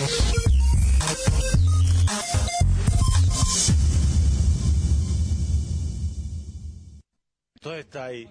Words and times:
To 0.00 0.06
je 7.72 7.84
taj 7.84 8.26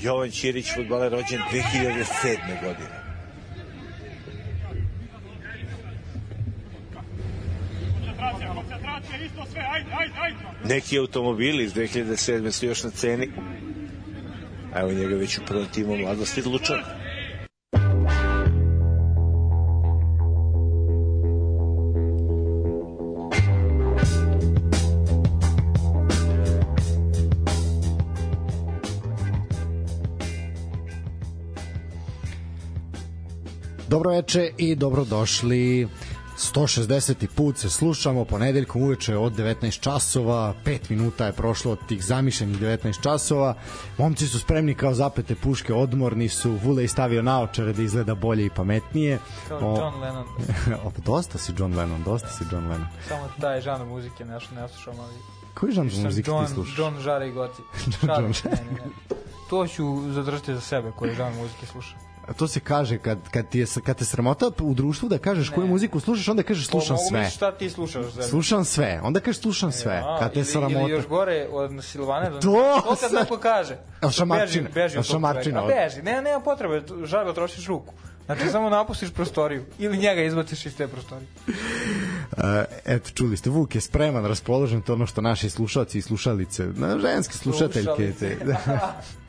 Jovan 0.00 0.30
Ćirić, 0.30 0.66
futbaler 0.74 1.12
rođen 1.12 1.40
2007. 1.52 2.62
godine. 2.62 3.04
Neki 10.64 10.98
automobili 10.98 11.64
iz 11.64 11.74
2007. 11.74 12.50
su 12.50 12.66
još 12.66 12.82
na 12.82 12.90
ceni. 12.90 13.30
Evo 14.76 14.92
njega 14.92 15.16
već 15.16 15.38
u 15.38 15.42
prvom 15.46 15.66
timu 15.66 15.96
mladosti 15.96 16.42
Lučana. 16.42 17.03
Dobro 33.94 34.10
veče 34.10 34.50
i 34.56 34.74
dobrodošli 34.74 35.88
160. 36.38 37.26
put 37.34 37.58
se 37.58 37.70
slušamo 37.70 38.24
ponedeljkom 38.24 38.82
uveče 38.82 39.16
od 39.16 39.32
19 39.32 39.80
časova, 39.80 40.54
5 40.64 40.90
minuta 40.90 41.26
je 41.26 41.32
prošlo 41.32 41.72
od 41.72 41.86
tih 41.88 42.04
zamišljenih 42.04 42.60
19 42.60 43.02
časova. 43.02 43.54
Momci 43.98 44.26
su 44.26 44.38
spremni 44.38 44.74
kao 44.74 44.94
zapete 44.94 45.34
puške, 45.34 45.74
odmorni 45.74 46.28
su, 46.28 46.58
Vule 46.64 46.84
i 46.84 46.88
stavio 46.88 47.22
naočare 47.22 47.72
da 47.72 47.82
izgleda 47.82 48.14
bolje 48.14 48.46
i 48.46 48.50
pametnije. 48.50 49.18
Kao 49.48 49.58
o, 49.58 49.78
John 49.78 50.00
Lennon. 50.00 50.26
o, 50.86 50.92
dosta 51.04 51.38
si 51.38 51.52
John 51.58 51.76
Lennon, 51.76 52.02
dosta 52.02 52.28
si 52.28 52.44
John 52.52 52.66
Lennon. 52.66 52.88
Samo 53.08 53.28
taj 53.40 53.60
žan 53.60 53.88
muzike 53.88 54.24
nešto 54.24 54.54
ne 54.54 54.68
slušam, 54.68 55.00
ali... 55.00 55.14
Koji 55.54 55.72
žan 55.72 55.90
muzike 56.04 56.30
John, 56.30 56.46
ti 56.46 56.52
slušaš? 56.52 56.78
John 56.78 57.00
Žare 57.00 57.28
i 57.28 57.32
Goti. 57.32 57.62
John 58.02 58.32
Žare. 58.32 58.56
ne, 58.56 58.64
ne, 58.64 58.72
ne. 58.72 59.16
To 59.50 59.66
ću 59.66 60.12
zadržati 60.12 60.54
za 60.54 60.60
sebe, 60.60 60.92
koji 60.98 61.14
žan 61.14 61.36
muzike 61.36 61.66
slušam. 61.66 62.13
A 62.28 62.32
to 62.32 62.48
se 62.48 62.60
kaže 62.60 62.98
kad 62.98 63.18
kad 63.30 63.48
ti 63.48 63.58
je 63.58 63.66
kad 63.84 63.96
te 63.96 64.04
sramota 64.04 64.50
u 64.60 64.74
društvu 64.74 65.08
da 65.08 65.18
kažeš 65.18 65.48
ne. 65.48 65.54
koju 65.54 65.66
muziku 65.66 66.00
slušaš, 66.00 66.28
onda 66.28 66.42
kažeš 66.42 66.66
slušam 66.66 66.96
sve. 67.08 67.18
Mogu 67.18 67.30
šta 67.30 67.52
ti 67.52 67.70
slušaš? 67.70 68.06
Zemlje. 68.06 68.28
Slušam 68.28 68.64
sve. 68.64 69.00
Onda 69.02 69.20
kažeš 69.20 69.40
slušam 69.40 69.72
sve. 69.72 70.02
A, 70.04 70.18
kad 70.18 70.32
te 70.32 70.38
ili, 70.38 70.46
sramota. 70.46 70.80
Ili 70.80 70.90
još 70.90 71.06
gore 71.06 71.48
od 71.52 71.84
Silvane. 71.84 72.30
Da, 72.30 72.40
to, 72.40 72.82
to 72.84 72.96
kad 73.00 73.12
neko 73.12 73.38
kaže. 73.38 73.76
El 74.02 74.10
šamarčina. 74.10 74.68
Beži, 74.68 74.74
beži 74.74 74.96
El 74.96 75.02
šamarčina. 75.02 75.64
A 75.64 75.66
beži. 75.66 76.02
Ne, 76.02 76.22
nema 76.22 76.40
potrebe, 76.40 76.82
žago 77.04 77.32
trošiš 77.32 77.66
ruku. 77.66 77.94
Znači 78.26 78.48
samo 78.50 78.70
napustiš 78.70 79.10
prostoriju 79.10 79.64
ili 79.78 79.98
njega 79.98 80.22
izbaciš 80.22 80.66
iz 80.66 80.76
te 80.76 80.88
prostorije. 80.88 81.28
Uh, 81.46 82.44
eto, 82.84 83.10
čuli 83.10 83.36
ste, 83.36 83.50
Vuk 83.50 83.74
je 83.74 83.80
spreman, 83.80 84.26
raspoložen, 84.26 84.82
to 84.82 84.92
ono 84.92 85.06
što 85.06 85.20
naši 85.20 85.50
slušalci 85.50 85.98
i 85.98 86.02
slušalice, 86.02 86.66
na, 86.76 86.98
ženske 86.98 87.34
slušateljke, 87.34 88.12
te, 88.18 88.36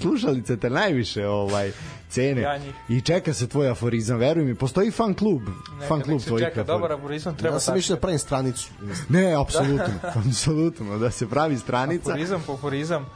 slušalice 0.00 0.56
te 0.56 0.70
najviše 0.70 1.26
ovaj 1.26 1.72
cene. 2.08 2.40
Ja 2.40 2.58
i 2.88 3.00
čeka 3.00 3.32
se 3.32 3.48
tvoj 3.48 3.70
aforizam 3.70 4.18
veruj 4.18 4.44
mi 4.44 4.54
postoji 4.54 4.90
fan 4.90 5.14
klub 5.14 5.42
Neka, 5.42 5.86
fan 5.88 6.02
klub 6.02 6.20
tvoj 6.20 6.40
čeka 6.40 6.64
dobar 6.64 6.92
aforizam 6.92 7.36
treba 7.36 7.56
ja 7.56 7.60
sam 7.60 7.74
mislio 7.74 7.96
da 7.96 8.00
pravim 8.00 8.18
stranicu. 8.18 8.70
Ne 9.08 9.34
apsolutno 9.34 9.94
apsolutno 10.26 10.98
da 10.98 11.10
se 11.10 11.28
pravi 11.28 11.56
stranica. 11.56 12.10
Aforizam 12.10 12.42
po 12.46 12.52
aforizam 12.52 13.06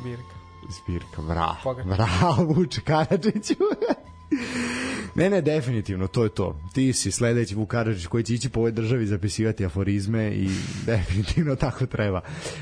zbirka. 0.00 0.34
Zbirka 0.68 1.22
bravo 1.22 1.82
bravo 1.84 2.44
Vuče 2.54 2.80
Karadžiću 2.80 3.54
Ne, 5.14 5.30
ne, 5.30 5.40
definitivno, 5.40 6.06
to 6.06 6.24
je 6.24 6.28
to. 6.28 6.60
Ti 6.72 6.92
si 6.92 7.10
sledeći 7.10 7.54
Vuk 7.54 7.70
Karadžić 7.70 8.06
koji 8.06 8.24
će 8.24 8.34
ići 8.34 8.48
po 8.48 8.60
ovoj 8.60 8.72
državi 8.72 9.06
zapisivati 9.06 9.66
aforizme 9.66 10.30
i 10.30 10.50
definitivno 10.86 11.56
tako 11.56 11.86
treba. 11.86 12.20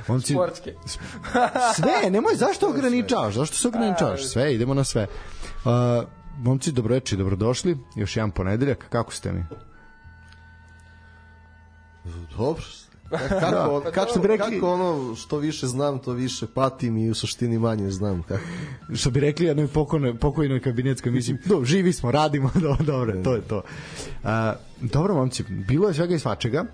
On 0.08 0.20
ci... 0.20 0.32
Sportske. 0.32 0.74
sve, 1.76 2.10
nemoj, 2.10 2.34
zašto 2.34 2.68
ograničavaš? 2.68 3.34
Zašto 3.34 3.56
se 3.56 3.68
ograničavaš? 3.68 4.24
Sve, 4.26 4.54
idemo 4.54 4.74
na 4.74 4.84
sve. 4.84 5.06
Uh, 5.64 5.70
momci, 6.38 6.72
dobroveče, 6.72 7.16
dobrodošli. 7.16 7.78
Još 7.96 8.16
jedan 8.16 8.30
ponedeljak, 8.30 8.86
kako 8.88 9.12
ste 9.12 9.32
mi? 9.32 9.44
Dobro, 12.04 12.56
kako, 13.28 13.80
da, 13.84 13.90
kako, 13.90 14.18
bi 14.18 14.28
rekli, 14.28 14.54
kako 14.54 14.72
ono 14.72 15.14
što 15.14 15.38
više 15.38 15.66
znam, 15.66 15.98
to 15.98 16.12
više 16.12 16.46
patim 16.54 16.96
i 16.96 17.10
u 17.10 17.14
suštini 17.14 17.58
manje 17.58 17.90
znam. 17.90 18.22
Kako. 18.22 18.44
Što 18.94 19.10
bi 19.10 19.20
rekli 19.20 19.46
jednoj 19.46 19.66
pokojnoj, 19.66 20.18
pokojnoj 20.18 20.60
kabinetskoj 20.60 21.12
mislim, 21.12 21.38
do, 21.46 21.64
živi 21.64 21.92
smo, 21.92 22.10
radimo, 22.10 22.50
do, 22.62 22.76
dobro, 22.80 23.22
to 23.24 23.34
je 23.34 23.40
to. 23.40 23.62
Uh, 24.22 24.30
dobro, 24.80 25.14
momci, 25.14 25.44
bilo 25.48 25.88
je 25.88 25.94
svega 25.94 26.14
i 26.14 26.18
svačega. 26.18 26.64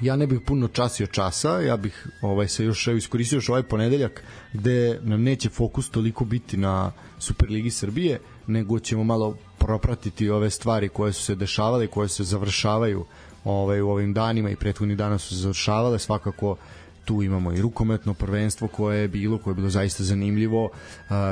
Ja 0.00 0.16
ne 0.16 0.26
bih 0.26 0.40
puno 0.46 0.68
časio 0.68 1.06
časa, 1.06 1.60
ja 1.60 1.76
bih 1.76 2.06
ovaj 2.22 2.48
se 2.48 2.64
još 2.64 2.86
iskoristio 2.86 3.36
još 3.36 3.48
ovaj 3.48 3.62
ponedeljak 3.62 4.22
gde 4.52 5.00
nam 5.02 5.22
neće 5.22 5.48
fokus 5.48 5.90
toliko 5.90 6.24
biti 6.24 6.56
na 6.56 6.92
Superligi 7.18 7.70
Srbije, 7.70 8.20
nego 8.46 8.78
ćemo 8.78 9.04
malo 9.04 9.36
propratiti 9.58 10.30
ove 10.30 10.50
stvari 10.50 10.88
koje 10.88 11.12
su 11.12 11.22
se 11.22 11.34
dešavale, 11.34 11.86
koje 11.86 12.08
se 12.08 12.24
završavaju 12.24 13.04
ovaj, 13.44 13.80
u 13.80 13.88
ovim 13.88 14.12
danima 14.12 14.50
i 14.50 14.56
prethodnih 14.56 14.96
dana 14.96 15.18
su 15.18 15.28
se 15.28 15.34
završavale, 15.34 15.98
svakako 15.98 16.56
tu 17.04 17.22
imamo 17.22 17.52
i 17.52 17.62
rukometno 17.62 18.14
prvenstvo 18.14 18.68
koje 18.68 19.00
je 19.00 19.08
bilo, 19.08 19.38
koje 19.38 19.52
je 19.52 19.54
bilo 19.54 19.70
zaista 19.70 20.04
zanimljivo. 20.04 20.64
Uh, 20.64 20.70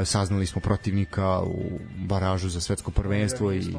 saznali 0.05 0.47
smo 0.47 0.61
protivnika 0.61 1.41
u 1.41 1.79
baražu 1.97 2.49
za 2.49 2.61
svetsko 2.61 2.91
prvenstvo 2.91 3.53
i 3.53 3.77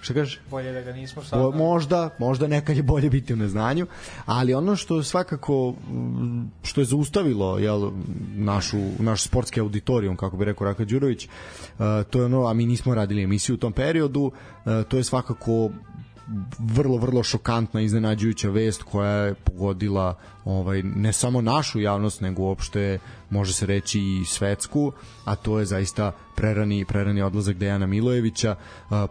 Šta 0.00 0.14
kaže? 0.14 0.40
Bolje 0.50 0.72
da 0.72 0.80
ga 0.80 0.92
nismo 0.92 1.22
saznali. 1.22 1.56
Možda, 1.56 2.10
možda 2.18 2.46
nekad 2.46 2.76
je 2.76 2.82
bolje 2.82 3.10
biti 3.10 3.32
u 3.32 3.36
neznanju, 3.36 3.86
ali 4.26 4.54
ono 4.54 4.76
što 4.76 5.02
svakako 5.02 5.74
što 6.62 6.80
je 6.80 6.84
zaustavilo 6.84 7.58
jel, 7.58 7.90
našu, 8.34 8.78
naš 8.98 9.22
sportski 9.22 9.60
auditorijum, 9.60 10.16
kako 10.16 10.36
bi 10.36 10.44
rekao 10.44 10.64
Raka 10.64 10.84
Đurović, 10.84 11.26
uh, 11.26 11.84
to 12.10 12.18
je 12.18 12.24
ono, 12.24 12.46
a 12.46 12.54
mi 12.54 12.66
nismo 12.66 12.94
radili 12.94 13.22
emisiju 13.22 13.54
u 13.54 13.58
tom 13.58 13.72
periodu, 13.72 14.22
uh, 14.22 14.72
to 14.88 14.96
je 14.96 15.04
svakako 15.04 15.70
vrlo 16.58 16.96
vrlo 16.96 17.22
šokantna 17.22 17.80
iznenađujuća 17.80 18.50
vest 18.50 18.82
koja 18.82 19.10
je 19.10 19.34
pogodila 19.34 20.18
ovaj 20.44 20.82
ne 20.82 21.12
samo 21.12 21.40
našu 21.40 21.80
javnost 21.80 22.20
nego 22.20 22.42
uopšte 22.42 22.98
može 23.30 23.52
se 23.52 23.66
reći 23.66 24.00
i 24.00 24.24
svetsku 24.24 24.92
a 25.24 25.36
to 25.36 25.58
je 25.58 25.64
zaista 25.64 26.12
prerani 26.36 26.84
prerani 26.84 27.22
odlazak 27.22 27.56
Dejana 27.56 27.86
Milojevića. 27.86 28.56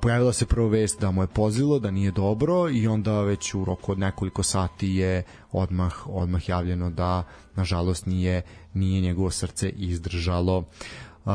Pojavila 0.02 0.34
se 0.34 0.46
prvo 0.46 0.68
vest 0.68 1.02
da 1.02 1.12
mu 1.12 1.24
je 1.24 1.28
pozilo 1.28 1.80
da 1.80 1.92
nije 1.92 2.12
dobro 2.12 2.70
i 2.70 2.88
onda 2.88 3.22
već 3.22 3.54
u 3.54 3.66
roku 3.66 3.92
od 3.92 4.00
nekoliko 4.00 4.44
sati 4.44 4.88
je 4.88 5.24
odmah 5.52 6.08
odmah 6.08 6.50
javljeno 6.50 6.90
da 6.90 7.24
nažalost 7.56 8.06
nije 8.06 8.42
nije 8.74 9.02
njegovo 9.02 9.32
srce 9.32 9.70
izdržalo. 9.70 10.58
Uh, 11.26 11.32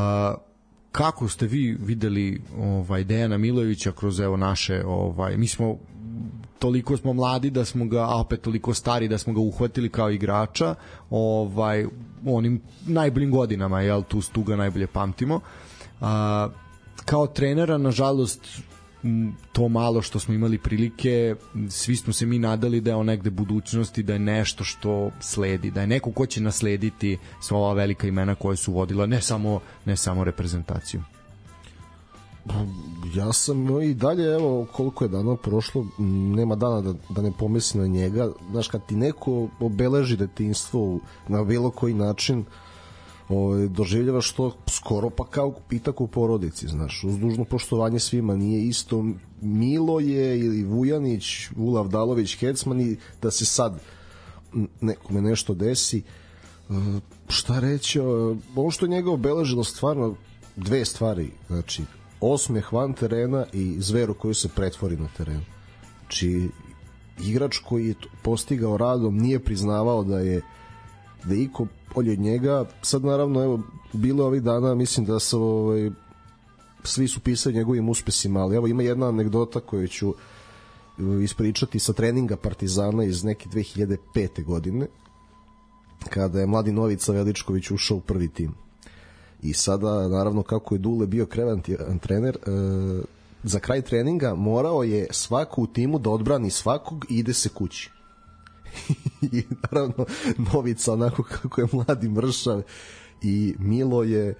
kako 0.92 1.28
ste 1.28 1.46
vi 1.46 1.76
videli 1.80 2.42
ovaj 2.58 3.04
Dejana 3.04 3.38
Milojevića 3.38 3.92
kroz 3.92 4.20
evo 4.20 4.36
naše 4.36 4.84
ovaj 4.86 5.36
mi 5.36 5.48
smo 5.48 5.76
toliko 6.58 6.96
smo 6.96 7.12
mladi 7.12 7.50
da 7.50 7.64
smo 7.64 7.84
ga 7.86 8.00
a 8.00 8.20
opet 8.20 8.40
toliko 8.40 8.74
stari 8.74 9.08
da 9.08 9.18
smo 9.18 9.32
ga 9.32 9.40
uhvatili 9.40 9.88
kao 9.88 10.10
igrača 10.10 10.74
ovaj 11.10 11.86
onim 12.26 12.60
najboljim 12.86 13.30
godinama 13.30 13.80
jel 13.80 14.02
tu 14.02 14.20
stuga 14.20 14.56
najbolje 14.56 14.86
pamtimo. 14.86 15.40
A, 16.00 16.48
kao 17.04 17.26
trenera 17.26 17.78
nažalost 17.78 18.62
to 19.52 19.68
malo 19.68 20.02
što 20.02 20.18
smo 20.18 20.34
imali 20.34 20.58
prilike, 20.58 21.34
svi 21.68 21.96
smo 21.96 22.12
se 22.12 22.26
mi 22.26 22.38
nadali 22.38 22.80
da 22.80 22.90
je 22.90 22.96
on 22.96 23.06
negde 23.06 23.30
budućnosti, 23.30 24.02
da 24.02 24.12
je 24.12 24.18
nešto 24.18 24.64
što 24.64 25.10
sledi, 25.20 25.70
da 25.70 25.80
je 25.80 25.86
neko 25.86 26.12
ko 26.12 26.26
će 26.26 26.40
naslediti 26.40 27.18
sva 27.40 27.58
ova 27.58 27.72
velika 27.72 28.06
imena 28.06 28.34
koje 28.34 28.56
su 28.56 28.72
vodila, 28.72 29.06
ne 29.06 29.20
samo, 29.20 29.60
ne 29.84 29.96
samo 29.96 30.24
reprezentaciju. 30.24 31.02
Ja 33.14 33.32
sam 33.32 33.82
i 33.82 33.94
dalje, 33.94 34.24
evo, 34.24 34.66
koliko 34.72 35.04
je 35.04 35.08
dana 35.08 35.36
prošlo, 35.36 35.86
nema 36.36 36.56
dana 36.56 36.80
da, 36.80 36.94
da 37.08 37.22
ne 37.22 37.32
pomislim 37.38 37.82
na 37.82 37.88
njega. 37.88 38.28
Znaš, 38.50 38.68
kad 38.68 38.86
ti 38.86 38.96
neko 38.96 39.48
obeleži 39.60 40.16
detinstvo 40.16 40.98
na 41.28 41.44
bilo 41.44 41.70
koji 41.70 41.94
način, 41.94 42.38
uh, 42.38 42.46
ovaj, 43.32 43.68
doživljavaš 43.68 44.32
to 44.32 44.56
skoro 44.68 45.10
pa 45.10 45.24
kao 45.26 45.54
pitak 45.68 46.00
u 46.00 46.06
porodici, 46.06 46.68
znaš, 46.68 47.04
uz 47.04 47.18
dužno 47.18 47.44
poštovanje 47.44 47.98
svima, 47.98 48.36
nije 48.36 48.66
isto 48.66 49.04
Milo 49.40 50.00
je 50.00 50.40
ili 50.40 50.64
Vujanić, 50.64 51.50
Vulav 51.56 51.88
Dalović, 51.88 52.38
Hecman 52.38 52.80
i 52.80 52.96
da 53.22 53.30
se 53.30 53.44
sad 53.44 53.80
nekome 54.80 55.20
nešto 55.20 55.54
desi, 55.54 56.02
uh, 56.68 56.76
šta 57.28 57.60
reći, 57.60 58.00
ovo 58.56 58.70
što 58.70 58.84
je 58.86 58.90
njega 58.90 59.10
obeležilo 59.10 59.64
stvarno 59.64 60.14
dve 60.56 60.84
stvari, 60.84 61.30
znači 61.46 61.82
osmeh 62.20 62.72
van 62.72 62.92
terena 62.92 63.46
i 63.52 63.76
zveru 63.80 64.14
koju 64.14 64.34
se 64.34 64.48
pretvori 64.48 64.96
na 64.96 65.08
terenu. 65.16 65.44
Znači, 66.00 66.48
igrač 67.24 67.58
koji 67.58 67.86
je 67.86 67.94
postigao 68.22 68.76
radom 68.76 69.18
nije 69.18 69.38
priznavao 69.38 70.04
da 70.04 70.18
je 70.18 70.42
da 71.24 71.34
je 71.34 71.42
iko 71.42 71.66
bolji 71.94 72.12
od 72.12 72.18
njega. 72.18 72.64
Sad 72.82 73.04
naravno 73.04 73.42
evo 73.42 73.60
bilo 73.92 74.26
ovih 74.26 74.42
dana 74.42 74.74
mislim 74.74 75.06
da 75.06 75.18
se 75.18 75.36
ovaj 75.36 75.90
svi 76.84 77.08
su 77.08 77.20
pisali 77.20 77.54
njegovim 77.54 77.88
uspesima, 77.88 78.40
ali 78.40 78.56
evo 78.56 78.66
ima 78.66 78.82
jedna 78.82 79.08
anegdota 79.08 79.60
koju 79.60 79.88
ću 79.88 80.08
e, 80.08 80.14
ispričati 81.24 81.78
sa 81.78 81.92
treninga 81.92 82.36
Partizana 82.36 83.04
iz 83.04 83.24
neke 83.24 83.48
2005. 83.48 84.44
godine 84.44 84.86
kada 86.10 86.40
je 86.40 86.46
mladi 86.46 86.72
Novica 86.72 87.12
Veličković 87.12 87.70
ušao 87.70 87.96
u 87.96 88.00
prvi 88.00 88.28
tim. 88.28 88.54
I 89.42 89.52
sada, 89.52 90.08
naravno, 90.08 90.42
kako 90.42 90.74
je 90.74 90.78
Dule 90.78 91.06
bio 91.06 91.26
krevantivan 91.26 91.98
trener, 91.98 92.36
e, 92.36 92.50
za 93.42 93.58
kraj 93.58 93.82
treninga 93.82 94.34
morao 94.34 94.82
je 94.82 95.06
svako 95.10 95.62
u 95.62 95.66
timu 95.66 95.98
da 95.98 96.10
odbrani 96.10 96.50
svakog 96.50 97.04
i 97.10 97.18
ide 97.18 97.32
se 97.32 97.48
kući. 97.48 97.90
I 99.32 99.42
naravno, 99.62 100.06
Novica 100.52 100.92
onako 100.92 101.22
kako 101.22 101.60
je 101.60 101.66
mladi 101.72 102.08
mršav 102.08 102.62
i 103.22 103.54
Milo 103.58 104.02
je 104.02 104.34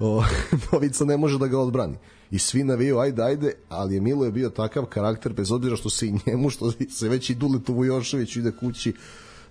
o, 0.00 0.24
Novica 0.72 1.04
ne 1.04 1.16
može 1.16 1.38
da 1.38 1.46
ga 1.46 1.58
odbrani. 1.58 1.96
I 2.30 2.38
svi 2.38 2.64
naviju, 2.64 2.98
ajde, 2.98 3.22
ajde, 3.22 3.52
ali 3.68 3.94
je 3.94 4.00
Milo 4.00 4.24
je 4.24 4.32
bio 4.32 4.50
takav 4.50 4.84
karakter, 4.84 5.32
bez 5.32 5.52
obzira 5.52 5.76
što 5.76 5.90
se 5.90 6.06
i 6.06 6.14
njemu, 6.26 6.50
što 6.50 6.72
se 6.90 7.08
već 7.08 7.30
i 7.30 7.34
Duletu 7.34 7.74
Vujošević 7.74 8.36
ide 8.36 8.52
kući, 8.60 8.92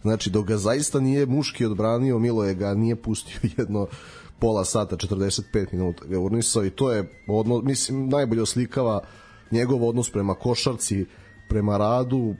znači 0.02 0.30
dok 0.30 0.48
ga 0.48 0.58
zaista 0.58 1.00
nije 1.00 1.26
muški 1.26 1.66
odbranio, 1.66 2.20
Milo 2.20 2.46
je 2.46 2.56
ga 2.56 2.74
nije 2.74 2.96
pustio 2.96 3.40
jedno 3.58 3.88
pola 4.40 4.66
sata, 4.66 4.96
45 4.96 5.66
minuta 5.72 6.06
ga 6.06 6.20
urnisao 6.20 6.66
i 6.66 6.70
to 6.70 6.92
je, 6.92 7.24
odno, 7.28 7.62
mislim, 7.62 8.10
najbolje 8.10 8.42
oslikava 8.42 9.02
njegov 9.52 9.88
odnos 9.88 10.10
prema 10.10 10.34
košarci, 10.34 11.06
prema 11.50 11.78
radu, 11.78 12.36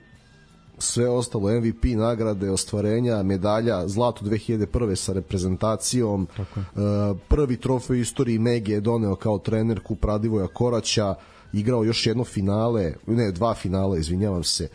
sve 0.78 1.08
ostalo 1.08 1.60
MVP 1.60 1.84
nagrade, 1.84 2.50
ostvarenja, 2.50 3.22
medalja, 3.22 3.88
zlato 3.88 4.24
2001. 4.24 4.94
sa 4.94 5.12
reprezentacijom, 5.12 6.28
Tako. 6.36 6.60
prvi 7.28 7.56
trofej 7.56 7.98
u 7.98 8.00
istoriji 8.00 8.38
Mege 8.38 8.72
je 8.72 8.80
doneo 8.80 9.16
kao 9.16 9.38
trener 9.38 9.80
kup 9.80 10.04
Radivoja 10.04 10.46
Koraća, 10.46 11.14
igrao 11.52 11.84
još 11.84 12.06
jedno 12.06 12.24
finale, 12.24 12.94
ne, 13.06 13.32
dva 13.32 13.54
finale, 13.54 14.00
izvinjavam 14.00 14.44
se. 14.44 14.68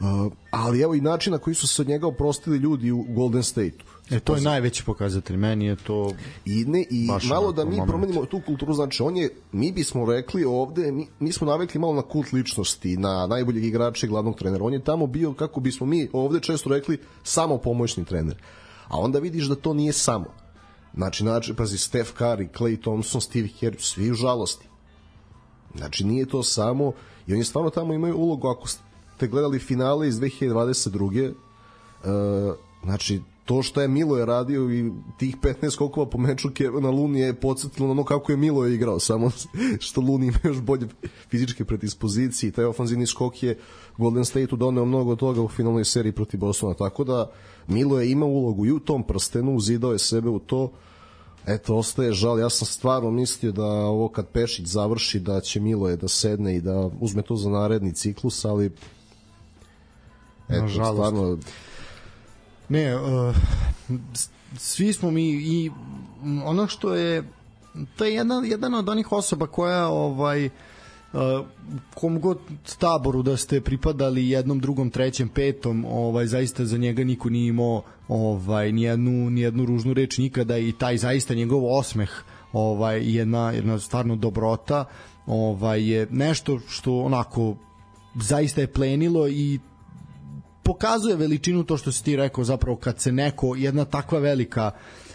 Uh, 0.00 0.32
ali 0.50 0.80
evo 0.80 0.94
i 0.94 1.00
način 1.00 1.32
na 1.32 1.38
koji 1.38 1.54
su 1.54 1.66
se 1.66 1.82
od 1.82 1.88
njega 1.88 2.06
oprostili 2.06 2.58
ljudi 2.58 2.90
u 2.90 3.04
Golden 3.08 3.42
State-u. 3.42 3.89
E, 4.10 4.20
to 4.20 4.34
je 4.34 4.40
najveći 4.40 4.84
pokazatelj. 4.84 5.36
Meni 5.36 5.66
je 5.66 5.76
to 5.76 6.12
I, 6.44 6.64
ne, 6.64 6.84
i 6.90 7.08
malo 7.28 7.52
da 7.52 7.64
mi 7.64 7.70
moment. 7.70 7.88
promenimo 7.88 8.26
tu 8.26 8.40
kulturu, 8.46 8.72
znači 8.72 9.02
on 9.02 9.16
je, 9.16 9.30
mi 9.52 9.72
bismo 9.72 10.12
rekli 10.12 10.44
ovde, 10.44 10.92
mi, 10.92 11.06
mi 11.18 11.32
smo 11.32 11.46
navikli 11.46 11.80
malo 11.80 11.94
na 11.94 12.02
kult 12.02 12.32
ličnosti, 12.32 12.96
na 12.96 13.26
najboljeg 13.26 13.64
igrača 13.64 14.06
i 14.06 14.08
glavnog 14.08 14.38
trenera. 14.38 14.64
On 14.64 14.72
je 14.72 14.84
tamo 14.84 15.06
bio, 15.06 15.32
kako 15.32 15.60
bismo 15.60 15.86
mi 15.86 16.08
ovde 16.12 16.40
često 16.40 16.70
rekli, 16.70 16.98
samo 17.22 17.58
pomoćni 17.58 18.04
trener. 18.04 18.42
A 18.88 18.98
onda 18.98 19.18
vidiš 19.18 19.46
da 19.46 19.54
to 19.54 19.74
nije 19.74 19.92
samo. 19.92 20.26
Znači, 20.94 21.22
znači 21.22 21.54
pazi, 21.54 21.78
Steph 21.78 22.10
Curry, 22.18 22.48
Clay 22.58 22.80
Thompson, 22.80 23.20
Steve 23.20 23.48
Kerr, 23.60 23.76
svi 23.78 24.10
u 24.10 24.14
žalosti. 24.14 24.66
Znači, 25.76 26.04
nije 26.04 26.26
to 26.26 26.42
samo, 26.42 26.92
i 27.26 27.34
oni 27.34 27.44
stvarno 27.44 27.70
tamo 27.70 27.94
imaju 27.94 28.16
ulogu, 28.16 28.48
ako 28.48 28.68
ste 28.68 29.26
gledali 29.28 29.58
finale 29.58 30.08
iz 30.08 30.14
2022. 30.14 31.32
Uh, 31.32 32.54
znači, 32.84 33.20
to 33.50 33.62
što 33.62 33.80
je 33.80 33.88
Milo 33.88 34.16
je 34.16 34.26
radio 34.26 34.70
i 34.72 34.92
tih 35.18 35.36
15 35.36 35.70
skokova 35.70 36.06
po 36.06 36.18
meču 36.18 36.48
na 36.80 36.90
Luni 36.90 37.20
je 37.20 37.34
podsjetilo 37.34 37.86
na 37.86 37.92
ono 37.92 38.04
kako 38.04 38.32
je 38.32 38.36
Milo 38.36 38.64
je 38.64 38.74
igrao, 38.74 39.00
samo 39.00 39.30
što 39.86 40.00
Luni 40.00 40.26
ima 40.26 40.38
još 40.44 40.60
bolje 40.60 40.86
fizičke 41.30 41.64
predispozicije. 41.64 42.52
Taj 42.52 42.64
ofanzivni 42.64 43.06
skok 43.06 43.42
je 43.42 43.58
Golden 43.98 44.24
State-u 44.24 44.56
doneo 44.56 44.84
mnogo 44.84 45.16
toga 45.16 45.42
u 45.42 45.48
finalnoj 45.48 45.84
seriji 45.84 46.12
protiv 46.12 46.40
Bostona, 46.40 46.74
tako 46.74 47.04
da 47.04 47.30
Milo 47.66 48.00
je 48.00 48.10
imao 48.10 48.28
ulogu 48.28 48.66
i 48.66 48.72
u 48.72 48.78
tom 48.78 49.02
prstenu, 49.02 49.54
uzidao 49.54 49.92
je 49.92 49.98
sebe 49.98 50.28
u 50.28 50.38
to, 50.38 50.70
eto, 51.46 51.76
ostaje 51.76 52.12
žal, 52.12 52.38
ja 52.38 52.50
sam 52.50 52.66
stvarno 52.66 53.10
mislio 53.10 53.52
da 53.52 53.66
ovo 53.66 54.08
kad 54.08 54.28
Pešić 54.28 54.66
završi, 54.66 55.20
da 55.20 55.40
će 55.40 55.60
Milo 55.60 55.88
je 55.88 55.96
da 55.96 56.08
sedne 56.08 56.56
i 56.56 56.60
da 56.60 56.90
uzme 57.00 57.22
to 57.22 57.36
za 57.36 57.50
naredni 57.50 57.94
ciklus, 57.94 58.44
ali 58.44 58.70
eto, 60.48 60.68
stvarno 60.68 61.38
Ne, 62.70 62.96
uh, 62.96 63.36
svi 64.56 64.92
smo 64.92 65.10
mi 65.10 65.28
i 65.30 65.70
ono 66.44 66.66
što 66.66 66.94
je 66.94 67.24
to 67.96 68.04
je 68.04 68.14
jedna, 68.14 68.42
jedan 68.44 68.74
od 68.74 68.88
onih 68.88 69.12
osoba 69.12 69.46
koja 69.46 69.88
ovaj 69.88 70.46
uh, 70.46 70.50
kom 71.94 72.20
god 72.20 72.38
taboru 72.78 73.22
da 73.22 73.36
ste 73.36 73.60
pripadali 73.60 74.28
jednom, 74.28 74.60
drugom, 74.60 74.90
trećem, 74.90 75.28
petom, 75.28 75.84
ovaj 75.84 76.26
zaista 76.26 76.64
za 76.64 76.78
njega 76.78 77.04
niko 77.04 77.30
nije 77.30 77.48
imao 77.48 77.82
ovaj 78.08 78.72
ni 78.72 78.82
jednu 78.82 79.30
ni 79.30 79.40
jednu 79.40 79.64
ružnu 79.64 79.94
reč 79.94 80.18
nikada 80.18 80.58
i 80.58 80.72
taj 80.72 80.98
zaista 80.98 81.34
njegov 81.34 81.78
osmeh 81.78 82.10
ovaj 82.52 83.02
jedna 83.16 83.50
jedna 83.50 83.78
stvarno 83.78 84.16
dobrota 84.16 84.84
ovaj 85.26 85.90
je 85.90 86.06
nešto 86.10 86.60
što 86.68 87.00
onako 87.00 87.56
zaista 88.14 88.60
je 88.60 88.72
plenilo 88.72 89.28
i 89.28 89.58
pokazuje 90.70 91.16
veličinu 91.16 91.64
to 91.64 91.76
što 91.76 91.92
si 91.92 92.04
ti 92.04 92.16
rekao 92.16 92.44
zapravo 92.44 92.76
kad 92.76 93.00
se 93.00 93.12
neko, 93.12 93.56
jedna 93.56 93.84
takva 93.84 94.18
velika 94.18 94.70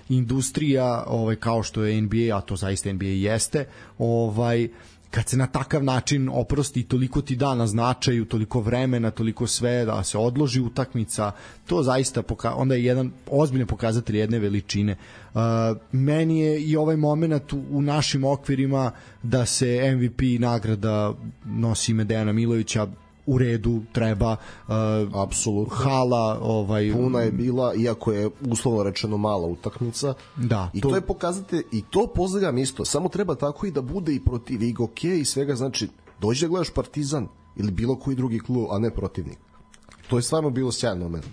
industrija 0.09 1.03
ovaj 1.07 1.35
kao 1.35 1.63
što 1.63 1.83
je 1.83 2.01
NBA, 2.01 2.37
a 2.37 2.41
to 2.41 2.55
zaista 2.55 2.93
NBA 2.93 3.05
jeste, 3.05 3.65
ovaj 3.97 4.67
kad 5.11 5.29
se 5.29 5.37
na 5.37 5.47
takav 5.47 5.83
način 5.83 6.29
oprosti 6.33 6.83
toliko 6.83 7.21
ti 7.21 7.35
da 7.35 7.55
na 7.55 7.67
značaju, 7.67 8.25
toliko 8.25 8.59
vremena, 8.59 9.11
toliko 9.11 9.47
sve 9.47 9.85
da 9.85 10.03
se 10.03 10.17
odloži 10.17 10.61
utakmica, 10.61 11.31
to 11.67 11.83
zaista 11.83 12.21
poka 12.21 12.55
onda 12.55 12.75
je 12.75 12.85
jedan 12.85 13.11
ozbiljan 13.31 13.67
pokazatelj 13.67 14.17
jedne 14.17 14.39
veličine. 14.39 14.95
Uh, 15.33 15.41
meni 15.91 16.39
je 16.39 16.61
i 16.61 16.75
ovaj 16.75 16.97
moment 16.97 17.53
u, 17.53 17.63
u 17.69 17.81
našim 17.81 18.23
okvirima 18.23 18.91
da 19.23 19.45
se 19.45 19.95
MVP 19.95 20.21
nagrada 20.39 21.13
nosi 21.45 21.91
ime 21.91 22.03
Dejana 22.03 22.33
Milovića 22.33 22.87
u 23.25 23.37
redu 23.37 23.81
treba 23.91 24.31
uh, 24.31 24.73
apsolutno. 25.13 25.75
hala 25.75 26.39
ovaj 26.41 26.93
puna 26.93 27.21
je 27.21 27.31
bila 27.31 27.73
iako 27.75 28.11
je 28.11 28.29
uslovno 28.49 28.83
rečeno 28.83 29.17
mala 29.17 29.47
utakmica. 29.47 30.13
Da. 30.35 30.69
I 30.73 30.81
to, 30.81 30.89
to 30.89 30.95
je 30.95 31.01
pokazate 31.01 31.61
i 31.71 31.83
to 31.89 32.07
pozdravljam 32.15 32.57
isto. 32.57 32.85
Samo 32.85 33.09
treba 33.09 33.35
tako 33.35 33.65
i 33.65 33.71
da 33.71 33.81
bude 33.81 34.15
i 34.15 34.19
protiv 34.19 34.63
Igoke 34.63 35.19
i 35.19 35.25
svega. 35.25 35.55
Znači 35.55 35.89
dođi 36.21 36.45
da 36.45 36.49
gledaš 36.49 36.69
Partizan 36.69 37.27
ili 37.55 37.71
bilo 37.71 37.95
koji 37.95 38.15
drugi 38.15 38.39
klub 38.39 38.67
a 38.71 38.79
ne 38.79 38.89
protivnik. 38.89 39.37
To 40.09 40.17
je 40.17 40.21
stvarno 40.21 40.49
bilo 40.49 40.71
sjajno 40.71 41.03
moment. 41.03 41.25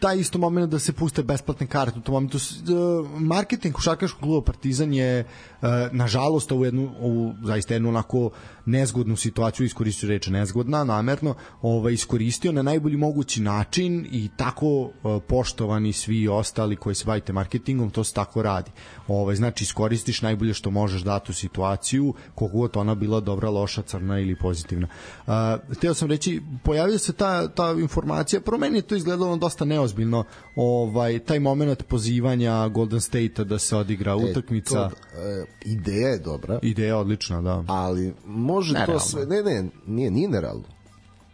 Taj 0.00 0.18
isto 0.18 0.38
moment 0.38 0.70
da 0.70 0.78
se 0.78 0.92
puste 0.92 1.22
besplatne 1.22 1.66
karte 1.66 1.98
u 1.98 2.02
tom 2.02 2.12
momentu. 2.12 2.38
Uh, 2.38 3.20
marketing 3.20 3.74
košarkaškog 3.74 4.20
kluba 4.20 4.44
Partizan 4.44 4.94
je 4.94 5.24
uh, 5.24 5.68
nažalost 5.92 6.52
u 6.52 6.64
jednu 6.64 6.90
u 7.00 7.32
zaista 7.42 7.74
jednu 7.74 7.88
onako 7.88 8.30
nezgodnu 8.66 9.16
situaciju 9.16 9.66
iskoristio 9.66 10.08
reče 10.08 10.30
nezgodna 10.30 10.84
namerno 10.84 11.34
ovaj 11.62 11.92
iskoristio 11.92 12.52
na 12.52 12.62
najbolji 12.62 12.96
mogući 12.96 13.42
način 13.42 14.06
i 14.10 14.28
tako 14.36 14.66
uh, 14.66 14.90
poštovani 15.28 15.92
svi 15.92 16.28
ostali 16.28 16.76
koji 16.76 16.94
se 16.94 17.04
bavite 17.04 17.32
marketingom 17.32 17.90
to 17.90 18.04
se 18.04 18.14
tako 18.14 18.42
radi. 18.42 18.70
Ovaj 19.08 19.36
znači 19.36 19.64
iskoristiš 19.64 20.22
najbolje 20.22 20.54
što 20.54 20.70
možeš 20.70 21.02
datu 21.02 21.32
situaciju 21.32 22.14
koliko 22.34 22.58
god 22.58 22.76
ona 22.76 22.94
bila 22.94 23.20
dobra 23.20 23.50
loša 23.50 23.82
crna 23.82 24.20
ili 24.20 24.36
pozitivna. 24.36 24.88
Uh, 25.26 25.32
hteo 25.76 25.94
sam 25.94 26.08
reći 26.08 26.42
pojavila 26.64 26.98
se 26.98 27.12
ta 27.12 27.48
ta 27.48 27.74
informacija 27.80 28.40
promeni 28.40 28.82
to 28.82 28.96
izgledalo 28.96 29.36
dosta 29.36 29.64
neozbiljno 29.64 30.24
ovaj 30.56 31.18
taj 31.18 31.40
momenat 31.40 31.82
pozivanja 31.82 32.68
Golden 32.68 33.00
State 33.00 33.44
da 33.44 33.58
se 33.58 33.76
odigra 33.76 34.12
e, 34.12 34.14
utakmica. 34.14 34.88
to, 34.88 34.96
e, 35.20 35.44
ideja 35.64 36.08
je 36.08 36.18
dobra. 36.18 36.58
Ideja 36.62 36.98
odlična 36.98 37.40
da. 37.40 37.64
Ali 37.66 38.14
može 38.56 38.72
nerealno. 38.72 38.94
to 38.94 39.00
sve 39.00 39.26
ne 39.26 39.42
ne 39.42 39.70
nije 39.86 40.10
nije 40.10 40.28
nerealno 40.28 40.64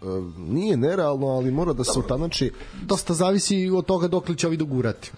e, 0.02 0.06
nije 0.38 0.76
nerealno, 0.76 1.26
ali 1.26 1.50
mora 1.50 1.72
da 1.72 1.84
se 1.84 1.98
utanači 1.98 2.52
dosta 2.82 3.14
zavisi 3.14 3.70
od 3.70 3.86
toga 3.86 4.08
dok 4.08 4.36
će 4.36 4.46
ovi 4.46 4.56
dogurati 4.56 5.10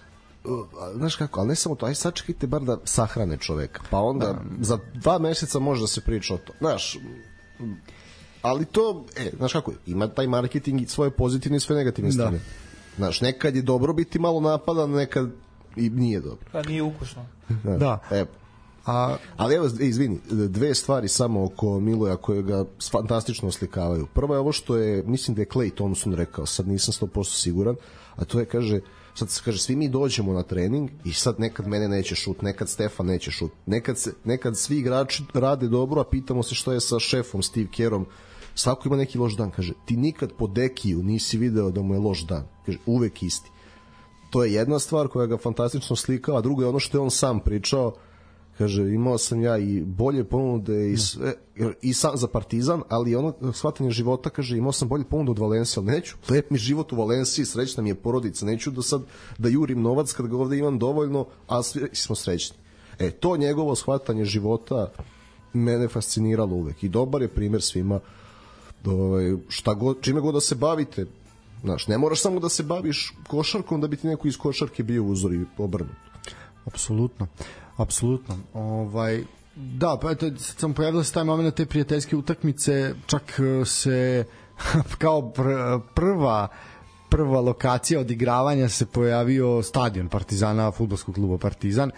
e, 0.45 0.47
znaš 0.95 1.15
kako, 1.15 1.39
ali 1.39 1.49
ne 1.49 1.55
samo 1.55 1.75
to, 1.75 1.85
aj 1.85 1.95
sačekajte 1.95 2.47
bar 2.47 2.61
da 2.61 2.77
sahrane 2.83 3.37
čoveka, 3.37 3.81
pa 3.89 3.99
onda 3.99 4.25
da. 4.25 4.65
za 4.65 4.79
dva 4.93 5.19
meseca 5.19 5.59
može 5.59 5.81
da 5.81 5.87
se 5.87 6.01
priča 6.01 6.33
o 6.33 6.37
to. 6.37 6.53
Znaš, 6.59 6.97
ali 8.41 8.65
to, 8.65 9.05
e, 9.17 9.31
znaš 9.37 9.53
kako, 9.53 9.73
ima 9.85 10.07
taj 10.07 10.27
marketing 10.27 10.81
i 10.81 10.87
svoje 10.87 11.11
pozitivne 11.11 11.57
i 11.57 11.59
sve 11.59 11.75
negativne 11.75 12.09
da. 12.09 12.13
strane. 12.13 12.39
Znaš, 12.97 13.21
nekad 13.21 13.55
je 13.55 13.61
dobro 13.61 13.93
biti 13.93 14.19
malo 14.19 14.41
napadan, 14.41 14.91
nekad 14.91 15.29
i 15.75 15.89
nije 15.89 16.19
dobro. 16.19 16.45
Pa 16.51 16.61
nije 16.61 16.83
ukusno. 16.83 17.25
da. 17.63 17.77
da. 17.77 17.99
E, 18.11 18.25
A, 18.85 19.17
ali 19.37 19.55
evo, 19.55 19.69
izvini, 19.79 20.19
dve 20.29 20.75
stvari 20.75 21.07
samo 21.07 21.43
oko 21.43 21.79
Miloja 21.79 22.15
koje 22.15 22.43
ga 22.43 22.65
fantastično 22.91 23.47
oslikavaju. 23.47 24.07
Prvo 24.13 24.33
je 24.33 24.39
ovo 24.39 24.51
što 24.51 24.77
je, 24.77 25.03
mislim 25.03 25.35
da 25.35 25.41
je 25.41 25.47
Clay 25.47 25.75
Thompson 25.75 26.13
rekao, 26.13 26.45
sad 26.45 26.67
nisam 26.67 27.07
100% 27.07 27.41
siguran, 27.41 27.75
a 28.15 28.25
to 28.25 28.39
je, 28.39 28.45
kaže, 28.45 28.79
sad 29.15 29.29
se 29.29 29.41
kaže, 29.45 29.59
svi 29.59 29.75
mi 29.75 29.89
dođemo 29.89 30.33
na 30.33 30.43
trening 30.43 30.89
i 31.05 31.13
sad 31.13 31.39
nekad 31.39 31.67
mene 31.67 31.87
neće 31.87 32.15
šut, 32.15 32.41
nekad 32.41 32.69
Stefan 32.69 33.05
neće 33.05 33.31
šut, 33.31 33.51
nekad, 33.65 33.97
se, 33.97 34.13
nekad 34.23 34.57
svi 34.57 34.77
igrači 34.77 35.23
rade 35.33 35.67
dobro, 35.67 36.01
a 36.01 36.09
pitamo 36.09 36.43
se 36.43 36.55
što 36.55 36.71
je 36.71 36.81
sa 36.81 36.99
šefom 36.99 37.43
Steve 37.43 37.67
Kerom, 37.75 38.05
svako 38.55 38.87
ima 38.87 38.97
neki 38.97 39.17
loš 39.17 39.35
dan, 39.35 39.51
kaže, 39.51 39.73
ti 39.85 39.97
nikad 39.97 40.31
po 40.37 40.47
Dekiju 40.47 41.03
nisi 41.03 41.37
video 41.37 41.71
da 41.71 41.81
mu 41.81 41.93
je 41.93 41.99
loš 41.99 42.25
dan, 42.25 42.47
kaže, 42.65 42.77
uvek 42.85 43.23
isti. 43.23 43.51
To 44.29 44.43
je 44.43 44.53
jedna 44.53 44.79
stvar 44.79 45.07
koja 45.07 45.25
ga 45.27 45.37
fantastično 45.37 45.95
slikava, 45.95 46.37
a 46.37 46.41
drugo 46.41 46.61
je 46.61 46.67
ono 46.67 46.79
što 46.79 46.97
je 46.97 47.01
on 47.01 47.11
sam 47.11 47.39
pričao, 47.39 47.93
Kaže, 48.57 48.93
imao 48.93 49.17
sam 49.17 49.41
ja 49.41 49.57
i 49.57 49.81
bolje 49.81 50.23
ponude 50.23 50.91
i 50.91 50.97
sve, 50.97 51.33
i 51.81 51.93
sam 51.93 52.17
za 52.17 52.27
Partizan, 52.27 52.81
ali 52.89 53.15
ono 53.15 53.33
shvatanje 53.53 53.91
života, 53.91 54.29
kaže, 54.29 54.57
imao 54.57 54.71
sam 54.71 54.87
bolje 54.87 55.03
ponude 55.03 55.31
od 55.31 55.39
Valencije, 55.39 55.81
ali 55.81 55.91
neću. 55.91 56.15
Lep 56.29 56.49
mi 56.49 56.57
život 56.57 56.93
u 56.93 56.95
Valenciji, 56.95 57.45
srećna 57.45 57.83
mi 57.83 57.89
je 57.89 57.95
porodica, 57.95 58.45
neću 58.45 58.71
da 58.71 58.81
sad 58.81 59.01
da 59.37 59.49
jurim 59.49 59.81
novac 59.81 60.13
kad 60.13 60.27
ga 60.27 60.37
ovde 60.37 60.57
imam 60.57 60.79
dovoljno, 60.79 61.25
a 61.47 61.63
svi 61.63 61.89
smo 61.93 62.15
srećni. 62.15 62.57
E, 62.99 63.11
to 63.11 63.37
njegovo 63.37 63.75
shvatanje 63.75 64.25
života 64.25 64.91
mene 65.53 65.87
fasciniralo 65.87 66.55
uvek 66.55 66.83
i 66.83 66.89
dobar 66.89 67.21
je 67.21 67.27
primer 67.27 67.61
svima 67.61 67.99
ovaj, 68.85 69.35
šta 69.49 69.73
god, 69.73 70.01
čime 70.01 70.21
god 70.21 70.33
da 70.33 70.41
se 70.41 70.55
bavite, 70.55 71.05
Znaš, 71.65 71.87
ne 71.87 71.97
moraš 71.97 72.21
samo 72.21 72.39
da 72.39 72.49
se 72.49 72.63
baviš 72.63 73.13
košarkom 73.27 73.81
da 73.81 73.87
bi 73.87 73.97
ti 73.97 74.07
neko 74.07 74.27
iz 74.27 74.37
košarke 74.37 74.83
bio 74.83 75.03
uzor 75.03 75.33
i 75.33 75.45
obrnut. 75.57 76.04
Apsolutno. 76.65 77.27
Apsolutno. 77.77 78.37
Ovaj, 78.53 79.23
da, 79.55 79.97
pa 80.01 80.11
eto, 80.11 80.25
sad 80.25 80.59
sam 80.59 80.73
pojavila 80.73 81.03
se 81.03 81.13
taj 81.13 81.23
moment 81.23 81.55
te 81.55 81.65
prijateljske 81.65 82.15
utakmice, 82.15 82.95
čak 83.05 83.39
e, 83.39 83.65
se 83.65 84.25
kao 85.01 85.31
pr 85.31 85.41
prva 85.93 86.47
prva 87.09 87.41
lokacija 87.41 87.99
odigravanja 87.99 88.69
se 88.69 88.85
pojavio 88.85 89.63
stadion 89.63 90.09
Partizana, 90.09 90.71
futbolskog 90.71 91.15
kluba 91.15 91.37
Partizan, 91.37 91.91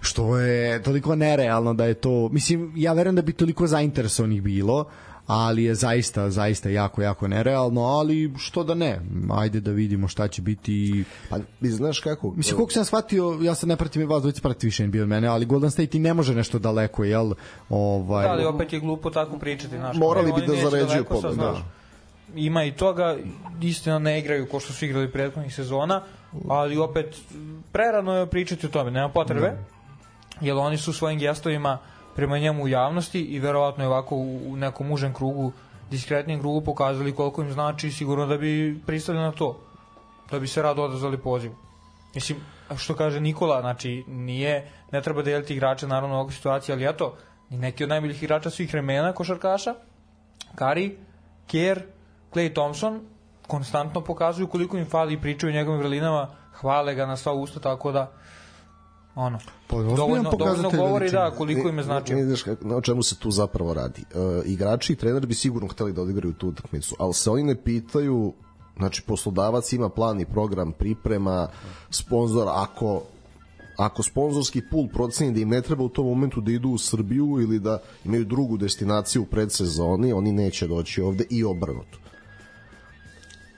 što 0.00 0.38
je 0.38 0.82
toliko 0.82 1.14
nerealno 1.14 1.74
da 1.74 1.84
je 1.84 1.94
to, 1.94 2.28
mislim, 2.32 2.72
ja 2.76 2.92
verujem 2.92 3.16
da 3.16 3.22
bi 3.22 3.32
toliko 3.32 3.66
zainteresovanih 3.66 4.42
bilo, 4.42 4.84
ali 5.26 5.64
je 5.64 5.74
zaista, 5.74 6.30
zaista 6.30 6.68
jako, 6.68 7.02
jako 7.02 7.28
nerealno, 7.28 7.82
ali 7.82 8.32
što 8.38 8.64
da 8.64 8.74
ne, 8.74 9.00
ajde 9.30 9.60
da 9.60 9.70
vidimo 9.70 10.08
šta 10.08 10.28
će 10.28 10.42
biti. 10.42 11.04
Pa, 11.30 11.36
znaš 11.60 12.00
kako? 12.00 12.30
Mislim, 12.30 12.56
koliko 12.56 12.72
sam 12.72 12.84
shvatio, 12.84 13.38
ja 13.42 13.54
sad 13.54 13.68
ne 13.68 13.76
pratim 13.76 14.02
i 14.02 14.04
vas 14.04 14.22
dvojice 14.22 14.40
prati 14.40 14.66
više 14.66 14.86
NBA 14.86 15.02
od 15.02 15.08
mene, 15.08 15.28
ali 15.28 15.46
Golden 15.46 15.70
State 15.70 15.96
i 15.96 16.00
ne 16.00 16.14
može 16.14 16.34
nešto 16.34 16.58
daleko, 16.58 17.04
jel? 17.04 17.32
Ovaj... 17.68 18.24
Da, 18.24 18.32
ali 18.32 18.44
opet 18.44 18.72
je 18.72 18.80
glupo 18.80 19.10
tako 19.10 19.38
pričati, 19.38 19.76
znaš. 19.76 19.96
Morali 19.96 20.32
bi 20.32 20.46
da 20.46 20.70
zaređuju 20.70 21.04
znaš. 21.20 21.36
da. 21.36 21.62
Ima 22.34 22.64
i 22.64 22.72
toga, 22.72 23.16
istina 23.62 23.98
ne 23.98 24.18
igraju 24.18 24.46
ko 24.48 24.60
što 24.60 24.72
su 24.72 24.84
igrali 24.84 25.12
prethodnih 25.12 25.54
sezona, 25.54 26.02
ali 26.48 26.76
opet 26.76 27.16
prerano 27.72 28.12
je 28.12 28.26
pričati 28.26 28.66
o 28.66 28.68
tome, 28.68 28.90
nema 28.90 29.08
potrebe, 29.08 29.56
jer 30.40 30.56
oni 30.56 30.78
su 30.78 30.92
svojim 30.92 31.18
gestovima 31.18 31.78
prema 32.16 32.38
njemu 32.38 32.64
u 32.64 32.68
javnosti 32.68 33.20
i 33.20 33.38
verovatno 33.38 33.84
je 33.84 33.88
ovako 33.88 34.16
u 34.16 34.56
nekom 34.56 34.92
užem 34.92 35.14
krugu, 35.14 35.52
diskretnijem 35.90 36.40
krugu 36.40 36.60
pokazali 36.60 37.14
koliko 37.14 37.42
im 37.42 37.52
znači 37.52 37.90
sigurno 37.90 38.26
da 38.26 38.36
bi 38.36 38.80
pristali 38.86 39.18
na 39.18 39.32
to, 39.32 39.60
da 40.30 40.38
bi 40.38 40.46
se 40.46 40.62
rado 40.62 40.82
odazvali 40.82 41.18
poziv. 41.18 41.52
Mislim, 42.14 42.38
što 42.76 42.94
kaže 42.94 43.20
Nikola, 43.20 43.60
znači 43.60 44.04
nije, 44.08 44.70
ne 44.92 45.02
treba 45.02 45.22
deliti 45.22 45.54
igrače 45.54 45.86
naravno 45.86 46.14
u 46.14 46.18
ovakvoj 46.18 46.34
situaciji, 46.34 46.72
ali 46.72 46.86
eto, 46.86 47.16
neki 47.50 47.84
od 47.84 47.90
najboljih 47.90 48.22
igrača 48.22 48.50
svih 48.50 48.72
vremena 48.72 49.12
košarkaša, 49.12 49.74
Kari, 50.54 50.98
Kier, 51.46 51.82
Clay 52.32 52.52
Thompson, 52.52 53.00
konstantno 53.46 54.00
pokazuju 54.00 54.48
koliko 54.48 54.76
im 54.76 54.86
fali 54.86 55.14
i 55.14 55.20
pričaju 55.20 55.52
o 55.52 55.56
njegovim 55.56 55.80
vrlinama, 55.80 56.28
hvale 56.52 56.94
ga 56.94 57.06
na 57.06 57.16
sva 57.16 57.32
usta, 57.32 57.60
tako 57.60 57.92
da 57.92 58.12
ono, 59.14 59.38
Pa, 59.66 59.76
dovoljno, 59.76 59.96
dovoljno 59.96 60.30
pokazatelj 60.30 60.78
govori 60.78 60.98
veličine. 60.98 61.22
da 61.22 61.30
koliko 61.30 61.68
im 61.68 61.78
je 61.78 61.84
značio. 61.84 62.16
Ne, 62.16 62.22
ne, 62.22 62.36
znaš 62.36 62.56
na 62.60 62.80
čemu 62.80 63.02
se 63.02 63.16
tu 63.16 63.30
zapravo 63.30 63.74
radi. 63.74 64.00
E, 64.00 64.42
igrači 64.44 64.92
i 64.92 64.96
trener 64.96 65.26
bi 65.26 65.34
sigurno 65.34 65.68
hteli 65.68 65.92
da 65.92 66.02
odigraju 66.02 66.34
tu 66.34 66.48
utakmicu, 66.48 66.96
ali 66.98 67.14
se 67.14 67.30
oni 67.30 67.42
ne 67.42 67.62
pitaju 67.62 68.32
znači 68.76 69.02
poslodavac 69.02 69.72
ima 69.72 69.88
plan 69.88 70.20
i 70.20 70.26
program 70.26 70.72
priprema 70.72 71.48
sponzor 71.90 72.48
ako 72.50 73.02
ako 73.76 74.02
sponzorski 74.02 74.62
pul 74.70 74.88
proceni 74.88 75.32
da 75.32 75.40
im 75.40 75.48
ne 75.48 75.62
treba 75.62 75.84
u 75.84 75.88
tom 75.88 76.06
momentu 76.06 76.40
da 76.40 76.52
idu 76.52 76.68
u 76.68 76.78
Srbiju 76.78 77.38
ili 77.40 77.58
da 77.58 77.78
imaju 78.04 78.24
drugu 78.24 78.56
destinaciju 78.56 79.22
u 79.22 79.26
predsezoni, 79.26 80.12
oni 80.12 80.32
neće 80.32 80.66
doći 80.66 81.02
ovde 81.02 81.24
i 81.30 81.44
obrnuto. 81.44 81.98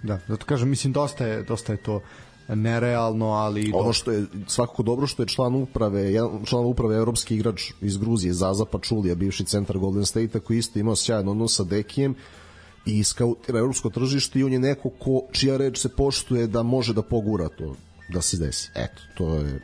Da, 0.02 0.18
zato 0.28 0.46
kažem, 0.46 0.68
mislim, 0.68 0.92
dosta 0.92 1.26
je, 1.26 1.42
dosta 1.42 1.72
je 1.72 1.76
to 1.76 2.00
nerealno, 2.48 3.26
ali... 3.26 3.72
Ono 3.74 3.92
što 3.92 4.10
je 4.10 4.24
svakako 4.46 4.82
dobro 4.82 5.06
što 5.06 5.22
je 5.22 5.26
član 5.26 5.54
uprave, 5.54 6.02
jedan 6.12 6.44
član 6.44 6.64
uprave 6.64 6.96
evropski 6.96 7.34
igrač 7.34 7.62
iz 7.80 7.96
Gruzije, 7.96 8.32
Zaza 8.32 8.64
Pačulija, 8.64 9.14
bivši 9.14 9.44
centar 9.44 9.78
Golden 9.78 10.06
State-a 10.06 10.40
koji 10.40 10.58
isto 10.58 10.78
imao 10.78 10.96
sjajan 10.96 11.28
odnos 11.28 11.56
sa 11.56 11.64
Dekijem 11.64 12.14
i 12.86 13.04
skautira 13.04 13.58
evropsko 13.58 13.90
tržište 13.90 14.38
i 14.38 14.44
on 14.44 14.52
je 14.52 14.58
neko 14.58 14.90
ko, 14.90 15.22
čija 15.32 15.56
reč 15.56 15.78
se 15.78 15.88
poštuje 15.88 16.46
da 16.46 16.62
može 16.62 16.94
da 16.94 17.02
pogura 17.02 17.48
to 17.48 17.74
da 18.08 18.22
se 18.22 18.36
desi. 18.36 18.70
Eto, 18.74 19.02
to 19.16 19.34
je 19.34 19.60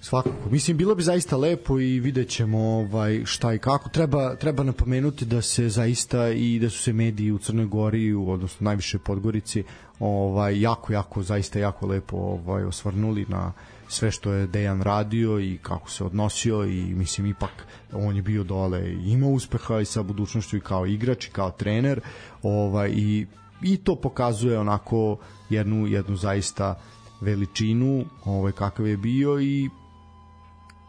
Svakako. 0.00 0.50
Mislim, 0.50 0.76
bilo 0.76 0.94
bi 0.94 1.02
zaista 1.02 1.36
lepo 1.36 1.80
i 1.80 2.00
vidjet 2.00 2.28
ćemo 2.28 2.58
ovaj, 2.58 3.22
šta 3.24 3.54
i 3.54 3.58
kako. 3.58 3.88
Treba, 3.88 4.36
treba 4.36 4.62
napomenuti 4.62 5.24
da 5.24 5.42
se 5.42 5.68
zaista 5.68 6.28
i 6.28 6.58
da 6.58 6.70
su 6.70 6.78
se 6.78 6.92
mediji 6.92 7.32
u 7.32 7.38
Crnoj 7.38 7.66
Gori, 7.66 8.12
odnosno 8.14 8.64
najviše 8.64 8.98
Podgorici, 8.98 9.64
ovaj, 10.00 10.60
jako, 10.60 10.92
jako, 10.92 11.22
zaista 11.22 11.58
jako 11.58 11.86
lepo 11.86 12.16
ovaj, 12.16 12.64
osvrnuli 12.64 13.26
na 13.28 13.52
sve 13.88 14.10
što 14.10 14.32
je 14.32 14.46
Dejan 14.46 14.82
radio 14.82 15.40
i 15.40 15.58
kako 15.62 15.90
se 15.90 16.04
odnosio 16.04 16.64
i 16.64 16.94
mislim 16.94 17.26
ipak 17.26 17.66
on 17.92 18.16
je 18.16 18.22
bio 18.22 18.44
dole 18.44 18.80
i 18.80 19.12
ima 19.12 19.26
uspeha 19.26 19.80
i 19.80 19.84
sa 19.84 20.02
budućnošću 20.02 20.56
i 20.56 20.60
kao 20.60 20.86
igrač 20.86 21.26
i 21.26 21.30
kao 21.30 21.50
trener 21.50 22.00
ovaj, 22.42 22.90
i, 22.90 23.26
i 23.62 23.76
to 23.76 23.96
pokazuje 23.96 24.58
onako 24.58 25.16
jednu, 25.50 25.86
jednu 25.86 26.16
zaista 26.16 26.74
veličinu 27.20 28.04
ovaj, 28.24 28.52
kakav 28.52 28.86
je 28.86 28.96
bio 28.96 29.40
i 29.40 29.68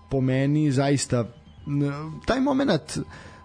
po 0.09 0.21
meni 0.21 0.71
zaista 0.71 1.25
taj 2.25 2.41
moment 2.41 2.97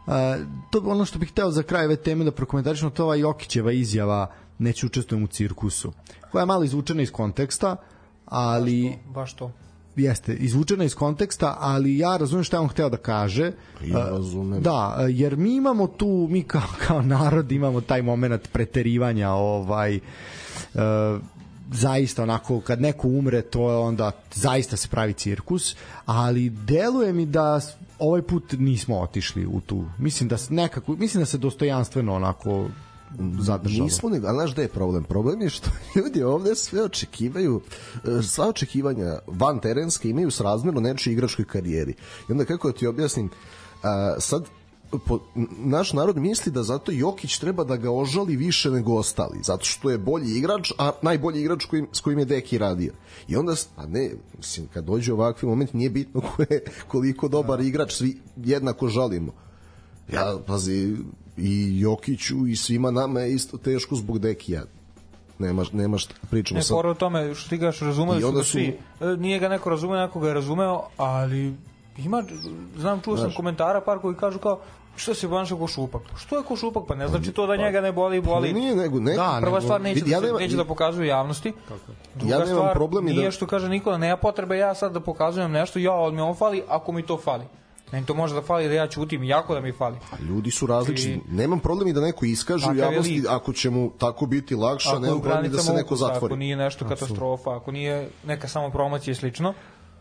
a, 0.07 0.37
to 0.71 0.83
ono 0.85 1.05
što 1.05 1.19
bih 1.19 1.31
hteo 1.31 1.51
za 1.51 1.63
kraj 1.63 1.85
ove 1.85 1.97
teme 1.97 2.25
da 2.25 2.31
prokomentarišemo 2.31 2.91
to 2.91 3.05
ova 3.05 3.15
Jokićeva 3.15 3.73
izjava 3.73 4.35
neću 4.59 4.87
učestvujem 4.87 5.25
u 5.25 5.27
cirkusu 5.27 5.93
koja 6.31 6.43
je 6.43 6.47
malo 6.47 6.65
izvučena 6.65 7.03
iz 7.03 7.13
konteksta 7.13 7.77
ali 8.25 8.99
Baš 9.15 9.35
to. 9.35 9.51
jeste 9.97 10.35
izvučena 10.35 10.85
iz 10.85 10.95
konteksta, 10.95 11.57
ali 11.61 11.99
ja 11.99 12.17
razumem 12.17 12.45
šta 12.45 12.57
je 12.57 12.61
on 12.61 12.69
hteo 12.69 12.89
da 12.89 12.97
kaže. 12.97 13.53
Ja 13.85 13.99
razumem. 13.99 14.63
Da, 14.63 14.97
jer 15.09 15.37
mi 15.37 15.55
imamo 15.55 15.87
tu, 15.87 16.27
mi 16.31 16.43
kao, 16.43 16.69
kao 16.87 17.03
narod 17.03 17.53
imamo 17.53 17.81
taj 17.81 18.03
moment 18.03 18.49
preterivanja, 18.53 19.31
ovaj, 19.31 19.97
e, 19.97 20.01
zaista 21.73 22.23
onako 22.23 22.61
kad 22.61 22.81
neko 22.81 23.09
umre 23.09 23.43
to 23.43 23.71
je 23.71 23.77
onda 23.77 24.13
zaista 24.35 24.77
se 24.77 24.89
pravi 24.89 25.13
cirkus 25.13 25.77
ali 26.07 26.51
deluje 26.51 27.13
mi 27.13 27.27
da 27.27 27.61
ovaj 27.99 28.23
put 28.23 28.55
nismo 28.59 29.01
otišli 29.01 29.47
u 29.47 29.61
tu 29.61 29.85
mislim 29.99 30.29
da 30.29 30.37
nekako 30.51 30.93
mislim 30.93 31.21
da 31.21 31.27
se 31.27 31.39
dostojanstveno 31.39 32.15
onako 32.15 32.69
zadržalo 33.41 33.85
Nismo 33.85 34.09
nego, 34.09 34.27
ali 34.27 34.37
znaš 34.37 34.55
da 34.55 34.63
je 34.63 34.69
problem? 34.69 35.05
Problem 35.05 35.43
je 35.43 35.51
što 35.51 35.71
ljudi 35.97 36.23
ovde 36.23 36.55
sve 36.55 36.85
očekivaju, 36.85 37.61
e, 38.05 38.23
sva 38.23 38.49
očekivanja 38.49 39.19
van 39.27 39.59
terenske 39.59 40.09
imaju 40.09 40.31
srazmerno 40.31 40.81
nečoj 40.81 41.13
igračkoj 41.13 41.45
karijeri. 41.45 41.95
I 42.29 42.33
onda 42.33 42.45
kako 42.45 42.73
da 42.73 42.79
ti 42.79 42.87
objasnim, 42.87 43.31
a, 43.83 44.15
sad 44.19 44.45
po, 44.99 45.19
naš 45.59 45.93
narod 45.93 46.17
misli 46.17 46.53
da 46.53 46.63
zato 46.63 46.93
Jokić 46.93 47.39
treba 47.39 47.65
da 47.65 47.77
ga 47.77 47.91
ožali 47.91 48.37
više 48.37 48.71
nego 48.71 48.95
ostali, 48.95 49.39
zato 49.43 49.65
što 49.65 49.91
je 49.91 49.99
bolji 49.99 50.37
igrač, 50.37 50.73
a 50.79 50.93
najbolji 51.03 51.41
igrač 51.41 51.65
kojim, 51.65 51.89
s 51.93 52.01
kojim 52.01 52.19
je 52.19 52.25
Deki 52.25 52.59
radio. 52.59 52.93
I 53.29 53.37
onda, 53.37 53.55
a 53.77 53.87
ne, 53.87 54.11
mislim, 54.37 54.67
kad 54.67 54.85
dođe 54.85 55.13
ovakvi 55.13 55.49
moment, 55.49 55.73
nije 55.73 55.91
bitno 55.91 56.21
ko 56.37 56.43
je, 56.43 56.65
koliko 56.89 57.29
dobar 57.29 57.61
igrač, 57.61 57.93
svi 57.93 58.21
jednako 58.37 58.89
žalimo. 58.89 59.33
Ja, 60.13 60.39
pazi, 60.47 60.97
i 61.37 61.81
Jokiću 61.81 62.47
i 62.47 62.57
svima 62.57 62.91
nama 62.91 63.21
je 63.21 63.33
isto 63.33 63.57
teško 63.57 63.95
zbog 63.95 64.19
Dekija. 64.19 64.63
Nema, 65.39 65.65
nema 65.73 65.99
šta 65.99 66.15
pričamo 66.31 66.59
Ne, 66.59 66.63
sad. 66.63 66.77
o 66.79 66.95
tome 66.95 67.35
što 67.35 67.49
ti 67.49 67.57
gaš 67.57 67.81
razumeli 67.81 68.21
su 68.23 68.33
ga 68.33 68.43
su- 68.43 68.51
svi. 68.51 68.79
E, 69.01 69.07
Nije 69.09 69.39
ga 69.39 69.49
neko 69.49 69.71
razumeo, 69.71 70.01
neko 70.01 70.21
ga 70.21 70.29
je 70.29 70.35
razumeo, 70.35 70.83
ali 70.97 71.55
ima, 71.99 72.23
znam, 72.77 73.01
čuo 73.01 73.17
sam 73.17 73.33
komentara 73.33 73.81
par 73.81 73.99
koji 73.99 74.17
kažu 74.17 74.39
kao, 74.39 74.61
što 74.97 75.15
se 75.15 75.29
ponaša 75.29 75.57
ko 75.57 75.67
šupak? 75.67 76.03
Pa 76.11 76.17
Što 76.19 76.37
je 76.37 76.43
ko 76.43 76.57
šupak? 76.57 76.83
Pa 76.89 76.95
ne 76.95 77.09
znači 77.09 77.33
to 77.33 77.47
da 77.47 77.57
njega 77.57 77.81
ne 77.81 77.93
boli, 77.93 78.21
boli. 78.21 78.49
Pa 78.49 78.59
Nije, 78.59 78.77
nego, 78.77 79.01
ne, 79.01 79.15
Da, 79.15 79.39
Prva 79.41 79.61
stvar 79.61 79.81
neće, 79.81 80.01
da, 80.01 80.11
ja 80.11 80.21
se, 80.21 80.27
nema- 80.27 80.39
neće 80.39 80.57
da 80.57 80.65
pokazuju 80.65 81.07
javnosti. 81.07 81.53
Druga 82.15 82.33
Ja 82.33 82.39
nemam 82.39 82.55
stvar, 82.55 82.73
problem 82.73 83.09
i 83.09 83.13
nije 83.13 83.25
da- 83.25 83.31
što 83.31 83.47
kaže 83.47 83.69
Nikola, 83.69 83.99
nema 83.99 84.17
potrebe 84.17 84.57
ja 84.57 84.75
sad 84.75 84.93
da 84.93 85.01
pokazujem 85.01 85.51
nešto, 85.53 85.79
ja, 85.79 85.93
ali 85.93 86.15
mi 86.15 86.21
on 86.21 86.35
fali, 86.35 86.63
ako 86.69 86.93
mi 86.93 87.03
to 87.03 87.19
fali. 87.19 87.45
Meni 87.95 88.07
to 88.07 88.15
može 88.15 88.35
da 88.35 88.43
fali 88.43 88.69
da 88.69 88.75
ja 88.75 88.87
ćutim, 88.89 89.23
jako 89.25 89.55
da 89.55 89.61
mi 89.61 89.73
fali. 89.73 89.97
ljudi 90.21 90.51
su 90.51 90.67
različiti. 90.67 91.21
Nemam 91.29 91.61
problem 91.61 91.89
i 91.89 91.93
da 91.93 92.01
neko 92.01 92.25
iskaže 92.27 92.71
u 92.71 92.75
javnosti 92.75 93.13
lik. 93.13 93.27
ako 93.29 93.53
će 93.53 93.71
mu 93.71 93.91
tako 93.91 94.27
biti 94.27 94.55
lakše, 94.55 94.89
Ako 94.89 94.99
nemam 94.99 95.19
u 95.19 95.23
problem 95.23 95.45
i 95.45 95.49
da 95.49 95.59
se 95.59 95.73
neko 95.73 95.87
ukusa, 95.87 96.05
Ako 96.05 96.15
zatvori. 96.15 96.37
nije 96.37 96.57
nešto 96.57 96.89
katastrofa, 96.89 97.57
ako 97.57 97.73
nije 97.73 98.09
neka 98.25 98.49
samo 98.49 98.71
promocija 98.71 99.13
i 99.13 99.17
slično. 99.17 99.55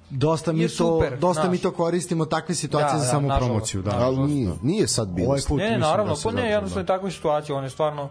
dosta 0.09 0.51
mi 0.51 0.63
to 0.63 0.69
super, 0.69 1.17
dosta 1.19 1.41
znaš. 1.41 1.51
mi 1.51 1.57
to 1.57 1.71
koristimo 1.71 2.25
takve 2.25 2.55
situacije 2.55 2.91
Da, 2.91 2.99
za 2.99 3.05
da, 3.05 3.11
samu 3.11 3.27
nažalost, 3.27 3.47
promociju 3.47 3.81
da. 3.81 3.91
Ali 3.97 4.17
nije, 4.19 4.51
nije 4.61 4.87
sad 4.87 5.07
bilo. 5.07 5.27
Ovaj 5.27 5.39
put 5.47 5.59
Ne, 5.59 5.69
ne, 5.69 5.77
naravno, 5.77 6.11
da 6.11 6.15
se 6.15 6.23
pa 6.25 6.31
ne, 6.31 6.49
jednostavno 6.49 6.81
je 6.81 6.87
takva 6.87 7.11
situacija, 7.11 7.55
on 7.55 7.63
je 7.63 7.69
stvarno, 7.69 8.09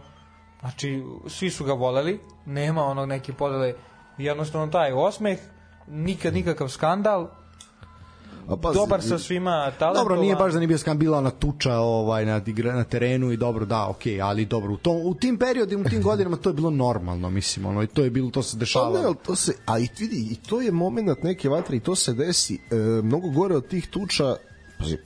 znači, 0.61 1.03
svi 1.27 1.51
su 1.51 1.65
ga 1.65 1.73
voleli, 1.73 2.21
nema 2.47 2.85
onog 2.85 3.09
neke 3.09 3.33
podele, 3.33 3.75
jednostavno 4.19 4.67
taj 4.67 4.93
osmeh, 4.93 5.39
nikad 5.87 6.35
nikakav 6.35 6.69
skandal, 6.69 7.29
A 8.49 8.57
pazi, 8.57 8.75
dobar 8.75 9.03
sa 9.03 9.19
svima 9.19 9.71
talentovan. 9.79 9.95
Dobro, 9.95 10.23
nije 10.23 10.37
baš 10.37 10.53
da 10.53 10.59
nije 10.59 10.69
bio 10.69 10.79
skam 10.79 10.99
bila 10.99 11.19
ona 11.19 11.31
tuča 11.31 11.79
ovaj, 11.79 12.27
na, 12.27 12.41
igra, 12.47 12.77
na 12.77 12.85
terenu 12.85 13.33
i 13.33 13.37
dobro, 13.37 13.65
da, 13.65 13.89
okej, 13.89 14.13
okay, 14.13 14.25
ali 14.25 14.45
dobro, 14.45 14.73
u, 14.73 14.77
tom, 14.77 14.97
u 15.05 15.15
tim 15.15 15.39
periodima, 15.39 15.85
u 15.87 15.91
tim 15.91 16.03
godinama 16.03 16.37
to 16.37 16.51
je 16.51 16.55
bilo 16.55 16.71
normalno, 16.71 17.31
mislim, 17.31 17.67
ono, 17.67 17.83
i 17.83 17.87
to 17.87 18.05
je 18.05 18.11
bilo, 18.11 18.31
to 18.31 18.43
se 18.43 18.57
Pa 18.57 18.61
dešavalo. 18.61 18.99
ne, 18.99 19.05
ali 19.05 19.17
to 19.27 19.37
se, 19.37 19.53
a 19.67 19.79
i 19.79 19.89
vidi, 19.99 20.29
i 20.31 20.35
to 20.49 20.61
je 20.61 20.73
moment 20.73 21.23
neke 21.23 21.49
vatre 21.49 21.77
i 21.77 21.81
to 21.81 21.95
se 21.95 22.13
desi 22.13 22.55
e, 22.55 22.77
mnogo 23.03 23.31
gore 23.31 23.57
od 23.57 23.69
tih 23.69 23.87
tuča, 23.87 24.37
pazi, 24.79 24.99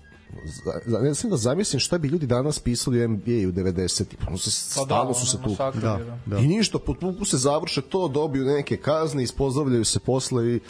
za, 0.44 0.72
za, 0.86 0.98
ne 0.98 1.14
znam 1.14 1.30
da 1.30 1.36
zamislim 1.36 1.80
šta 1.80 1.98
bi 1.98 2.08
ljudi 2.08 2.26
danas 2.26 2.58
pisali 2.58 3.04
u 3.04 3.08
NBA 3.08 3.48
u 3.48 3.52
90-ih, 3.52 4.18
ono 4.28 4.38
se, 4.38 4.74
Pa 4.74 4.80
da, 4.80 4.86
stalno 4.86 5.14
su 5.14 5.26
se 5.26 5.38
tu. 5.44 5.56
Da, 5.58 5.70
da. 5.80 6.18
da. 6.26 6.38
I 6.38 6.46
ništa, 6.46 6.78
potpuku 6.78 7.24
se 7.24 7.36
završe 7.36 7.82
to, 7.82 8.08
dobiju 8.08 8.44
neke 8.44 8.76
kazne, 8.76 9.22
ispozdravljaju 9.22 9.84
se 9.84 9.98
posle 9.98 10.54
i 10.54 10.60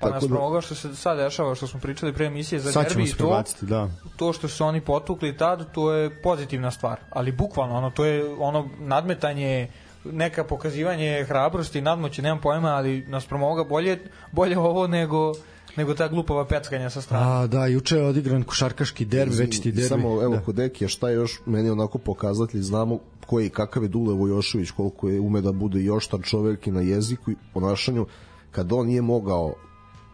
Pa 0.00 0.06
tako 0.06 0.14
naspram 0.14 0.38
da, 0.38 0.44
ovoga 0.44 0.60
što 0.60 0.74
se 0.74 0.96
sad 0.96 1.18
dešava, 1.18 1.54
što 1.54 1.66
smo 1.66 1.80
pričali 1.80 2.12
pre 2.12 2.26
emisije 2.26 2.60
za 2.60 2.72
Sad 2.72 2.88
derbi 2.88 3.02
i 3.02 3.12
to, 3.12 3.42
da. 3.60 3.88
to 4.16 4.32
što 4.32 4.48
su 4.48 4.64
oni 4.64 4.80
potukli 4.80 5.36
tad, 5.36 5.72
to 5.72 5.92
je 5.92 6.22
pozitivna 6.22 6.70
stvar. 6.70 7.00
Ali 7.10 7.32
bukvalno, 7.32 7.76
ono, 7.76 7.90
to 7.90 8.04
je 8.04 8.34
ono 8.38 8.68
nadmetanje 8.78 9.68
neka 10.04 10.44
pokazivanje 10.44 11.24
hrabrosti, 11.28 11.80
nadmoći, 11.80 12.22
nemam 12.22 12.40
pojma, 12.40 12.68
ali 12.68 13.04
naspram 13.06 13.42
ovoga 13.42 13.64
bolje, 13.64 13.98
bolje 14.32 14.58
ovo 14.58 14.86
nego 14.86 15.32
nego 15.76 15.94
ta 15.94 16.08
glupava 16.08 16.44
peckanja 16.44 16.90
sa 16.90 17.00
strane. 17.00 17.26
A, 17.26 17.46
da, 17.46 17.66
juče 17.66 17.96
je 17.96 18.04
odigran 18.04 18.42
košarkaški 18.42 19.04
derbi, 19.04 19.36
večiti 19.36 19.72
derbi. 19.72 19.88
Samo, 19.88 20.22
evo, 20.22 20.34
da. 20.34 20.42
kod 20.42 20.54
Dekija, 20.54 20.88
šta 20.88 21.08
je 21.08 21.14
još 21.14 21.40
meni 21.46 21.70
onako 21.70 21.98
pokazatelj, 21.98 22.60
znamo 22.60 22.98
koji 23.26 23.46
i 23.46 23.50
kakav 23.50 23.82
je 23.82 23.88
Dule 23.88 24.14
Vojošević, 24.14 24.70
koliko 24.70 25.08
je 25.08 25.20
ume 25.20 25.40
da 25.40 25.52
bude 25.52 25.82
i 25.82 25.90
oštar 25.90 26.20
čovek 26.22 26.66
i 26.66 26.70
na 26.70 26.80
jeziku 26.80 27.30
i 27.30 27.36
ponašanju, 27.54 28.06
kad 28.50 28.72
on 28.72 28.86
nije 28.86 29.02
mogao 29.02 29.54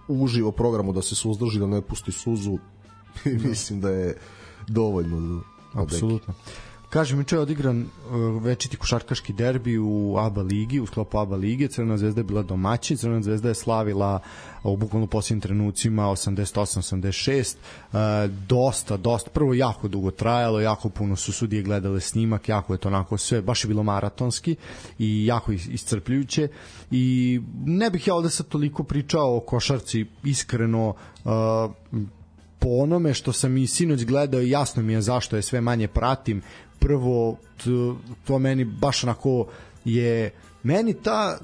uživo 0.08 0.52
programu 0.52 0.92
da 0.92 1.02
se 1.02 1.14
suzdrži, 1.14 1.58
da 1.58 1.66
ne 1.66 1.82
pusti 1.82 2.12
suzu, 2.12 2.58
mislim 3.48 3.80
da 3.80 3.90
je 3.90 4.16
dovoljno. 4.68 5.42
Apsolutno. 5.75 6.34
Kažem, 6.96 7.18
juče 7.18 7.36
je 7.36 7.40
odigran 7.40 7.80
uh, 7.82 8.42
večiti 8.42 8.76
košarkaški 8.76 9.32
derbi 9.32 9.78
u 9.78 10.16
ABA 10.18 10.42
ligi, 10.42 10.80
u 10.80 10.86
sklopu 10.86 11.18
ABA 11.18 11.36
lige. 11.36 11.68
Crvena 11.68 11.98
zvezda 11.98 12.20
je 12.20 12.24
bila 12.24 12.42
domaćin, 12.42 12.96
Crvena 12.96 13.22
zvezda 13.22 13.48
je 13.48 13.54
slavila 13.54 14.20
u 14.64 14.76
bukvalno 14.76 15.06
posljednjim 15.06 15.40
trenucima 15.40 16.02
88-86. 16.02 17.56
Uh, 17.92 17.98
dosta, 18.48 18.96
dosta, 18.96 19.30
prvo 19.30 19.54
jako 19.54 19.88
dugo 19.88 20.10
trajalo, 20.10 20.60
jako 20.60 20.88
puno 20.88 21.16
su 21.16 21.32
sudije 21.32 21.62
gledale 21.62 22.00
snimak, 22.00 22.48
jako 22.48 22.74
je 22.74 22.78
to 22.78 22.88
onako 22.88 23.18
sve, 23.18 23.42
baš 23.42 23.64
je 23.64 23.68
bilo 23.68 23.82
maratonski 23.82 24.56
i 24.98 25.26
jako 25.26 25.52
is- 25.52 25.68
iscrpljujuće 25.68 26.48
i 26.90 27.40
ne 27.64 27.90
bih 27.90 28.06
ja 28.06 28.14
ovde 28.14 28.30
sad 28.30 28.48
toliko 28.48 28.84
pričao 28.84 29.36
o 29.36 29.40
košarci, 29.40 30.06
iskreno 30.24 30.94
po 32.58 32.68
onome 32.68 33.14
što 33.14 33.32
sam 33.32 33.56
i 33.56 33.66
sinoć 33.66 34.04
gledao 34.04 34.40
jasno 34.40 34.82
mi 34.82 34.92
je 34.92 35.00
zašto 35.00 35.36
je 35.36 35.42
sve 35.42 35.60
manje 35.60 35.88
pratim 35.88 36.42
prvo 36.86 37.36
to, 37.64 37.96
to 38.26 38.38
meni 38.38 38.64
baš 38.64 39.04
onako 39.04 39.46
je 39.84 40.30
meni 40.62 40.94
ta 40.94 41.38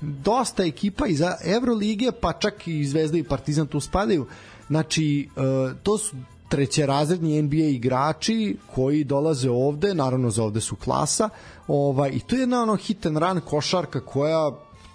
dosta 0.00 0.64
ekipa 0.64 1.06
iz 1.06 1.20
Evrolige 1.44 2.12
pa 2.20 2.32
čak 2.32 2.68
i 2.68 2.84
Zvezda 2.84 3.18
i 3.18 3.22
Partizan 3.22 3.66
tu 3.66 3.80
spadaju 3.80 4.26
znači 4.68 5.28
e, 5.36 5.40
to 5.82 5.98
su 5.98 6.16
trećerazredni 6.48 7.42
NBA 7.42 7.56
igrači 7.56 8.56
koji 8.74 9.04
dolaze 9.04 9.50
ovde, 9.50 9.94
naravno 9.94 10.30
za 10.30 10.44
ovde 10.44 10.60
su 10.60 10.76
klasa, 10.76 11.28
ovaj, 11.66 12.10
i 12.10 12.20
to 12.20 12.36
je 12.36 12.40
jedna 12.40 12.62
ono 12.62 12.76
hit 12.76 13.06
and 13.06 13.18
run 13.18 13.40
košarka 13.40 14.00
koja 14.00 14.50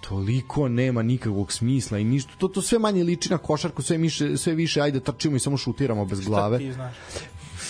toliko 0.08 0.68
nema 0.68 1.02
nikakvog 1.02 1.52
smisla 1.52 1.98
i 1.98 2.04
ništa. 2.04 2.32
To, 2.38 2.48
to 2.48 2.62
sve 2.62 2.78
manje 2.78 3.04
liči 3.04 3.30
na 3.30 3.38
košarku, 3.38 3.82
sve, 3.82 3.98
miše, 3.98 4.36
sve 4.36 4.54
više 4.54 4.80
ajde 4.80 5.00
trčimo 5.00 5.36
i 5.36 5.40
samo 5.40 5.56
šutiramo 5.56 6.04
bez 6.04 6.20
glave 6.20 6.58
Ti 6.58 6.72
znaš. 6.72 6.94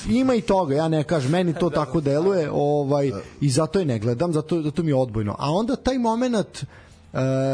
Ima 0.08 0.34
i 0.34 0.40
toga, 0.40 0.74
ja 0.74 0.88
ne 0.88 1.04
kažem, 1.04 1.30
meni 1.30 1.54
to 1.54 1.70
tako 1.80 2.00
deluje, 2.00 2.50
ovaj 2.52 3.12
i 3.40 3.50
zato 3.50 3.78
je 3.78 3.84
ne 3.84 3.98
gledam, 3.98 4.32
zato 4.32 4.62
zato 4.62 4.82
mi 4.82 4.90
je 4.90 4.94
odbojno. 4.94 5.36
A 5.38 5.50
onda 5.50 5.76
taj 5.76 5.98
momenat 5.98 6.58
e, 6.58 6.66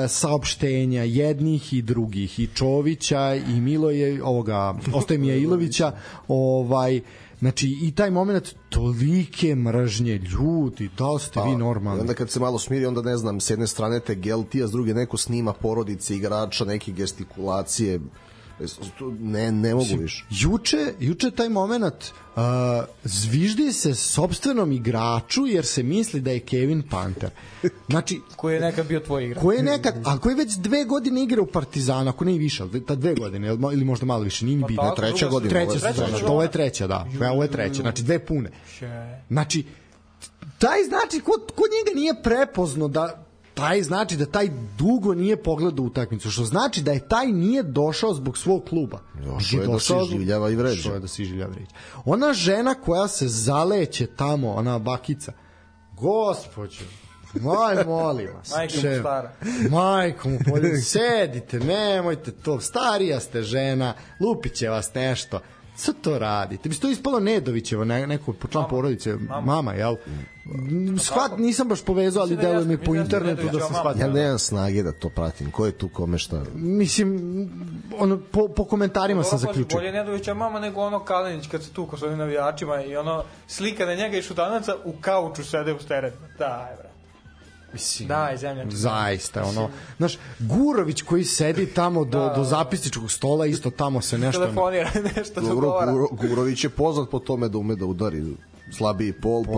saopštenja 0.08 1.02
jednih 1.02 1.72
i 1.72 1.82
drugih 1.82 2.40
i 2.40 2.48
Čovića 2.54 3.34
i 3.34 3.60
Miloje 3.60 4.24
ovoga 4.24 4.74
ostaje 4.94 5.18
Mijailovića 5.18 5.92
ovaj 6.28 7.00
Znači, 7.40 7.78
i 7.82 7.94
taj 7.94 8.10
moment 8.10 8.54
tolike 8.68 9.54
mržnje, 9.54 10.14
ljudi, 10.14 10.90
da 10.98 11.10
li 11.10 11.20
ste 11.20 11.40
vi 11.46 11.50
I 11.50 11.56
normalni? 11.56 12.00
onda 12.00 12.14
kad 12.14 12.30
se 12.30 12.40
malo 12.40 12.58
smiri, 12.58 12.86
onda 12.86 13.02
ne 13.02 13.16
znam, 13.16 13.40
s 13.40 13.50
jedne 13.50 13.66
strane 13.66 14.00
te 14.00 14.14
gelti, 14.14 14.62
a 14.62 14.66
s 14.66 14.70
druge 14.70 14.94
neko 14.94 15.16
snima 15.16 15.52
porodice 15.52 16.16
igrača, 16.16 16.64
neke 16.64 16.92
gestikulacije, 16.92 18.00
ne, 19.20 19.52
ne 19.52 19.74
mogu 19.74 19.96
više. 19.96 20.24
Juče, 20.30 20.94
juče 21.00 21.30
taj 21.30 21.48
moment 21.48 21.94
uh, 21.94 22.42
zviždi 23.04 23.72
se 23.72 23.94
sobstvenom 23.94 24.72
igraču 24.72 25.46
jer 25.46 25.66
se 25.66 25.82
misli 25.82 26.20
da 26.20 26.30
je 26.30 26.40
Kevin 26.40 26.82
Panter. 26.82 27.30
Znači, 27.88 28.20
Koji 28.36 28.54
je 28.54 28.60
nekad 28.60 28.86
bio 28.86 29.00
tvoj 29.00 29.24
igrač. 29.24 29.42
koji 29.42 29.56
je 29.56 29.62
nekad, 29.62 29.94
a 30.04 30.18
koji 30.18 30.34
već 30.34 30.54
dve 30.54 30.84
godine 30.84 31.22
igra 31.22 31.42
u 31.42 31.46
Partizanu, 31.46 32.10
ako 32.10 32.24
ne 32.24 32.34
i 32.34 32.38
više, 32.38 32.64
ta 32.86 32.94
dve 32.94 33.14
godine, 33.14 33.48
ili 33.48 33.84
možda 33.84 34.06
malo 34.06 34.22
više, 34.22 34.44
nije 34.44 34.56
ni 34.56 34.64
bitno. 34.68 34.82
tako, 34.82 34.96
treća 34.96 35.28
godina, 35.28 35.50
Treća 35.50 35.72
sezona, 35.72 36.06
treća 36.08 36.26
to 36.26 36.32
ovo 36.32 36.42
je 36.42 36.50
treća, 36.50 36.86
da. 36.86 37.06
Ovo 37.32 37.42
je 37.42 37.50
treća, 37.50 37.82
znači 37.82 38.02
dve 38.02 38.18
pune. 38.18 38.50
Še- 38.78 39.20
Znači, 39.28 39.64
taj 40.58 40.84
znači, 40.88 41.20
kod, 41.20 41.40
kod 41.54 41.66
njega 41.70 41.96
nije 41.96 42.14
prepozno 42.22 42.88
da 42.88 43.24
taj 43.60 43.82
znači 43.82 44.16
da 44.16 44.26
taj 44.26 44.50
dugo 44.78 45.14
nije 45.14 45.42
pogledao 45.42 45.84
utakmicu, 45.84 46.30
što 46.30 46.44
znači 46.44 46.82
da 46.82 46.92
je 46.92 47.08
taj 47.08 47.26
nije 47.26 47.62
došao 47.62 48.14
zbog 48.14 48.38
svog 48.38 48.64
kluba. 48.68 48.98
Došao 49.24 49.60
je 49.60 49.66
da 49.66 49.78
se 49.78 49.94
iživljava 50.06 50.50
i 50.50 50.56
vređa. 50.56 50.76
Došao 50.76 50.94
je 50.94 51.00
da 51.00 51.08
se 51.08 51.22
iživljava 51.22 51.52
i 51.52 51.54
vređa. 51.54 51.70
Ona 52.04 52.32
žena 52.32 52.74
koja 52.74 53.08
se 53.08 53.28
zaleće 53.28 54.06
tamo, 54.06 54.50
ona 54.50 54.78
bakica, 54.78 55.32
gospođo, 55.92 56.84
Maj, 57.34 57.84
molim 57.86 58.28
vas. 58.34 58.50
Majka 58.50 58.74
mu 58.74 59.00
stara. 59.00 59.32
Majko 59.70 60.28
mu, 60.28 60.38
polje, 60.50 60.80
sedite, 60.92 61.60
nemojte 61.60 62.30
to, 62.30 62.60
starija 62.60 63.20
ste 63.20 63.42
žena, 63.42 63.94
lupit 64.20 64.54
će 64.54 64.68
vas 64.68 64.94
nešto. 64.94 65.40
Šta 65.78 65.92
to 65.92 66.18
radite? 66.18 66.68
Bi 66.68 66.74
to 66.74 66.88
ispalo 66.88 67.20
Nedovićevo, 67.20 67.84
ne, 67.84 68.06
neko 68.06 68.32
po 68.32 68.48
član 68.48 68.64
porodice, 68.70 69.16
mama, 69.16 69.40
mama 69.40 69.72
jel? 69.72 69.96
Shvat, 70.98 71.38
nisam 71.38 71.68
baš 71.68 71.84
povezao, 71.84 72.22
ali 72.22 72.30
Mislim 72.30 72.50
da 72.50 72.52
deluje 72.52 72.68
mi 72.68 72.84
po 72.84 72.92
mislim 72.92 73.08
da 73.08 73.16
je 73.16 73.20
internetu 73.30 73.58
da 73.58 73.66
se 73.66 73.74
shvati. 73.74 74.00
Ja 74.00 74.08
nemam 74.08 74.38
snage 74.38 74.82
da 74.82 74.92
to 74.92 75.08
pratim. 75.08 75.50
Ko 75.50 75.66
je 75.66 75.72
tu 75.72 75.88
kome 75.88 76.18
šta? 76.18 76.42
Mislim, 76.54 77.20
ono, 77.98 78.20
po, 78.30 78.48
po 78.48 78.64
komentarima 78.64 79.22
sam 79.22 79.38
zaključio. 79.38 79.78
Bolje 79.78 79.92
Nedovića 79.92 80.34
mama 80.34 80.60
nego 80.60 80.80
ono 80.80 81.04
Kalinić 81.04 81.46
kad 81.46 81.62
se 81.62 81.72
tuko 81.72 81.96
s 81.96 82.02
ovim 82.02 82.18
navijačima 82.18 82.84
i 82.84 82.96
ono 82.96 83.24
slika 83.46 83.86
na 83.86 83.94
njega 83.94 84.16
i 84.16 84.22
šutanaca 84.22 84.76
u 84.84 84.92
kauču 85.00 85.44
sede 85.44 85.72
u 85.72 85.78
steret. 85.78 86.14
Daj, 86.38 86.76
bre. 86.76 86.89
Mislim, 87.72 88.08
Daj, 88.08 88.36
zemlja. 88.36 88.64
zaista 88.68 89.42
ono 89.44 89.68
znaš 89.98 90.18
Gurović 90.38 91.02
koji 91.02 91.24
sedi 91.24 91.66
tamo 91.66 92.04
do, 92.04 92.18
Da, 92.18 92.28
do 92.28 92.34
da. 92.36 92.44
zapisničkog 92.44 93.10
stola 93.10 93.46
isto 93.46 93.70
tamo 93.70 94.00
se 94.00 94.18
nešto 94.18 94.40
Telefonira 94.40 94.90
nešto 95.16 95.40
Dobro, 95.40 95.54
dogovara. 95.56 95.92
Guro, 95.92 96.06
Gurović 96.08 96.64
je 96.64 96.70
poznat 96.70 97.10
po 97.10 97.18
tome 97.18 97.48
da 97.48 97.58
ume 97.58 97.76
da 97.76 97.84
udari 97.86 98.22
slabiji 98.72 99.12
pol, 99.12 99.44
pa 99.44 99.52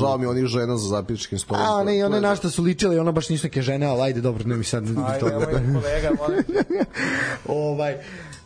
žao 0.00 0.18
mi 0.18 0.26
onih 0.26 0.44
žena 0.46 0.76
za 0.76 0.88
zapičkim 0.88 1.38
stolom. 1.38 1.62
a 1.62 1.84
ne 1.84 1.98
i 1.98 2.02
one 2.02 2.20
na 2.20 2.36
šta 2.36 2.50
su 2.50 2.62
ličile 2.62 3.00
ona 3.00 3.12
baš 3.12 3.28
nisu 3.28 3.46
neke 3.46 3.62
žene 3.62 3.86
ali 3.86 4.02
ajde 4.02 4.20
dobro 4.20 4.44
ne 4.44 4.56
mi 4.56 4.64
sad 4.64 4.84
Ajde, 4.84 5.18
to 5.20 5.26
moj 5.26 5.46
kolega, 5.74 6.10
molim 6.18 6.44
ovaj 7.68 7.96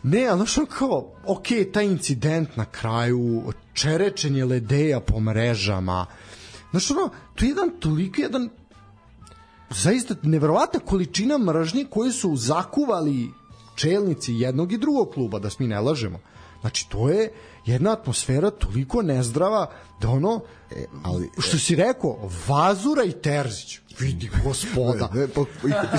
ne, 0.03 0.27
ali 0.27 0.37
znaš 0.37 0.57
ono 0.57 0.67
kao, 0.67 1.11
ok, 1.25 1.43
taj 1.73 1.85
incident 1.85 2.55
na 2.55 2.65
kraju, 2.65 3.43
čerečenje 3.73 4.45
ledeja 4.45 4.99
po 4.99 5.19
mrežama, 5.19 6.05
znaš 6.71 6.91
ono, 6.91 7.09
to 7.35 7.45
je 7.45 7.49
jedan 7.49 7.69
toliko 7.79 8.21
jedan 8.21 8.49
zaista 9.75 10.15
neverovatna 10.21 10.79
količina 10.79 11.37
mržnje 11.37 11.85
koje 11.89 12.11
su 12.11 12.35
zakuvali 12.35 13.29
čelnici 13.75 14.33
jednog 14.33 14.71
i 14.71 14.77
drugog 14.77 15.13
kluba, 15.13 15.39
da 15.39 15.49
se 15.49 15.55
mi 15.59 15.67
ne 15.67 15.79
lažemo. 15.79 16.19
Znači, 16.61 16.89
to 16.89 17.09
je 17.09 17.31
jedna 17.65 17.91
atmosfera 17.91 18.51
toliko 18.51 19.01
nezdrava 19.01 19.71
da 20.01 20.09
ono, 20.09 20.41
E, 20.75 20.85
ali, 21.03 21.29
što 21.39 21.57
si 21.57 21.75
rekao, 21.75 22.29
Vazura 22.47 23.03
i 23.03 23.11
Terzić, 23.11 23.79
vidi 23.99 24.29
gospoda, 24.43 25.09
ne, 25.13 25.27
po, 25.27 25.45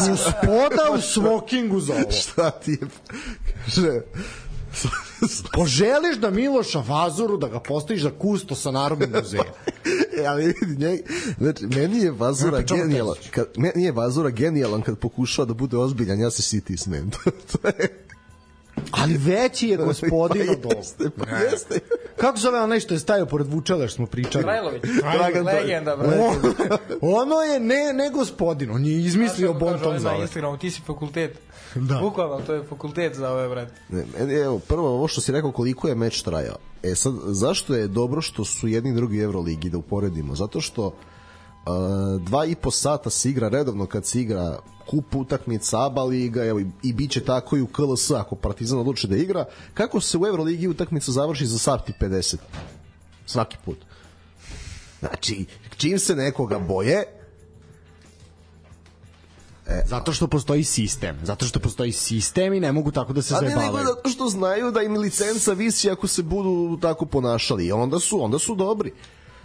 gospoda 0.08 0.90
u 0.98 1.00
smokingu 1.00 1.80
za 1.80 1.94
ovo. 1.94 2.10
šta 2.10 2.50
ti 2.50 2.70
je 2.70 2.88
kaže 3.64 4.00
Poželiš 5.54 6.16
da 6.16 6.30
Miloša 6.30 6.84
Vazuru 6.88 7.37
da 7.37 7.48
ga 7.48 7.60
postaviš 7.60 8.02
za 8.02 8.10
kusto 8.10 8.54
sa 8.54 8.70
Narodnog 8.70 9.10
muzeja. 9.14 9.44
E, 10.20 10.26
ali 10.26 10.44
vidi, 10.46 10.87
njeg, 10.87 11.00
znači, 11.38 11.66
meni 11.66 11.98
je 11.98 12.10
Vazura 12.10 12.58
Ja 12.58 12.64
genijalan, 12.64 13.14
kad, 13.30 13.46
meni 13.56 13.84
je 13.84 13.92
Vazura 13.92 14.30
genijalan 14.30 14.82
kad 14.82 14.98
pokušava 14.98 15.46
da 15.46 15.54
bude 15.54 15.76
ozbiljan, 15.76 16.20
ja 16.20 16.30
se 16.30 16.42
siti 16.42 16.76
smem. 16.76 17.10
to, 17.14 17.30
to 17.30 17.68
je, 17.68 18.04
Ali 18.90 19.16
veći 19.16 19.68
je 19.68 19.76
gospodin 19.76 20.50
od 20.50 20.60
pa 20.62 20.68
ovog. 20.68 20.78
jeste, 20.78 21.10
pa 21.18 21.26
Ne. 21.26 21.44
jeste. 21.44 21.78
kako 22.16 22.38
zove 22.38 22.60
onaj 22.60 22.80
što 22.80 22.94
je 22.94 23.00
stajao 23.00 23.26
pored 23.26 23.46
Vučele 23.46 23.88
što 23.88 23.96
smo 23.96 24.06
pričali? 24.06 24.44
Trajlović. 24.44 24.82
Dragan. 24.82 25.46
Legenda, 25.46 25.96
brate. 25.96 26.18
ono 27.00 27.34
je 27.34 27.60
ne, 27.60 27.92
ne 27.94 28.10
gospodin, 28.10 28.70
on 28.70 28.84
je 28.87 28.92
izmislio 29.00 29.48
Znaš 29.48 29.52
kako 29.52 29.58
bon 29.58 29.72
kaže 29.72 29.82
ton 29.82 29.88
ovaj 29.88 30.00
za 30.00 30.08
Na. 30.08 30.22
Instagramu, 30.22 30.58
ti 30.58 30.70
si 30.70 30.80
fakultet. 30.87 31.38
Da. 31.88 31.98
Bukvalno, 31.98 32.40
to 32.46 32.54
je 32.54 32.62
fakultet 32.62 33.14
za 33.16 33.30
ove, 33.30 33.48
brate. 33.48 33.72
Ne, 33.88 34.04
meni, 34.18 34.34
evo, 34.34 34.58
prvo 34.58 34.88
ovo 34.88 35.08
što 35.08 35.20
si 35.20 35.32
rekao 35.32 35.52
koliko 35.52 35.88
je 35.88 35.94
meč 35.94 36.22
trajao. 36.22 36.56
E 36.82 36.94
sad, 36.94 37.14
zašto 37.26 37.74
je 37.74 37.88
dobro 37.88 38.20
što 38.20 38.44
su 38.44 38.68
jedni 38.68 38.90
i 38.90 38.94
drugi 38.94 39.18
Euroligi 39.18 39.70
da 39.70 39.78
uporedimo? 39.78 40.34
Zato 40.34 40.60
što 40.60 40.87
uh, 40.87 40.92
dva 42.20 42.44
i 42.46 42.54
po 42.54 42.70
sata 42.70 43.10
se 43.10 43.30
igra 43.30 43.48
redovno 43.48 43.87
kad 43.87 44.06
se 44.06 44.20
igra 44.20 44.58
kup 44.87 45.14
utakmica, 45.14 45.87
ABA 45.87 46.04
liga, 46.04 46.44
evo, 46.44 46.60
i, 46.60 46.66
i 46.82 46.92
bit 46.92 47.10
će 47.10 47.24
tako 47.24 47.56
i 47.56 47.62
u 47.62 47.66
KLS 47.66 48.10
ako 48.10 48.37
Partizan 48.37 48.78
odluči 48.78 49.06
da 49.06 49.16
igra. 49.16 49.44
Kako 49.74 50.00
se 50.00 50.18
u 50.18 50.26
Euroligi 50.26 50.68
utakmica 50.68 51.12
završi 51.12 51.46
za 51.46 51.58
sat 51.58 51.88
i 51.88 51.92
50? 52.00 52.37
Svaki 53.26 53.56
put. 53.64 53.78
Znači, 55.00 55.44
čim 55.76 55.98
se 55.98 56.16
nekoga 56.16 56.58
boje, 56.58 57.04
Zato 59.87 60.12
što 60.12 60.27
postoji 60.27 60.64
sistem. 60.64 61.18
Zato 61.22 61.46
što 61.46 61.61
postoji 61.61 61.92
sistem 61.92 62.53
i 62.53 62.61
ne 62.61 62.72
mogu 62.72 62.90
tako 62.90 63.12
da 63.12 63.22
se 63.22 63.35
A 63.35 63.40
ne, 63.40 63.48
nego 63.48 63.61
zajebavaju. 63.61 63.87
zato 63.87 64.09
što 64.09 64.29
znaju 64.29 64.70
da 64.70 64.83
im 64.83 64.96
licenca 64.96 65.53
visi 65.53 65.90
ako 65.90 66.07
se 66.07 66.22
budu 66.22 66.79
tako 66.83 67.07
ponašali. 67.07 67.66
I 67.66 67.72
onda 67.72 67.98
su, 67.98 68.24
onda 68.24 68.38
su 68.38 68.55
dobri. 68.55 68.92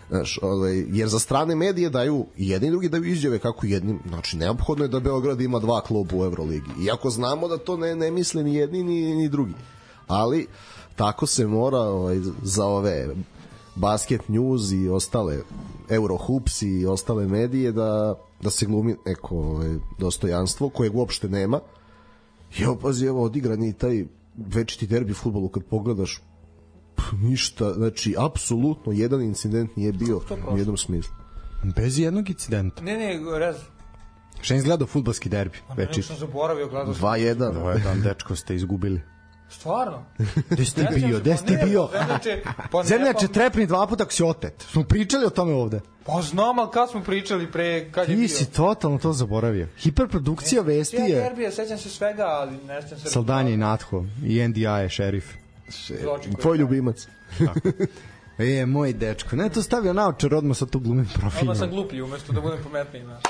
Znaš, 0.10 0.40
ovaj, 0.42 0.86
jer 0.88 1.08
za 1.08 1.20
strane 1.20 1.56
medije 1.56 1.90
daju 1.90 2.26
jedni 2.38 2.68
i 2.68 2.72
drugi 2.72 2.90
daju 2.90 3.06
izjave 3.06 3.40
kako 3.40 3.66
jedni, 3.66 4.00
znači 4.08 4.38
neophodno 4.38 4.84
je 4.86 4.88
da 4.88 5.00
Beograd 5.00 5.42
ima 5.42 5.60
dva 5.60 5.82
kluba 5.82 6.16
u 6.16 6.26
Euroligi. 6.26 6.70
Iako 6.86 7.10
znamo 7.10 7.48
da 7.48 7.58
to 7.58 7.78
ne, 7.78 7.96
ne 7.96 8.12
misle 8.12 8.44
ni 8.44 8.56
jedni 8.56 8.84
ni, 8.84 9.16
ni 9.16 9.30
drugi. 9.30 9.54
Ali 10.08 10.48
tako 10.96 11.28
se 11.28 11.48
mora 11.48 11.80
ovaj, 11.80 12.20
za 12.44 12.66
ove 12.66 13.08
basket 13.76 14.30
news 14.30 14.72
i 14.72 14.90
ostale 14.90 15.38
Eurohoops 15.90 16.62
i 16.62 16.86
ostale 16.86 17.28
medije 17.28 17.72
da, 17.72 18.16
da 18.42 18.50
se 18.50 18.66
glumi 18.66 18.96
neko 19.06 19.38
ovaj, 19.38 19.76
dostojanstvo 19.98 20.70
kojeg 20.70 20.96
uopšte 20.96 21.30
nema. 21.30 21.60
I 22.60 22.64
evo, 22.64 22.76
pazi, 22.76 23.06
evo, 23.06 23.24
odigran 23.24 23.64
je 23.64 23.70
i 23.70 23.74
taj 23.74 24.06
večiti 24.38 24.88
derbi 24.88 25.14
futbolu 25.14 25.50
kad 25.50 25.64
pogledaš 25.64 26.22
pff, 26.96 27.12
ništa, 27.22 27.74
znači, 27.74 28.16
apsolutno 28.18 28.92
jedan 28.92 29.22
incident 29.22 29.76
nije 29.76 29.92
bio 29.92 30.22
u 30.52 30.58
jednom 30.58 30.78
smislu. 30.78 31.14
Bez 31.76 32.00
jednog 32.00 32.30
incidenta. 32.30 32.82
Ne, 32.84 32.98
ne, 32.98 33.40
rez. 33.40 33.56
Šta 34.42 34.54
je 34.54 34.58
izgledao 34.58 34.88
futbalski 34.88 35.30
derbi? 35.30 35.58
Ne, 35.70 35.76
Veči. 35.76 36.02
sam 36.02 36.16
zaboravio, 36.16 36.68
gledao 36.68 36.94
sam. 36.94 37.04
2-1. 37.04 37.58
Ovo 37.58 37.72
je 37.72 37.80
dan, 37.80 38.02
dečko, 38.02 38.36
ste 38.36 38.56
izgubili. 38.56 39.02
Stvarno? 39.50 40.06
Gde 40.50 40.66
ste 40.66 40.84
Ne 40.84 40.88
sjećam 40.88 41.10
bio? 41.10 41.20
Gde 41.20 41.38
ste 41.38 41.54
ne, 41.54 41.66
bio? 41.66 41.90
Zemljače, 41.94 42.42
pa 42.72 42.78
ne, 42.78 42.84
Zemljače 42.84 43.28
trepni 43.28 43.66
dva 43.66 43.88
puta 43.88 44.04
ako 44.04 44.14
si 44.14 44.24
otet. 44.24 44.66
Smo 44.72 44.84
pričali 44.84 45.26
o 45.26 45.30
tome 45.30 45.54
ovde. 45.54 45.80
Pa 46.06 46.22
znam, 46.22 46.60
ali 46.60 46.70
kad 46.74 46.90
smo 46.90 47.04
pričali 47.04 47.52
pre, 47.52 47.92
kad 47.92 48.10
je 48.10 48.16
Ti 48.16 48.20
bio? 48.20 48.28
si 48.28 48.46
totalno 48.46 48.98
to 48.98 49.14
zaboravio. 49.14 49.68
Hiperprodukcija 49.78 50.62
vesti 50.62 50.96
Ja 50.96 51.06
je 51.06 51.16
derbija, 51.16 51.52
sećam 51.52 51.78
se 51.78 51.90
svega, 51.90 52.24
ali 52.24 52.58
ne 52.58 52.82
sećam 52.82 53.00
se... 53.00 53.10
Saldanje 53.10 53.54
i 53.54 53.58
Natho 53.58 54.04
i 54.26 54.48
NDI 54.48 54.62
je 54.62 54.90
šerif. 54.90 55.34
Zločin 56.02 56.34
Tvoj 56.34 56.56
je- 56.56 56.60
ljubimac. 56.60 57.08
E, 58.40 58.66
moj 58.66 58.94
dečko. 58.94 59.36
Ne, 59.36 59.50
to 59.50 59.62
stavio 59.62 59.94
naočar, 59.94 60.36
odmah 60.36 60.58
sa 60.58 60.66
to 60.66 60.80
glumim 60.80 61.06
profilom. 61.14 61.42
Odmah 61.42 61.58
sam 61.58 61.70
gluplji, 61.70 62.02
umesto 62.02 62.34
da 62.34 62.42
budem 62.42 62.60
pametniji, 62.64 63.04
znaš. 63.04 63.24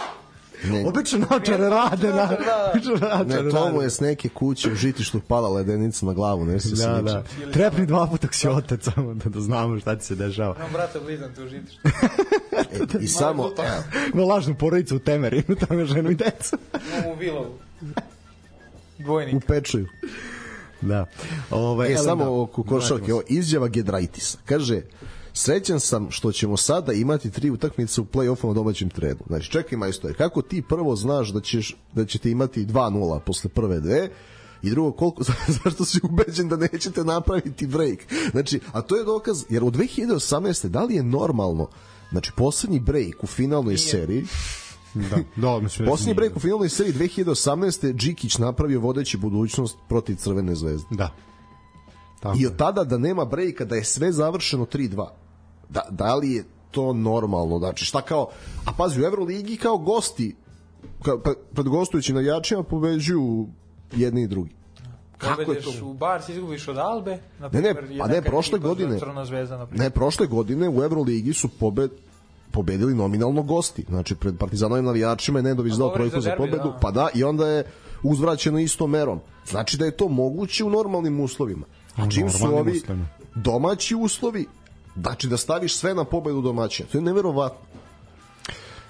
Ne, 0.64 0.86
Obično 0.86 1.20
naočare 1.22 1.70
rade, 1.70 2.08
na, 2.10 2.16
Da, 2.16 2.28
da. 2.28 2.72
obično 2.72 2.92
naočare 2.94 3.44
ne, 3.44 3.50
to 3.50 3.60
mu 3.62 3.72
rade. 3.72 3.84
je 3.84 3.90
s 3.90 4.00
neke 4.00 4.30
kuće 4.30 4.72
u 4.72 4.76
žitištu 4.76 5.20
pala 5.20 5.50
ledenica 5.50 6.06
na 6.06 6.14
glavu, 6.14 6.46
ne 6.46 6.60
se 6.60 6.76
Da, 6.78 7.02
da. 7.02 7.24
Trepni 7.54 7.86
dva 7.86 8.08
puta 8.08 8.28
si 8.32 8.48
otet, 8.48 8.84
samo 8.84 9.14
da, 9.14 9.30
da 9.30 9.40
znamo 9.42 9.80
šta 9.80 9.96
ti 9.96 10.06
se 10.06 10.16
dešava. 10.16 10.56
Imam 10.56 10.72
brata 10.74 11.00
blizan 11.00 11.34
tu 11.36 11.42
žitiš. 11.44 11.76
I 13.02 13.08
samo, 13.08 13.50
Ima 14.14 14.24
lažnu 14.24 14.56
porodicu 14.56 14.96
u 14.96 15.00
Temerinu, 15.00 15.56
tamo 15.58 15.80
je 15.80 15.86
ženu 15.86 16.12
i 16.12 16.16
decu. 16.16 16.58
Imam 16.74 17.12
u 17.12 17.16
Vilovu. 17.16 17.54
Dvojnik. 18.98 19.36
u 19.36 19.40
pečuju. 19.40 19.88
Da. 20.82 21.06
Ove, 21.52 21.92
E, 21.94 21.98
samo 21.98 22.42
oko 22.42 22.64
košarke, 22.64 23.12
izjava 23.28 23.68
Gedraitisa. 23.68 24.38
Kaže, 24.46 24.82
srećan 25.34 25.80
sam 25.80 26.12
što 26.12 26.32
ćemo 26.32 26.58
sada 26.58 26.94
imati 26.94 27.32
tri 27.32 27.50
utakmice 27.50 28.02
u 28.02 28.06
play-offu 28.06 28.48
na 28.48 28.54
domaćem 28.54 28.90
terenu. 28.90 29.20
Znači, 29.28 29.52
čekaj 29.52 29.78
majstore, 29.78 30.14
kako 30.14 30.42
ti 30.42 30.64
prvo 30.70 30.96
znaš 30.96 31.30
da, 31.30 31.42
ćeš, 31.42 31.78
da 31.94 32.06
ćete 32.06 32.32
imati 32.32 32.66
2-0 32.66 33.20
posle 33.20 33.50
prve 33.50 33.80
dve, 33.80 34.10
i 34.62 34.70
drugo, 34.70 34.92
koliko, 34.92 35.24
zašto 35.64 35.86
si 35.86 36.00
ubeđen 36.04 36.50
da 36.50 36.58
nećete 36.58 37.04
napraviti 37.04 37.68
break? 37.68 38.00
Znači, 38.32 38.60
a 38.72 38.82
to 38.82 38.96
je 38.96 39.04
dokaz, 39.04 39.44
jer 39.50 39.64
u 39.64 39.72
2018. 39.72 40.68
da 40.68 40.84
li 40.84 40.96
je 40.96 41.04
normalno, 41.04 41.68
znači, 42.12 42.32
poslednji 42.38 42.80
break 42.80 43.24
u 43.24 43.28
finalnoj 43.28 43.78
seriji, 43.78 44.26
Da, 44.94 45.18
da, 45.36 45.60
mislim. 45.60 45.88
poslednji 45.90 46.06
nije. 46.06 46.16
break 46.16 46.36
u 46.36 46.40
finalnoj 46.40 46.70
seriji 46.70 46.94
2018. 46.94 47.94
Džikić 47.94 48.38
napravio 48.38 48.80
vodeći 48.80 49.18
budućnost 49.18 49.78
protiv 49.90 50.16
Crvene 50.16 50.56
zvezde. 50.56 50.88
Da. 50.92 51.16
Tako. 52.20 52.38
I 52.40 52.46
od 52.46 52.58
tada 52.58 52.84
da 52.84 52.98
nema 52.98 53.26
brejka, 53.26 53.66
da 53.66 53.76
je 53.76 53.84
sve 53.84 54.12
završeno 54.12 54.66
3-2. 54.66 55.08
Da, 55.70 55.82
da 55.90 56.16
li 56.16 56.32
je 56.32 56.44
to 56.72 56.94
normalno? 56.94 57.60
Znači, 57.60 57.86
šta 57.86 58.02
kao... 58.02 58.30
A 58.66 58.72
pazi, 58.78 59.02
u 59.02 59.06
Euroligi 59.06 59.58
kao 59.58 59.78
gosti, 59.78 60.36
kao, 61.04 61.20
pa, 61.20 61.34
pred 61.54 61.68
gostujućim 61.68 62.16
navijačima 62.16 62.64
pobeđuju 62.64 63.48
jedni 63.92 64.24
i 64.24 64.28
drugi. 64.28 64.60
Kako 65.18 65.52
je 65.52 65.62
to? 65.62 65.86
U 65.86 65.94
Bars, 65.94 66.30
izgubiš 66.30 66.68
od 66.68 66.78
Albe. 66.78 67.20
Na 67.40 67.50
Ne, 67.54 67.62
ne, 67.62 67.74
primer, 67.74 68.00
pa 68.00 68.08
ne, 68.08 68.22
prošle 68.22 68.60
godine- 68.60 69.00
zvezda, 69.26 69.58
na 69.58 69.66
primer. 69.66 69.84
Ne, 69.86 69.90
prošle 69.90 70.28
godine 70.28 70.70
u 70.70 70.84
Euroligi 70.84 71.34
su 71.34 71.48
pobed, 71.48 71.92
pobedili 72.52 72.96
nominalno 72.96 73.44
gosti. 73.44 73.86
Znači, 73.90 74.16
pred 74.16 74.38
Partizanovim 74.38 74.86
navijačima 74.86 75.40
je 75.40 75.44
Nedović 75.44 75.74
dao 75.74 75.90
trojku 75.90 76.22
za 76.22 76.22
za 76.22 76.36
pobedu, 76.38 76.70
da. 76.70 76.78
pa 76.82 76.92
da, 76.92 77.10
i 77.14 77.24
onda 77.24 77.48
je 77.48 77.64
uzvraćeno 78.04 78.60
istom 78.60 78.90
merom. 78.90 79.20
Znači 79.48 79.78
da 79.78 79.86
je 79.86 79.98
to 79.98 80.08
moguće 80.08 80.64
u 80.64 80.70
normalnim 80.70 81.20
uslovima. 81.20 81.66
A 81.96 82.10
čim 82.10 82.30
su 82.30 82.56
ovi 82.56 82.82
domaći 83.36 83.96
uslovi, 83.96 84.46
znači 85.02 85.28
da 85.28 85.38
staviš 85.38 85.76
sve 85.76 85.94
na 85.94 86.04
pobedu 86.04 86.42
domaćina. 86.42 86.90
To 86.92 86.98
je 86.98 87.02
neverovatno. 87.02 87.70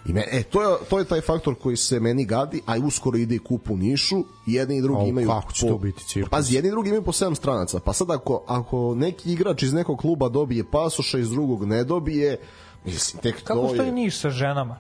I 0.06 0.14
me, 0.14 0.26
e, 0.32 0.44
to 0.44 0.62
je, 0.62 0.78
to 0.90 1.00
je 1.00 1.06
taj 1.06 1.22
faktor 1.22 1.56
koji 1.56 1.78
se 1.78 2.00
meni 2.00 2.26
gadi, 2.26 2.62
a 2.66 2.78
uskoro 2.84 3.18
ide 3.18 3.36
i 3.36 3.40
kup 3.40 3.70
u 3.70 3.78
Nišu, 3.78 4.24
jedni 4.48 4.78
i 4.78 4.82
drugi 4.82 5.02
Au, 5.02 5.08
imaju 5.08 5.28
kako 5.28 5.52
će 5.52 5.68
to 5.68 5.78
biti 5.78 6.06
cirkus? 6.06 6.30
Pazi, 6.30 6.56
jedni 6.56 6.68
i 6.68 6.72
drugi 6.72 6.90
imaju 6.90 7.04
po 7.04 7.12
7 7.12 7.36
stranaca, 7.36 7.80
pa 7.80 7.94
sad 7.94 8.12
ako, 8.12 8.44
ako 8.48 8.96
neki 8.96 9.34
igrač 9.34 9.64
iz 9.64 9.74
nekog 9.74 10.00
kluba 10.00 10.30
dobije 10.30 10.64
pasoša, 10.72 11.18
iz 11.18 11.30
drugog 11.30 11.66
ne 11.66 11.84
dobije, 11.84 12.38
mislim, 12.86 13.22
tek 13.22 13.44
Kako 13.44 13.60
to 13.60 13.74
stoji 13.74 13.88
je... 13.88 13.92
Niš 13.94 14.20
sa 14.20 14.30
ženama? 14.30 14.80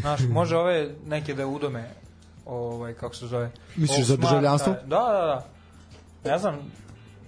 Znaš, 0.00 0.20
može 0.30 0.56
ove 0.56 0.94
neke 1.06 1.34
da 1.34 1.46
udome, 1.46 1.90
ovaj, 2.46 2.94
kako 2.94 3.14
se 3.14 3.26
zove? 3.26 3.50
Misliš 3.76 4.06
za 4.06 4.16
državljanstvo? 4.16 4.72
Da, 4.72 4.78
da, 4.86 4.96
da. 5.26 5.46
Ne 6.30 6.38
znam, 6.38 6.58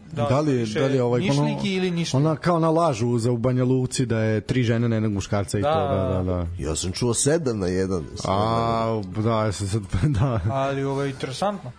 da, 0.09 0.25
Da 0.25 0.41
li, 0.41 0.53
je- 0.55 0.67
da 0.67 0.87
li 0.87 0.95
je 0.95 1.03
ovaj 1.03 1.21
Nišliki 1.21 1.75
ili 1.75 1.91
nišliki? 1.91 2.17
Ona 2.17 2.37
kao 2.37 2.59
na 2.59 2.71
lažu 2.71 3.19
za 3.19 3.33
u 3.33 3.37
Banja 3.37 3.65
Luci 3.65 4.07
da 4.07 4.19
je 4.19 4.41
tri 4.41 4.63
žene 4.63 4.89
na 4.89 4.97
jednog 4.97 5.13
muškarca 5.13 5.59
i 5.59 5.63
Da, 5.63 5.73
to, 5.73 5.79
da, 5.89 6.13
da, 6.15 6.23
da. 6.25 6.47
Ja 6.61 6.77
sam 6.77 6.93
čuo 6.93 7.15
7 7.15 7.53
na 7.53 7.67
1. 7.67 8.03
A, 8.25 9.03
da, 9.17 9.45
ja 9.45 9.53
sam 9.53 9.67
sad, 9.69 9.83
da. 10.21 10.41
Ali 10.51 10.85
ovo 10.85 11.03
je 11.03 11.11
interesantno. 11.11 11.73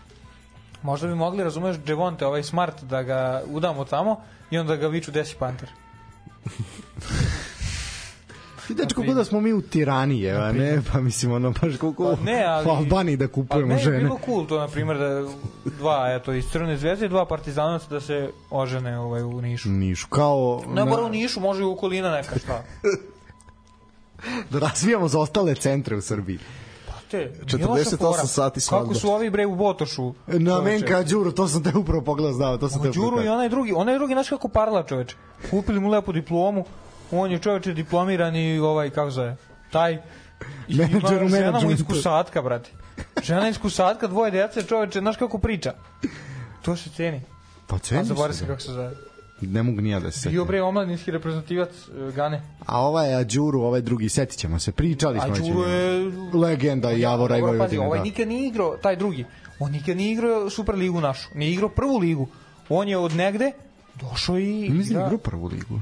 Možda 0.84 1.08
bi 1.08 1.16
mogli, 1.16 1.44
razumeš, 1.44 1.78
Devonte, 1.78 2.26
ovaj 2.26 2.44
smart, 2.44 2.84
da 2.84 3.04
ga 3.04 3.44
udamo 3.48 3.86
tamo 3.86 4.22
i 4.52 4.58
onda 4.58 4.76
ga 4.76 4.88
viču 4.88 5.12
desi 5.12 5.36
panter. 5.36 5.70
Dečko, 8.74 9.02
kako 9.02 9.14
da 9.14 9.24
smo 9.24 9.42
mi 9.42 9.54
u 9.54 9.62
tiraniji, 9.62 10.30
a 10.30 10.52
ne, 10.52 10.82
pa 10.92 11.02
mislim, 11.02 11.32
ono, 11.32 11.52
baš 11.62 11.78
koliko 11.78 12.16
Pa 12.16 12.24
ne, 12.24 12.44
ali... 12.44 12.68
u 12.68 12.70
Albaniji 12.70 13.18
da 13.18 13.24
ali 13.24 13.32
kupujemo 13.32 13.74
ne, 13.74 13.80
žene. 13.80 13.98
bilo 13.98 14.20
cool 14.26 14.48
to, 14.48 14.60
na 14.60 14.68
primjer, 14.68 14.98
da 14.98 15.26
dva, 15.78 16.16
eto, 16.16 16.34
iz 16.34 16.46
Crvene 16.52 16.78
zvezde 16.78 17.08
dva 17.08 17.26
partizanaca 17.26 17.90
da 17.90 18.02
se 18.02 18.32
ožene 18.50 19.00
ovaj, 19.00 19.24
u 19.24 19.42
Nišu. 19.42 19.70
Nišu, 19.70 20.08
kao... 20.08 20.64
Ne 20.68 20.86
mora 20.86 21.04
u 21.04 21.10
Nišu, 21.10 21.40
može 21.40 21.62
i 21.62 21.66
u 21.66 21.72
okolina 21.72 22.12
neka 22.12 22.40
šta. 22.40 22.64
da 24.52 24.60
razvijamo 24.60 25.08
za 25.08 25.20
ostale 25.20 25.56
centre 25.56 25.96
u 25.96 26.02
Srbiji. 26.02 26.40
Te, 27.12 27.18
nije 27.18 27.66
48 27.66 28.04
loša 28.04 28.18
fora. 28.18 28.28
sati 28.28 28.60
svadba. 28.60 28.88
Kako 28.88 29.00
su 29.00 29.10
ovi 29.10 29.30
bre 29.30 29.46
u 29.46 29.56
Botošu? 29.56 30.14
Na. 30.28 30.62
Menka 30.62 31.04
Đuru, 31.04 31.32
to 31.32 31.48
sam 31.48 31.64
te 31.64 31.78
upravo 31.78 32.02
pogledao, 32.02 32.34
znao, 32.34 32.58
to 32.58 32.70
sam 32.70 32.82
te 32.82 32.90
O, 32.90 32.92
Đuru 32.92 33.24
i 33.24 33.28
onaj 33.28 33.50
drugi, 33.50 33.74
onaj 33.74 33.96
drugi, 33.96 34.14
znaš 34.14 34.30
kako 34.30 34.48
parla 34.48 34.84
čoveče. 34.84 35.16
Kupili 35.52 35.80
mu 35.80 35.90
lepu 35.90 36.12
diplomu, 36.12 36.66
on 37.12 37.32
je 37.32 37.40
čoveče 37.40 37.74
diplomiran 37.74 38.36
i 38.36 38.60
ovaj, 38.60 38.90
kako 38.90 39.12
zove, 39.12 39.36
taj, 39.72 39.98
Menadžer 40.68 41.24
u 41.24 41.28
žena 41.30 41.60
mu 41.60 41.72
iskusatka, 41.72 42.42
brate. 42.42 42.70
Žena 43.24 43.50
iskusatka, 43.50 44.08
dvoje 44.08 44.32
djece, 44.32 44.64
čoveče, 44.64 45.00
znaš 45.00 45.18
kako 45.18 45.38
priča. 45.38 45.74
To 46.62 46.76
se 46.76 46.90
ceni. 46.90 47.22
Pa 47.68 47.76
A 47.76 47.80
ceni 47.80 48.04
zaboravim 48.04 48.38
se. 48.38 48.48
kako 48.48 48.62
se 48.62 48.72
zove. 48.72 48.92
Ne 49.42 49.64
mogu 49.64 49.82
ni 49.82 49.90
ja 49.90 50.00
da 50.00 50.12
se 50.12 50.30
Bio 50.30 50.42
setim. 50.42 50.48
bre 50.48 50.62
omladinski 50.62 51.12
reprezentativac 51.12 51.70
uh, 51.70 52.14
Gane. 52.16 52.42
A 52.66 52.80
ovaj 52.82 53.18
je 53.18 53.24
Đuru, 53.24 53.62
ovaj 53.62 53.82
drugi, 53.82 54.10
setit 54.10 54.40
ćemo 54.40 54.60
se, 54.60 54.72
pričali 54.72 55.20
A 55.20 55.36
smo. 55.36 55.46
njemu. 55.46 55.64
je... 55.64 56.12
Legenda 56.34 56.90
Javora 56.90 57.38
i 57.38 57.42
Vojvodine, 57.42 57.86
ovaj 57.86 58.00
nikad 58.00 58.28
nije 58.28 58.48
igrao, 58.48 58.78
taj 58.78 58.96
drugi, 58.96 59.26
on 59.60 59.72
nikad 59.72 59.98
nije 59.98 60.12
igrao 60.12 60.50
Super 60.50 60.76
ligu 60.76 61.02
našu, 61.02 61.30
nije 61.36 61.54
igrao 61.54 61.70
prvu 61.70 61.98
ligu. 61.98 62.28
On 62.70 62.88
je 62.88 62.98
od 62.98 63.16
negde 63.16 63.52
Došao 63.96 64.40
i 64.40 64.70
Mislim 64.70 64.76
da 64.78 64.84
igra, 64.84 65.06
igra 65.08 65.18
prvu 65.18 65.48
ligu. 65.48 65.82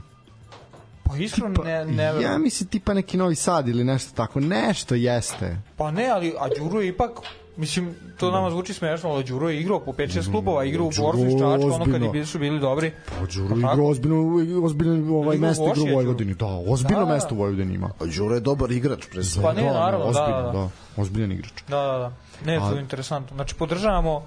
Pa 1.08 1.18
iskreno 1.18 1.64
ne, 1.64 1.86
ne 1.86 2.04
ja 2.22 2.38
mislim 2.38 2.70
tipa 2.70 2.94
neki 2.94 3.18
Novi 3.18 3.36
Sad 3.36 3.68
ili 3.68 3.84
nešto 3.84 4.16
tako. 4.16 4.40
Nešto 4.40 4.96
jeste. 4.96 5.58
Pa 5.78 5.92
ne, 5.92 6.08
ali 6.08 6.34
a 6.40 6.48
Đuro 6.60 6.82
je 6.82 6.88
ipak 6.88 7.12
Mislim, 7.58 7.96
to 8.18 8.32
nama 8.32 8.50
zvuči 8.50 8.74
smešno, 8.74 9.10
ali 9.10 9.24
Đuro 9.24 9.50
je 9.50 9.62
igrao 9.62 9.80
po 9.80 9.92
5-6 9.92 10.32
klubova, 10.32 10.64
igrao 10.64 10.86
u 10.86 10.92
Borsu 10.98 11.26
iz 11.26 11.32
Čačka, 11.32 11.76
ono 11.76 11.86
kad 11.86 12.02
je 12.02 12.10
bili, 12.10 12.26
su 12.26 12.40
bili 12.40 12.60
dobri. 12.60 12.92
Pa 13.06 13.26
Đuro 13.26 13.50
Pa 13.50 13.56
igra 13.56 13.70
tako? 13.70 13.84
ozbiljno, 13.84 14.18
ozbiljno 14.64 15.18
ovaj 15.18 15.36
Igra 15.36 15.48
mesto 15.48 15.68
igra 15.68 15.92
u. 15.92 15.96
Vojvodini. 15.96 16.34
Da, 16.34 16.46
ozbiljno 16.68 17.06
Da. 17.06 17.14
mesto 17.14 17.36
u 17.36 17.38
Vojvodini 17.38 17.74
ima. 17.74 17.90
A 18.00 18.06
Đuro 18.18 18.36
je 18.36 18.40
dobar 18.42 18.72
igrač, 18.72 19.06
pre 19.12 19.24
svega. 19.24 19.48
Pa 19.48 19.54
ne, 19.54 19.64
naravno, 19.64 20.06
da, 20.06 20.10
ozbiljno, 20.10 20.42
da, 20.42 20.52
da. 20.52 21.02
Ozbiljan 21.02 21.32
igrač. 21.32 21.54
Da, 21.68 21.82
da, 21.82 21.98
da. 21.98 22.12
Ne, 22.46 22.60
to 22.60 22.66
A- 22.66 22.74
je 22.74 22.80
interesantno. 22.82 23.36
Znači, 23.36 23.56
podržavamo 23.56 24.22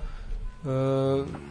e. 0.64 1.50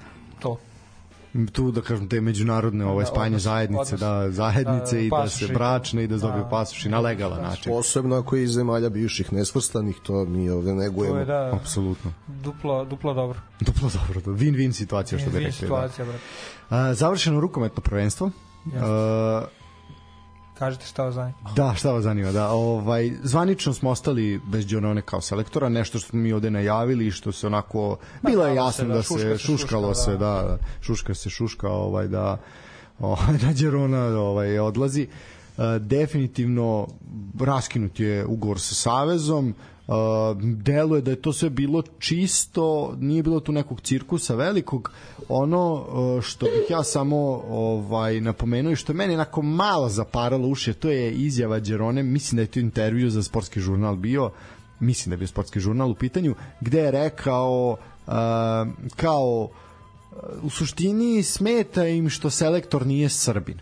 tu 1.48 1.72
da 1.72 1.82
kažem 1.82 2.10
te 2.10 2.22
međunarodne 2.22 2.86
ovaj 2.86 3.04
Da, 3.04 3.06
spajanje 3.08 3.30
odnos- 3.32 3.44
zajednice 3.44 3.82
odnos. 3.86 4.00
da 4.00 4.32
zajednice 4.32 4.96
Da, 4.96 5.00
i 5.00 5.10
da 5.10 5.16
pasoši. 5.16 5.46
se 5.46 5.54
bračne 5.54 6.04
i 6.04 6.08
da 6.08 6.18
se 6.18 6.22
dobiju 6.22 6.44
Da. 6.44 6.50
pasoši 6.50 6.90
na 6.90 7.00
legalan 7.00 7.42
način 7.42 7.72
Posebno 7.72 8.16
ako 8.16 8.36
je 8.36 8.44
iz 8.44 8.52
zemalja 8.52 8.90
bivših 8.90 9.34
nesvrstanih, 9.34 9.96
to 9.98 10.26
mi 10.26 10.50
ovde 10.50 10.70
To 10.70 10.76
negujemo. 10.76 11.18
je, 11.18 11.26
da, 11.26 11.50
apsolutno 11.54 12.14
duplo, 12.28 12.86
duplo 12.86 13.14
dobro. 13.14 13.40
duplo 13.60 13.90
dobro 13.92 14.22
da 14.22 14.32
win-win 14.34 14.72
situacija 14.74 15.20
što 15.20 15.30
bi 15.30 15.36
rekli 15.36 15.48
da. 15.48 15.58
situacija, 15.58 16.06
brate. 16.06 16.20
A, 16.70 16.94
završeno 16.94 17.40
rukometno 17.40 17.82
prvenstvo 17.82 18.32
A, 18.76 19.44
Kažete 20.60 20.86
šta 20.86 21.04
vas 21.04 21.16
zanima. 21.16 21.38
Da, 21.56 21.74
šta 21.76 21.92
vas 21.92 22.04
zanima, 22.04 22.32
da. 22.32 22.50
Ovaj, 22.50 23.12
zvanično 23.24 23.74
smo 23.74 23.90
ostali 23.90 24.42
bez 24.46 24.68
Đonone 24.68 25.02
kao 25.02 25.22
selektora, 25.22 25.70
nešto 25.70 26.00
što 26.00 26.10
smo 26.10 26.20
mi 26.20 26.34
ovde 26.34 26.52
najavili 26.52 27.08
i 27.08 27.12
što 27.12 27.32
se 27.32 27.48
onako, 27.48 27.98
bilo 28.22 28.46
je 28.48 28.56
jasno 28.56 28.84
se, 28.84 28.88
da, 28.88 28.94
da, 28.94 29.04
se, 29.04 29.08
šuška 29.08 29.38
se 29.38 29.38
šuškalo 29.38 29.94
šuška, 29.94 30.04
se, 30.04 30.12
da. 30.12 30.18
da, 30.18 30.58
šuška 30.82 31.14
se 31.14 31.30
šuška, 31.30 31.70
ovaj, 31.70 32.08
da, 32.08 32.38
ovaj, 33.00 33.38
da 33.42 33.54
Đerona 33.54 34.06
ovaj, 34.06 34.60
odlazi. 34.60 35.08
E, 35.58 35.80
definitivno 35.80 36.88
raskinut 37.40 38.00
je 38.00 38.26
ugovor 38.26 38.60
sa 38.60 38.76
Savezom, 38.76 39.56
Uh, 39.90 39.96
deluje 40.42 41.02
da 41.02 41.12
je 41.12 41.22
to 41.22 41.34
sve 41.34 41.50
bilo 41.50 41.82
čisto, 42.00 42.96
nije 43.00 43.24
bilo 43.24 43.40
tu 43.40 43.52
nekog 43.52 43.82
cirkusa 43.82 44.36
velikog. 44.36 44.92
Ono 45.30 45.74
uh, 45.74 46.22
što 46.22 46.46
bih 46.46 46.70
ja 46.70 46.84
samo 46.84 47.18
ovaj 47.50 48.22
napomenuo 48.22 48.72
i 48.72 48.76
što 48.76 48.94
meni 48.94 49.14
onako 49.14 49.42
malo 49.42 49.90
zaparalo 49.90 50.48
uši, 50.48 50.74
to 50.74 50.90
je 50.90 51.12
izjava 51.12 51.60
Đerone, 51.60 52.04
mislim 52.04 52.36
da 52.36 52.42
je 52.42 52.48
to 52.48 52.60
intervju 52.60 53.10
za 53.10 53.24
sportski 53.24 53.60
žurnal 53.60 53.96
bio, 53.96 54.32
mislim 54.80 55.10
da 55.10 55.14
je 55.14 55.18
bio 55.18 55.28
sportski 55.28 55.60
žurnal 55.60 55.92
u 55.92 55.96
pitanju, 55.96 56.36
gde 56.62 56.80
je 56.80 56.92
rekao 56.92 57.78
uh, 58.08 58.14
kao 58.96 59.50
u 60.42 60.50
suštini 60.50 61.24
smeta 61.24 61.88
im 61.88 62.10
što 62.10 62.30
selektor 62.30 62.88
nije 62.88 63.10
Srbin. 63.10 63.60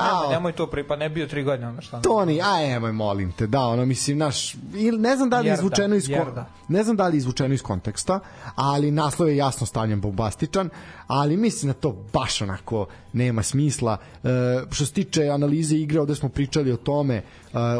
Nemoj, 0.00 0.28
nemoj 0.30 0.52
to 0.52 0.66
pri, 0.66 0.86
pa 0.86 0.96
ne 0.96 1.08
bio 1.08 1.26
tri 1.26 1.42
godine, 1.42 1.68
onda 1.68 1.80
šta. 1.80 2.00
Toni, 2.00 2.40
aj 2.42 2.68
nemoj 2.68 2.92
molim 2.92 3.32
te, 3.32 3.46
da, 3.46 3.60
ono 3.60 3.86
mislim 3.86 4.18
naš 4.18 4.54
ili 4.74 4.98
ne 4.98 5.16
znam 5.16 5.30
da 5.30 5.40
li 5.40 5.48
je 5.48 5.54
izvučeno 5.54 5.94
iz 5.94 6.04
kon- 6.04 6.10
jerda. 6.12 6.46
ne 6.68 6.84
znam 6.84 6.96
da 6.96 7.08
li 7.08 7.16
je 7.16 7.18
izvučeno 7.18 7.54
iz 7.54 7.62
konteksta, 7.62 8.20
ali 8.54 8.90
naslov 8.90 9.28
je 9.28 9.36
jasno 9.36 9.66
stavljen 9.66 10.00
bombastičan, 10.00 10.70
ali 11.06 11.36
mislim 11.36 11.72
da 11.72 11.78
to 11.78 12.04
baš 12.12 12.42
onako 12.42 12.86
nema 13.12 13.42
smisla. 13.42 13.96
E, 14.24 14.28
što 14.70 14.86
se 14.86 14.92
tiče 14.92 15.28
analize 15.28 15.76
igre, 15.76 16.00
ovde 16.00 16.14
smo 16.14 16.28
pričali 16.28 16.72
o 16.72 16.76
tome, 16.76 17.14
e, 17.14 17.22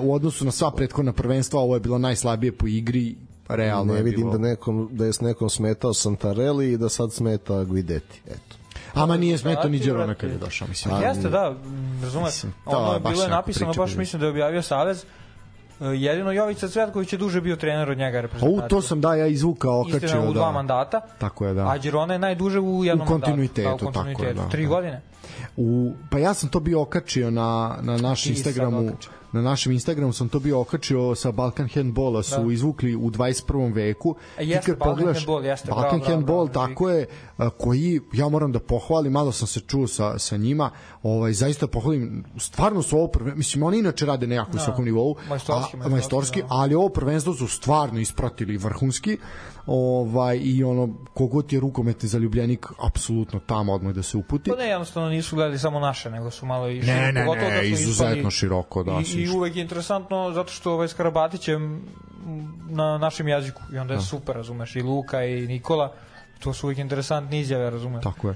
u 0.02 0.14
odnosu 0.14 0.44
na 0.44 0.50
sva 0.50 0.70
prethodna 0.70 1.12
prvenstva, 1.12 1.61
ovo 1.61 1.74
je 1.74 1.81
bilo 1.81 1.98
najslabije 1.98 2.52
po 2.52 2.66
igri, 2.66 3.16
realno 3.48 3.92
Ne 3.92 3.98
je 3.98 4.02
vidim 4.02 4.20
bilo. 4.20 4.33
da, 4.33 4.38
nekom, 4.38 4.88
da 4.92 5.04
je 5.07 5.12
s 5.12 5.20
nekom 5.20 5.50
smetao 5.50 5.94
Santarelli 5.94 6.72
i 6.72 6.76
da 6.78 6.88
sad 6.88 7.12
smeta 7.12 7.64
Guidetti. 7.64 8.20
Eto. 8.26 8.57
Ama 8.94 9.16
nije 9.16 9.38
smetao 9.38 9.68
ni 9.68 9.79
Đerona 9.79 10.14
kad 10.14 10.31
je 10.31 10.38
došao, 10.38 10.68
mislim. 10.68 10.94
A, 10.94 10.98
jeste, 10.98 11.29
da, 11.29 11.55
razumeš. 12.03 12.40
To 12.40 12.48
Ono 12.66 12.92
je 12.92 13.01
baš 13.01 13.12
bilo 13.12 13.24
je 13.24 13.31
napisano, 13.31 13.72
baš 13.72 13.94
mislim 13.96 14.20
da 14.20 14.27
je 14.27 14.31
objavio 14.31 14.62
Savez. 14.62 15.05
E, 15.81 15.85
Jedino 15.85 16.33
Jovica 16.33 16.68
Cvetković 16.68 17.12
je 17.12 17.18
duže 17.18 17.40
bio 17.40 17.57
trener 17.57 17.90
od 17.90 17.98
njega 17.98 18.18
U, 18.18 18.22
reprezentacije. 18.22 18.68
to 18.68 18.83
sam 18.83 19.01
da 19.01 19.14
ja 19.14 19.27
izvukao, 19.27 19.85
Istina, 19.88 19.98
okačio, 19.98 20.31
u 20.31 20.33
dva 20.33 20.46
da. 20.46 20.53
mandata. 20.53 21.01
Tako 21.18 21.46
je, 21.46 21.55
da. 21.55 21.68
A 21.68 21.79
Girona 21.79 22.12
je 22.12 22.18
najduže 22.18 22.61
u 22.61 22.85
jednom 22.85 23.09
U 23.09 23.11
kontinuitetu, 23.11 23.68
mandatu. 23.68 23.85
Da, 23.85 23.90
u 23.90 23.92
tako 23.92 24.09
je, 24.09 24.14
kontinuitetu. 24.14 24.44
da, 24.44 24.51
Tri 24.51 24.62
da. 24.62 24.68
godine. 24.68 25.01
U, 25.57 25.92
pa 26.11 26.18
ja 26.18 26.35
sam 26.35 26.48
to 26.48 26.61
bio 26.61 26.83
okačio 26.83 27.31
na, 27.31 27.79
na 27.81 27.96
naš 27.96 28.22
Ti 28.22 28.29
sad 28.29 28.37
Instagramu 28.37 28.88
okačio. 28.88 29.11
Na 29.33 29.43
našem 29.43 29.73
Instagramu 29.73 30.12
sam 30.12 30.29
to 30.29 30.38
bio 30.38 30.61
okačio 30.61 31.14
sa 31.14 31.33
Balkan 31.33 31.69
Handbola 31.69 32.23
su 32.23 32.35
Da. 32.38 32.53
izvukli 32.53 32.97
u 32.97 33.11
21. 33.11 33.38
veku 33.69 34.14
E, 34.38 34.45
jeste, 34.45 34.61
Ti 34.61 34.67
kad 34.67 34.79
Balkan 34.79 34.97
pogledaš- 34.97 35.17
Handball, 35.17 35.45
jeste, 35.45 35.69
Balkan 35.71 35.99
bravo, 35.99 36.05
Handball 36.07 36.47
bravo, 36.47 36.67
tako 36.67 36.91
je 36.91 37.07
koji 37.51 38.01
ja 38.12 38.29
moram 38.29 38.53
da 38.53 38.59
pohvalim 38.61 39.12
malo 39.12 39.33
sam 39.33 39.47
se 39.49 39.61
čuo 39.61 39.87
sa, 39.87 40.19
sa 40.19 40.37
njima 40.37 40.71
ovaj, 41.03 41.33
zaista 41.35 41.67
pohvalim 41.69 42.25
stvarno 42.38 42.83
su 42.83 42.97
ovo 42.97 43.07
prve, 43.09 43.35
mislim 43.35 43.62
oni 43.62 43.79
inače 43.79 44.07
rade 44.07 44.27
na 44.27 44.35
jako 44.35 44.51
visokom 44.53 44.85
nivou 44.85 45.17
Majstorski, 45.19 45.49
a- 45.49 45.79
majstorski, 45.79 45.91
majstorski 45.91 46.41
da. 46.41 46.47
ali 46.51 46.75
ovo 46.75 46.88
prvenstvo 46.91 47.35
su 47.35 47.49
stvarno 47.49 48.01
ispratili 48.01 48.57
vrhunski 48.57 49.19
ovaj 49.68 50.40
i 50.42 50.64
ono 50.64 50.88
kogod 51.14 51.52
je 51.52 51.61
rukometni 51.61 52.09
zaljubljenik 52.09 52.66
apsolutno 52.87 53.40
tamo 53.46 53.72
odmah 53.72 53.94
da 53.94 54.02
se 54.02 54.16
uputi. 54.16 54.50
Pa 54.50 54.57
ne, 54.57 54.68
jednostavno 54.68 55.09
nisu 55.09 55.37
gledali 55.37 55.59
samo 55.59 55.81
naše, 55.81 56.11
nego 56.11 56.31
su 56.31 56.46
malo 56.46 56.68
i 56.68 56.81
Ne, 56.81 57.12
ne, 57.12 57.24
pogotovo 57.26 57.50
ne, 57.50 57.57
smo 57.57 57.68
izuzetno 57.68 58.14
ispali- 58.16 58.31
široko, 58.31 58.83
da, 58.83 59.00
I, 59.07 59.22
I 59.22 59.28
uvek 59.28 59.57
je 59.57 59.62
interesantno 59.62 60.33
zato 60.33 60.52
što 60.52 60.72
ovaj 60.72 60.88
Skarabatić 60.88 61.48
je 61.48 61.59
na 62.68 62.98
našem 62.98 63.28
jeziku 63.28 63.62
i 63.74 63.78
onda 63.78 63.94
je 63.94 64.00
super, 64.00 64.37
razumeš, 64.37 64.76
i 64.76 64.83
Luka 64.83 65.24
i 65.24 65.46
Nikola, 65.46 65.92
to 66.38 66.53
su 66.53 66.66
uvek 66.66 66.79
interesantne 66.79 67.40
izjave, 67.40 67.70
razumeš. 67.70 68.05
Tako 68.05 68.29
je. 68.29 68.35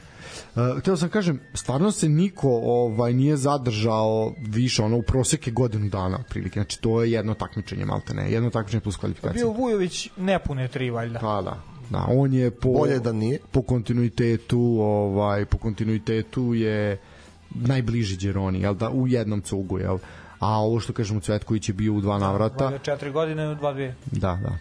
Uh, 0.55 0.79
htio 0.79 0.97
sam 0.97 1.09
kažem, 1.09 1.41
stvarno 1.55 1.91
se 1.91 2.09
niko 2.09 2.49
ovaj 2.65 3.13
nije 3.13 3.37
zadržao 3.37 4.35
više 4.39 4.83
ono 4.83 4.97
u 4.97 5.03
proseke 5.03 5.51
godinu 5.51 5.89
dana 5.89 6.19
otprilike. 6.21 6.61
Znači 6.61 6.81
to 6.81 7.03
je 7.03 7.13
jedno 7.13 7.35
takmičenje 7.35 7.85
malte 7.85 8.15
ne, 8.15 8.33
jedno 8.33 8.51
takmičenje 8.51 8.81
plus 8.81 8.97
kvalifikacija. 8.97 9.45
Bio 9.45 9.53
Vujović 9.53 10.11
nepune 10.17 10.69
tri, 10.69 10.91
valjda. 10.91 11.19
Pa 11.19 11.43
da. 11.43 11.63
Da, 11.91 12.07
on 12.09 12.33
je 12.33 12.51
po 12.51 12.73
Bolje 12.73 12.99
da 12.99 13.13
nije. 13.13 13.39
po 13.51 13.63
kontinuitetu, 13.63 14.61
ovaj 14.81 15.45
po 15.45 15.59
kontinuitetu 15.59 16.55
je 16.55 16.99
najbliži 17.51 18.17
Đeroni, 18.17 18.61
jel 18.61 18.75
da 18.75 18.91
u 18.91 19.09
jednom 19.09 19.41
cugu, 19.41 19.79
jel? 19.79 19.99
A 20.39 20.59
ovo 20.59 20.81
što 20.81 20.93
kažemo 20.93 21.21
Cvetković 21.21 21.69
je 21.69 21.73
bio 21.73 21.93
u 21.93 22.01
dva 22.01 22.19
navrata. 22.19 22.65
Valjda 22.65 22.79
četiri 22.79 23.11
godine, 23.11 23.55
dva 23.55 23.73
dvije. 23.73 23.95
Da, 24.07 24.39
da. 24.43 24.59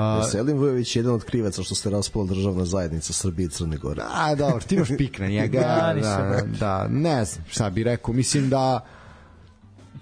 A, 0.00 0.18
Veselin 0.18 0.58
Vujović 0.58 0.96
je 0.96 1.00
jedan 1.00 1.14
od 1.14 1.24
krivaca 1.24 1.62
što 1.62 1.74
se 1.74 1.90
raspala 1.90 2.24
državna 2.24 2.64
zajednica 2.64 3.12
Srbije 3.12 3.46
i 3.46 3.48
Crne 3.48 3.76
Gore. 3.76 4.02
A, 4.14 4.34
dobro, 4.34 4.60
ti 4.60 4.74
imaš 4.74 4.88
pik 4.98 5.18
na 5.18 5.26
njega. 5.26 5.60
Se, 5.94 6.00
da, 6.00 6.28
brate. 6.28 6.46
da, 6.60 6.88
ne 6.90 7.24
znam 7.24 7.44
šta 7.48 7.70
bi 7.70 7.84
rekao. 7.84 8.14
Mislim 8.14 8.50
da 8.50 8.80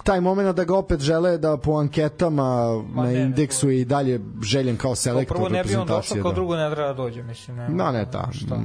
taj 0.04 0.20
moment 0.20 0.56
da 0.56 0.64
ga 0.64 0.76
opet 0.76 1.00
žele 1.00 1.38
da 1.38 1.56
po 1.56 1.72
anketama 1.72 2.82
Ma 2.92 3.02
na 3.02 3.08
ne, 3.08 3.14
ne, 3.14 3.22
indeksu 3.22 3.70
je 3.70 3.80
i 3.80 3.84
dalje 3.84 4.20
željen 4.42 4.76
kao 4.76 4.94
selektor 4.94 5.36
prvo 5.36 5.48
ne 5.48 5.64
bi 5.64 5.74
on 5.74 5.86
došao, 5.86 5.96
reprezentacije. 5.96 6.22
kao 6.22 6.30
da. 6.30 6.34
drugo 6.34 6.56
ne 6.56 6.74
treba 6.74 6.88
da 6.88 6.94
dođe, 6.94 7.22
mislim. 7.22 7.56
Ne, 7.56 7.68
Da, 7.68 7.92
ne, 7.92 8.10
ta. 8.10 8.28
Šta? 8.32 8.60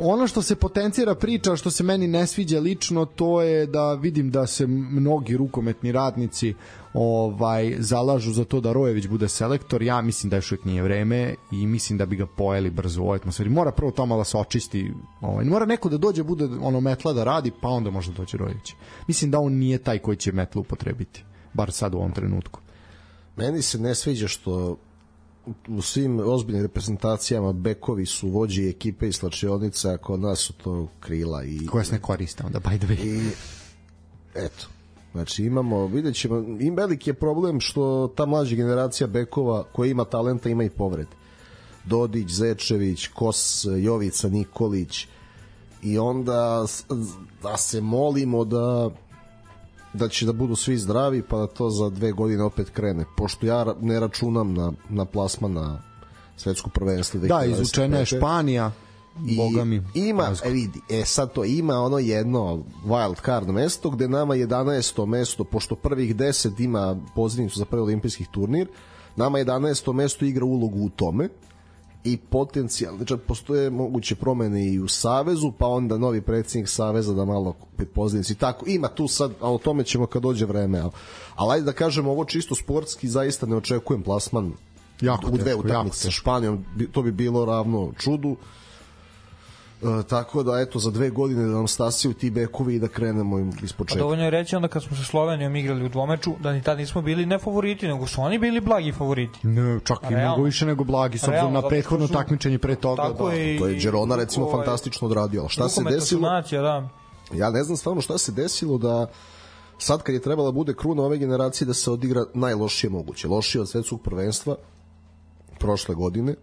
Ono 0.00 0.26
što 0.26 0.42
se 0.42 0.56
potencira 0.56 1.14
priča, 1.14 1.56
što 1.56 1.70
se 1.70 1.84
meni 1.84 2.06
ne 2.08 2.26
sviđa 2.26 2.60
lično, 2.60 3.04
to 3.04 3.42
je 3.42 3.66
da 3.66 3.94
vidim 3.94 4.30
da 4.30 4.46
se 4.46 4.66
mnogi 4.66 5.36
rukometni 5.36 5.92
radnici 5.92 6.54
ovaj 6.94 7.76
zalažu 7.78 8.32
za 8.32 8.44
to 8.44 8.60
da 8.60 8.72
Rojević 8.72 9.06
bude 9.06 9.28
selektor. 9.28 9.82
Ja 9.82 10.00
mislim 10.00 10.30
da 10.30 10.36
još 10.36 10.52
uvijek 10.52 10.64
nije 10.64 10.82
vreme 10.82 11.34
i 11.52 11.66
mislim 11.66 11.98
da 11.98 12.06
bi 12.06 12.16
ga 12.16 12.26
pojeli 12.26 12.70
brzo 12.70 13.02
u 13.02 13.04
ovoj 13.04 13.16
atmosferi. 13.16 13.50
Mora 13.50 13.72
prvo 13.72 13.90
to 13.90 14.06
malo 14.06 14.20
da 14.20 14.24
se 14.24 14.38
očisti. 14.38 14.92
Ovaj, 15.20 15.44
mora 15.44 15.66
neko 15.66 15.88
da 15.88 15.98
dođe, 15.98 16.22
bude 16.22 16.44
ono 16.44 16.80
metla 16.80 17.12
da 17.12 17.24
radi, 17.24 17.52
pa 17.62 17.68
onda 17.68 17.90
može 17.90 18.10
da 18.10 18.16
dođe 18.16 18.36
Rojević. 18.36 18.74
Mislim 19.08 19.30
da 19.30 19.38
on 19.38 19.52
nije 19.52 19.78
taj 19.78 19.98
koji 19.98 20.16
će 20.16 20.32
metlu 20.32 20.60
upotrebiti. 20.60 21.24
Bar 21.52 21.72
sad 21.72 21.94
u 21.94 21.98
ovom 21.98 22.12
trenutku. 22.12 22.60
Meni 23.36 23.62
se 23.62 23.78
ne 23.78 23.94
sviđa 23.94 24.28
što 24.28 24.76
u 25.68 25.82
svim 25.82 26.20
ozbiljnim 26.20 26.62
reprezentacijama 26.62 27.52
bekovi 27.52 28.06
su 28.06 28.28
vođi 28.28 28.68
ekipe 28.68 29.08
i 29.08 29.12
slačionica, 29.12 29.90
a 29.90 29.96
kod 29.96 30.20
nas 30.20 30.38
su 30.38 30.52
to 30.52 30.88
krila 31.00 31.44
i 31.44 31.66
Koja 31.66 31.84
se 31.84 31.92
ne 31.92 32.00
koriste 32.00 32.42
onda, 32.46 32.60
by 32.60 32.78
the 32.78 32.86
way. 32.86 33.06
i 33.06 33.30
eto 34.34 34.73
Znači 35.14 35.44
imamo, 35.44 35.86
vidjet 35.86 36.14
ćemo, 36.14 36.36
im 36.60 36.76
veliki 36.76 37.10
je 37.10 37.14
problem 37.14 37.60
što 37.60 38.12
ta 38.16 38.26
mlađa 38.26 38.56
generacija 38.56 39.06
bekova 39.06 39.64
koja 39.72 39.90
ima 39.90 40.04
talenta 40.04 40.48
ima 40.48 40.64
i 40.64 40.70
povrede. 40.70 41.10
Dodić, 41.84 42.30
Zečević, 42.30 43.08
Kos, 43.08 43.66
Jovica, 43.78 44.28
Nikolić 44.28 45.06
i 45.82 45.98
onda 45.98 46.66
da 47.42 47.56
se 47.56 47.80
molimo 47.80 48.44
da 48.44 48.90
da 49.92 50.08
će 50.08 50.26
da 50.26 50.32
budu 50.32 50.56
svi 50.56 50.78
zdravi 50.78 51.22
pa 51.22 51.38
da 51.38 51.46
to 51.46 51.70
za 51.70 51.90
dve 51.90 52.12
godine 52.12 52.42
opet 52.42 52.70
krene. 52.70 53.04
Pošto 53.16 53.46
ja 53.46 53.74
ne 53.80 54.00
računam 54.00 54.54
na, 54.54 54.72
na 54.88 55.04
plasma 55.04 55.48
na 55.48 55.82
svetsku 56.36 56.70
prvenstvo. 56.70 57.20
Da, 57.20 57.44
izvučena 57.44 57.98
je 57.98 58.04
2025. 58.04 58.16
Španija, 58.16 58.72
I 59.26 59.36
boga 59.36 59.64
mi. 59.64 59.82
Ima, 59.94 60.32
e 60.44 60.50
vidi, 60.50 60.80
e 60.88 61.04
sad 61.04 61.32
to 61.32 61.44
ima 61.44 61.80
ono 61.80 61.98
jedno 61.98 62.62
wild 62.86 63.24
card 63.24 63.48
mesto 63.48 63.90
gde 63.90 64.08
nama 64.08 64.34
11. 64.34 65.06
mesto, 65.06 65.44
pošto 65.44 65.74
prvih 65.74 66.16
10 66.16 66.64
ima 66.64 66.96
pozivnicu 67.14 67.58
za 67.58 67.64
prvi 67.64 67.82
olimpijski 67.82 68.24
turnir, 68.32 68.68
nama 69.16 69.38
11. 69.38 69.92
mesto 69.92 70.24
igra 70.24 70.44
ulogu 70.44 70.84
u 70.84 70.88
tome 70.88 71.28
i 72.04 72.16
potencijal, 72.16 72.96
znači 72.96 73.16
postoje 73.16 73.70
moguće 73.70 74.14
promene 74.14 74.66
i 74.66 74.80
u 74.80 74.88
Savezu, 74.88 75.52
pa 75.58 75.66
onda 75.66 75.98
novi 75.98 76.20
predsjednik 76.20 76.68
Saveza 76.68 77.14
da 77.14 77.24
malo 77.24 77.54
pozivnici 77.94 78.32
i 78.32 78.36
tako, 78.36 78.64
ima 78.68 78.88
tu 78.88 79.08
sad, 79.08 79.32
a 79.40 79.52
o 79.52 79.58
tome 79.58 79.84
ćemo 79.84 80.06
kad 80.06 80.22
dođe 80.22 80.46
vreme, 80.46 80.78
ali, 80.78 80.90
ali 81.34 81.52
ajde 81.52 81.64
da 81.64 81.72
kažemo 81.72 82.10
ovo 82.10 82.24
čisto 82.24 82.54
sportski, 82.54 83.08
zaista 83.08 83.46
ne 83.46 83.56
očekujem 83.56 84.02
plasman 84.02 84.52
Jako 85.00 85.26
u 85.26 85.36
dve 85.36 85.44
teško, 85.44 85.60
utakmice 85.60 85.98
sa 85.98 86.10
Španijom, 86.10 86.64
to 86.92 87.02
bi 87.02 87.12
bilo 87.12 87.44
ravno 87.44 87.92
čudu. 87.98 88.36
E, 89.84 90.02
tako 90.02 90.42
da 90.42 90.60
eto 90.60 90.78
za 90.78 90.90
dve 90.90 91.10
godine 91.10 91.42
da 91.42 91.48
nam 91.48 91.68
stasiju 91.68 92.12
ti 92.12 92.30
bekovi 92.30 92.74
i 92.74 92.78
da 92.78 92.88
krenemo 92.88 93.38
im 93.38 93.52
iz 93.62 93.72
Pa 93.72 93.78
početka. 93.78 93.98
dovoljno 93.98 94.24
je 94.24 94.30
reći 94.30 94.56
onda 94.56 94.68
kad 94.68 94.82
smo 94.82 94.96
sa 94.96 95.04
Slovenijom 95.04 95.56
igrali 95.56 95.84
u 95.84 95.88
dvomeču, 95.88 96.34
da 96.40 96.52
ni 96.52 96.62
tad 96.62 96.78
nismo 96.78 97.02
bili 97.02 97.26
ne 97.26 97.38
favoriti, 97.38 97.88
nego 97.88 98.06
su 98.06 98.20
oni 98.20 98.38
bili 98.38 98.60
blagi 98.60 98.92
favoriti. 98.92 99.38
Ne, 99.42 99.80
čak 99.80 99.98
i 100.02 100.14
mnogo 100.14 100.42
više 100.42 100.66
nego 100.66 100.84
blagi, 100.84 101.18
s 101.18 101.24
obzirom 101.24 101.52
na 101.52 101.62
prethodno 101.62 102.06
su- 102.06 102.12
takmičenje 102.12 102.58
pre 102.58 102.76
toga. 102.76 103.02
Tako 103.02 103.28
da. 103.28 103.34
i- 103.34 103.58
To 103.58 103.66
je 103.66 103.74
Girona 103.74 104.16
recimo 104.16 104.46
ovaj, 104.46 104.56
fantastično 104.56 105.06
odradio. 105.06 105.48
Šta 105.48 105.68
se 105.68 105.82
desilo? 105.84 106.20
Nacija, 106.22 106.62
da. 106.62 106.88
Ja 107.32 107.50
ne 107.50 107.64
znam 107.64 107.76
stvarno 107.76 108.00
šta 108.00 108.18
se 108.18 108.32
desilo 108.32 108.78
da 108.78 109.06
sad 109.78 110.02
kad 110.02 110.14
je 110.14 110.20
trebala 110.20 110.48
da 110.48 110.52
bude 110.52 110.74
kruna 110.74 111.02
ove 111.02 111.18
generacije 111.18 111.66
da 111.66 111.74
se 111.74 111.90
odigra 111.90 112.24
najlošije 112.34 112.90
moguće. 112.90 113.28
Lošije 113.28 113.62
od 113.62 113.68
svetskog 113.68 114.02
prvenstva 114.02 114.56
prošle 115.58 115.94
godine. 115.94 116.34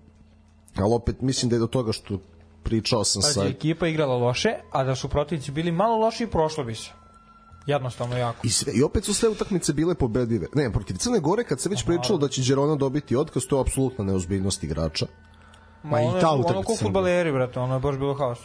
Ali 0.76 0.94
opet 0.94 1.22
mislim 1.22 1.50
da 1.50 1.56
je 1.56 1.60
do 1.60 1.68
toga 1.68 1.92
što 1.92 2.20
pričao 2.64 3.04
sam 3.04 3.22
Pazi, 3.22 3.34
sa... 3.34 3.46
ekipa 3.46 3.88
igrala 3.88 4.16
loše, 4.16 4.50
a 4.72 4.84
da 4.84 4.96
su 4.96 5.10
protivnici 5.10 5.52
bili 5.52 5.72
malo 5.72 5.98
loši, 5.98 6.28
prošlo 6.28 6.64
bi 6.64 6.76
se. 6.76 6.90
Jednostavno 7.66 8.18
jako. 8.18 8.48
I, 8.48 8.50
sve, 8.50 8.74
I 8.74 8.84
opet 8.84 9.06
su 9.06 9.14
sve 9.14 9.30
utakmice 9.30 9.74
bile 9.74 9.96
pobedive. 9.96 10.48
Ne, 10.56 10.72
protiv 10.72 10.96
Crne 10.96 11.20
Gore 11.20 11.44
kad 11.44 11.60
se 11.60 11.70
već 11.70 11.86
pričalo 11.86 12.20
da 12.20 12.28
će 12.28 12.42
Girona 12.42 12.76
dobiti 12.76 13.16
otkaz, 13.16 13.44
to 13.46 13.58
je 13.58 13.62
apsolutna 13.62 14.04
neozbiljnost 14.06 14.64
igrača. 14.64 15.06
Ma 15.84 15.90
Ma 15.90 16.02
i 16.02 16.06
ono, 16.06 16.16
je- 16.16 16.22
ta 16.22 16.30
ono 16.30 16.40
utakmica 16.40 16.68
ko 16.68 16.76
sam 16.76 16.86
futbaleri, 16.86 17.32
brate, 17.32 17.60
ono 17.60 17.74
je 17.74 17.80
baš 17.80 17.98
bilo 17.98 18.14
haos. 18.14 18.40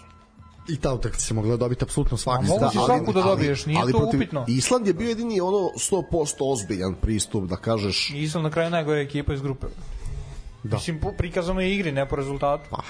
I 0.69 0.77
ta 0.77 0.95
utakmica 0.95 1.27
se 1.27 1.35
mogla 1.35 1.57
dobiti 1.57 1.85
apsolutno 1.85 2.17
svaki. 2.17 2.45
A 2.45 2.49
mogu 2.49 2.71
si 2.71 2.79
ali- 2.79 2.87
svaku 2.87 3.13
da 3.13 3.23
dobiješ, 3.23 3.67
nije 3.67 3.93
to 3.93 4.11
upitno. 4.15 4.45
Island 4.49 4.87
je 4.87 4.95
bio 4.95 5.09
jedini 5.09 5.41
ono 5.41 5.59
100% 5.77 6.03
ozbiljan 6.43 6.95
pristup, 6.95 7.45
da 7.45 7.57
kažeš 7.57 8.11
I 8.11 8.29
sam 8.29 8.43
na 8.43 8.51
kraju 8.51 8.71
najgore 8.71 9.01
ekipa 9.01 9.35
iz 9.35 9.41
grupe. 9.41 9.67
Da. 10.63 10.77
Mislim, 10.77 11.01
po 11.01 11.13
prikazanoj 11.13 11.73
igri, 11.73 11.93
ne 11.93 12.09
po 12.09 12.17
rezultatu. 12.17 12.65
Pa, 12.71 12.83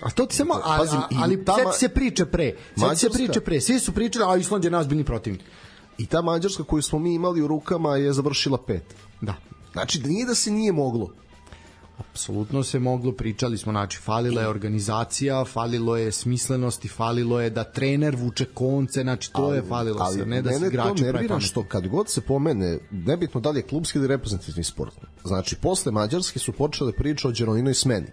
A 0.00 0.10
to 0.10 0.26
ti 0.26 0.36
samo, 0.36 0.54
a, 0.54 0.78
Pazim, 0.78 0.98
a, 0.98 1.08
i 1.10 1.16
ali 1.22 1.44
sjeti 1.56 1.78
se 1.78 1.88
priče 1.88 2.26
pre. 2.26 2.44
Sjeti 2.44 2.96
se 2.96 3.06
Mađarska- 3.08 3.12
priče 3.12 3.40
pre. 3.40 3.60
Svi 3.60 3.78
su 3.80 3.92
pričali, 3.92 4.24
a 4.28 4.36
Island 4.36 4.64
je 4.64 4.70
nazbiljni 4.70 5.04
protivnik. 5.04 5.42
i 5.98 6.06
ta 6.06 6.22
Mađarska 6.22 6.64
koju 6.64 6.82
smo 6.82 6.98
mi 6.98 7.14
imali 7.14 7.42
u 7.42 7.46
rukama 7.46 7.96
je 7.96 8.12
završila 8.12 8.58
pet. 8.58 8.94
Da. 9.20 9.34
Znači 9.72 10.00
da 10.00 10.08
nije 10.08 10.26
da 10.26 10.34
se 10.34 10.50
nije 10.50 10.72
moglo. 10.72 11.10
Apsolutno 11.98 12.62
se 12.62 12.78
moglo, 12.78 13.12
pričali 13.12 13.58
smo, 13.58 13.72
znači, 13.72 13.98
falila 13.98 14.40
je 14.40 14.48
organizacija, 14.48 15.44
falilo 15.44 15.96
je 15.96 16.12
smislenosti, 16.12 16.88
falilo 16.88 17.40
je 17.40 17.50
da 17.50 17.64
trener 17.64 18.16
vuče 18.16 18.44
konce, 18.44 19.02
znači, 19.02 19.32
to 19.32 19.54
je 19.54 19.62
falilo 19.62 20.12
se, 20.12 20.26
ne 20.26 20.42
da 20.42 20.58
se 20.58 20.66
igrači 20.66 21.02
to 21.02 21.04
nervira 21.04 21.40
što 21.40 21.64
kad 21.68 21.88
god 21.88 22.08
se 22.10 22.20
pomene, 22.20 22.78
nebitno 22.90 23.40
da 23.40 23.50
li 23.50 23.58
je 23.58 23.62
klubski 23.62 23.98
ili 23.98 24.08
reprezentativni 24.08 24.64
sport. 24.64 24.94
Znači, 25.24 25.56
posle 25.56 25.92
Mađarske 25.92 26.38
su 26.38 26.52
počele 26.52 26.92
priče 26.92 27.28
o 27.28 27.32
Đeroninoj 27.32 27.74
smeni. 27.74 28.06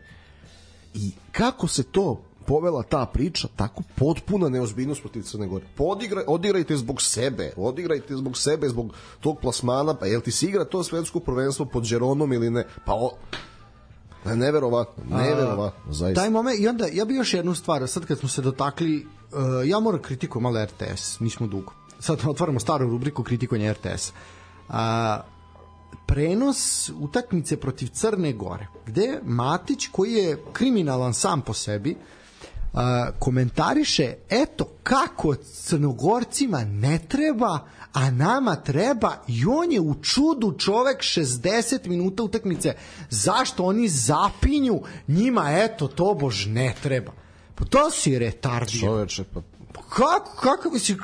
I 0.93 1.11
kako 1.31 1.67
se 1.67 1.83
to 1.83 2.21
povela 2.45 2.83
ta 2.83 3.05
priča, 3.05 3.47
tako 3.55 3.83
potpuna 3.95 4.49
neozbiljnost 4.49 5.01
protiv 5.01 5.23
Crne 5.23 5.47
Gore. 5.47 5.65
Podigra, 5.75 6.23
odigrajte 6.27 6.77
zbog 6.77 7.01
sebe, 7.01 7.53
odigrajte 7.57 8.15
zbog 8.15 8.37
sebe, 8.37 8.69
zbog 8.69 8.93
tog 9.19 9.39
plasmana, 9.39 9.93
pa 9.93 10.05
jel 10.05 10.21
ti 10.21 10.31
se 10.31 10.45
igra 10.45 10.65
to 10.65 10.83
svetsko 10.83 11.19
prvenstvo 11.19 11.65
pod 11.65 11.87
Đeronom 11.87 12.33
ili 12.33 12.49
ne? 12.49 12.65
Pa 12.85 12.93
o, 12.93 13.11
Ne, 14.25 14.35
neverovatno, 14.35 15.03
neverovatno, 15.17 15.93
zaista. 15.93 16.21
Taj 16.21 16.29
moment, 16.29 16.59
i 16.59 16.67
onda, 16.67 16.85
ja 16.93 17.05
bi 17.05 17.15
još 17.15 17.33
jednu 17.33 17.55
stvar, 17.55 17.87
sad 17.87 18.05
kad 18.05 18.19
smo 18.19 18.29
se 18.29 18.41
dotakli, 18.41 19.07
uh, 19.31 19.69
ja 19.69 19.79
moram 19.79 20.01
kritikujem 20.01 20.43
malo 20.43 20.65
RTS, 20.65 21.19
nismo 21.19 21.47
dugo. 21.47 21.73
Sad 21.99 22.19
otvaramo 22.27 22.59
staru 22.59 22.89
rubriku 22.89 23.23
kritikovanja 23.23 23.73
RTS. 23.73 24.11
Uh, 24.69 24.75
prenos 26.05 26.91
utakmice 26.99 27.57
protiv 27.57 27.89
Crne 27.93 28.33
Gore, 28.33 28.67
gde 28.85 29.19
Matić, 29.23 29.87
koji 29.87 30.13
je 30.13 30.37
kriminalan 30.53 31.13
sam 31.13 31.41
po 31.41 31.53
sebi, 31.53 31.95
uh, 32.73 32.79
komentariše, 33.19 34.13
eto, 34.29 34.65
kako 34.83 35.35
Crnogorcima 35.35 36.63
ne 36.63 36.99
treba, 37.07 37.59
a 37.93 38.11
nama 38.11 38.55
treba 38.55 39.17
i 39.27 39.45
on 39.45 39.71
je 39.71 39.81
u 39.81 39.95
čudu 40.01 40.57
čovek 40.57 40.97
60 40.97 41.87
minuta 41.87 42.23
utakmice. 42.23 42.75
Zašto 43.09 43.63
oni 43.63 43.87
zapinju? 43.87 44.81
Njima 45.07 45.51
eto 45.51 45.87
to 45.87 46.13
bož 46.13 46.45
ne 46.45 46.75
treba. 46.83 47.11
Pa 47.55 47.65
to 47.65 47.91
si 47.91 48.19
retardio. 48.19 48.79
Čoveče, 48.79 49.23
pa 49.33 49.41
kako, 49.89 50.35
kakav, 50.41 50.79
si, 50.79 50.97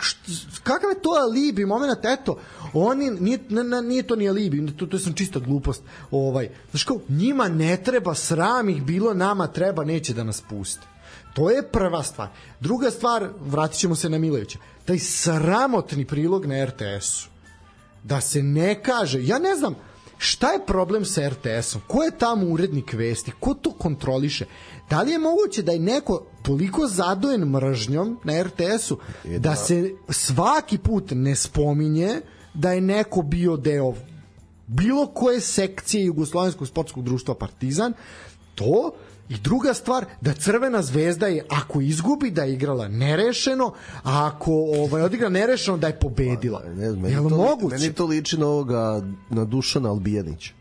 kakav 0.63 0.89
je 0.89 1.01
to 1.01 1.09
alibi 1.09 1.65
moment, 1.65 1.99
eto, 2.03 2.39
oni, 2.73 3.11
nije, 3.11 3.39
ne, 3.49 3.63
ne, 3.63 3.81
nije 3.81 4.03
to 4.03 4.15
ni 4.15 4.29
alibi, 4.29 4.75
to, 4.77 4.85
to 4.85 4.97
je 4.97 5.01
sam 5.01 5.13
čista 5.13 5.39
glupost, 5.39 5.81
ovaj, 6.11 6.49
znaš 6.71 6.83
kao, 6.83 6.99
njima 7.09 7.47
ne 7.47 7.77
treba, 7.83 8.15
sram 8.15 8.69
ih 8.69 8.83
bilo, 8.83 9.13
nama 9.13 9.47
treba, 9.47 9.83
neće 9.83 10.13
da 10.13 10.23
nas 10.23 10.41
puste. 10.49 10.87
To 11.33 11.49
je 11.49 11.63
prva 11.63 12.03
stvar. 12.03 12.27
Druga 12.59 12.91
stvar, 12.91 13.29
vratit 13.39 13.79
ćemo 13.79 13.95
se 13.95 14.09
na 14.09 14.17
Milovića, 14.17 14.59
taj 14.85 14.99
sramotni 14.99 16.05
prilog 16.05 16.45
na 16.45 16.65
RTS-u, 16.65 17.29
da 18.03 18.21
se 18.21 18.43
ne 18.43 18.83
kaže, 18.83 19.25
ja 19.25 19.39
ne 19.39 19.55
znam, 19.55 19.75
šta 20.17 20.51
je 20.51 20.65
problem 20.65 21.05
sa 21.05 21.29
RTS-om? 21.29 21.81
Ko 21.87 22.03
je 22.03 22.17
tamo 22.17 22.47
urednik 22.47 22.93
vesti? 22.93 23.31
Ko 23.39 23.53
to 23.53 23.71
kontroliše? 23.71 24.45
Da 24.89 25.01
li 25.01 25.11
je 25.11 25.19
moguće 25.19 25.61
da 25.61 25.71
je 25.71 25.79
neko 25.79 26.25
toliko 26.47 26.87
zadojen 26.87 27.41
mržnjom 27.41 28.19
na 28.23 28.43
RTS-u 28.43 28.97
da 29.39 29.55
se 29.55 29.91
svaki 30.09 30.77
put 30.77 31.11
ne 31.11 31.35
spominje 31.35 32.21
da 32.53 32.71
je 32.71 32.81
neko 32.81 33.21
bio 33.21 33.57
deo 33.57 33.93
bilo 34.67 35.07
koje 35.07 35.41
sekcije 35.41 36.05
Jugoslovenskog 36.05 36.67
sportskog 36.67 37.03
društva 37.03 37.35
Partizan, 37.35 37.93
to 38.55 38.91
I 39.29 39.35
druga 39.43 39.73
stvar, 39.73 40.05
da 40.21 40.33
Crvena 40.33 40.81
zvezda 40.81 41.27
je, 41.27 41.45
ako 41.49 41.81
izgubi, 41.81 42.29
da 42.31 42.43
je 42.43 42.53
igrala 42.53 42.87
nerešeno, 42.87 43.73
a 44.03 44.31
ako 44.31 44.51
ovaj, 44.53 45.01
odigra 45.01 45.29
nerešeno, 45.29 45.77
da 45.77 45.87
je 45.87 45.99
pobedila. 45.99 46.63
ne 46.63 46.91
znam, 46.91 47.01
meni, 47.01 47.13
Jel 47.13 47.29
to, 47.29 47.37
moguće? 47.37 47.75
meni 47.75 47.93
to 47.93 48.05
liči 48.05 48.37
na 48.37 48.47
ovoga, 48.47 49.01
na 49.29 49.45
Dušana 49.45 49.89
Albijanića. 49.89 50.53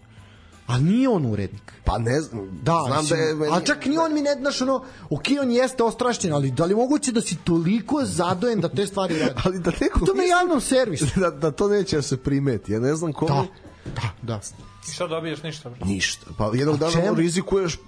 A 0.67 0.79
nije 0.79 1.09
on 1.09 1.27
urednik. 1.27 1.73
Pa 1.85 1.99
ne 1.99 2.21
znam, 2.21 2.59
Da, 2.63 2.83
znam 2.87 3.01
mislim, 3.01 3.21
da 3.21 3.25
je... 3.25 3.35
Meni, 3.35 3.53
a 3.53 3.61
čak 3.61 3.87
ni 3.87 3.99
on 3.99 4.15
mi 4.15 4.23
ne, 4.23 4.35
znaš, 4.35 4.61
ono, 4.61 4.77
ok, 5.11 5.23
on 5.43 5.51
jeste 5.51 5.83
ostrašćen, 5.83 6.33
ali 6.33 6.51
da 6.51 6.65
li 6.65 6.73
je 6.73 6.77
moguće 6.77 7.13
da 7.13 7.21
si 7.21 7.37
toliko 7.37 8.05
zadojen 8.05 8.61
da 8.61 8.69
te 8.69 8.87
stvari 8.87 9.19
radi? 9.21 9.41
Ali 9.45 9.59
da 9.59 9.71
neko 9.81 9.99
To 10.01 10.15
me 10.15 10.23
misli- 10.23 10.29
javnom 10.31 10.61
servisu. 10.61 11.07
da, 11.21 11.31
da 11.31 11.51
to 11.51 11.69
neće 11.69 11.97
da 11.97 12.03
se 12.03 12.17
primeti. 12.17 12.73
Ja 12.73 12.81
ne 12.81 12.95
znam 12.95 13.13
kome... 13.13 13.31
Da, 13.31 13.47
da, 13.95 14.11
da. 14.23 14.41
I 14.89 14.93
šta 14.93 15.07
dobiješ 15.07 15.43
ništa? 15.43 15.71
bre? 15.71 15.81
Ništa. 15.85 16.27
Pa 16.39 16.51
jednog 16.55 16.79
dana 16.79 16.93
čemu? 16.93 17.15
rizikuješ 17.15 17.79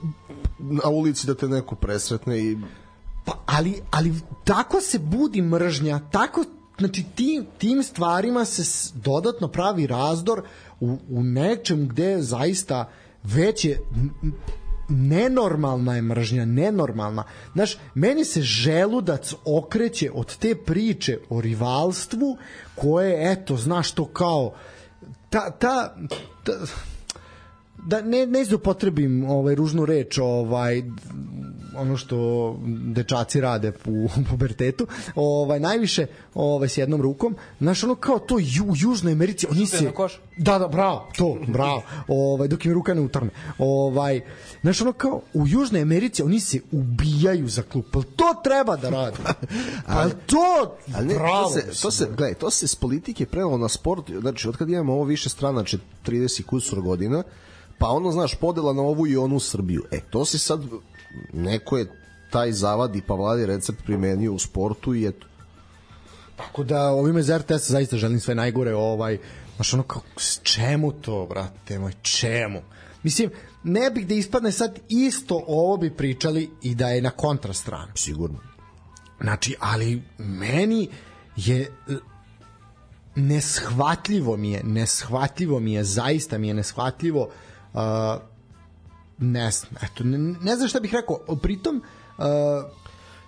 na 0.59 0.89
ulici 0.89 1.27
da 1.27 1.35
te 1.35 1.49
neko 1.49 1.75
presretne 1.75 2.39
i 2.39 2.59
Pa, 3.25 3.33
ali, 3.47 3.83
ali 3.91 4.15
tako 4.45 4.81
se 4.81 4.99
budi 4.99 5.43
mržnja, 5.43 6.01
tako 6.13 6.45
znači 6.79 7.05
tim, 7.15 7.47
tim 7.59 7.83
stvarima 7.83 8.45
se 8.45 8.63
dodatno 8.95 9.49
pravi 9.49 9.87
razdor 9.87 10.43
u, 10.81 10.99
u 11.11 11.23
nečem 11.23 11.89
gde 11.89 12.23
zaista 12.23 12.91
već 13.23 13.65
je 13.65 13.81
nenormalna 14.89 15.97
je 15.97 16.03
mržnja, 16.03 16.45
nenormalna. 16.45 17.25
Znaš, 17.53 17.79
meni 17.95 18.25
se 18.25 18.43
želudac 18.43 19.35
okreće 19.45 20.11
od 20.15 20.37
te 20.37 20.55
priče 20.55 21.19
o 21.29 21.41
rivalstvu 21.41 22.37
koje, 22.75 23.33
eto, 23.33 23.57
znaš 23.57 23.93
to 23.93 24.05
kao 24.05 24.55
ta, 25.31 25.51
ta, 25.51 25.95
ta 26.45 26.53
da 27.87 28.03
ne 28.03 28.27
ne 28.27 28.45
zupotrebim 28.45 29.25
ovaj 29.31 29.55
ružnu 29.55 29.87
reč 29.87 30.19
ovaj 30.19 30.83
ono 31.79 31.97
što 31.97 32.57
dečaci 32.67 33.41
rade 33.41 33.73
u 33.87 34.09
pubertetu 34.31 34.87
ovaj 35.15 35.61
najviše 35.61 36.07
ovaj 36.35 36.69
s 36.69 36.79
jednom 36.79 37.03
rukom 37.03 37.37
znaš 37.61 37.85
ono 37.85 37.95
kao 37.95 38.19
to 38.19 38.39
ju, 38.39 38.65
u 38.65 38.75
južnoj 38.77 39.13
Americi 39.13 39.47
oni 39.51 39.67
se 39.67 39.93
da 40.37 40.59
da 40.59 40.69
bravo 40.69 41.09
to 41.17 41.37
bravo 41.49 41.83
ovaj 42.09 42.49
dok 42.49 42.65
im 42.65 42.73
ruka 42.73 42.95
ne 42.95 43.01
utrne 43.01 43.31
ovaj 43.59 44.21
znaš 44.61 44.81
ono 44.81 44.93
kao 44.93 45.21
u 45.35 45.49
južnoj 45.49 45.83
Americi 45.83 46.23
oni 46.23 46.41
se 46.41 46.61
ubijaju 46.73 47.49
za 47.49 47.63
klub 47.63 47.85
Pa 47.93 48.01
to 48.03 48.41
treba 48.45 48.77
da 48.77 48.91
rade 48.91 49.17
pa 49.87 50.09
to 50.27 50.77
Ali 50.95 51.07
ne, 51.07 51.15
bravo 51.15 51.49
to 51.49 51.51
se, 51.51 51.83
to 51.83 51.91
se, 51.91 52.09
gledaj, 52.17 52.35
to 52.35 52.51
se 52.51 52.69
s 52.69 52.75
politike 52.75 53.27
prelilo 53.27 53.59
na 53.59 53.69
sport, 53.69 54.11
znači, 54.21 54.49
od 54.49 54.57
kad 54.57 54.69
imamo 54.69 54.93
ovo 54.93 55.05
više 55.05 55.29
strana, 55.29 55.55
znači 55.55 55.79
30 56.07 56.43
kusur 56.43 56.81
godina, 56.81 57.23
pa 57.79 57.89
ono, 57.89 58.13
znaš, 58.13 58.35
podela 58.35 58.73
na 58.73 58.83
ovu 58.83 59.07
i 59.07 59.17
onu 59.17 59.41
Srbiju. 59.41 59.83
E, 59.91 60.01
to 60.11 60.25
se 60.25 60.39
sad, 60.39 60.61
neko 61.33 61.79
je 61.79 61.87
taj 62.31 62.53
zavadi 62.53 63.03
pa 63.07 63.15
vladi 63.15 63.47
recept 63.47 63.85
primenio 63.85 64.33
u 64.33 64.39
sportu 64.39 64.95
i 64.95 65.07
eto. 65.07 65.27
Tako 66.37 66.65
da 66.65 66.83
ovime 66.83 67.23
za 67.23 67.39
RTS 67.39 67.71
zaista 67.71 67.97
želim 67.97 68.21
sve 68.21 68.35
najgore 68.35 68.75
ovaj 68.75 69.19
znaš 69.57 69.75
ono 69.75 69.83
kao 69.83 70.03
s 70.17 70.41
čemu 70.43 70.93
to 70.93 71.27
brate 71.31 71.79
moj 71.79 71.93
čemu 72.03 72.61
Mislim, 73.03 73.31
ne 73.65 73.91
bih 73.91 74.07
da 74.07 74.15
ispadne 74.15 74.53
sad 74.53 74.79
isto 74.89 75.45
ovo 75.47 75.77
bi 75.77 75.91
pričali 75.91 76.51
i 76.63 76.75
da 76.75 76.89
je 76.89 77.03
na 77.03 77.11
kontrastranu. 77.11 77.93
Sigurno. 77.95 78.39
Znači, 79.21 79.57
ali 79.61 80.03
meni 80.19 80.89
je 81.37 81.61
e, 81.61 81.69
neshvatljivo 83.15 84.37
mi 84.37 84.51
je, 84.51 84.63
neshvatljivo 84.65 85.61
mi 85.61 85.73
je, 85.73 85.85
zaista 85.85 86.39
mi 86.39 86.49
je 86.49 86.55
neshvatljivo 86.55 87.23
uh, 87.73 87.81
ne 89.19 89.51
znam, 89.51 89.73
eto, 89.83 90.05
ne, 90.05 90.19
ne 90.19 90.57
znam 90.57 90.69
šta 90.69 90.81
bih 90.81 90.95
rekao, 90.95 91.17
pritom 91.37 91.83
uh, 92.19 92.25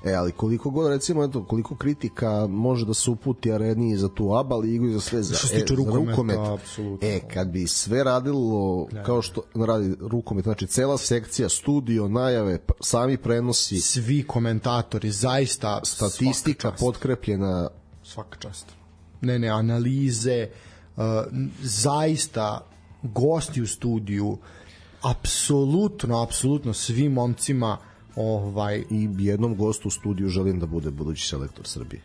E, 0.04 0.14
ali 0.14 0.32
koliko 0.32 0.70
god, 0.70 0.90
recimo, 0.90 1.24
eto, 1.24 1.44
koliko 1.44 1.76
kritika 1.76 2.46
može 2.46 2.86
da 2.86 2.94
se 2.94 3.10
uputi 3.10 3.52
areni 3.52 3.96
za 3.96 4.08
tu 4.08 4.34
ABA 4.34 4.56
ligu 4.56 4.86
i 4.86 4.92
za 4.92 5.00
sve 5.00 5.22
za, 5.22 5.34
Što 5.34 5.46
se 5.46 5.54
tiče 5.54 5.74
e, 5.74 5.76
za 5.76 5.82
rukometa, 5.82 6.10
rukomet. 6.10 6.38
apsolutno. 6.38 7.08
E, 7.08 7.20
kad 7.34 7.48
bi 7.48 7.66
sve 7.66 8.04
radilo 8.04 8.86
kao 9.06 9.22
što 9.22 9.42
radi 9.56 9.94
rukomet, 10.00 10.44
znači 10.44 10.66
cela 10.66 10.98
sekcija, 10.98 11.48
studio, 11.48 12.08
najave, 12.08 12.58
p- 12.58 12.72
sami 12.80 13.16
prenosi, 13.16 13.80
svi 13.80 14.22
komentatori 14.22 15.10
zaista 15.10 15.80
statistika 15.84 16.72
potkrepljena 16.72 17.68
svaka 18.02 18.38
čast. 18.38 18.66
Ne, 19.20 19.38
ne, 19.38 19.48
analize, 19.48 20.48
uh, 20.96 21.02
zaista 21.62 22.66
gosti 23.02 23.62
u 23.62 23.66
studiju, 23.66 24.38
apsolutno, 25.02 26.22
apsolutno 26.22 26.72
svim 26.72 27.12
momcima 27.12 27.78
ovaj, 28.16 28.84
i 28.90 29.08
jednom 29.18 29.56
gostu 29.56 29.88
u 29.88 29.90
studiju 29.90 30.28
želim 30.28 30.60
da 30.60 30.66
bude 30.66 30.90
budući 30.90 31.28
selektor 31.28 31.66
Srbije. 31.66 32.02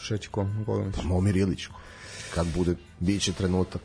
šeći 0.00 0.28
ko, 0.28 0.46
Bogdanović. 0.66 0.96
Pa 0.96 1.02
Momir 1.02 1.36
Ilić, 1.36 1.66
kad 2.34 2.46
bude, 2.54 2.74
bit 3.00 3.22
će 3.22 3.32
trenutak. 3.32 3.82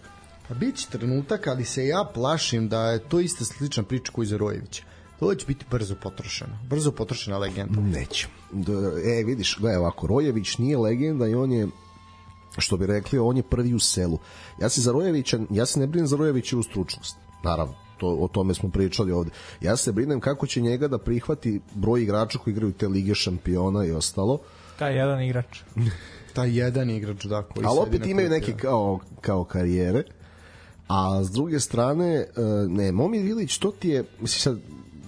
Pa 0.48 0.54
bit 0.54 0.76
će 0.76 0.88
trenutak, 0.88 1.48
ali 1.48 1.66
se 1.66 1.88
ja 1.88 2.12
plašim 2.14 2.70
da 2.70 2.92
je 2.92 3.00
to 3.00 3.20
ista 3.20 3.46
slična 3.46 3.84
priča 3.84 4.12
koji 4.12 4.28
za 4.28 4.38
Rojevića. 4.38 4.84
To 5.20 5.36
će 5.36 5.46
biti 5.46 5.66
brzo 5.72 5.96
potrošeno. 5.96 6.60
Brzo 6.70 6.92
potrošena 6.92 7.38
legenda. 7.38 7.82
Neće. 7.82 8.28
Da, 8.52 8.74
e, 9.06 9.24
vidiš, 9.24 9.58
gledaj 9.60 9.78
ovako, 9.78 10.08
Rojević 10.08 10.58
nije 10.58 10.78
legenda 10.78 11.28
i 11.28 11.36
on 11.36 11.52
je 11.52 11.68
što 12.58 12.78
bi 12.78 12.88
rekli, 12.88 13.20
on 13.20 13.38
je 13.38 13.44
prvi 13.44 13.74
u 13.74 13.80
selu. 13.80 14.20
Ja 14.62 14.70
se 14.70 14.82
za 14.82 14.92
Rojevića, 14.92 15.40
ja 15.50 15.66
se 15.66 15.80
ne 15.80 15.88
brinem 15.88 16.08
za 16.08 16.18
Rojevićevu 16.18 16.64
stručnost. 16.64 17.16
Naravno, 17.44 17.74
to, 17.98 18.08
o 18.08 18.28
tome 18.28 18.54
smo 18.54 18.70
pričali 18.70 19.12
ovde. 19.12 19.32
Ja 19.62 19.78
se 19.78 19.92
brinem 19.92 20.20
kako 20.20 20.48
će 20.48 20.62
njega 20.62 20.88
da 20.88 20.98
prihvati 20.98 21.62
broj 21.76 22.04
igrača 22.04 22.40
koji 22.40 22.52
igraju 22.52 22.74
te 22.74 22.88
lige 22.88 23.16
šampiona 23.16 23.86
i 23.86 23.92
ostalo. 23.92 24.40
Taj 24.80 24.96
jedan 24.98 25.22
igrač. 25.22 25.60
Taj 26.36 26.58
jedan 26.58 26.90
igrač, 26.90 27.26
da, 27.26 27.44
koji 27.44 27.66
Ali 27.66 27.80
opet 27.80 28.06
imaju 28.06 28.30
neke 28.30 28.52
da. 28.52 28.58
kao, 28.58 29.00
kao 29.22 29.44
karijere. 29.44 30.04
A 30.88 31.24
s 31.24 31.32
druge 31.32 31.60
strane, 31.60 32.16
e, 32.16 32.28
ne, 32.68 32.92
Momir 32.92 33.26
Ilić, 33.26 33.58
to 33.58 33.72
ti 33.72 33.90
je, 33.90 34.04
mislim 34.20 34.40
sad, 34.40 34.60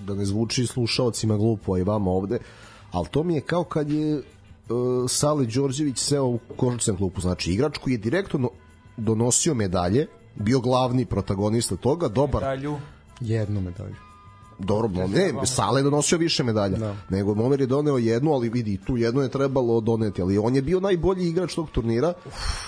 da 0.06 0.14
ne 0.14 0.26
zvuči 0.26 0.68
slušaocima 0.68 1.38
glupo 1.38 1.74
a 1.74 1.80
i 1.80 1.84
vama 1.84 2.12
ovde, 2.12 2.40
ali 2.92 3.08
to 3.12 3.24
mi 3.24 3.36
je 3.36 3.42
kao 3.42 3.64
kad 3.64 3.90
je 3.90 4.16
uh, 4.16 4.24
Sale 5.10 5.46
Đorđević 5.46 5.98
seo 5.98 6.26
u 6.26 6.40
košarčarsku 6.58 6.98
klupu, 6.98 7.22
znači 7.22 7.52
igrač 7.52 7.78
koji 7.78 7.94
je 7.94 7.98
direktno 7.98 8.40
no- 8.40 8.50
donosio 8.98 9.54
medalje, 9.54 10.08
bio 10.36 10.60
glavni 10.60 11.06
protagonista 11.06 11.76
toga, 11.76 12.08
dobar, 12.08 12.42
Dalju. 12.42 12.78
Jednu 13.20 13.62
medalju. 13.62 13.96
dobro, 14.60 15.08
ne, 15.08 15.34
Sale 15.46 15.80
je 15.80 15.84
donosio 15.84 16.18
više 16.18 16.44
medalja, 16.44 16.78
Da. 16.78 16.96
nego 17.10 17.34
Momir 17.36 17.62
je 17.62 17.68
doneo 17.68 17.98
jednu, 17.98 18.34
ali 18.34 18.50
vidi, 18.50 18.80
tu 18.86 18.98
jednu 18.98 19.22
je 19.22 19.30
trebalo 19.30 19.82
doneti, 19.82 20.22
ali 20.22 20.38
on 20.38 20.56
je 20.56 20.62
bio 20.62 20.80
najbolji 20.80 21.28
igrač 21.30 21.56
tog 21.56 21.70
turnira, 21.70 22.14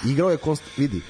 igrao 0.06 0.30
je, 0.30 0.38
konst... 0.38 0.64
vidi, 0.78 1.02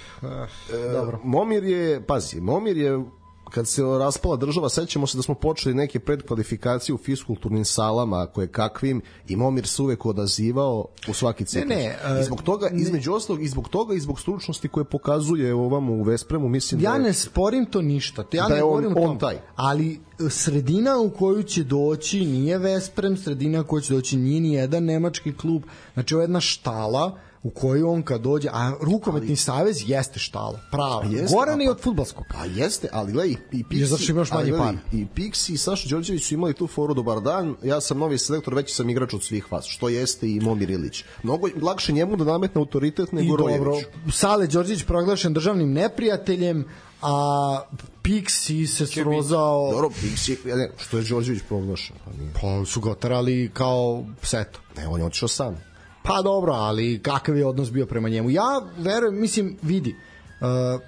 Dobro. 0.93 1.19
Momir 1.23 1.63
je, 1.63 2.05
pazi, 2.05 2.41
Momir 2.41 2.77
je 2.77 3.03
kad 3.45 3.67
se 3.67 3.81
raspala 3.83 4.35
država, 4.35 4.69
sećamo 4.69 5.07
se 5.07 5.17
da 5.17 5.23
smo 5.23 5.35
počeli 5.35 5.75
neke 5.75 5.99
predkvalifikacije 5.99 6.95
u 6.95 6.97
fiskulturnim 6.97 7.65
salama, 7.65 8.25
koje 8.25 8.47
kakvim, 8.47 9.01
i 9.27 9.35
Momir 9.35 9.67
se 9.67 9.81
uvek 9.81 10.05
odazivao 10.05 10.85
u 11.07 11.13
svaki 11.13 11.45
ciklus. 11.45 11.69
ne, 11.69 11.95
I 12.21 12.23
zbog 12.23 12.41
toga, 12.41 12.69
između 12.69 13.13
ostalog, 13.13 13.43
i 13.43 13.47
zbog 13.47 13.69
toga, 13.69 13.95
i 13.95 13.99
zbog 13.99 14.19
stručnosti 14.19 14.67
koje 14.67 14.83
pokazuje 14.85 15.53
ovamo 15.55 15.93
u 15.93 16.03
Vespremu, 16.03 16.49
mislim 16.49 16.81
da 16.81 16.85
Ja 16.85 16.97
ne 16.97 17.13
sporim 17.13 17.65
to 17.65 17.81
ništa. 17.81 18.23
Ja 18.31 18.43
Da 18.43 18.49
ne 18.49 18.55
je 18.55 18.63
on- 18.63 18.69
govorim 18.69 18.97
on 18.97 19.03
tom. 19.03 19.19
taj. 19.19 19.37
Ali 19.55 19.93
e, 20.19 20.29
sredina 20.29 20.97
u 20.97 21.09
koju 21.09 21.43
će 21.43 21.63
doći 21.63 22.19
nije 22.21 22.57
Vesprem, 22.57 23.17
sredina 23.17 23.61
u 23.61 23.65
koju 23.65 23.81
će 23.81 23.93
doći 23.93 24.17
nije 24.17 24.41
ni 24.41 24.53
jedan 24.53 24.83
nemački 24.83 25.33
klub. 25.33 25.63
Znači 25.93 26.13
ovo 26.13 26.21
je 26.21 26.25
jedna 26.25 26.39
štala 26.41 27.17
u 27.45 27.49
koju 27.49 27.89
on 27.89 28.01
kad 28.01 28.21
dođe, 28.21 28.49
a 28.51 28.73
rukometni 28.81 29.35
savez 29.35 29.89
jeste 29.89 30.19
štala, 30.19 30.59
prava. 30.71 31.03
Jeste, 31.09 31.35
Goran 31.35 31.59
a 31.59 31.63
je 31.63 31.67
pa- 31.67 31.71
od 31.71 31.81
futbalskog. 31.81 32.25
Pa 32.33 32.45
jeste, 32.45 32.89
ali 32.91 33.11
gledaj, 33.11 33.31
i, 33.31 33.37
i 33.51 33.63
Pixi, 33.63 33.83
zato 33.83 34.03
što 34.03 34.11
imaš 34.11 34.31
manje 34.31 34.49
gledaj, 34.49 34.67
para. 34.67 34.77
I 34.91 35.05
Pixi 35.15 35.53
i 35.53 35.57
Saša 35.57 35.89
Đorđević 35.89 36.27
su 36.27 36.33
imali 36.33 36.53
tu 36.53 36.67
foru 36.67 36.93
dobar 36.93 37.21
dan, 37.21 37.55
ja 37.63 37.81
sam 37.81 37.97
novi 37.97 38.17
selektor, 38.17 38.53
veći 38.53 38.75
sam 38.75 38.89
igrač 38.89 39.13
od 39.13 39.23
svih 39.23 39.51
vas, 39.51 39.65
što 39.65 39.89
jeste 39.89 40.29
i 40.29 40.39
Momir 40.39 40.69
Ilić. 40.69 41.03
Mnogo 41.23 41.47
lakše 41.61 41.93
njemu 41.93 42.15
da 42.15 42.23
nametne 42.23 42.59
autoritet 42.59 43.13
I 43.13 43.15
nego 43.15 43.37
dobro, 43.37 43.63
Rojeviću. 43.63 43.89
Sale 44.11 44.47
Đorđević 44.47 44.83
proglašen 44.83 45.33
državnim 45.33 45.73
neprijateljem, 45.73 46.65
a 47.01 47.61
Pixi 48.03 48.67
se 48.67 48.87
srozao... 48.87 49.71
Dobro, 49.71 49.89
Pixi, 49.89 50.47
ja 50.47 50.55
ne, 50.55 50.71
što 50.77 50.97
je 50.97 51.03
Đorđević 51.03 51.43
proglašen? 51.47 51.95
Pa, 52.05 52.11
nije. 52.11 52.31
Pa 52.41 52.65
su 52.65 52.81
ga 52.81 52.91
oterali 52.91 53.51
kao 53.53 54.03
seto. 54.23 54.59
ne, 54.77 54.87
on 54.87 54.99
je 54.99 55.05
otišao 55.05 55.27
sam. 55.27 55.74
Pa 56.05 56.21
dobro, 56.21 56.53
ali 56.53 56.99
kakav 57.03 57.37
je 57.37 57.45
odnos 57.45 57.71
bio 57.71 57.85
prema 57.85 58.09
njemu? 58.09 58.29
Ja 58.29 58.61
verujem, 58.77 59.21
mislim, 59.21 59.57
vidi, 59.61 59.95
uh, 60.41 60.81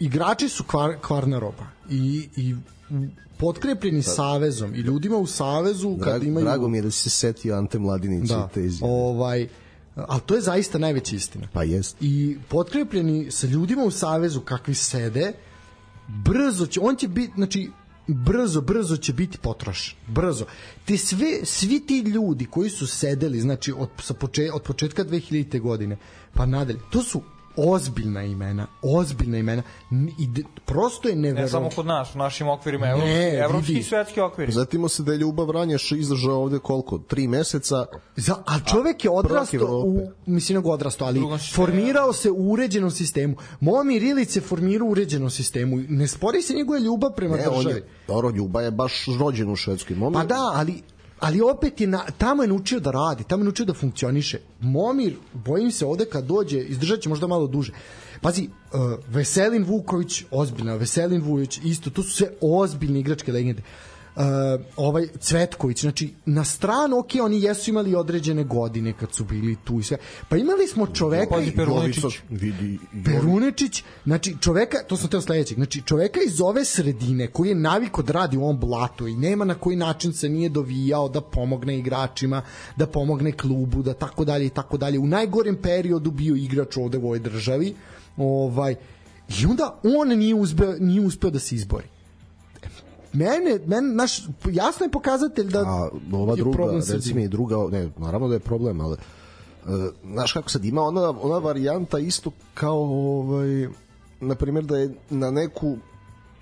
igrači 0.00 0.48
su 0.48 0.64
kvar, 0.64 0.96
kvarna 1.00 1.38
roba 1.38 1.66
i, 1.90 2.28
i 2.36 2.54
potkrepljeni 3.38 4.02
savezom 4.02 4.74
i 4.74 4.78
ljudima 4.78 5.16
u 5.16 5.26
savezu 5.26 5.96
kad 5.98 6.08
Drago, 6.08 6.24
imaju... 6.24 6.44
drago 6.44 6.68
mi 6.68 6.78
je 6.78 6.82
da 6.82 6.90
si 6.90 7.02
se 7.02 7.10
setio 7.10 7.54
Ante 7.54 7.78
Mladinića 7.78 8.36
da, 8.36 8.48
i 8.50 8.54
te 8.54 8.64
izjave. 8.64 8.92
ovaj, 8.92 9.48
ali 9.94 10.20
to 10.26 10.34
je 10.34 10.40
zaista 10.40 10.78
najveća 10.78 11.16
istina. 11.16 11.48
Pa 11.52 11.62
jest. 11.62 11.96
I 12.00 12.38
potkrepljeni 12.48 13.30
sa 13.30 13.46
ljudima 13.46 13.84
u 13.84 13.90
savezu 13.90 14.40
kakvi 14.40 14.74
sede, 14.74 15.32
brzo 16.08 16.66
će, 16.66 16.80
on 16.80 16.96
će 16.96 17.08
biti, 17.08 17.32
znači, 17.36 17.70
brzo, 18.06 18.60
brzo 18.60 18.96
će 18.96 19.12
biti 19.12 19.38
potrošen. 19.38 19.96
Brzo. 20.06 20.46
Te 20.84 20.96
sve, 20.96 21.40
svi 21.44 21.80
ti 21.80 21.98
ljudi 21.98 22.46
koji 22.46 22.70
su 22.70 22.86
sedeli, 22.86 23.40
znači, 23.40 23.72
od, 23.72 23.88
sa 23.98 24.14
poče, 24.14 24.50
od 24.52 24.62
početka 24.62 25.04
2000. 25.04 25.60
godine, 25.60 25.96
pa 26.34 26.46
nadalje, 26.46 26.80
to 26.90 27.02
su 27.02 27.22
ozbiljna 27.56 28.22
imena, 28.22 28.66
ozbiljna 28.82 29.38
imena. 29.38 29.62
I 30.18 30.26
de, 30.26 30.42
prosto 30.64 31.08
je 31.08 31.14
Ne 31.14 31.20
neverovatno. 31.22 31.48
samo 31.50 31.70
kod 31.72 31.86
nas, 31.86 32.14
u 32.14 32.18
našim 32.18 32.48
okvirima, 32.48 32.86
Ne, 32.86 32.92
evropski, 32.92 33.36
evropski 33.36 33.68
vidi. 33.68 33.80
i 33.80 33.82
svetski 33.82 34.20
okviri. 34.20 34.52
Zatimo 34.52 34.88
se 34.88 35.02
da 35.02 35.12
je 35.12 35.18
Ljubav 35.18 35.50
Ranjaš 35.50 35.92
izdržao 35.92 36.34
ovde 36.36 36.58
koliko? 36.58 36.98
Tri 36.98 37.28
meseca. 37.28 37.86
Za, 38.16 38.34
a 38.36 38.60
čovek 38.62 39.04
je 39.04 39.10
odrastao 39.12 39.78
u, 39.78 40.00
mislim 40.26 40.56
nego 40.56 40.70
odrastao, 40.70 41.06
ali 41.06 41.20
formirao 41.54 42.12
se 42.12 42.30
u 42.30 42.50
uređenom 42.50 42.90
sistemu. 42.90 43.36
Momir 43.60 44.02
Ilić 44.02 44.28
se 44.28 44.40
formirao 44.40 44.86
u 44.86 44.90
uređenom 44.90 45.30
sistemu. 45.30 45.76
Ne 45.88 46.06
spori 46.08 46.42
se 46.42 46.54
njegova 46.54 46.78
ljubav 46.78 47.10
prema 47.12 47.36
Ne, 47.36 47.48
on 47.48 47.56
državi. 47.56 47.74
je, 47.74 47.86
dobro, 48.08 48.30
Ljuba 48.30 48.62
je 48.62 48.70
baš 48.70 48.92
rođen 49.18 49.50
u 49.50 49.56
Švedskoj. 49.56 49.96
Momir, 49.96 50.14
Pa 50.14 50.24
da, 50.24 50.50
ali 50.54 50.82
ali 51.20 51.40
opet 51.40 51.80
je 51.80 51.86
na, 51.86 52.04
tamo 52.18 52.42
je 52.42 52.48
naučio 52.48 52.80
da 52.80 52.90
radi, 52.90 53.24
tamo 53.24 53.40
je 53.40 53.44
naučio 53.44 53.66
da 53.66 53.74
funkcioniše. 53.74 54.40
Momir, 54.60 55.16
bojim 55.32 55.70
se 55.70 55.86
ovde 55.86 56.04
kad 56.04 56.24
dođe, 56.24 56.58
izdržat 56.58 57.00
će 57.00 57.08
možda 57.08 57.26
malo 57.26 57.46
duže. 57.46 57.72
Pazi, 58.20 58.48
uh, 58.48 58.80
Veselin 59.08 59.64
Vuković, 59.64 60.24
ozbiljna, 60.30 60.74
Veselin 60.74 61.22
Vujović, 61.22 61.60
isto, 61.64 61.90
to 61.90 62.02
su 62.02 62.10
sve 62.10 62.28
ozbiljne 62.40 63.00
igračke 63.00 63.32
legende. 63.32 63.62
Uh, 63.62 63.93
ovaj 64.76 65.06
Cvetković, 65.20 65.80
znači 65.80 66.14
na 66.26 66.44
stranu, 66.44 66.98
ok, 66.98 67.10
oni 67.22 67.42
jesu 67.42 67.70
imali 67.70 67.94
određene 67.94 68.44
godine 68.44 68.92
kad 68.92 69.12
su 69.14 69.24
bili 69.24 69.56
tu 69.64 69.80
i 69.80 69.82
sve. 69.82 69.96
Pa 70.28 70.36
imali 70.36 70.66
smo 70.66 70.86
čoveka 70.86 71.34
Pazi, 71.34 71.48
i- 71.48 71.56
Perunečić. 71.56 72.02
Vidi, 72.30 72.78
Perunečić, 73.04 73.82
znači 74.04 74.36
čoveka, 74.40 74.78
to 74.88 74.96
sam 74.96 75.10
teo 75.10 75.20
sledećeg, 75.20 75.54
znači 75.56 75.82
čoveka 75.82 76.20
iz 76.26 76.40
ove 76.40 76.64
sredine 76.64 77.26
koji 77.26 77.48
je 77.48 77.54
naviko 77.54 78.02
da 78.02 78.12
radi 78.12 78.36
u 78.36 78.42
ovom 78.42 78.60
blatu 78.60 79.08
i 79.08 79.14
nema 79.16 79.44
na 79.44 79.54
koji 79.54 79.76
način 79.76 80.12
se 80.12 80.28
nije 80.28 80.48
dovijao 80.48 81.08
da 81.08 81.20
pomogne 81.20 81.78
igračima, 81.78 82.42
da 82.76 82.86
pomogne 82.86 83.32
klubu, 83.32 83.82
da 83.82 83.94
tako 83.94 84.24
dalje 84.24 84.46
i 84.46 84.50
tako 84.50 84.76
dalje. 84.76 84.98
U 84.98 85.06
najgorem 85.06 85.56
periodu 85.56 86.10
bio 86.10 86.36
igrač 86.36 86.76
ovde 86.76 86.98
u 86.98 87.04
ovoj 87.04 87.18
državi. 87.18 87.74
Ovaj 88.16 88.74
i 89.42 89.46
onda 89.46 89.80
on 89.84 90.08
nije 90.08 90.34
uspeo 90.34 90.74
nije 90.80 91.00
uspeo 91.00 91.30
da 91.30 91.38
se 91.38 91.54
izbori. 91.54 91.86
Mene, 93.14 93.60
mene 93.66 93.94
naš 93.94 94.22
jasno 94.52 94.86
je 94.86 94.90
pokazatelj 94.90 95.50
da 95.50 95.60
A 95.60 95.88
ova 96.12 96.36
druga, 96.36 96.64
recimo 96.92 97.20
i 97.20 97.28
druga, 97.28 97.56
ne, 97.70 97.90
naravno 97.98 98.28
da 98.28 98.34
je 98.34 98.40
problem, 98.40 98.80
ali 98.80 98.96
uh, 99.66 99.70
znaš 100.12 100.32
kako 100.32 100.50
sad 100.50 100.64
ima 100.64 100.82
ona, 100.82 101.10
ona 101.22 101.38
varijanta 101.38 101.98
isto 101.98 102.30
kao 102.54 102.78
ovaj, 102.78 103.68
na 104.20 104.34
primjer 104.34 104.64
da 104.64 104.78
je 104.78 104.94
na 105.10 105.30
neku 105.30 105.76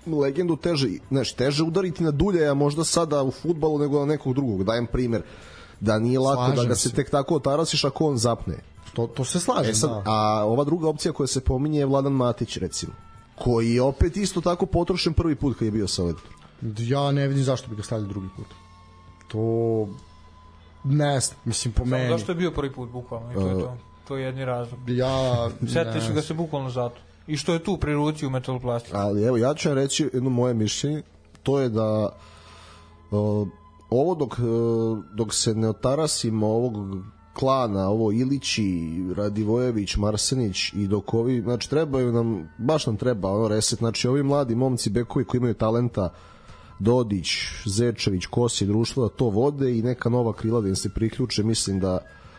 legendu 0.07 0.55
teže, 0.55 0.87
znaš, 1.09 1.33
teže 1.33 1.63
udariti 1.63 2.03
na 2.03 2.11
dulje, 2.11 2.47
a 2.47 2.53
možda 2.53 2.83
sada 2.83 3.23
u 3.23 3.31
futbalu 3.31 3.79
nego 3.79 3.99
na 3.99 4.05
nekog 4.05 4.33
drugog. 4.33 4.63
Dajem 4.63 4.87
primer 4.87 5.21
da 5.79 5.99
nije 5.99 6.19
lako 6.19 6.45
Slažem 6.45 6.55
da 6.55 6.69
ga 6.69 6.75
se 6.75 6.89
se. 6.89 6.95
tek 6.95 7.09
tako 7.09 7.35
otarasiš 7.35 7.83
ako 7.83 8.05
on 8.05 8.17
zapne. 8.17 8.55
to, 8.93 9.07
to 9.07 9.25
se 9.25 9.39
slaže. 9.39 9.69
E 9.69 9.73
sad, 9.73 9.89
da. 9.89 10.03
a 10.05 10.45
ova 10.45 10.63
druga 10.63 10.87
opcija 10.89 11.11
koja 11.11 11.27
se 11.27 11.41
pominje 11.41 11.79
je 11.79 11.85
Vladan 11.85 12.13
Matić 12.13 12.57
recimo. 12.57 12.93
koji 13.35 13.73
je 13.73 13.81
opet 13.81 14.17
isto 14.17 14.41
tako 14.41 14.65
potrošen 14.65 15.13
prvi 15.13 15.35
put 15.35 15.57
kad 15.57 15.65
je 15.65 15.71
bio 15.71 15.87
selektor. 15.87 16.42
Ja 16.77 17.11
ne 17.11 17.27
vidim 17.27 17.43
zašto 17.43 17.69
bi 17.69 17.75
ga 17.75 17.83
stavili 17.83 18.09
drugi 18.09 18.27
put. 18.37 18.45
To 19.27 19.87
ne 20.83 21.19
znam, 21.19 21.39
mislim 21.45 21.73
po 21.73 21.79
Samo 21.79 21.97
meni. 21.97 22.09
zašto 22.09 22.31
je 22.31 22.35
bio 22.35 22.51
prvi 22.51 22.73
put, 22.73 22.89
bukvalno, 22.89 23.31
i 23.31 23.35
to 23.35 23.47
je 23.47 23.59
to. 23.59 23.77
To 24.07 24.17
je 24.17 24.25
jedni 24.25 24.45
razlog. 24.45 24.79
Ja 24.89 25.49
Setili 25.59 26.01
su 26.01 26.13
ga 26.13 26.21
se 26.21 26.33
bukvalno 26.33 26.69
zato. 26.69 26.95
I 27.27 27.37
što 27.37 27.53
je 27.53 27.63
tu 27.63 27.77
pri 27.77 27.93
ruci 27.93 28.25
u 28.25 28.29
metaloplastiku. 28.29 28.97
Ali 28.97 29.23
evo, 29.23 29.37
ja 29.37 29.53
ću 29.53 29.69
vam 29.69 29.77
reći 29.77 30.09
jedno 30.13 30.29
moje 30.29 30.53
mišljenje, 30.53 31.01
to 31.43 31.59
je 31.59 31.69
da 31.69 32.09
uh, 33.11 33.47
ovo 33.89 34.15
dok, 34.15 34.39
uh, 34.39 35.03
dok 35.15 35.33
se 35.33 35.55
ne 35.55 35.69
otarasimo 35.69 36.47
ovog 36.47 36.73
klana, 37.33 37.89
ovo 37.89 38.11
Ilići, 38.11 38.89
Radivojević, 39.17 39.97
Marsenić 39.97 40.73
i 40.73 40.87
dok 40.87 41.13
ovi, 41.13 41.41
znači 41.41 41.69
trebaju 41.69 42.11
nam, 42.11 42.49
baš 42.57 42.85
nam 42.85 42.97
treba 42.97 43.31
ono 43.31 43.47
reset, 43.47 43.79
znači 43.79 44.07
ovi 44.07 44.23
mladi 44.23 44.55
momci 44.55 44.89
bekovi 44.89 45.25
koji 45.25 45.39
imaju 45.39 45.53
talenta 45.53 46.13
Dodić, 46.83 47.29
Zečević, 47.65 48.25
Kosi, 48.25 48.65
društvo 48.65 49.07
da 49.07 49.15
to 49.15 49.25
vode 49.25 49.77
i 49.77 49.81
neka 49.81 50.09
nova 50.09 50.33
krila 50.33 50.61
da 50.61 50.67
im 50.67 50.75
se 50.75 50.89
priključe, 50.89 51.43
mislim 51.43 51.79
da 51.79 51.97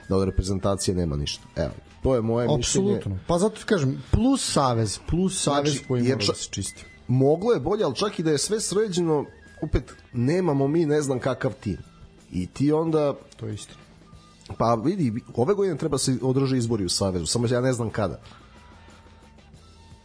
da 0.09 0.17
od 0.17 0.25
reprezentacije 0.25 0.95
nema 0.95 1.17
ništa. 1.17 1.43
Evo, 1.57 1.71
to 2.03 2.15
je 2.15 2.21
moje 2.23 2.49
mišljenje. 2.49 2.95
Apsolutno. 2.95 3.19
Pa 3.27 3.39
zato 3.39 3.57
ti 3.57 3.65
kažem, 3.65 4.03
plus 4.11 4.53
savez, 4.53 4.99
plus 5.09 5.43
savez 5.43 5.73
Znači, 5.73 5.85
koji 5.89 6.03
mora 6.03 6.17
da 6.17 6.35
se 6.35 6.49
čisti. 6.51 6.85
moglo 7.09 7.53
je 7.53 7.61
bolje, 7.61 7.85
ali 7.85 7.95
čak 7.95 8.19
i 8.19 8.23
da 8.23 8.31
je 8.31 8.39
sve 8.39 8.61
sređeno, 8.61 9.25
opet 9.63 9.83
nemamo 10.13 10.69
mi 10.69 10.87
ne 10.87 11.03
znam 11.03 11.19
kakav 11.19 11.53
tim. 11.61 11.79
I 12.33 12.47
ti 12.47 12.73
onda, 12.73 13.15
To 13.37 13.47
je 13.47 13.55
istina. 13.55 13.79
pa 14.59 14.75
vidi, 14.75 15.13
ove 15.35 15.55
godine 15.55 15.79
treba 15.79 15.99
se 15.99 16.19
održe 16.23 16.57
izbori 16.59 16.85
u 16.85 16.89
Savezu, 16.89 17.27
samo 17.27 17.47
ja 17.49 17.61
ne 17.61 17.73
znam 17.73 17.91
kada. 17.91 18.21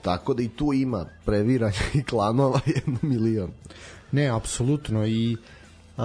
Tako 0.02 0.34
da 0.34 0.44
i 0.44 0.50
tu 0.50 0.74
ima 0.74 1.06
previranja 1.26 1.84
i 1.94 2.04
klanova 2.04 2.60
jedno 2.76 2.98
milion. 3.02 3.52
Ne, 4.12 4.28
apsolutno 4.28 5.08
i 5.08 5.38
uh, 5.98 6.04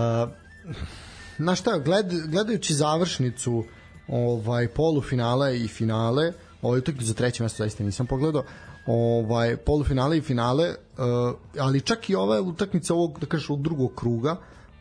na 1.39 1.55
šta, 1.55 1.79
gled, 1.79 2.07
gledajući 2.29 2.75
završnicu 2.75 3.65
ovaj 4.09 4.69
polufinala 4.69 5.51
i 5.51 5.69
finale, 5.69 6.33
ovaj 6.63 6.79
utakmicu 6.79 7.07
za 7.07 7.15
treće 7.15 7.43
mesto 7.43 7.63
zaista 7.63 7.85
nisam 7.85 8.07
pogledao, 8.07 8.45
ovaj 8.87 9.57
polufinale 9.57 10.19
i 10.19 10.21
finale, 10.21 10.69
uh, 10.69 11.35
ali 11.59 11.81
čak 11.81 12.11
i 12.11 12.15
ova 12.15 12.41
utakmica 12.41 12.95
ovog 12.95 13.19
da 13.21 13.27
kažeš 13.27 13.51
ovog 13.51 13.63
drugog 13.63 13.95
kruga, 13.95 14.37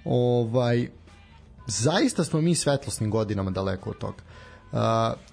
ovaj 0.05 0.89
zaista 1.67 2.23
smo 2.23 2.41
mi 2.41 2.55
svetlosnim 2.55 3.11
godinama 3.11 3.51
daleko 3.51 3.89
od 3.89 3.97
toga. 3.97 4.23
Uh, 4.71 5.32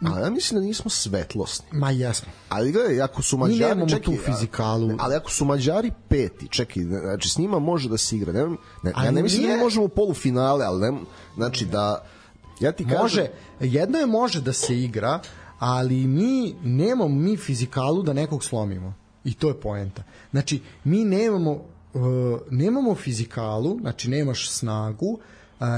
A 0.00 0.18
ja 0.20 0.30
mislim 0.30 0.60
da 0.60 0.66
nismo 0.66 0.90
svetlosni. 0.90 1.66
ma 1.72 1.90
jesmo. 1.90 2.32
Ali 2.48 2.72
gledaj, 2.72 3.02
ako 3.02 3.22
su 3.22 3.36
Mađari... 3.36 3.60
nemamo 3.60 3.88
čekaj, 3.88 4.02
tu 4.02 4.14
fizikalu. 4.24 4.90
Ali 4.98 5.14
ako 5.14 5.30
su 5.30 5.44
Mađari 5.44 5.90
peti, 6.08 6.48
čekaj, 6.48 6.82
znači 6.82 7.28
s 7.28 7.38
njima 7.38 7.58
može 7.58 7.88
da 7.88 7.98
se 7.98 8.16
igra. 8.16 8.32
Ne, 8.32 8.56
ne, 8.82 8.92
ja 9.04 9.10
ne 9.10 9.22
mislim 9.22 9.42
da 9.42 9.46
nije- 9.48 9.56
mi 9.56 9.62
možemo 9.64 9.84
u 9.84 9.88
polufinale, 9.88 10.64
ali 10.64 10.80
ne, 10.80 10.98
znači 11.34 11.66
da... 11.66 12.04
Ja 12.60 12.72
ti 12.72 12.84
kažem, 12.84 13.02
Može, 13.02 13.26
jedno 13.60 13.98
je 13.98 14.06
može 14.06 14.40
da 14.40 14.52
se 14.52 14.80
igra, 14.80 15.20
ali 15.58 16.06
mi 16.06 16.54
nemamo 16.62 17.08
mi 17.08 17.36
fizikalu 17.36 18.02
da 18.02 18.12
nekog 18.12 18.44
slomimo. 18.44 18.94
I 19.24 19.34
to 19.34 19.48
je 19.48 19.60
poenta. 19.60 20.02
Znači, 20.30 20.60
mi 20.84 21.04
nemamo 21.04 21.50
uh, 21.50 22.02
nemamo 22.50 22.94
fizikalu, 22.94 23.78
znači 23.80 24.10
nemaš 24.10 24.50
snagu, 24.50 25.06
uh, 25.06 25.20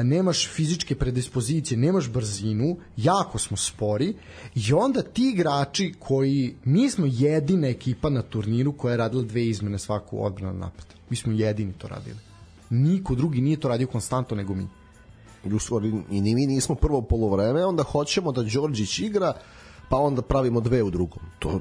nemaš 0.05 0.49
fizičke 0.49 0.95
predispozicije, 0.95 1.79
nemaš 1.79 2.09
brzinu, 2.09 2.77
jako 2.97 3.39
smo 3.39 3.57
spori 3.57 4.15
i 4.55 4.73
onda 4.73 5.03
ti 5.03 5.31
igrači 5.35 5.95
koji, 5.99 6.57
mi 6.65 6.91
smo 6.91 7.07
jedina 7.09 7.69
ekipa 7.69 8.11
na 8.11 8.23
turniru 8.23 8.73
koja 8.73 8.93
je 8.93 8.97
radila 8.97 9.23
dve 9.23 9.47
izmene 9.47 9.79
svaku 9.79 10.25
odbranu 10.25 10.59
napad. 10.59 10.87
Mi 11.11 11.17
smo 11.17 11.33
jedini 11.33 11.73
to 11.73 11.89
radili. 11.89 12.19
Niko 12.71 13.15
drugi 13.15 13.41
nije 13.41 13.61
to 13.61 13.69
radio 13.69 13.87
konstantno 13.87 14.37
nego 14.37 14.55
mi. 14.55 14.67
u 15.45 15.59
stvari 15.59 15.93
i 16.11 16.21
ni 16.21 16.35
mi 16.35 16.47
nismo 16.47 16.75
prvo 16.75 17.03
polovreme, 17.03 17.65
onda 17.65 17.83
hoćemo 17.83 18.33
da 18.33 18.43
Đorđić 18.43 18.99
igra, 18.99 19.33
pa 19.89 19.97
onda 19.97 20.23
pravimo 20.23 20.61
dve 20.61 20.83
u 20.83 20.91
drugom. 20.91 21.23
To 21.39 21.61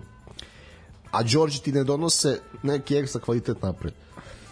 a 1.11 1.23
Đorđi 1.23 1.61
ti 1.61 1.71
ne 1.71 1.83
donose 1.83 2.39
neki 2.63 2.95
ekstra 2.95 3.21
kvalitet 3.21 3.61
napred. 3.61 3.93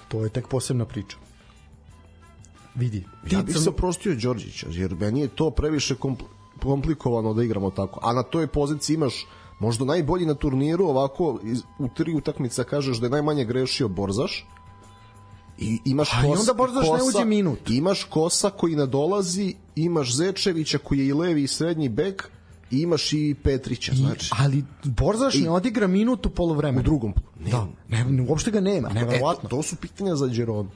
To 0.07 0.23
je 0.23 0.29
tek 0.29 0.47
posebna 0.47 0.85
priča. 0.85 1.17
Vidi, 2.79 3.05
Ja 3.31 3.41
bih 3.41 3.55
crn- 3.55 3.63
se 3.63 3.69
oprostio 3.69 4.15
Đorđića, 4.15 4.67
jer 4.69 4.95
meni 4.95 5.21
je 5.21 5.27
to 5.27 5.51
previše 5.51 5.95
kompl 5.95 6.23
komplikovano 6.61 7.33
da 7.33 7.43
igramo 7.43 7.71
tako. 7.71 7.99
A 8.03 8.13
na 8.13 8.23
toj 8.23 8.47
poziciji 8.47 8.93
imaš 8.93 9.27
možda 9.59 9.85
najbolji 9.85 10.25
na 10.25 10.33
turniru, 10.33 10.85
ovako 10.85 11.39
iz, 11.43 11.61
u 11.79 11.87
tri 11.87 12.13
utakmica 12.13 12.63
kažeš 12.63 12.97
da 12.97 13.05
je 13.05 13.09
najmanje 13.09 13.45
grešio 13.45 13.87
Borzaš, 13.87 14.45
I 15.59 15.79
imaš 15.85 16.13
A 16.13 16.25
i 16.25 16.29
onda 16.31 16.53
Borzaš 16.53 16.85
ne 16.87 17.03
uđe 17.03 17.25
minut. 17.25 17.69
Imaš 17.69 18.03
Kosa 18.03 18.49
koji 18.49 18.75
nadolazi, 18.75 19.55
imaš 19.75 20.15
Zečevića 20.15 20.77
koji 20.77 20.99
je 20.99 21.07
i 21.07 21.13
levi 21.13 21.43
i 21.43 21.47
srednji 21.47 21.89
bek, 21.89 22.29
i 22.71 22.79
imaš 22.79 23.13
i 23.13 23.35
Petrića, 23.43 23.93
znači. 23.95 24.29
ali 24.39 24.63
Borzaš 24.83 25.35
ne 25.35 25.49
odigra 25.49 25.87
minutu 25.87 26.29
polovremena. 26.29 26.79
U 26.79 26.83
drugom. 26.83 27.13
Ne, 27.39 27.51
Da, 27.51 27.67
ne, 27.89 28.03
ne, 28.03 28.25
uopšte 28.29 28.51
ga 28.51 28.59
nema, 28.59 28.87
Eto, 28.87 28.99
neverovatno. 28.99 29.49
to 29.49 29.63
su 29.63 29.75
pitanja 29.75 30.15
za 30.15 30.27
Đeronu. 30.27 30.69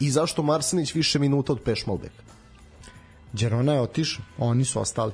I 0.00 0.10
zašto 0.10 0.42
Marsenić 0.42 0.94
više 0.94 1.18
minuta 1.18 1.52
od 1.52 1.60
Pešmalbeka? 1.60 2.22
Đerona 3.32 3.72
je 3.72 3.80
otišao, 3.80 4.24
oni 4.38 4.64
su 4.64 4.80
ostali. 4.80 5.12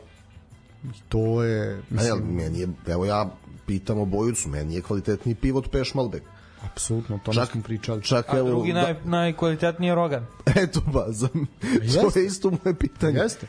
I 0.84 1.00
to 1.08 1.42
je, 1.42 1.82
mislim, 1.90 2.18
meni 2.26 2.58
je, 2.60 2.68
evo 2.86 3.04
ja 3.04 3.30
pitam 3.66 3.98
o 3.98 4.04
Bojucu, 4.04 4.48
meni 4.48 4.74
je 4.74 4.82
kvalitetniji 4.82 5.34
pivot 5.34 5.70
Pešmalbek. 5.70 6.22
apsolutno, 6.62 7.16
o 7.16 7.18
tome 7.18 7.34
Čak, 7.34 7.50
smo 7.50 7.62
pričali. 7.62 8.02
čak 8.02 8.26
A 8.28 8.38
evo, 8.38 8.48
drugi 8.48 8.72
da- 8.72 8.82
naj, 8.82 8.94
najkvalitetniji 9.04 9.88
je 9.88 9.94
Rogan. 9.94 10.26
Eto 10.56 10.80
ba, 10.82 11.06
za, 11.08 11.28
to 11.28 11.38
jeste. 11.82 12.20
je 12.20 12.26
isto 12.26 12.50
moje 12.50 12.74
pitanje. 12.74 13.18
Jeste. 13.18 13.46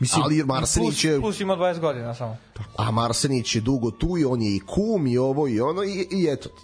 Mislim, 0.00 0.22
Ali 0.22 0.36
Plus, 0.36 0.46
Marsenić 0.48 1.04
je, 1.04 1.20
plus 1.20 1.40
ima 1.40 1.56
20 1.56 1.80
godina 1.80 2.14
samo. 2.14 2.36
a 2.76 2.90
Marsenić 2.90 3.54
je 3.54 3.60
dugo 3.60 3.90
tu 3.90 4.18
i 4.18 4.24
on 4.24 4.42
je 4.42 4.56
i 4.56 4.60
kum 4.60 5.06
i 5.06 5.18
ovo 5.18 5.48
i 5.48 5.60
ono 5.60 5.82
i, 5.82 6.08
i 6.10 6.28
eto 6.30 6.48
ti. 6.48 6.62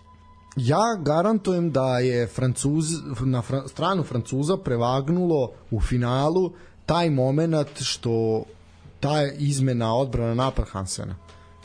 Ja 0.58 0.98
garantujem 1.04 1.72
da 1.72 1.98
je 1.98 2.26
Francuz, 2.26 2.84
na 3.20 3.42
fra, 3.42 3.68
stranu 3.68 4.02
Francuza 4.02 4.56
prevagnulo 4.56 5.50
u 5.70 5.80
finalu 5.80 6.52
taj 6.86 7.10
moment 7.10 7.82
što 7.82 8.44
ta 9.00 9.22
izmena 9.38 9.94
odbrana 9.94 10.34
napad 10.34 10.64
Hansena. 10.68 11.14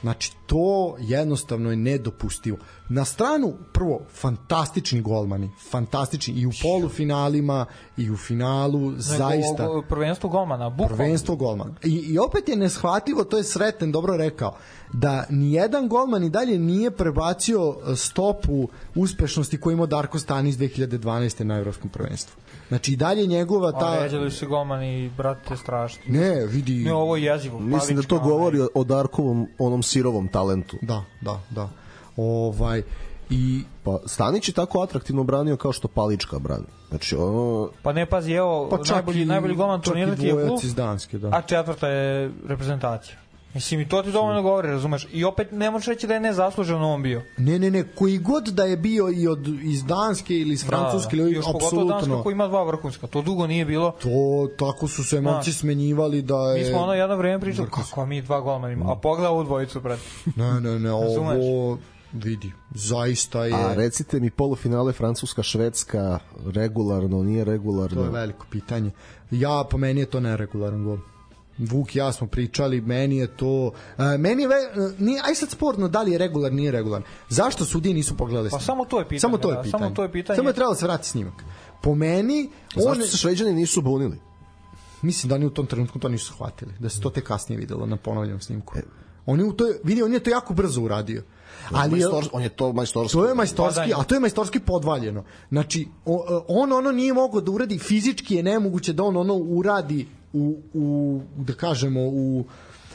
Znači, 0.04 0.32
to 0.46 0.96
jednostavno 1.00 1.70
je 1.70 1.76
nedopustivo. 1.76 2.58
Na 2.90 3.06
stranu, 3.06 3.54
prvo, 3.74 4.02
fantastični 4.14 5.02
golmani, 5.02 5.50
fantastični 5.72 6.34
i 6.34 6.46
u 6.46 6.52
polufinalima 6.62 7.66
i 7.98 8.12
u 8.12 8.18
finalu, 8.18 8.94
zaista 8.98 9.64
Nego, 9.64 9.82
prvenstvo 9.90 10.30
golmana, 10.30 10.70
bukvalno. 10.70 10.96
prvenstvo 10.96 11.36
golmana. 11.36 11.74
I, 11.84 11.90
I 11.90 12.18
opet 12.18 12.50
je 12.50 12.56
neshvatljivo, 12.56 13.24
to 13.24 13.38
je 13.38 13.44
Sreten 13.44 13.92
dobro 13.92 14.18
rekao, 14.18 14.58
da 14.94 15.26
nijedan 15.30 15.88
golman 15.88 16.24
i 16.24 16.30
dalje 16.30 16.60
nije 16.60 16.92
prebacio 16.92 17.96
stopu 17.96 18.68
uspešnosti 18.96 19.60
koju 19.60 19.74
imao 19.74 19.86
Darko 19.86 20.20
Stanis 20.20 20.56
2012. 20.56 21.44
na 21.44 21.58
evropskom 21.58 21.90
prvenstvu. 21.90 22.43
Znači 22.74 22.92
i 22.92 22.96
dalje 22.96 23.26
njegova 23.28 23.72
Ta... 23.72 23.80
ta... 23.80 24.04
Ređali 24.04 24.32
su 24.32 24.48
golmani, 24.48 25.12
brate, 25.18 25.58
strašni. 25.58 26.02
Ne, 26.08 26.46
vidi... 26.46 26.84
Ne, 26.84 26.94
ovo 26.94 27.16
je 27.16 27.24
jezivo. 27.24 27.60
Mislim 27.60 27.98
da 27.98 28.04
to 28.04 28.20
govori 28.20 28.60
o, 28.62 28.68
o 28.76 28.84
Darkovom 28.84 29.48
onom 29.60 29.84
sirovom 29.84 30.28
talentu. 30.28 30.78
Da, 30.82 31.04
da, 31.22 31.40
da. 31.50 31.70
Ovaj, 32.18 32.82
i 33.30 33.64
Pa 33.84 34.00
Stanić 34.06 34.50
je 34.50 34.54
tako 34.54 34.82
atraktivno 34.82 35.24
branio 35.24 35.58
kao 35.58 35.72
što 35.72 35.88
Palička 35.88 36.40
brani. 36.40 36.66
Znači 36.90 37.16
ono 37.16 37.70
Pa 37.84 37.94
ne, 37.94 38.06
pazi, 38.06 38.32
evo, 38.34 38.70
pa 38.70 38.94
najbolji, 38.94 39.22
i, 39.22 39.26
najbolji 39.26 39.56
golman 39.56 39.82
turnira 39.82 40.14
i 40.14 40.16
ti 40.16 40.28
je 40.28 40.36
iz 40.64 40.76
Danske, 40.76 41.18
da. 41.18 41.30
a 41.34 41.42
četvrta 41.42 41.88
je 41.88 42.32
reprezentacija. 42.48 43.18
Mislim, 43.54 43.80
i 43.80 43.88
to 43.88 44.02
ti 44.02 44.12
dovoljno 44.12 44.42
govori, 44.42 44.68
razumeš? 44.68 45.08
I 45.12 45.24
opet 45.24 45.52
ne 45.52 45.72
možeš 45.72 45.88
reći 45.88 46.08
da 46.08 46.14
je 46.14 46.20
nezasluženo 46.20 46.94
on 46.94 47.04
bio. 47.04 47.22
Ne, 47.38 47.60
ne, 47.60 47.72
ne, 47.72 47.84
koji 47.96 48.18
god 48.18 48.44
da 48.44 48.64
je 48.64 48.78
bio 48.78 49.10
i 49.16 49.28
od 49.28 49.48
iz 49.64 49.84
Danske 49.86 50.36
ili 50.36 50.54
iz 50.54 50.66
Francuske 50.66 51.18
da, 51.18 51.24
ili 51.24 51.32
Još 51.32 51.46
pogotovo 51.46 51.72
Danska 51.72 51.96
apsolutno 51.96 52.24
koja 52.24 52.34
ima 52.34 52.48
dva 52.48 52.64
vrhunska. 52.64 53.08
To 53.08 53.22
dugo 53.22 53.48
nije 53.48 53.66
bilo. 53.66 53.92
to 53.92 54.48
tako 54.60 54.88
su 54.88 55.04
se 55.04 55.22
momci 55.22 55.52
Znaš, 55.52 55.60
smenjivali 55.60 56.22
da 56.22 56.36
je 56.36 56.64
Mi 56.64 56.70
smo 56.70 56.80
ono 56.80 56.94
jedno 56.94 57.16
vreme 57.16 57.40
pričali, 57.40 57.70
kako 57.70 58.06
mi 58.06 58.22
dva 58.22 58.42
golmana 58.42 58.74
imamo. 58.74 58.92
A 58.92 58.96
pogledaj 58.96 59.32
ovu 59.32 59.44
dvojicu, 59.44 59.82
brate. 59.82 60.02
Ne, 60.36 60.62
ne, 60.62 60.80
ne, 60.80 60.92
ovo 61.18 61.78
vidi, 62.14 62.52
zaista 62.76 63.46
je 63.46 63.54
A 63.54 63.74
recite 63.74 64.20
mi 64.20 64.30
polufinale 64.30 64.94
Francuska, 64.94 65.44
Švedska, 65.44 66.20
regularno, 66.46 67.24
nije 67.24 67.44
regularno. 67.44 68.02
to 68.02 68.04
je 68.04 68.12
veliko 68.12 68.46
pitanje. 68.52 68.92
Ja 69.32 69.64
po 69.70 69.78
meni 69.78 70.00
je 70.00 70.06
to 70.06 70.20
neregularan 70.20 70.84
gol. 70.84 70.98
Vuk 71.60 71.96
i 71.96 72.00
ja 72.00 72.12
smo 72.12 72.28
pričali, 72.28 72.82
meni 72.82 73.18
je 73.18 73.28
to 73.28 73.66
uh, 73.68 73.72
meni 74.20 74.42
je 74.42 74.48
ve, 74.48 74.56
uh, 74.56 75.00
nije 75.00 75.22
aj 75.24 75.36
sad 75.36 75.50
sporno 75.50 75.88
da 75.88 76.02
li 76.02 76.12
je 76.12 76.18
regular 76.18 76.54
nije 76.54 76.72
regular. 76.72 77.02
Zašto 77.30 77.66
sudije 77.66 77.94
nisu 77.94 78.18
pogledali? 78.18 78.46
Pa 78.46 78.50
snimak? 78.52 78.66
samo 78.66 78.86
to 78.86 79.00
je 79.00 79.04
pitanje, 79.04 79.20
Samo 79.20 79.38
to 79.38 79.50
je 79.50 79.56
da, 79.56 79.62
pitanje. 79.62 79.82
samo 79.82 79.96
to 79.96 80.04
je 80.04 80.12
pitanje. 80.12 80.38
Samo 80.38 80.50
je 80.50 80.54
trebalo 80.54 80.74
da 80.74 80.80
se 80.80 80.86
vrati 80.86 81.08
snimak. 81.08 81.34
Po 81.82 81.96
meni 81.96 82.50
on 82.76 82.84
Zašto 82.86 83.08
se 83.08 83.18
Šveđani 83.18 83.54
nisu 83.54 83.82
bunili? 83.82 84.18
mislim 85.02 85.30
da 85.30 85.36
oni 85.36 85.46
u 85.46 85.50
tom 85.50 85.66
trenutku 85.66 86.00
to 86.00 86.10
nisu 86.10 86.34
shvatili, 86.34 86.72
da 86.80 86.90
se 86.90 87.02
to 87.02 87.10
tek 87.10 87.24
kasnije 87.24 87.60
videlo 87.60 87.86
na 87.86 87.98
ponovljenom 87.98 88.42
snimku. 88.42 88.74
On 89.26 89.40
je, 89.40 89.46
u 89.46 89.54
to, 89.54 89.66
vidi, 89.84 90.04
on 90.04 90.14
je 90.14 90.20
to 90.20 90.30
jako 90.30 90.54
brzo 90.54 90.82
uradio. 90.82 91.24
Ali 91.72 92.00
je- 92.00 92.08
Majstor, 92.08 92.30
on 92.32 92.44
je 92.44 92.50
to 92.50 92.74
majstorski. 92.74 93.14
To 93.14 93.26
je 93.26 93.36
majstorski, 93.36 93.76
Padanje. 93.76 93.94
a 93.98 94.04
to 94.04 94.16
je 94.16 94.20
majstorski 94.20 94.60
podvaljeno. 94.60 95.24
Znači, 95.50 95.88
on 96.48 96.72
ono 96.72 96.92
nije 96.92 97.14
mogao 97.14 97.42
da 97.42 97.52
uradi, 97.52 97.78
fizički 97.78 98.36
je 98.36 98.44
nemoguće 98.44 98.94
da 98.94 99.04
on 99.04 99.18
ono 99.18 99.34
uradi 99.36 100.08
u, 100.34 100.62
u 100.74 101.22
da 101.38 101.54
kažemo, 101.54 102.00
u 102.02 102.46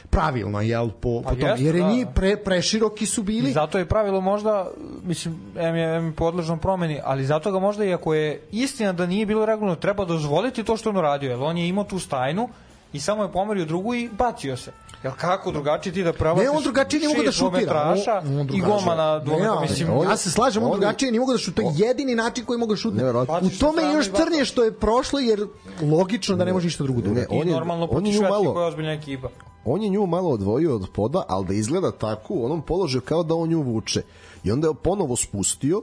pravilno, 0.09 0.61
jel, 0.61 0.89
po, 1.01 1.21
Pa 1.23 1.29
po 1.29 1.35
tome. 1.35 1.51
jeste, 1.51 1.65
Jer 1.65 1.75
je 1.75 1.81
da. 1.81 1.89
njih 1.89 2.07
pre, 2.15 2.37
preširoki 2.37 3.05
su 3.05 3.21
I 3.21 3.23
bili. 3.23 3.51
zato 3.51 3.77
je 3.77 3.85
pravilo 3.85 4.21
možda, 4.21 4.67
mislim, 5.03 5.35
em 5.55 5.75
je, 5.75 5.95
em 5.97 6.05
je 6.05 6.11
podležno 6.11 6.57
promeni, 6.57 6.99
ali 7.03 7.25
zato 7.25 7.51
ga 7.51 7.59
možda, 7.59 7.85
iako 7.85 8.13
je 8.13 8.41
istina 8.51 8.93
da 8.93 9.05
nije 9.05 9.25
bilo 9.25 9.45
regularno, 9.45 9.75
treba 9.75 10.05
dozvoliti 10.05 10.63
to 10.63 10.77
što 10.77 10.89
on 10.89 10.97
uradio, 10.97 11.29
jer 11.29 11.39
on 11.39 11.57
je 11.57 11.67
imao 11.67 11.83
tu 11.83 11.99
stajnu 11.99 12.49
i 12.93 12.99
samo 12.99 13.23
je 13.23 13.31
pomerio 13.31 13.65
drugu 13.65 13.93
i 13.93 14.09
bacio 14.09 14.57
se. 14.57 14.71
Jel 15.03 15.13
kako 15.13 15.51
drugačije 15.51 15.93
ti 15.93 16.03
da 16.03 16.13
prebaciš 16.13 16.43
Ne, 16.43 16.49
on 16.49 16.63
drugačije 16.63 16.99
nije 16.99 17.09
mogu 17.09 17.23
da 17.23 17.31
šutira. 17.31 17.49
dvometraša 17.73 18.21
On- 18.21 18.39
on 18.39 18.49
i 18.53 18.61
golmana 18.61 19.13
Ne, 19.13 19.25
dvometa, 19.25 19.59
mislim, 19.61 19.87
ja 20.03 20.17
se 20.17 20.31
slažem, 20.31 20.63
on 20.63 20.71
drugačije 20.71 21.11
nije 21.11 21.19
mogu 21.19 21.31
da 21.31 21.37
šutira. 21.37 21.67
Jedini 21.75 22.15
način 22.15 22.45
koji 22.45 22.59
mogu 22.59 22.75
da. 22.75 22.89
Neverovatno. 22.91 23.37
U 23.37 23.51
tome 23.51 23.81
je 23.83 23.93
još 23.93 24.11
crnije 24.11 24.45
što 24.45 24.63
je 24.63 24.71
prošlo, 24.73 25.19
jer 25.19 25.47
logično 25.83 26.35
da 26.35 26.45
ne 26.45 26.53
može 26.53 26.65
ništa 26.65 26.83
drugo 26.83 27.01
da 27.01 27.11
Ne, 27.11 27.25
on 27.29 27.47
je- 27.47 27.53
normalno 27.53 27.87
protiv 27.87 28.11
Švedske 28.11 28.27
koja 28.45 28.61
je 28.61 28.67
ozbiljna 28.67 28.93
ekipa. 28.93 29.29
on 29.65 29.81
je 29.81 29.89
nju 29.89 30.05
malo 30.05 30.29
odvojio 30.29 30.75
od 30.75 30.87
poda, 30.93 31.23
ali 31.27 31.45
da 31.45 31.53
izgleda 31.53 31.91
tako 31.91 32.33
u 32.33 32.45
onom 32.45 32.61
položaju 32.61 33.01
kao 33.01 33.23
da 33.23 33.35
on 33.35 33.49
nju 33.49 33.61
vuče. 33.61 34.01
I 34.43 34.51
onda 34.51 34.67
je 34.67 34.73
ponovo 34.73 35.15
spustio 35.15 35.81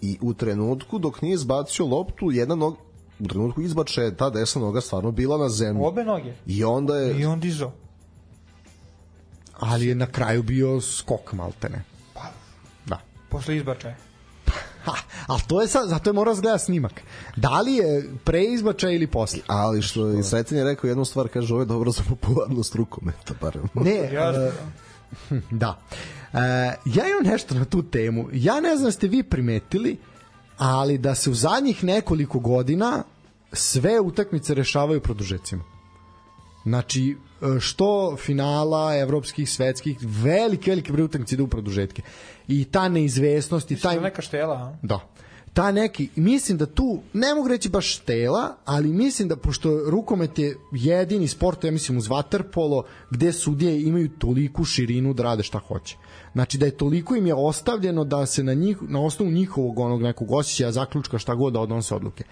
i 0.00 0.18
u 0.22 0.34
trenutku 0.34 0.98
dok 0.98 1.22
nije 1.22 1.34
izbacio 1.34 1.86
loptu, 1.86 2.30
jedna 2.30 2.54
nog, 2.54 2.76
u 3.20 3.28
trenutku 3.28 3.62
izbačaja 3.62 4.04
je 4.04 4.16
ta 4.16 4.30
desna 4.30 4.60
noga 4.60 4.80
stvarno 4.80 5.10
bila 5.10 5.38
na 5.38 5.48
zemlji. 5.48 5.82
Obe 5.84 6.04
noge. 6.04 6.32
I 6.46 6.64
onda 6.64 6.96
je... 6.96 7.20
I 7.20 7.26
on 7.26 7.40
dizo. 7.40 7.70
Ali 9.58 9.86
je 9.86 9.94
na 9.94 10.06
kraju 10.06 10.42
bio 10.42 10.80
skok 10.80 11.32
maltene. 11.32 11.82
Pa. 12.14 12.22
Da. 12.86 13.00
Posle 13.28 13.56
izbačaja. 13.56 13.96
Ha, 14.84 14.92
ali 15.26 15.40
to 15.46 15.60
je 15.60 15.68
sad, 15.68 15.88
zato 15.88 16.10
je 16.10 16.14
morao 16.14 16.34
zgleda 16.34 16.58
snimak. 16.58 17.02
Da 17.36 17.60
li 17.60 17.74
je 17.74 18.10
pre 18.24 18.44
izbačaja 18.44 18.92
ili 18.92 19.06
posle? 19.06 19.40
Ali 19.46 19.82
što 19.82 20.06
je 20.06 20.22
Sretin 20.22 20.58
je 20.58 20.64
rekao 20.64 20.88
jednu 20.88 21.04
stvar, 21.04 21.28
kaže 21.28 21.54
ovo 21.54 21.62
je 21.62 21.66
dobro 21.66 21.90
za 21.90 22.02
popularnost 22.08 22.74
rukometa, 22.74 23.34
barem. 23.40 23.68
Ne, 23.74 24.12
Jasno. 24.12 24.42
e, 24.42 24.52
da. 25.50 25.80
E, 26.32 26.38
ja 26.84 27.08
imam 27.08 27.32
nešto 27.32 27.54
na 27.54 27.64
tu 27.64 27.82
temu. 27.82 28.28
Ja 28.32 28.60
ne 28.60 28.76
znam 28.76 28.84
da 28.84 28.92
ste 28.92 29.08
vi 29.08 29.22
primetili, 29.22 29.98
ali 30.60 30.98
da 30.98 31.14
se 31.14 31.30
u 31.30 31.34
zadnjih 31.34 31.84
nekoliko 31.84 32.38
godina 32.38 33.02
sve 33.52 34.00
utakmice 34.00 34.54
rešavaju 34.54 35.00
produžecima. 35.00 35.64
Znači, 36.64 37.16
e, 37.56 37.60
što 37.60 38.16
finala 38.16 38.96
evropskih, 38.96 39.50
svetskih, 39.50 39.98
velike, 40.02 40.70
velike 40.70 40.92
broj 40.92 41.04
utakmice 41.04 41.34
ide 41.34 41.42
u 41.42 41.48
produžetke. 41.48 42.02
I 42.48 42.64
ta 42.64 42.88
neizvesnost 42.88 43.70
i 43.70 43.76
Taj... 43.76 44.00
neka 44.00 44.22
štela, 44.22 44.54
a? 44.54 44.76
Da. 44.82 45.00
Ta 45.52 45.72
neki, 45.72 46.08
mislim 46.16 46.58
da 46.58 46.66
tu, 46.66 47.00
ne 47.12 47.34
mogu 47.34 47.48
reći 47.48 47.68
baš 47.68 47.96
štela, 47.96 48.56
ali 48.64 48.88
mislim 48.88 49.28
da, 49.28 49.36
pošto 49.36 49.90
rukomet 49.90 50.38
je 50.38 50.56
jedini 50.72 51.28
sport, 51.28 51.64
ja 51.64 51.70
mislim 51.70 51.98
uz 51.98 52.08
vaterpolo, 52.08 52.84
gde 53.10 53.32
sudije 53.32 53.82
imaju 53.82 54.08
toliku 54.18 54.64
širinu 54.64 55.14
da 55.14 55.22
rade 55.22 55.42
šta 55.42 55.58
hoće. 55.58 55.96
Znači 56.32 56.58
da 56.58 56.66
je 56.66 56.76
toliko 56.76 57.16
im 57.16 57.26
je 57.26 57.34
ostavljeno 57.34 58.04
da 58.04 58.26
se 58.26 58.42
na, 58.42 58.54
njih, 58.54 58.76
na 58.82 59.00
osnovu 59.00 59.30
njihovog 59.30 59.78
onog 59.78 60.02
nekog 60.02 60.32
osjećaja 60.32 60.72
zaključka 60.72 61.18
šta 61.18 61.34
god 61.34 61.52
da 61.52 61.60
odnose 61.60 61.94
odluke. 61.94 62.24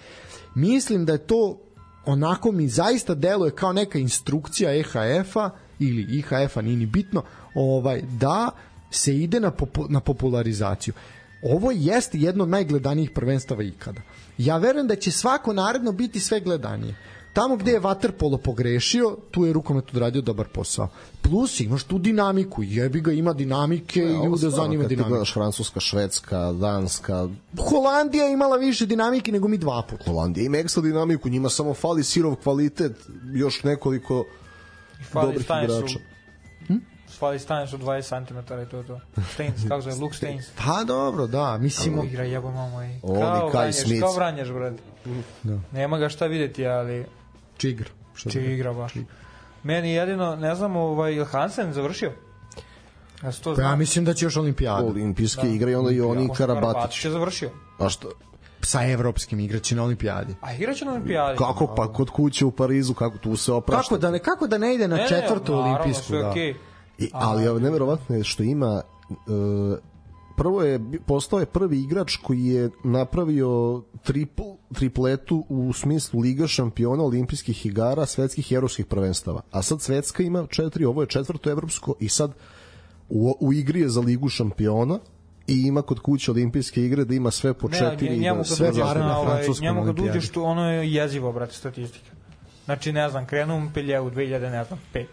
Mislim 0.55 1.05
da 1.05 1.13
je 1.13 1.27
to 1.27 1.59
onako 2.07 2.53
mi 2.53 2.69
zaista 2.69 3.15
deluje 3.15 3.51
kao 3.51 3.73
neka 3.73 3.99
instrukcija 3.99 4.75
EHF-a 4.75 5.51
ili 5.79 6.07
IHF-a, 6.19 6.63
nije 6.63 6.77
ni 6.77 6.87
bitno, 6.87 7.23
ovaj, 7.55 8.03
da 8.03 8.51
se 8.91 9.17
ide 9.17 9.41
na, 9.41 9.51
popu, 9.51 9.87
na 9.89 10.01
popularizaciju. 10.01 10.95
Ovo 11.43 11.71
jeste 11.71 12.19
jedno 12.19 12.45
od 12.45 12.51
najgledanijih 12.51 13.11
prvenstava 13.11 13.63
ikada. 13.63 14.01
Ja 14.39 14.57
verujem 14.57 14.87
da 14.87 14.97
će 14.97 15.11
svako 15.11 15.53
naredno 15.53 15.93
biti 15.93 16.21
sve 16.21 16.41
gledanije. 16.41 16.95
Tamo 17.33 17.57
gde 17.57 17.73
je 17.73 17.81
Waterpolo 17.81 18.39
pogrešio, 18.39 19.17
tu 19.31 19.45
je 19.45 19.53
rukomet 19.53 19.85
odradio 19.91 20.23
dobar 20.23 20.49
posao. 20.49 20.89
Plus 21.23 21.61
imaš 21.61 21.85
tu 21.85 21.99
dinamiku, 21.99 22.63
jebi 22.63 23.01
ga 23.01 23.13
ima 23.13 23.33
dinamike 23.33 24.01
i 24.01 24.25
ljude 24.25 24.51
zanima 24.51 24.85
dinamika. 24.85 25.09
gledaš 25.09 25.35
Francuska, 25.35 25.81
Švedska, 25.81 26.53
Danska, 26.53 27.29
Holandija 27.71 28.25
je 28.25 28.33
imala 28.33 28.57
više 28.57 28.87
dinamike 28.87 29.33
nego 29.33 29.49
mi 29.49 29.59
dva 29.59 29.83
puta. 29.91 30.05
Holandija 30.05 30.47
ima 30.47 30.59
ekstra 30.59 30.83
dinamiku, 30.83 31.29
njima 31.29 31.49
samo 31.49 31.75
fali 31.75 32.05
sirov 32.05 32.35
kvalitet, 32.37 32.93
još 33.35 33.63
nekoliko 33.63 34.25
fali 35.13 35.27
dobrih 35.27 35.47
igrača. 35.65 35.99
Fali 37.19 37.39
stanje 37.39 37.67
su 37.67 37.79
20 37.79 38.27
cm 38.27 38.39
i 38.39 38.67
to 38.71 38.77
je 38.77 38.87
to. 38.87 39.01
Stains, 39.35 39.69
kako 39.69 39.81
zove, 39.81 39.97
Luke 39.97 40.17
Stains. 40.17 40.47
Pa 40.65 40.85
dobro, 40.85 41.27
da, 41.27 41.59
mislim... 41.59 42.05
Igra 42.05 42.25
jebo 42.25 42.51
mamo 42.51 42.83
i... 42.83 43.01
Kao 43.01 43.51
Kai 43.53 43.61
vranješ, 43.61 43.77
Smith. 43.77 44.01
kao 44.01 44.13
vranješ, 44.13 44.49
brate. 44.49 44.83
Da. 45.43 45.59
Nema 45.73 45.99
ga 45.99 46.09
šta 46.09 46.27
videti, 46.27 46.67
ali 46.67 47.07
Čigar. 47.59 47.89
Što 48.15 48.31
će 48.31 48.41
da- 48.41 48.47
igra 48.47 48.73
baš. 48.73 48.93
Meni 49.63 49.93
jedino, 49.93 50.37
ne 50.37 50.55
znam, 50.55 50.77
ovaj, 50.77 51.15
je 51.15 51.25
Hansen 51.25 51.73
završio? 51.73 52.13
Ja 53.23 53.33
to 53.33 53.55
Pa 53.55 53.63
ja 53.63 53.77
mislim 53.77 54.05
da 54.05 54.15
će 54.15 54.27
još 54.27 54.37
olimpijada. 54.37 54.85
olimpijske 54.87 55.49
igre 55.49 55.73
i 55.73 55.75
onda 55.75 55.91
i 55.91 56.01
oni 56.01 56.29
Pošto 56.29 56.47
Karabatić. 56.47 57.05
je 57.05 57.11
završio. 57.11 57.51
A 57.79 57.89
što? 57.89 58.09
Sa 58.61 58.85
evropskim 58.85 59.41
igraće 59.41 59.77
na 59.77 59.85
olimpijadi. 59.85 60.35
A 60.41 60.53
igraće 60.53 60.85
na 60.85 60.91
olimpijadi. 60.91 61.39
Kako 61.39 61.75
pa 61.75 61.93
kod 61.93 62.11
kuće 62.11 62.45
u 62.45 62.51
Parizu, 62.51 62.95
kako 62.95 63.19
tu 63.19 63.37
se 63.37 63.53
oprašta. 63.53 63.83
Kako 63.85 63.99
da 63.99 64.11
ne, 64.11 64.19
kako 64.19 64.47
da 64.47 64.59
ne 64.59 64.75
ide 64.75 64.89
na 64.89 64.97
Ne, 64.97 65.03
ne, 65.03 65.09
četvrtu 65.09 65.53
naravno, 65.53 65.73
olimpijsku, 65.73 66.05
sve 66.05 66.19
da. 66.19 66.31
okej. 66.31 66.55
I, 66.99 67.11
ali 67.13 67.45
je 67.45 67.53
neverovatno 67.55 68.17
je 68.17 68.25
što 68.25 68.43
ima 68.43 68.83
e, 69.11 69.15
prvo 70.37 70.63
je 70.63 70.81
postao 71.07 71.41
je 71.41 71.47
prvi 71.47 71.81
igrač 71.81 72.17
koji 72.17 72.45
je 72.45 72.71
napravio 72.85 73.83
tripl, 74.03 74.43
tripletu 74.75 75.45
u 75.49 75.73
smislu 75.73 76.21
Liga 76.21 76.47
šampiona, 76.47 77.03
olimpijskih 77.03 77.67
igara, 77.67 78.07
svetskih 78.07 78.53
i 78.53 78.55
evropskih 78.55 78.87
prvenstava. 78.87 79.43
A 79.51 79.63
sad 79.63 79.83
svetska 79.83 80.23
ima 80.23 80.47
četiri, 80.47 80.85
ovo 80.85 81.03
je 81.03 81.07
četvrto 81.07 81.51
evropsko 81.51 81.95
i 82.01 82.09
sad 82.09 82.33
u, 83.09 83.37
u 83.41 83.53
igri 83.53 83.81
je 83.81 83.89
za 83.89 84.01
Ligu 84.01 84.29
šampiona 84.29 84.99
i 85.47 85.63
ima 85.67 85.83
kod 85.83 86.01
kuće 86.01 86.31
olimpijske 86.31 86.85
igre 86.85 87.05
da 87.05 87.15
ima 87.15 87.31
sve 87.31 87.55
po 87.55 87.69
Ne, 87.69 87.79
četiri. 87.79 88.07
i 88.07 88.19
njemu 88.19 88.37
da 88.37 88.49
kad 88.49 88.57
sve 88.57 88.71
uđeš 88.71 88.83
pare 88.83 89.01
na 89.01 89.19
ovaj, 89.19 89.37
francuskom 89.37 89.65
njemu 89.67 89.85
kad 89.85 90.01
uđeš 90.01 90.29
tu, 90.29 90.45
ono 90.45 90.71
je 90.71 90.93
jezivo, 90.93 91.33
brate, 91.33 91.55
statistika. 91.55 92.11
Znači, 92.65 92.93
ne 92.93 93.09
znam, 93.09 93.27
krenu 93.27 93.57
u 93.57 93.61
Montpellier 93.61 94.01
u 94.01 94.11
2000, 94.11 94.51
ne 94.51 94.65
znam, 94.65 94.81
5. 94.95 95.05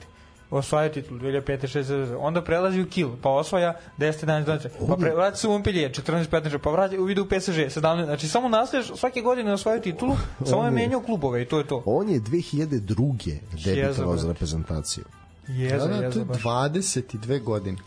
Osvaja 0.49 0.91
titul 0.91 1.19
2005. 1.19 1.77
6. 1.79 2.17
Onda 2.19 2.43
prelazi 2.43 2.81
u 2.81 2.85
Kiel, 2.89 3.09
pa 3.21 3.29
osvaja 3.29 3.73
10. 3.97 4.25
11. 4.25 4.45
12. 4.45 4.87
Pa 4.87 4.95
pre, 4.95 5.15
vraća 5.15 5.37
se 5.37 5.47
u 5.47 5.51
Montpellier 5.51 5.91
14. 5.91 6.29
15. 6.29 6.57
Pa 6.57 6.71
vraća, 6.71 6.95
ide 7.11 7.21
u 7.21 7.25
PSG 7.25 7.53
17. 7.53 8.05
Znači, 8.05 8.27
samo 8.27 8.49
nastaviš 8.49 8.85
svake 8.95 9.21
godine 9.21 9.53
osvajaju 9.53 9.81
titulu, 9.81 10.15
samo 10.45 10.63
je 10.65 10.71
menjao 10.71 11.01
klubove 11.01 11.41
i 11.41 11.45
to 11.45 11.57
je 11.57 11.67
to. 11.67 11.83
On 11.85 12.09
je 12.09 12.19
2002. 12.19 13.37
debitovao 13.65 14.17
za 14.17 14.27
reprezentaciju. 14.27 15.03
Jeza, 15.47 15.87
Da, 15.87 15.93
da, 15.93 15.97
to 15.97 16.03
jeza 16.03 16.19
je 16.19 16.25
baš. 16.25 16.43
22 16.43 17.43
godine. 17.43 17.77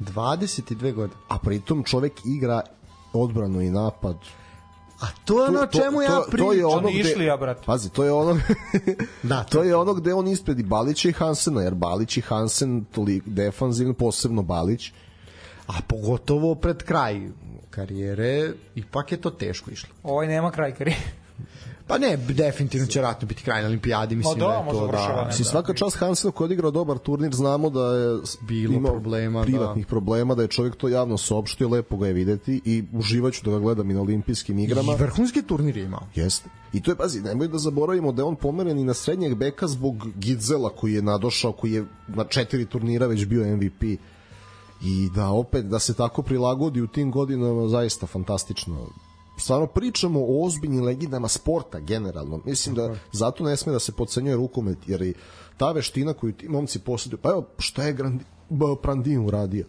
22 0.00 0.92
godine. 0.92 1.20
A 1.28 1.38
pritom 1.38 1.84
čovek 1.84 2.12
igra 2.36 2.62
odbranu 3.12 3.60
i 3.60 3.70
napad. 3.70 4.16
A 5.00 5.06
to 5.24 5.42
je 5.42 5.48
ono 5.48 5.60
o 5.60 5.66
čemu 5.66 6.02
ja 6.02 6.22
pričam. 6.30 6.46
to 6.46 6.52
je 6.52 6.66
ono 6.66 6.88
Oni 6.88 7.00
gde, 7.00 7.10
išli, 7.10 7.24
ja, 7.24 7.36
brate. 7.36 7.62
Pazi, 7.66 7.90
to 7.90 8.04
je 8.04 8.12
ono 8.12 8.40
Da, 9.22 9.44
to 9.44 9.62
je 9.62 9.76
ono 9.76 9.94
gde 9.94 10.14
on 10.14 10.28
ispred 10.28 10.58
i 10.58 10.62
Balića 10.62 11.08
i 11.08 11.12
Hansena, 11.12 11.62
jer 11.62 11.74
Balić 11.74 12.16
i 12.16 12.20
Hansen 12.20 12.84
toliko 12.84 13.26
defanzivno, 13.30 13.94
posebno 13.94 14.42
Balić. 14.42 14.92
A 15.66 15.72
pogotovo 15.88 16.54
pred 16.54 16.82
kraj 16.82 17.20
karijere, 17.70 18.52
ipak 18.74 19.12
je 19.12 19.20
to 19.20 19.30
teško 19.30 19.70
išlo. 19.70 19.88
Ovaj 20.02 20.26
nema 20.26 20.50
kraj 20.50 20.74
karijere. 20.74 21.02
Pa 21.86 21.98
ne, 21.98 22.16
definitivno 22.16 22.86
će 22.86 23.00
ratno 23.00 23.28
biti 23.28 23.42
kraj 23.42 23.62
na 23.62 23.68
olimpijadi, 23.68 24.16
mislim 24.16 24.38
Ma 24.38 24.44
da, 24.44 24.50
da, 24.50 24.54
je 24.54 24.70
to 24.70 24.86
da. 24.86 25.20
ne. 25.20 25.26
Mislim, 25.26 25.44
svaka 25.44 25.74
čast 25.74 25.96
Hansenu 25.96 26.32
koji 26.32 26.44
odigrao 26.44 26.70
dobar 26.70 26.98
turnir, 26.98 27.34
znamo 27.34 27.70
da 27.70 27.80
je 27.80 28.20
Bilo 28.40 28.74
imao 28.74 28.92
problema, 28.92 29.40
da. 29.40 29.44
privatnih 29.44 29.86
problema, 29.86 30.34
da 30.34 30.42
je 30.42 30.48
čovjek 30.48 30.76
to 30.76 30.88
javno 30.88 31.18
saopštio, 31.18 31.68
lepo 31.68 31.96
ga 31.96 32.06
je 32.06 32.12
videti 32.12 32.60
i 32.64 32.84
uživaću 32.92 33.44
da 33.44 33.50
ga 33.50 33.58
gledam 33.58 33.90
i 33.90 33.94
na 33.94 34.00
olimpijskim 34.00 34.58
igrama. 34.58 34.92
I 34.92 34.96
vrhunski 34.96 35.42
turnir 35.42 35.76
je 35.76 35.84
imao. 35.84 36.06
Jeste. 36.14 36.50
I 36.72 36.82
to 36.82 36.90
je, 36.90 36.96
pazi, 36.96 37.20
nemoj 37.20 37.48
da 37.48 37.58
zaboravimo 37.58 38.12
da 38.12 38.22
je 38.22 38.26
on 38.26 38.36
pomeren 38.36 38.78
i 38.78 38.84
na 38.84 38.94
srednjeg 38.94 39.34
beka 39.34 39.66
zbog 39.66 40.06
Gidzela 40.14 40.70
koji 40.70 40.92
je 40.92 41.02
nadošao, 41.02 41.52
koji 41.52 41.72
je 41.72 41.84
na 42.08 42.24
četiri 42.24 42.66
turnira 42.66 43.06
već 43.06 43.26
bio 43.26 43.56
MVP 43.56 43.82
i 44.82 45.10
da 45.14 45.28
opet, 45.28 45.64
da 45.64 45.78
se 45.78 45.94
tako 45.94 46.22
prilagodi 46.22 46.80
u 46.80 46.86
tim 46.86 47.10
godinama, 47.10 47.68
zaista 47.68 48.06
fantastično. 48.06 48.86
Stvarno 49.36 49.66
pričamo 49.66 50.20
o 50.20 50.46
ozbiljnim 50.46 50.84
legendama 50.84 51.28
sporta 51.28 51.80
generalno. 51.80 52.40
Mislim 52.44 52.74
da 52.74 52.94
zato 53.12 53.44
ne 53.44 53.56
sme 53.56 53.72
da 53.72 53.78
se 53.78 53.92
podcenjuje 53.92 54.36
rukomet, 54.36 54.78
jer 54.86 55.02
i 55.02 55.14
ta 55.56 55.72
veština 55.72 56.12
koju 56.12 56.32
ti 56.32 56.48
momci 56.48 56.78
posjeduju, 56.78 57.18
pa 57.22 57.30
evo, 57.30 57.46
šta 57.58 57.82
je 57.82 57.92
Grandi, 57.92 58.24
Prandin 58.82 59.26
uradio? 59.26 59.66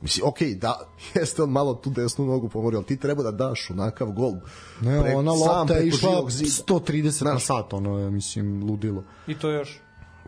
Mislim, 0.00 0.28
okej, 0.28 0.54
da, 0.54 0.80
jeste 1.14 1.42
on 1.42 1.50
malo 1.50 1.74
tu 1.74 1.90
desnu 1.90 2.26
nogu 2.26 2.48
pomorio, 2.48 2.78
ali 2.78 2.86
ti 2.86 2.96
treba 2.96 3.22
da 3.22 3.30
daš 3.30 3.70
onakav 3.70 4.10
gol. 4.10 4.32
Ne, 4.80 5.00
Pre- 5.00 5.16
ona 5.16 5.32
lopta 5.32 5.74
je 5.74 5.86
išla 5.88 6.10
živog 6.10 6.30
zida. 6.30 6.50
130 6.50 7.24
na 7.24 7.38
sat, 7.38 7.72
ono 7.72 7.98
je, 7.98 8.10
mislim, 8.10 8.64
ludilo. 8.64 9.04
I 9.26 9.38
to 9.38 9.50
još. 9.50 9.80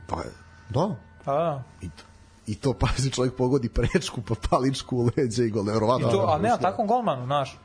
Pa 0.07 0.17
je, 0.17 0.33
Da. 0.71 0.97
Pa 1.25 1.33
da. 1.33 1.63
i 1.81 1.89
to. 1.91 2.05
i 2.47 2.55
to 2.55 2.73
pazi 2.73 3.11
čovjek 3.11 3.35
pogodi 3.37 3.69
prečku 3.69 4.21
pa 4.29 4.35
paličku 4.51 4.97
u 4.97 5.11
leđa 5.17 5.45
i 5.45 5.51
gol 5.51 5.63
I 5.63 5.67
neverovatno 5.67 6.09
to, 6.09 6.27
a 6.29 6.39
ne, 6.39 6.51
a 6.51 6.57
takvom 6.57 6.87
golmanu, 6.87 7.27
znaš. 7.27 7.59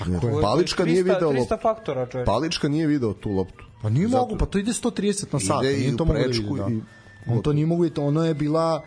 Tako 0.00 0.28
je. 0.28 0.42
Palička 0.42 0.84
nije 0.84 0.96
300 0.96 1.02
video 1.04 1.30
300 1.30 1.38
loptu 1.38 1.56
faktora, 1.62 2.06
čovječ. 2.06 2.26
Palička 2.26 2.68
nije 2.68 2.86
video 2.86 3.12
tu 3.12 3.30
loptu 3.30 3.64
Pa 3.82 3.88
nije 3.90 4.08
Zato- 4.08 4.18
mogu, 4.18 4.36
pa 4.36 4.46
to 4.46 4.58
ide 4.58 4.72
130 4.72 5.32
na 5.32 5.40
sat. 5.40 5.62
Ide 5.62 5.74
i 5.74 5.78
nije 5.78 5.94
u 5.94 5.96
to 5.96 6.04
mogu 6.04 6.18
da 6.18 6.24
vidi, 6.24 6.48
da. 6.58 6.66
i- 6.68 6.80
On 7.28 7.42
to 7.42 7.52
nije 7.52 7.66
mogu 7.66 7.84
ono 7.98 8.24
je 8.24 8.34
bila 8.34 8.82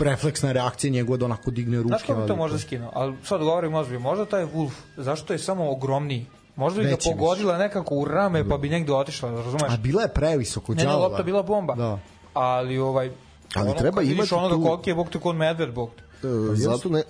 refleksna 0.00 0.52
reakcija 0.52 0.90
njegova 0.90 1.16
da 1.16 1.24
onako 1.24 1.50
digne 1.50 1.76
ruke. 1.76 1.88
Znaš 1.88 2.02
kako 2.02 2.20
bi 2.20 2.26
to 2.26 2.36
možda 2.36 2.58
skinuo? 2.58 2.90
Ali 2.94 3.14
sad 3.24 3.40
govorim 3.40 3.74
ozbiljno, 3.74 4.00
možda 4.00 4.24
taj 4.24 4.44
Wolf, 4.46 4.70
zašto 4.96 5.32
je 5.32 5.38
samo 5.38 5.70
ogromniji? 5.70 6.26
Možda 6.56 6.82
bi 6.82 6.88
ga 6.88 6.96
pogodila 7.06 7.58
nekako 7.58 7.94
u 7.94 8.04
rame, 8.04 8.48
pa 8.48 8.58
bi 8.58 8.68
negde 8.68 8.92
otišla, 8.92 9.30
razumeš? 9.32 9.62
A 9.68 9.76
bila 9.76 10.02
je 10.02 10.08
previsoko, 10.08 10.74
Ne, 10.74 10.76
ne, 10.76 10.84
đavola. 10.84 11.04
lopta 11.04 11.22
bila 11.22 11.42
bomba. 11.42 11.74
Da. 11.74 11.98
Ali 12.34 12.78
ovaj 12.78 13.10
Ali 13.54 13.68
ono, 13.70 13.78
treba 13.78 14.02
imati 14.02 14.34
onoga 14.34 14.54
tu- 14.54 14.62
koliki 14.62 14.90
je 14.90 14.94
bog 14.94 15.08
te 15.08 15.20
kod 15.20 15.36
medved 15.36 15.74
bog 15.74 15.90
te. 16.22 16.28
E, 16.28 16.30
zato 16.54 16.88
ne, 16.88 17.00
e, 17.00 17.04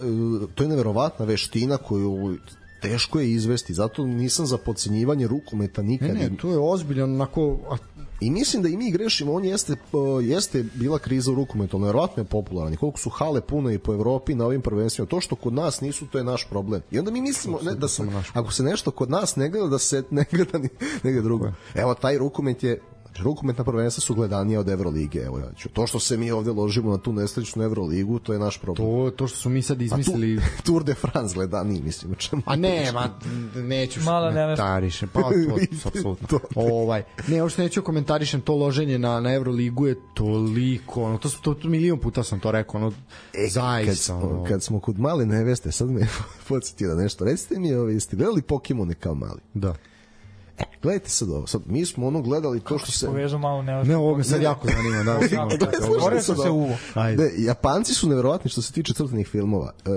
to 0.55 0.63
je 0.63 0.69
neverovatna 0.69 1.25
veština 1.25 1.77
koju 1.77 2.39
teško 2.81 3.21
je 3.21 3.33
izvesti 3.33 3.75
zato 3.75 4.07
nisam 4.07 4.47
za 4.47 4.59
podcenjivanje 4.59 5.27
rukometa 5.27 5.83
nikad 5.83 6.09
Ne, 6.09 6.15
ne, 6.15 6.37
to 6.37 6.51
je 6.51 6.59
ozbiljan, 6.59 7.15
onako, 7.15 7.59
a 7.71 7.77
I 8.21 8.31
mislim 8.31 8.63
da 8.63 8.69
i 8.69 8.77
mi 8.77 8.91
grešimo, 8.91 9.33
on 9.33 9.45
jeste, 9.45 9.77
jeste 10.23 10.65
bila 10.75 10.99
kriza 10.99 11.33
u 11.33 11.35
rukometu, 11.35 11.79
nevjerojatno 11.79 12.23
je 12.23 12.27
popularan. 12.27 12.73
I 12.73 12.77
koliko 12.77 12.99
su 12.99 13.11
hale 13.11 13.41
pune 13.41 13.75
i 13.75 13.79
po 13.79 13.93
Evropi 13.93 14.35
na 14.35 14.45
ovim 14.47 14.63
prvenstvima, 14.63 15.07
to 15.07 15.21
što 15.21 15.37
kod 15.37 15.53
nas 15.53 15.81
nisu, 15.81 16.07
to 16.07 16.19
je 16.19 16.25
naš 16.25 16.49
problem. 16.51 16.83
I 16.91 16.99
onda 16.99 17.11
mi 17.11 17.21
mislimo 17.21 17.59
ne, 17.63 17.75
da 17.75 17.89
se, 17.89 18.03
ako 18.33 18.53
se 18.53 18.63
nešto 18.63 18.91
kod 18.91 19.11
nas 19.11 19.37
ne 19.37 19.49
gleda, 19.49 19.67
da 19.67 19.79
se 19.79 20.03
ne 20.11 20.25
gleda 20.33 20.59
ni, 20.59 20.69
negde 21.03 21.23
drugo. 21.23 21.53
Evo, 21.75 21.95
taj 21.95 22.19
rukomet 22.19 22.63
je 22.63 22.81
Znači, 23.19 23.25
rukometna 23.25 23.65
prvenstva 23.65 24.01
su 24.01 24.15
gledanija 24.15 24.61
od 24.61 24.69
Evrolige. 24.69 25.19
Evo, 25.21 25.39
ja 25.39 25.53
ću. 25.57 25.69
To 25.69 25.87
što 25.87 25.99
se 26.01 26.17
mi 26.17 26.31
ovde 26.31 26.51
ložimo 26.51 26.91
na 26.91 26.99
tu 26.99 27.13
nesrećnu 27.13 27.63
Evroligu, 27.63 28.19
to 28.19 28.33
je 28.33 28.39
naš 28.39 28.59
problem. 28.59 28.87
to, 28.89 29.11
to 29.17 29.27
što 29.29 29.39
su 29.39 29.49
mi 29.49 29.63
sad 29.63 29.77
A 29.77 29.79
tu, 29.79 29.85
izmislili... 29.85 30.41
Tour 30.67 30.85
de 30.85 30.95
France 30.95 31.35
gledaniji, 31.35 31.83
mislim, 31.83 32.15
čemu 32.15 32.43
A 32.47 32.57
ne, 32.57 32.93
ma, 32.93 33.09
neću 33.55 34.01
Mala 34.01 34.31
komentarišem, 34.31 35.09
pa 35.13 35.21
to, 35.23 35.29
apsolutno. 35.85 36.41
ovaj, 36.55 37.03
ne, 37.29 37.43
uopšte 37.43 37.63
neću 37.63 37.83
komentarišem 37.83 38.41
to 38.41 38.55
loženje 38.57 38.99
na, 38.99 39.21
na 39.21 39.35
Euroligu 39.35 39.87
je 39.87 39.97
toliko, 40.15 41.03
ono, 41.03 41.19
to, 41.19 41.29
to, 41.43 41.55
to 41.55 41.69
milion 41.69 41.99
puta 41.99 42.23
sam 42.23 42.41
to 42.41 42.51
rekao, 42.51 42.81
ono, 42.81 42.93
E, 43.35 43.49
zaista, 43.49 44.13
kad, 44.13 44.23
ono, 44.23 44.35
smo, 44.35 44.45
kad 44.49 44.63
smo 44.63 44.81
kod 44.81 44.99
male 44.99 45.27
neveste, 45.27 45.73
sad 45.73 45.91
me 45.91 46.07
podsjetio 46.49 46.89
da 46.89 47.03
nešto. 47.03 47.25
Recite 47.25 47.59
mi, 47.59 47.75
ovaj, 47.75 47.95
jeste 47.95 48.17
gledali 48.17 48.43
Pokemone 48.43 48.95
kao 48.95 49.15
mali? 49.15 49.41
da. 49.55 49.75
E, 50.59 50.65
gledajte 50.83 51.11
sad 51.11 51.31
ovo. 51.31 51.47
Sad, 51.47 51.63
mi 51.67 51.87
smo 51.87 52.07
ono 52.07 52.23
gledali 52.23 52.61
to 52.61 52.79
što 52.79 52.93
se... 52.93 53.07
Povezu 53.07 53.39
malo 53.39 53.63
ne 53.63 53.85
Ne, 53.85 53.97
ovo 53.97 54.17
me 54.17 54.25
sad 54.25 54.43
jako 54.43 54.69
zanima, 54.69 55.03
da. 55.03 55.19
Otvorio 55.97 56.23
sam 56.23 56.37
se 56.37 56.51
uvo. 56.51 56.77
Ajde. 56.95 57.23
Ne, 57.23 57.31
Japanci 57.37 57.95
su 57.95 58.09
neverovatni 58.09 58.51
što 58.51 58.63
se 58.63 58.73
tiče 58.73 58.95
crtanih 58.95 59.29
filmova. 59.29 59.73
E, 59.85 59.91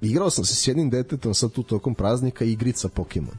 igrao 0.00 0.30
sam 0.30 0.44
se 0.44 0.54
s 0.54 0.68
jednim 0.68 0.90
detetom 0.90 1.34
sad 1.34 1.52
tu 1.52 1.62
tokom 1.62 1.94
praznika 1.94 2.44
igrica 2.44 2.88
Pokemon. 2.88 3.34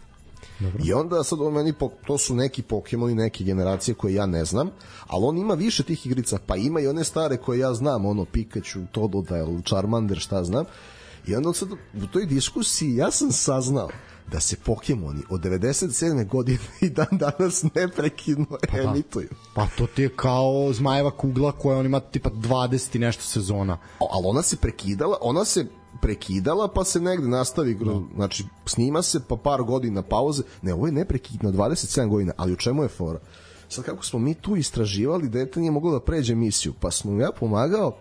Dobro. 0.59 0.83
I 0.85 0.93
onda 0.93 1.23
sad 1.23 1.41
on 1.41 1.53
meni, 1.53 1.73
to 2.07 2.17
su 2.17 2.35
neki 2.35 2.61
Pokemoni, 2.61 3.15
neke 3.15 3.43
generacije 3.43 3.95
koje 3.95 4.13
ja 4.13 4.25
ne 4.25 4.45
znam, 4.45 4.69
ali 5.07 5.25
on 5.25 5.37
ima 5.37 5.53
više 5.53 5.83
tih 5.83 6.05
igrica, 6.05 6.39
pa 6.45 6.55
ima 6.55 6.79
i 6.79 6.87
one 6.87 7.03
stare 7.03 7.37
koje 7.37 7.59
ja 7.59 7.73
znam, 7.73 8.05
ono 8.05 8.25
Pikachu, 8.25 8.79
Totodile, 8.91 9.61
Charmander, 9.65 10.19
šta 10.19 10.43
znam. 10.43 10.65
I 11.27 11.35
onda 11.35 11.53
sad 11.53 11.71
u 11.71 12.07
toj 12.11 12.25
diskusiji 12.25 12.95
ja 12.95 13.11
sam 13.11 13.31
saznao 13.31 13.89
da 14.31 14.39
se 14.39 14.55
Pokemoni 14.65 15.21
od 15.29 15.41
97. 15.41 16.27
godine 16.27 16.59
i 16.81 16.89
dan 16.89 17.07
danas 17.11 17.63
neprekidno 17.75 18.57
emituju. 18.73 19.29
Pa 19.55 19.67
to 19.77 19.87
ti 19.87 20.01
je 20.01 20.09
kao 20.15 20.73
zmajeva 20.73 21.11
kugla 21.11 21.51
koja 21.51 21.77
on 21.77 21.85
ima 21.85 21.99
tipa 21.99 22.29
20 22.29 22.95
i 22.95 22.99
nešto 22.99 23.23
sezona. 23.23 23.77
O, 23.99 24.07
ali 24.11 24.25
ona 24.27 24.41
se 24.41 24.57
prekidala, 24.57 25.17
ona 25.21 25.45
se 25.45 25.65
prekidala 26.01 26.67
pa 26.67 26.83
se 26.83 26.99
negde 26.99 27.27
nastavi, 27.27 27.75
no. 27.75 28.07
znači 28.15 28.45
snima 28.65 29.01
se 29.01 29.19
pa 29.27 29.35
par 29.35 29.61
godina 29.63 30.01
pauze, 30.01 30.43
ne, 30.61 30.73
ovo 30.73 30.85
je 30.85 30.91
neprekidno, 30.91 31.51
27 31.51 32.07
godina, 32.07 32.33
ali 32.37 32.53
u 32.53 32.55
čemu 32.55 32.83
je 32.83 32.89
fora? 32.89 33.19
Sad 33.69 33.85
kako 33.85 34.05
smo 34.05 34.19
mi 34.19 34.33
tu 34.33 34.55
istraživali, 34.55 35.29
dete 35.29 35.59
nije 35.59 35.71
moglo 35.71 35.91
da 35.91 35.99
pređe 35.99 36.35
misiju, 36.35 36.73
pa 36.79 36.91
smo 36.91 37.11
mu 37.11 37.21
ja 37.21 37.29
pomagao 37.39 37.97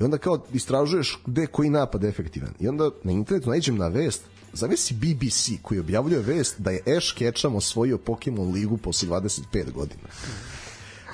i 0.00 0.04
onda 0.04 0.18
kao 0.18 0.38
istražuješ 0.52 1.22
gde 1.26 1.46
koji 1.46 1.70
napad 1.70 2.04
efektivan. 2.04 2.54
I 2.60 2.68
onda 2.68 2.90
na 3.04 3.12
internetu 3.12 3.50
nađem 3.50 3.76
na 3.76 3.88
vest, 3.88 4.22
zavisi 4.52 4.94
BBC 4.94 5.62
koji 5.62 5.80
objavljuje 5.80 6.22
vest 6.22 6.60
da 6.60 6.70
je 6.70 6.96
Ash 6.96 7.14
Ketchum 7.14 7.56
osvojio 7.56 7.98
Pokemon 7.98 8.52
ligu 8.52 8.76
posle 8.76 9.08
25 9.08 9.72
godina. 9.72 10.08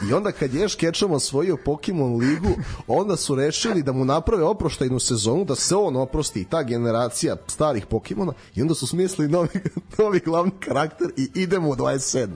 I 0.09 0.13
onda 0.13 0.33
kad 0.33 0.55
je 0.55 0.65
Ash 0.65 0.77
Ketchum 0.77 1.13
osvojio 1.13 1.57
Pokemon 1.57 2.17
ligu, 2.17 2.49
onda 2.87 3.17
su 3.17 3.35
rešili 3.35 3.83
da 3.83 3.93
mu 3.93 4.05
naprave 4.05 4.43
oproštajnu 4.43 5.01
sezonu, 5.01 5.45
da 5.45 5.55
se 5.55 5.77
on 5.77 5.97
oprosti 5.97 6.41
i 6.41 6.45
ta 6.45 6.63
generacija 6.63 7.37
starih 7.47 7.87
Pokemona 7.87 8.33
i 8.55 8.63
onda 8.63 8.75
su 8.75 8.87
smislili 8.87 9.31
novi, 9.31 9.49
novi 9.99 10.21
glavni 10.25 10.53
karakter 10.61 11.09
i 11.17 11.31
idemo 11.35 11.69
u 11.69 11.75
27. 11.75 12.29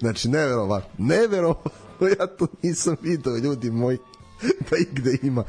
Znači, 0.00 0.28
neverovatno. 0.28 1.06
Neverovatno. 1.06 1.70
Ja 2.18 2.26
to 2.26 2.46
nisam 2.62 2.96
video, 3.02 3.36
ljudi 3.36 3.70
moji 3.70 3.98
da 4.70 4.76
ih 4.76 4.88
gde 4.92 5.18
ima. 5.22 5.44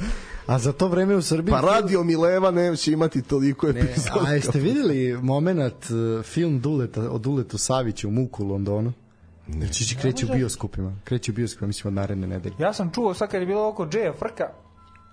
A 0.51 0.59
za 0.59 0.73
to 0.73 0.87
vreme 0.87 1.15
u 1.15 1.21
Srbiji... 1.21 1.51
Pa 1.51 1.61
radio 1.61 2.03
Mileva 2.03 2.51
neće 2.51 2.91
imati 2.91 3.21
toliko 3.21 3.67
epizoda. 3.67 4.25
A 4.27 4.33
jeste 4.33 4.59
videli 4.59 5.17
moment 5.21 5.85
uh, 5.89 6.23
film 6.23 6.59
Duleta, 6.59 7.01
o 7.11 7.17
Duletu 7.17 7.57
Saviću 7.57 8.07
u 8.07 8.11
Muku 8.11 8.43
u 8.43 8.47
Londonu? 8.47 8.93
Znači 9.47 9.85
će 9.85 9.95
kreće 9.95 10.25
u 10.25 10.29
bioskopima. 10.35 10.95
Kreće 11.03 11.31
u 11.31 11.35
bioskopima, 11.35 11.67
mislim, 11.67 11.87
od 11.87 11.93
naredne 11.93 12.27
nedelje. 12.27 12.55
Ja 12.59 12.73
sam 12.73 12.91
čuo 12.91 13.13
sad 13.13 13.31
kad 13.31 13.41
je 13.41 13.47
bilo 13.47 13.67
oko 13.67 13.85
Džeja 13.85 14.13
frka, 14.13 14.49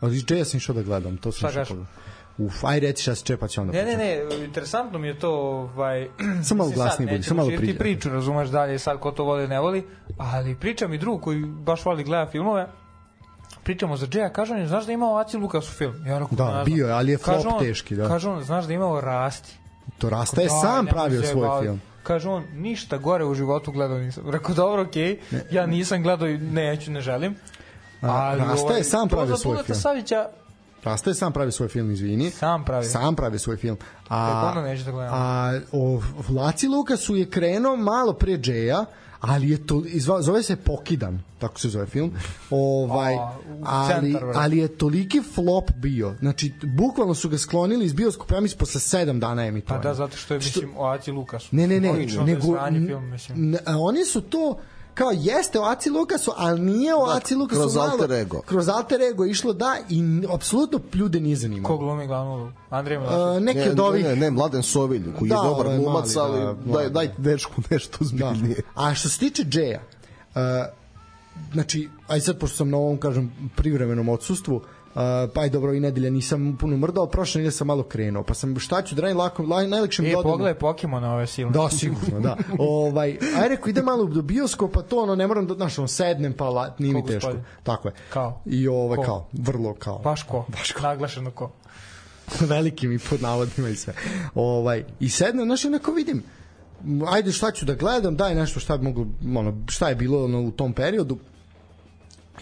Ali 0.00 0.16
iz 0.16 0.24
Jaya 0.24 0.44
sam 0.44 0.58
išao 0.58 0.74
da 0.74 0.82
gledam, 0.82 1.16
to 1.16 1.32
sam 1.32 1.38
Šta 1.38 1.48
išao 1.48 1.60
kažeš? 1.60 1.68
pogledam. 1.68 1.92
Uf, 2.38 2.64
aj 2.64 2.80
reći 2.80 3.02
šta 3.02 3.14
se 3.14 3.24
čepa 3.24 3.48
će 3.48 3.60
onda. 3.60 3.72
Ne, 3.72 3.84
ne, 3.84 3.96
pričati. 3.96 4.38
ne, 4.38 4.44
interesantno 4.44 4.98
mi 4.98 5.08
je 5.08 5.18
to, 5.18 5.30
ovaj... 5.30 6.08
Samo 6.44 6.58
malo 6.58 6.70
glasnije 6.70 7.10
budi, 7.12 7.22
samo 7.22 7.42
malo 7.42 7.56
priđe. 7.56 7.78
priču, 7.78 8.08
razumeš 8.08 8.48
dalje 8.48 8.78
sad 8.78 9.00
ko 9.00 9.10
to 9.10 9.24
voli 9.24 9.48
ne 9.48 9.60
voli, 9.60 9.86
ali 10.16 10.54
priča 10.54 10.88
mi 10.88 10.98
drug 10.98 11.20
koji 11.22 11.44
baš 11.44 11.84
voli 11.84 12.04
gleda 12.04 12.30
filmove, 12.30 12.68
pričamo 13.68 13.96
za 13.96 14.06
Džeja, 14.06 14.28
kaže 14.30 14.54
on, 14.54 14.66
znaš 14.66 14.84
da 14.84 14.92
je 14.92 14.94
imao 14.94 15.16
Aci 15.18 15.36
Lukas 15.36 15.68
u 15.68 15.72
film? 15.72 16.06
Ja 16.06 16.18
rekao, 16.18 16.36
Da, 16.36 16.62
bio 16.64 16.86
je, 16.86 16.92
ali 16.92 17.12
je 17.12 17.18
flop 17.18 17.46
on- 17.46 17.58
teški, 17.58 17.96
da. 17.96 18.08
Kaže 18.08 18.28
on, 18.28 18.44
znaš 18.44 18.64
da 18.64 18.72
je 18.72 18.76
imao 18.76 19.00
Rasti. 19.00 19.56
To 19.98 20.10
Rasta 20.10 20.40
je 20.40 20.48
Da, 20.48 20.54
sam 20.54 20.86
pravio 20.86 21.22
svoj 21.22 21.46
baviti. 21.48 21.66
film. 21.66 21.80
Kaže 22.02 22.28
on, 22.28 22.44
ništa 22.54 22.98
gore 22.98 23.24
u 23.24 23.34
životu 23.34 23.72
gledao 23.72 23.98
nisam. 23.98 24.30
Rekao, 24.30 24.54
dobro, 24.54 24.82
okej, 24.82 25.18
ja 25.50 25.66
nisam 25.66 26.02
gledao 26.02 26.28
i 26.28 26.38
neću, 26.38 26.90
ne 26.90 27.00
želim. 27.00 27.36
A, 28.02 28.34
Rasta 28.38 28.72
je 28.72 28.84
sam 28.84 29.08
to 29.08 29.16
pravio 29.16 29.36
svoj 29.36 29.56
film. 29.56 29.78
Savića, 29.78 30.26
Rasta 30.84 31.10
je 31.10 31.14
sam 31.14 31.32
pravi 31.32 31.52
svoj 31.52 31.68
film, 31.68 31.90
izvini. 31.90 32.30
Sam 32.30 32.64
pravi. 32.64 32.84
Sam 32.84 33.16
pravi 33.16 33.38
svoj 33.38 33.56
film. 33.56 33.76
A, 34.08 34.48
onda 34.48 34.62
neću 34.62 34.84
da 34.84 34.90
gledam. 34.90 35.14
a 35.14 35.52
o 35.72 36.00
Vlaci 36.28 36.68
Lukasu 36.68 37.16
je 37.16 37.30
krenuo 37.30 37.76
malo 37.76 38.12
pre 38.12 38.36
Džeja, 38.38 38.84
ali 39.20 39.50
je 39.50 39.66
to 39.66 39.82
izva, 39.86 40.22
zove 40.22 40.42
se 40.42 40.56
Pokidan, 40.56 41.22
tako 41.38 41.60
se 41.60 41.68
zove 41.68 41.86
film. 41.86 42.12
Ovaj 42.50 43.14
ali 43.62 44.16
ali 44.34 44.58
je 44.58 44.68
toliki 44.68 45.22
flop 45.34 45.70
bio. 45.76 46.14
Znači 46.20 46.52
bukvalno 46.76 47.14
su 47.14 47.28
ga 47.28 47.38
sklonili 47.38 47.84
iz 47.84 47.92
bioskopa 47.92 48.34
ja 48.34 48.40
mislim 48.40 48.58
posle 48.58 48.80
7 48.80 49.18
dana 49.18 49.34
Pa 49.36 49.46
emitovanja. 49.46 49.82
da, 49.82 49.94
zato 49.94 50.16
što 50.16 50.34
je, 50.34 50.38
mislim, 50.38 50.70
o 50.76 50.86
Aci 50.86 51.10
Lukasu. 51.10 51.48
Ne, 51.50 51.66
ne, 51.66 51.80
ne, 51.80 51.92
nego 51.92 52.10
to 52.16 52.26
je 52.26 52.40
sranje 52.40 52.86
film, 52.86 53.10
mislim. 53.10 53.54
n- 53.54 53.58
a 53.66 53.78
oni 53.78 54.04
su 54.04 54.20
to 54.20 54.58
kao 54.98 55.10
jeste 55.14 55.60
o 55.60 55.64
Aci 55.64 55.90
Lukasu, 55.90 56.32
ali 56.36 56.60
nije 56.60 56.94
o 56.94 57.06
Da, 57.06 57.12
Aci 57.16 57.34
Lukasu 57.34 57.60
kroz 57.60 57.76
malo, 57.76 57.90
alter 57.90 58.12
ego. 58.12 58.40
Kroz 58.40 58.68
alter 58.68 59.00
ego 59.02 59.24
je 59.24 59.30
išlo 59.30 59.52
da 59.52 59.76
i 59.88 60.02
apsolutno 60.34 60.80
ljude 60.94 61.20
nije 61.20 61.36
zanimalo. 61.36 61.74
Ko 61.74 61.78
glumi 61.84 62.06
glavnu? 62.06 62.52
Andrej 62.70 62.98
Uh, 62.98 63.04
Milošević. 63.04 63.44
neki 63.44 63.58
Ne, 63.58 63.70
od 63.70 63.80
ovih 63.80 64.04
ne, 64.04 64.16
ne, 64.16 64.30
Mladen 64.30 64.62
Sovilj, 64.62 65.04
koji 65.18 65.28
Da, 65.28 65.34
je 65.34 65.42
dobar 65.42 65.66
ovaj 65.66 65.78
glumac, 65.78 66.14
mali, 66.16 66.40
ali 66.40 66.56
da, 66.64 66.72
daj, 66.72 66.84
da. 66.84 66.90
daj 66.90 67.10
dečku 67.18 67.62
nešto 67.70 67.98
Da. 68.00 68.06
zbiljnije. 68.06 68.62
A 68.74 68.94
što 68.94 69.08
se 69.08 69.18
tiče 69.18 69.44
Džeja, 69.44 69.80
uh, 70.34 70.40
znači, 71.52 71.88
aj 72.08 72.20
sad 72.20 72.38
pošto 72.38 72.56
sam 72.56 72.70
na 72.70 72.76
ovom, 72.76 72.98
kažem, 72.98 73.32
privremenom 73.56 74.08
odsustvu, 74.08 74.56
uh, 74.56 74.62
pa 75.34 75.40
aj 75.40 75.50
dobro, 75.50 75.72
i 75.72 75.80
nedelja 75.80 76.10
nisam 76.10 76.56
puno 76.56 76.76
mrdao, 76.76 77.06
prošle 77.06 77.38
nedelje 77.38 77.52
sam 77.52 77.66
malo 77.66 77.82
krenuo, 77.82 78.22
pa 78.22 78.34
sam 78.34 78.58
šta 78.58 78.82
ću 78.82 78.94
da 78.94 79.02
radim 79.02 79.16
lako, 79.16 79.42
najlakše 79.42 80.02
mi 80.02 80.08
E, 80.08 80.12
da 80.12 80.18
odem- 80.18 80.22
pogledaj 80.22 80.54
Pokemona 80.54 81.14
ove 81.14 81.26
silne. 81.26 81.52
Da, 81.52 81.68
sigurno, 81.70 82.20
da. 82.20 82.36
ovaj, 82.58 83.10
aj 83.36 83.48
rekao, 83.48 83.68
ide 83.68 83.82
malo 83.82 84.04
do 84.04 84.22
bioskopa, 84.22 84.82
to 84.82 84.98
ono, 84.98 85.14
ne 85.14 85.26
moram 85.26 85.46
da, 85.46 85.54
znaš, 85.54 85.78
ono, 85.78 85.88
sednem, 85.88 86.32
pa 86.32 86.48
la, 86.48 86.74
nije 86.78 86.94
mi 86.94 87.02
Ko 87.02 87.08
teško. 87.08 87.26
gospodin? 87.26 87.44
Tako 87.62 87.88
je. 87.88 87.94
Kao? 88.10 88.40
I 88.46 88.68
ovaj, 88.68 88.96
Ko? 88.96 89.02
kao, 89.02 89.26
vrlo 89.32 89.74
kao. 89.74 89.98
Baš 89.98 90.22
ko? 90.22 90.44
Baš 90.48 90.72
ko. 90.72 90.82
Naglašeno 90.82 91.30
ko? 91.30 91.50
velikim 92.50 92.92
i 92.92 92.98
pod 93.00 93.22
navodima 93.22 93.68
i 93.68 93.76
sve. 93.76 93.94
Ovaj, 94.34 94.84
I 95.00 95.08
sednem, 95.08 95.44
znaš, 95.44 95.64
onako 95.64 95.92
vidim, 95.92 96.22
ajde 97.08 97.32
šta 97.32 97.50
ću 97.52 97.64
da 97.64 97.74
gledam, 97.74 98.16
daj 98.16 98.34
nešto 98.34 98.60
šta 98.60 98.76
bi 98.76 98.84
moglo, 98.84 99.06
ono, 99.36 99.54
šta 99.68 99.88
je 99.88 99.94
bilo 99.94 100.24
ono, 100.24 100.40
u 100.40 100.50
tom 100.50 100.72
periodu. 100.72 101.18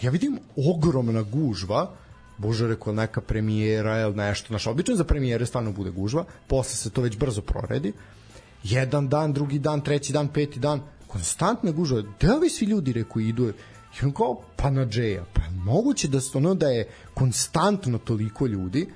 Ja 0.01 0.11
vidim 0.11 0.39
ogromna 0.67 1.21
gužva, 1.21 1.91
Bože, 2.37 2.67
rekao, 2.67 2.93
neka 2.93 3.21
premijera 3.21 4.01
ili 4.01 4.15
nešto, 4.15 4.47
znaš, 4.47 4.67
obično 4.67 4.95
za 4.95 5.03
premijere 5.03 5.45
stvarno 5.45 5.71
bude 5.71 5.91
gužva, 5.91 6.25
posle 6.47 6.75
se 6.75 6.89
to 6.89 7.01
već 7.01 7.17
brzo 7.17 7.41
proredi, 7.41 7.93
jedan 8.63 9.09
dan, 9.09 9.33
drugi 9.33 9.59
dan, 9.59 9.81
treći 9.81 10.13
dan, 10.13 10.27
peti 10.27 10.59
dan, 10.59 10.81
konstantna 11.07 11.71
gužva, 11.71 12.01
gde 12.01 12.33
ovi 12.33 12.49
svi 12.49 12.65
ljudi, 12.65 12.93
rekao, 12.93 13.19
idu, 13.19 13.53
I 14.01 14.05
on 14.05 14.11
kao, 14.11 14.41
pa 14.55 14.69
na 14.69 14.85
Jaya. 14.85 15.23
Pa 15.33 15.41
moguće 15.65 16.07
da, 16.07 16.19
ono 16.33 16.53
da 16.53 16.67
je 16.67 16.87
konstantno 17.13 17.97
toliko 17.97 18.47
ljudi. 18.47 18.87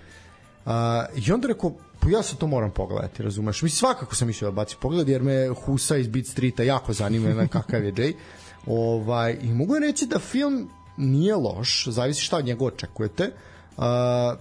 Uh, 0.65 0.71
I 1.15 1.31
onda 1.31 1.47
rekao, 1.47 1.73
pa 1.99 2.09
ja 2.09 2.23
se 2.23 2.35
to 2.35 2.47
moram 2.47 2.71
pogledati, 2.71 3.23
razumeš? 3.23 3.61
Mi 3.61 3.69
svakako 3.69 4.15
sam 4.15 4.27
mislio 4.27 4.51
da 4.51 4.55
baci 4.55 4.75
pogled, 4.81 5.09
jer 5.09 5.23
me 5.23 5.49
Husa 5.49 5.97
iz 5.97 6.07
Beat 6.07 6.25
Streeta 6.25 6.63
jako 6.63 6.93
zanima 6.93 7.33
na 7.33 7.47
kakav 7.47 7.83
je 7.83 7.93
Jay. 7.93 8.13
Ovaj, 8.65 9.37
I 9.41 9.53
mogu 9.53 9.79
reći 9.79 10.05
da 10.05 10.19
film 10.19 10.69
nije 11.01 11.35
loš, 11.35 11.87
zavisi 11.87 12.21
šta 12.21 12.37
od 12.37 12.45
njega 12.45 12.65
očekujete. 12.65 13.31
Uh, 13.77 13.83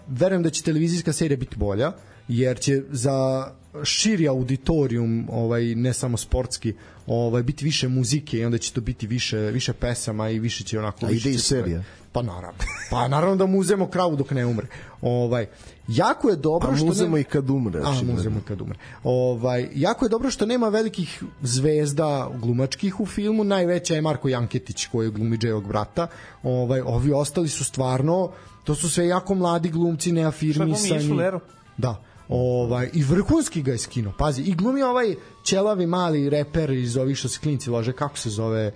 verujem 0.08 0.42
da 0.42 0.50
će 0.50 0.62
televizijska 0.62 1.12
serija 1.12 1.36
biti 1.36 1.56
bolja, 1.56 1.92
jer 2.28 2.60
će 2.60 2.82
za 2.90 3.48
širi 3.84 4.28
auditorijum, 4.28 5.26
ovaj 5.32 5.62
ne 5.74 5.92
samo 5.92 6.16
sportski, 6.16 6.74
ovaj 7.06 7.42
biti 7.42 7.64
više 7.64 7.88
muzike 7.88 8.38
i 8.38 8.44
onda 8.44 8.58
će 8.58 8.72
to 8.72 8.80
biti 8.80 9.06
više 9.06 9.36
više 9.38 9.72
pesama 9.72 10.30
i 10.30 10.38
više 10.38 10.64
će 10.64 10.78
onako 10.78 11.06
A 11.06 11.08
više 11.08 11.28
ide 11.28 11.36
i 11.36 11.38
serija? 11.38 11.82
Pa 12.12 12.22
naravno. 12.22 12.58
Pa 12.90 13.08
naravno 13.08 13.36
da 13.36 13.46
mu 13.46 13.58
uzemo 13.58 13.86
kravu 13.86 14.16
dok 14.16 14.30
ne 14.30 14.46
umre. 14.46 14.66
Ovaj 15.02 15.46
jako 15.88 16.28
je 16.28 16.36
dobro 16.36 16.70
A 16.72 16.76
što 16.76 16.84
muzemo 16.86 17.14
ne- 17.16 17.20
i 17.20 17.24
kad 17.24 17.50
umre. 17.50 17.78
A, 17.78 17.90
očigledno. 17.90 18.12
muzemo 18.14 18.40
kad 18.48 18.60
umre. 18.60 18.78
Ovaj, 19.04 19.68
jako 19.74 20.04
je 20.04 20.08
dobro 20.08 20.30
što 20.30 20.46
nema 20.46 20.68
velikih 20.68 21.22
zvezda 21.42 22.30
glumačkih 22.34 23.00
u 23.00 23.06
filmu. 23.06 23.44
Najveća 23.44 23.94
je 23.94 24.00
Marko 24.02 24.28
Janketić 24.28 24.86
koji 24.86 25.10
glumi 25.10 25.36
Džejog 25.38 25.68
brata. 25.68 26.06
Ovaj, 26.42 26.80
ovi 26.80 27.12
ostali 27.12 27.48
su 27.48 27.64
stvarno, 27.64 28.30
to 28.64 28.74
su 28.74 28.90
sve 28.90 29.06
jako 29.06 29.34
mladi 29.34 29.68
glumci, 29.68 30.02
Šta 30.02 30.12
glumi 30.12 30.22
neafirmisani. 30.22 31.04
Isu 31.04 31.14
Leru? 31.14 31.40
Da. 31.78 32.02
Ovaj, 32.30 32.90
I 32.92 33.02
vrhunski 33.02 33.62
ga 33.62 33.72
je 33.72 33.78
skino. 33.78 34.12
Pazi, 34.18 34.42
i 34.42 34.54
glumi 34.54 34.82
ovaj 34.82 35.14
ćelavi 35.44 35.86
mali 35.86 36.30
reper 36.30 36.70
iz 36.70 36.96
ovih 36.96 37.16
što 37.16 37.28
se 37.28 37.40
klinci 37.40 37.70
lože, 37.70 37.92
kako 37.92 38.18
se 38.18 38.30
zove... 38.30 38.72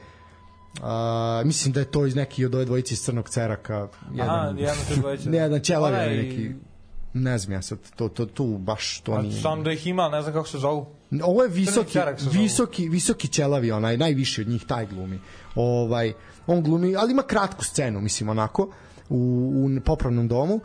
A, 0.82 1.42
mislim 1.44 1.72
da 1.72 1.80
je 1.80 1.86
to 1.90 2.06
iz 2.06 2.16
neki 2.16 2.44
od 2.44 2.54
ove 2.54 2.64
dvojice 2.64 2.94
iz 2.94 3.02
Crnog 3.02 3.28
ceraka. 3.28 3.88
Aha, 4.20 4.54
jedan 4.56 4.78
od 4.80 4.88
te 4.88 4.94
dvojice. 4.96 5.28
Ne, 5.30 5.36
jedan 5.36 5.60
ćelavi 5.60 5.96
Onaj- 5.96 6.22
neki. 6.22 6.50
Ne 7.12 7.38
znam 7.38 7.52
ja 7.52 7.62
sad, 7.62 7.78
to, 7.96 8.08
to, 8.08 8.26
tu 8.26 8.58
baš 8.58 9.00
to 9.00 9.12
A 9.12 9.22
nije. 9.22 9.42
Sam 9.42 9.62
da 9.64 9.72
ih 9.72 9.86
ima, 9.86 10.08
ne 10.08 10.22
znam 10.22 10.34
kako 10.34 10.48
se 10.48 10.58
zovu. 10.58 10.86
Ovo 11.22 11.42
je 11.42 11.48
visoki, 11.48 11.98
visoki, 12.32 12.88
visoki 12.88 13.28
ćelavi, 13.28 13.72
onaj, 13.72 13.96
najviši 13.96 14.40
od 14.40 14.48
njih, 14.48 14.64
taj 14.64 14.86
glumi. 14.86 15.20
Ovaj, 15.54 16.12
on 16.46 16.62
glumi, 16.62 16.96
ali 16.96 17.12
ima 17.12 17.22
kratku 17.22 17.64
scenu, 17.64 18.00
mislim, 18.00 18.28
onako, 18.28 18.68
u, 19.08 19.52
u 19.56 19.80
popravnom 19.84 20.28
domu. 20.28 20.60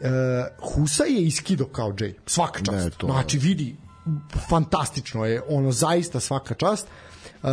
E, 0.00 0.08
Husa 0.58 1.04
je 1.04 1.22
iskido 1.22 1.66
kao 1.66 1.92
Jay, 1.92 2.14
svaka 2.26 2.58
čast. 2.58 2.84
Ne, 2.84 2.90
to- 2.90 3.06
Znači, 3.06 3.38
vidi, 3.38 3.76
fantastično 4.48 5.24
je, 5.24 5.42
ono, 5.48 5.72
zaista 5.72 6.20
svaka 6.20 6.54
čast. 6.54 6.86
E, 6.86 7.48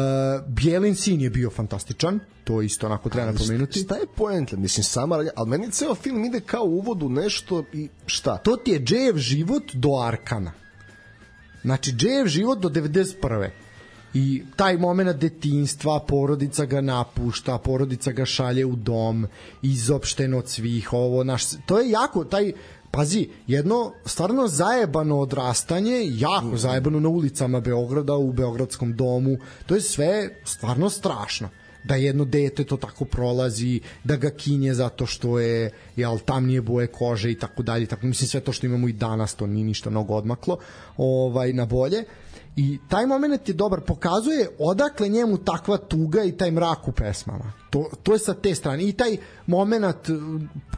Bijelin 0.48 0.96
sin 0.96 1.22
je 1.22 1.30
bio 1.30 1.50
fantastičan, 1.50 2.20
to 2.44 2.62
isto 2.62 2.86
onako 2.86 3.10
treba 3.10 3.32
napomenuti. 3.32 3.80
Šta 3.80 3.96
je 3.96 4.06
poenta? 4.16 4.58
Mislim, 4.58 4.84
sama, 4.84 5.16
ali 5.36 5.50
meni 5.50 5.72
ceo 5.72 5.96
film 5.96 6.26
ide 6.26 6.40
kao 6.40 6.64
uvod 6.64 7.04
u 7.04 7.10
nešto 7.10 7.64
i 7.74 7.90
šta? 8.06 8.38
to 8.38 8.56
ti 8.56 8.72
je 8.72 8.80
Jayev 8.80 9.18
život 9.18 9.64
do 9.74 9.90
Arkana. 9.98 10.52
Znači, 11.62 11.92
Jayev 11.92 12.28
život 12.28 12.60
do 12.60 12.70
91. 12.70 13.50
I 14.14 14.44
taj 14.56 14.78
moment 14.78 15.18
detinstva, 15.18 16.00
porodica 16.00 16.66
ga 16.66 16.82
napušta, 16.82 17.58
porodica 17.58 18.12
ga 18.12 18.26
šalje 18.26 18.66
u 18.66 18.76
dom, 18.76 19.28
izopšten 19.62 20.34
od 20.34 20.50
svih, 20.50 20.94
ovo, 20.94 21.24
naš, 21.24 21.44
to 21.66 21.80
je 21.80 21.90
jako, 21.90 22.24
taj, 22.24 22.52
pazi, 22.92 23.30
jedno 23.48 23.94
stvarno 24.06 24.48
zajebano 24.48 25.20
odrastanje, 25.20 26.04
jako 26.06 26.58
zajebano 26.58 27.00
na 27.00 27.10
ulicama 27.10 27.60
Beograda, 27.60 28.16
u 28.16 28.34
Beogradskom 28.34 28.96
domu, 28.96 29.38
to 29.66 29.76
je 29.76 29.82
sve 29.82 30.30
stvarno 30.46 30.90
strašno 30.90 31.50
da 31.84 31.96
jedno 31.96 32.26
dete 32.26 32.64
to 32.64 32.78
tako 32.78 33.06
prolazi, 33.06 33.80
da 34.04 34.16
ga 34.16 34.30
kinje 34.30 34.74
zato 34.74 35.06
što 35.06 35.40
je 35.40 35.72
jel, 35.96 36.20
tamnije 36.20 36.62
boje 36.62 36.88
kože 36.88 37.32
i 37.32 37.36
tako 37.40 37.64
dalje, 37.64 37.86
tako 37.86 38.06
mislim 38.06 38.28
sve 38.28 38.40
to 38.40 38.52
što 38.52 38.66
imamo 38.66 38.88
i 38.88 38.94
danas, 38.94 39.36
to 39.36 39.48
nije 39.48 39.66
ništa 39.66 39.90
mnogo 39.90 40.14
odmaklo 40.14 40.58
ovaj, 40.98 41.54
na 41.54 41.66
bolje. 41.66 42.04
I 42.56 42.80
taj 42.90 43.06
moment 43.06 43.50
je 43.50 43.54
dobar, 43.54 43.82
pokazuje 43.82 44.50
odakle 44.60 45.10
njemu 45.10 45.38
takva 45.38 45.78
tuga 45.78 46.24
i 46.24 46.38
taj 46.38 46.52
mrak 46.52 46.88
u 46.88 46.92
pesmama. 46.92 47.54
To, 47.70 47.90
to 48.04 48.14
je 48.14 48.20
sa 48.20 48.34
te 48.34 48.56
strane. 48.56 48.84
I 48.84 48.92
taj 48.92 49.18
moment 49.48 50.10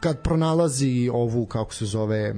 kad 0.00 0.22
pronalazi 0.22 1.10
ovu, 1.12 1.46
kako 1.46 1.74
se 1.74 1.86
zove, 1.86 2.34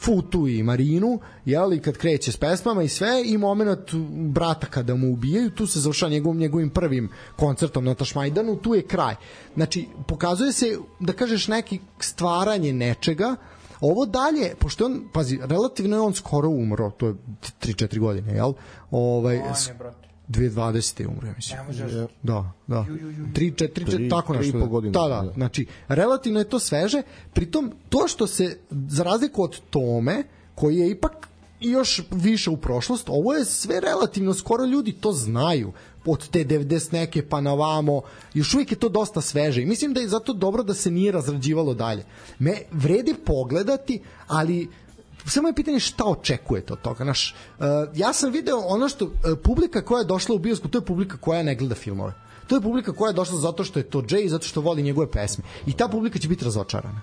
Futu 0.00 0.48
i 0.48 0.62
Marinu, 0.62 1.18
jeli, 1.44 1.82
kad 1.82 1.96
kreće 1.96 2.32
s 2.32 2.36
pesmama 2.36 2.82
i 2.82 2.88
sve, 2.88 3.22
i 3.24 3.38
moment 3.38 3.94
brata 4.32 4.66
kada 4.66 4.94
mu 4.94 5.12
ubijaju, 5.12 5.50
tu 5.50 5.66
se 5.66 5.80
završava 5.80 6.10
njegovim, 6.10 6.40
njegovim 6.40 6.70
prvim 6.70 7.08
koncertom 7.36 7.84
na 7.84 7.94
Tašmajdanu, 7.94 8.56
tu 8.56 8.74
je 8.74 8.82
kraj. 8.82 9.14
Znači, 9.54 9.86
pokazuje 10.06 10.52
se, 10.52 10.78
da 11.00 11.12
kažeš, 11.12 11.48
neki 11.48 11.80
stvaranje 11.98 12.72
nečega, 12.72 13.36
Ovo 13.80 14.06
dalje, 14.06 14.54
pošto 14.58 14.84
on, 14.84 15.02
pazi, 15.12 15.38
relativno 15.42 15.96
je 15.96 16.00
on 16.00 16.14
skoro 16.14 16.48
umro, 16.48 16.90
to 16.90 17.06
je 17.06 17.14
3-4 17.60 17.98
godine, 17.98 18.32
jel? 18.34 18.52
Ovaj, 18.90 19.38
On 19.38 19.44
je, 19.68 19.74
brate. 19.78 20.08
2020. 20.28 21.00
je 21.00 21.08
umro, 21.08 21.26
ja 21.26 21.32
mislim. 21.36 21.58
Ne 21.58 21.64
možeš. 21.66 21.92
Da, 22.22 22.52
da. 22.66 22.84
Ju, 22.88 22.96
ju, 22.96 23.10
ju. 23.10 23.26
3 23.34 23.52
4 23.52 23.68
Tri- 23.74 23.84
4 23.84 24.10
tako 24.10 24.34
nešto. 24.34 24.60
po 24.60 24.66
godine, 24.66 24.92
Da, 24.92 25.08
da, 25.08 25.22
da. 25.22 25.32
znači 25.32 25.66
relativno 25.88 26.38
je 26.38 26.48
to 26.48 26.58
sveže, 26.58 27.02
pritom 27.32 27.72
to 27.88 28.08
što 28.08 28.26
se 28.26 28.58
za 28.70 29.02
razliku 29.02 29.42
od 29.42 29.60
Tome, 29.70 30.22
koji 30.54 30.76
je 30.76 30.90
ipak 30.90 31.28
još 31.60 32.02
više 32.10 32.50
u 32.50 32.56
prošlost, 32.56 33.08
ovo 33.08 33.32
je 33.32 33.44
sve 33.44 33.80
relativno 33.80 34.34
skoro 34.34 34.64
ljudi 34.64 34.92
to 34.92 35.12
znaju 35.12 35.72
od 36.06 36.28
te 36.28 36.44
90 36.44 36.92
neke 36.92 37.28
pa 37.28 37.40
na 37.40 37.54
vamo, 37.54 38.02
još 38.34 38.54
uvijek 38.54 38.70
je 38.70 38.78
to 38.78 38.88
dosta 38.88 39.20
sveže 39.20 39.62
i 39.62 39.66
mislim 39.66 39.94
da 39.94 40.00
je 40.00 40.08
zato 40.08 40.32
dobro 40.32 40.62
da 40.62 40.74
se 40.74 40.90
nije 40.90 41.12
razrađivalo 41.12 41.74
dalje. 41.74 42.04
Me 42.38 42.54
vredi 42.72 43.14
pogledati, 43.24 44.02
ali 44.26 44.68
samo 45.26 45.48
je 45.48 45.54
pitanje 45.54 45.80
šta 45.80 46.04
očekujete 46.04 46.72
od 46.72 46.80
toga. 46.80 47.04
Naš, 47.04 47.34
uh, 47.58 47.66
ja 47.94 48.12
sam 48.12 48.32
video 48.32 48.58
ono 48.58 48.88
što 48.88 49.04
uh, 49.04 49.12
publika 49.42 49.84
koja 49.84 49.98
je 49.98 50.04
došla 50.06 50.34
u 50.34 50.38
bioskop, 50.38 50.70
to 50.70 50.78
je 50.78 50.84
publika 50.84 51.16
koja 51.16 51.42
ne 51.42 51.54
gleda 51.54 51.74
filmove. 51.74 52.12
To 52.46 52.56
je 52.56 52.60
publika 52.60 52.92
koja 52.92 53.10
je 53.10 53.14
došla 53.14 53.38
zato 53.38 53.64
što 53.64 53.78
je 53.78 53.90
to 53.90 54.02
Jay, 54.02 54.28
zato 54.28 54.46
što 54.46 54.60
voli 54.60 54.82
njegove 54.82 55.10
pesme. 55.10 55.44
I 55.66 55.72
ta 55.72 55.88
publika 55.88 56.18
će 56.18 56.28
biti 56.28 56.44
razočarana. 56.44 57.00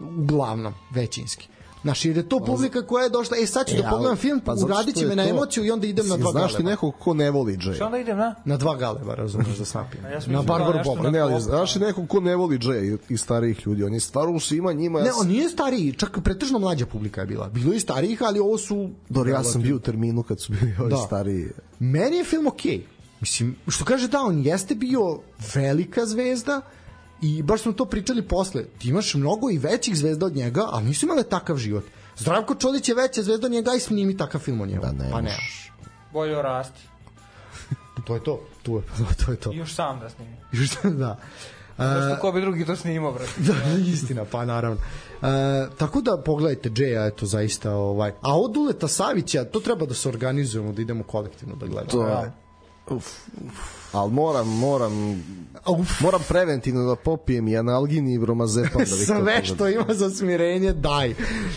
Uglavnom, 0.00 0.74
većinski. 0.90 1.48
Znaš, 1.82 2.04
jer 2.04 2.16
je 2.16 2.28
to 2.28 2.40
publika 2.40 2.82
koja 2.82 3.04
je 3.04 3.10
došla, 3.10 3.36
e 3.36 3.46
sad 3.46 3.66
ću 3.66 3.74
E, 3.74 3.76
da 3.76 3.82
pogledam 3.82 4.10
ali- 4.10 4.16
film, 4.18 4.40
pa 4.40 4.54
uradit 4.54 4.96
će 4.96 5.06
me 5.06 5.16
na 5.16 5.24
to- 5.24 5.30
emociju 5.30 5.64
i 5.64 5.70
onda 5.70 5.86
idem 5.86 6.08
na 6.08 6.16
dva 6.16 6.30
Znaš 6.30 6.46
ti 6.46 6.54
galeba. 6.54 6.70
nekog 6.70 6.94
ko 6.94 7.14
ne 7.14 7.30
voli 7.30 7.56
Jay? 7.56 7.74
Šta 7.74 7.86
onda 7.86 7.98
idem, 7.98 8.16
na? 8.18 8.34
Na 8.44 8.56
dva 8.56 8.76
galeba, 8.76 9.14
razumeš, 9.14 9.46
da 9.48 9.64
snapim. 9.64 10.00
ja 10.02 10.20
na 10.26 10.38
da 10.38 10.42
Barbaru 10.42 10.78
Boba. 10.86 11.10
Ne, 11.10 11.18
ali 11.18 11.40
znaš 11.40 11.72
ti 11.72 11.78
nekog 11.78 12.08
ko 12.08 12.20
ne 12.20 12.36
voli 12.36 12.58
Jay 12.58 12.98
i 13.08 13.16
starijih 13.16 13.66
ljudi? 13.66 13.84
On 13.84 13.94
je 13.94 14.00
stvarno 14.00 14.32
u 14.32 14.40
svima 14.40 14.72
njima... 14.72 15.00
Ne, 15.00 15.10
on 15.12 15.28
nije 15.28 15.48
stariji, 15.48 15.92
čak 15.92 16.18
pretežno 16.24 16.58
mlađa 16.58 16.86
publika 16.86 17.20
je 17.20 17.26
bila. 17.26 17.48
Bilo 17.48 17.72
je 17.72 17.76
i 17.76 17.80
starijih, 17.80 18.22
ali 18.22 18.38
ovo 18.40 18.58
su... 18.58 18.90
Dobro, 19.08 19.30
ja 19.30 19.44
sam 19.44 19.62
bio 19.62 19.76
u 19.76 19.80
terminu 19.80 20.22
kad 20.22 20.40
su 20.40 20.52
bili 20.52 20.74
ovi 20.80 20.90
Da. 20.90 20.96
stariji. 20.96 21.48
Meni 21.78 22.16
je 22.16 22.24
film 22.24 22.46
okej. 22.46 22.82
Mislim, 23.20 23.56
što 23.68 23.84
kaže 23.84 24.08
da, 24.08 24.20
on 24.20 24.38
jeste 24.38 24.74
bio 24.74 25.18
velika 25.54 26.06
zvezda 26.06 26.60
i 27.22 27.42
baš 27.42 27.62
smo 27.62 27.72
to 27.72 27.84
pričali 27.84 28.22
posle. 28.22 28.64
Ti 28.78 28.88
imaš 28.88 29.14
mnogo 29.14 29.50
i 29.50 29.58
većih 29.58 29.96
zvezda 29.96 30.26
od 30.26 30.36
njega, 30.36 30.66
ali 30.70 30.84
nisu 30.84 31.06
imale 31.06 31.22
takav 31.22 31.56
život. 31.56 31.84
Zdravko 32.16 32.54
Čolić 32.54 32.88
je 32.88 32.94
veća 32.94 33.22
zvezda 33.22 33.46
od 33.46 33.52
njega 33.52 33.74
i 33.74 33.80
snimi 33.80 34.16
takav 34.16 34.40
film 34.40 34.60
o 34.60 34.66
njemu. 34.66 34.82
Da, 34.82 34.92
ne 34.92 35.10
pa 35.12 35.20
ne. 35.20 35.36
Bolje 36.12 36.42
rasti. 36.42 36.80
To 38.06 38.14
je 38.14 38.24
to. 38.24 38.40
To 38.62 38.76
je, 38.76 38.82
to 39.24 39.30
je 39.30 39.36
to. 39.36 39.52
I 39.52 39.56
još 39.56 39.74
sam 39.74 40.00
da 40.00 40.10
snimi. 40.10 40.36
da. 41.02 41.18
Zašto 41.78 42.20
ko 42.20 42.32
bi 42.32 42.40
drugi 42.40 42.66
to 42.66 42.76
snimao, 42.76 43.12
brate? 43.12 43.32
da, 43.36 43.54
istina, 43.92 44.24
pa 44.24 44.44
naravno. 44.44 44.80
E, 45.22 45.66
tako 45.78 46.00
da 46.00 46.22
pogledajte 46.24 46.70
Džeja, 46.70 47.06
eto 47.06 47.26
zaista 47.26 47.72
ovaj. 47.72 48.12
A 48.20 48.38
od 48.40 48.56
Uleta 48.56 48.88
Savića, 48.88 49.44
to 49.44 49.60
treba 49.60 49.86
da 49.86 49.94
se 49.94 50.08
organizujemo, 50.08 50.72
da 50.72 50.82
idemo 50.82 51.04
kolektivno 51.04 51.56
da 51.56 51.66
gledamo. 51.66 51.90
To 51.90 52.08
je... 52.08 52.32
Uf, 52.86 53.06
uf. 53.46 53.77
Ali 53.92 54.12
moram, 54.12 54.48
moram, 54.48 55.24
Uf. 55.66 56.00
moram 56.00 56.20
preventivno 56.28 56.84
da 56.84 56.96
popijem 56.96 57.48
i 57.48 57.56
analgin 57.56 58.08
i 58.08 58.18
bromazepam. 58.18 58.78
Da 58.78 58.86
sve 58.86 59.44
što 59.44 59.68
ima 59.68 59.94
za 59.94 60.10
smirenje 60.10 60.72
daj 60.72 61.14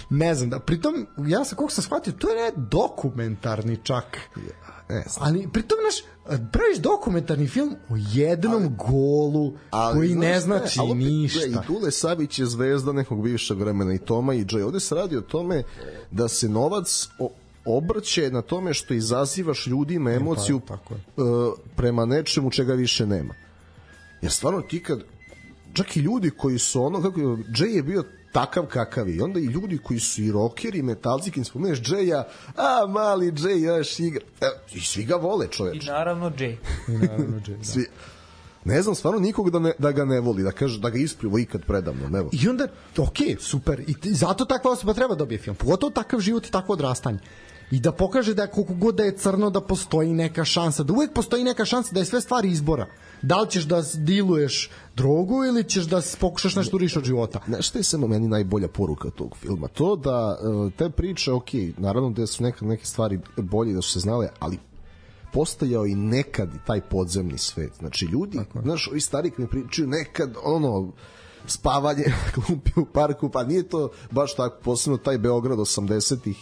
ne 0.09 0.35
znam 0.35 0.49
da 0.49 0.59
pritom 0.59 1.07
ja 1.27 1.45
sam 1.45 1.57
koliko 1.57 1.73
sam 1.73 1.83
shvatio 1.83 2.13
to 2.13 2.29
je 2.29 2.35
ne 2.35 2.51
dokumentarni 2.55 3.77
čak 3.83 4.17
Ne 4.89 5.03
znam. 5.09 5.27
ali 5.27 5.47
pritom 5.53 5.77
naš 5.85 5.95
praviš 6.51 6.77
dokumentarni 6.77 7.47
film 7.47 7.75
o 7.89 7.93
jednom 8.11 8.75
golu 8.77 9.53
koji 9.93 10.15
ne 10.15 10.39
znaš, 10.39 10.59
znači 10.59 10.79
ali 10.79 10.91
opet, 10.91 11.03
ništa 11.03 11.47
gle, 11.47 11.61
I 11.63 11.67
Dule 11.67 11.91
Savić 11.91 12.39
je 12.39 12.45
zvezda 12.45 12.91
nekog 12.91 13.23
bivšeg 13.23 13.59
vremena 13.59 13.93
i 13.93 13.97
Toma 13.97 14.33
i 14.33 14.45
Jay. 14.45 14.63
Ovde 14.63 14.79
se 14.79 14.95
radi 14.95 15.17
o 15.17 15.21
tome 15.21 15.63
da 16.11 16.27
se 16.27 16.49
novac 16.49 17.09
o, 17.19 17.31
obrće 17.65 18.31
na 18.31 18.41
tome 18.41 18.73
što 18.73 18.93
izazivaš 18.93 19.67
ljudima 19.67 20.11
emociju 20.11 20.59
pa, 20.59 20.77
tako 20.77 20.93
je. 20.93 20.99
e, 20.99 21.01
prema 21.75 22.05
nečemu 22.05 22.51
čega 22.51 22.73
više 22.73 23.05
nema. 23.05 23.33
Jer 24.21 24.31
stvarno 24.31 24.61
ti 24.61 24.83
kad 24.83 25.03
čak 25.73 25.97
i 25.97 25.99
ljudi 25.99 26.29
koji 26.29 26.59
su 26.59 26.83
ono 26.83 27.01
kako 27.01 27.19
je, 27.19 27.25
Jay 27.25 27.75
je 27.75 27.83
bio 27.83 28.03
takav 28.31 28.65
kakav 28.65 29.09
je. 29.09 29.15
I 29.15 29.21
onda 29.21 29.39
i 29.39 29.43
ljudi 29.45 29.77
koji 29.77 29.99
su 29.99 30.21
i 30.21 30.31
rockeri, 30.31 30.79
i 30.79 30.83
metalci, 30.83 31.31
kad 31.31 31.45
spomeneš 31.45 31.81
Jaya, 31.81 32.23
a 32.55 32.85
mali 32.87 33.31
Jay 33.31 33.77
još 33.77 33.99
igra. 33.99 34.25
E, 34.41 34.45
I 34.73 34.79
svi 34.79 35.03
ga 35.03 35.15
vole 35.15 35.45
I 35.45 35.49
čoveč. 35.49 35.85
naravno 35.85 36.29
Jay. 36.29 36.55
Naravno, 37.01 37.39
Jay, 37.39 37.57
da. 37.57 37.63
Svi, 37.63 37.85
Ne 38.65 38.81
znam 38.81 38.95
stvarno 38.95 39.19
nikog 39.19 39.49
da, 39.49 39.59
ne, 39.59 39.71
da 39.79 39.91
ga 39.91 40.05
ne 40.05 40.19
voli, 40.19 40.43
da 40.43 40.51
kaže 40.51 40.79
da 40.79 40.89
ga 40.89 40.97
ispljuvo 40.97 41.39
ikad 41.39 41.65
predavno, 41.65 42.09
ne 42.09 42.23
I 42.31 42.49
onda, 42.49 42.67
ok, 42.97 43.17
super. 43.39 43.83
I 43.87 44.13
zato 44.13 44.45
takva 44.45 44.71
osoba 44.71 44.93
treba 44.93 45.15
da 45.15 45.19
dobije 45.19 45.37
film. 45.37 45.55
Pogotovo 45.55 45.89
takav 45.89 46.19
život 46.19 46.47
i 46.47 46.51
takvo 46.51 46.73
odrastanje. 46.73 47.19
I 47.71 47.79
da 47.79 47.91
pokaže 47.91 48.33
da 48.33 48.47
koliko 48.47 48.73
god 48.73 48.95
da 48.95 49.03
je 49.03 49.17
crno 49.17 49.49
da 49.49 49.61
postoji 49.61 50.13
neka 50.13 50.45
šansa, 50.45 50.83
da 50.83 50.93
uvek 50.93 51.13
postoji 51.13 51.43
neka 51.43 51.65
šansa 51.65 51.93
da 51.93 51.99
je 51.99 52.05
sve 52.05 52.21
stvari 52.21 52.51
izbora. 52.51 52.87
Da 53.21 53.41
li 53.41 53.49
ćeš 53.49 53.63
da 53.63 53.83
diluješ 53.95 54.69
drogu 54.95 55.45
ili 55.45 55.63
ćeš 55.63 55.83
da 55.83 56.01
pokušaš 56.19 56.55
nešto 56.55 56.75
uriš 56.75 56.97
od 56.97 57.03
života. 57.03 57.39
Znaš 57.47 57.67
šta 57.67 57.79
je 57.79 57.83
samo 57.83 58.07
meni 58.07 58.27
najbolja 58.27 58.67
poruka 58.67 59.09
tog 59.09 59.37
filma? 59.37 59.67
To 59.67 59.95
da 59.95 60.39
e, 60.39 60.71
te 60.77 60.89
priče, 60.89 61.31
ok, 61.31 61.49
naravno 61.77 62.09
da 62.09 62.27
su 62.27 62.43
neke, 62.43 62.65
neke 62.65 62.85
stvari 62.85 63.19
bolje 63.37 63.73
da 63.73 63.81
su 63.81 63.91
se 63.91 63.99
znale, 63.99 64.29
ali 64.39 64.57
postojao 65.33 65.85
i 65.85 65.95
nekad 65.95 66.49
taj 66.65 66.81
podzemni 66.81 67.37
svet. 67.37 67.71
Znači, 67.79 68.05
ljudi, 68.05 68.39
znaš, 68.63 68.87
ovi 68.87 69.01
stari 69.01 69.29
kad 69.29 69.39
mi 69.39 69.47
pričaju 69.47 69.87
nekad, 69.87 70.35
ono, 70.43 70.91
spavanje 71.47 72.03
na 72.25 72.31
klupi 72.31 72.71
u 72.75 72.85
parku, 72.85 73.29
pa 73.29 73.43
nije 73.43 73.69
to 73.69 73.89
baš 74.11 74.35
tako, 74.35 74.61
posebno 74.63 74.97
taj 74.97 75.17
Beograd 75.17 75.59
80-ih, 75.59 76.37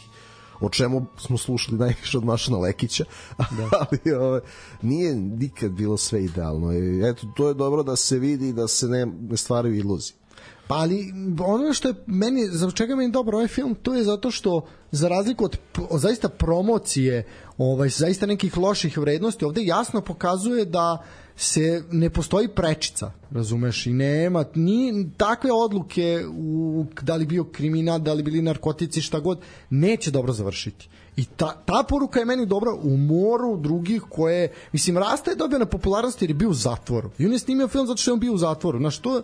o 0.62 0.70
čemu 0.70 1.06
smo 1.18 1.38
slušali 1.38 1.78
najviše 1.78 2.18
od 2.18 2.26
Mašana 2.26 2.58
Lekića, 2.58 3.06
da. 3.58 3.70
ali 3.72 4.16
ove, 4.16 4.42
nije 4.82 5.16
nikad 5.16 5.72
bilo 5.72 5.98
sve 5.98 6.24
idealno. 6.24 6.72
Eto, 7.10 7.28
to 7.36 7.48
je 7.48 7.54
dobro 7.54 7.84
da 7.84 7.96
se 7.96 8.20
vidi 8.20 8.54
da 8.54 8.68
se 8.68 8.88
ne, 8.88 9.06
ne 9.06 9.38
stvaraju 9.38 9.76
iluzije. 9.76 10.20
Pa 10.68 10.76
ali 10.76 11.14
ono 11.46 11.74
što 11.74 11.88
je 11.88 11.94
meni, 12.06 12.48
za 12.48 12.72
čega 12.72 12.96
meni 12.96 13.12
dobro 13.12 13.38
ovaj 13.38 13.48
film, 13.48 13.76
to 13.76 13.96
je 13.96 14.04
zato 14.04 14.32
što 14.32 14.66
za 14.92 15.08
razliku 15.08 15.46
od 15.46 15.58
zaista 16.00 16.30
promocije, 16.30 17.28
ovaj, 17.58 17.90
zaista 17.90 18.26
nekih 18.26 18.58
loših 18.58 18.98
vrednosti, 18.98 19.46
ovde 19.46 19.64
jasno 19.64 20.02
pokazuje 20.02 20.66
da 20.66 21.04
se 21.42 21.84
ne 21.92 22.10
postoji 22.10 22.48
prečica, 22.48 23.12
razumeš, 23.32 23.86
i 23.86 23.94
nema 23.94 24.46
ni 24.56 25.10
takve 25.18 25.52
odluke 25.52 26.26
u 26.30 26.86
da 27.02 27.16
li 27.16 27.26
bio 27.26 27.44
kriminal, 27.44 28.00
da 28.00 28.14
li 28.14 28.24
bili 28.24 28.42
narkotici, 28.42 29.02
šta 29.02 29.20
god, 29.20 29.40
neće 29.70 30.12
dobro 30.12 30.34
završiti. 30.34 30.90
I 31.16 31.26
ta, 31.26 31.64
ta 31.66 31.84
poruka 31.90 32.20
je 32.20 32.26
meni 32.26 32.46
dobra 32.46 32.72
u 32.74 32.98
moru 32.98 33.58
drugih 33.58 34.02
koje, 34.10 34.52
mislim, 34.72 34.98
Rasta 34.98 35.32
je 35.32 35.38
dobio 35.38 35.60
na 35.60 35.66
popularnosti 35.66 36.26
jer 36.26 36.30
je 36.30 36.36
bio 36.36 36.50
u 36.50 36.54
zatvoru. 36.54 37.12
I 37.18 37.26
on 37.26 37.32
je 37.32 37.40
snimio 37.40 37.68
film 37.68 37.88
zato 37.88 37.98
što 37.98 38.12
je 38.12 38.14
on 38.14 38.20
bio 38.20 38.34
u 38.34 38.38
zatvoru. 38.38 38.80
Znaš, 38.80 38.98
to, 38.98 39.22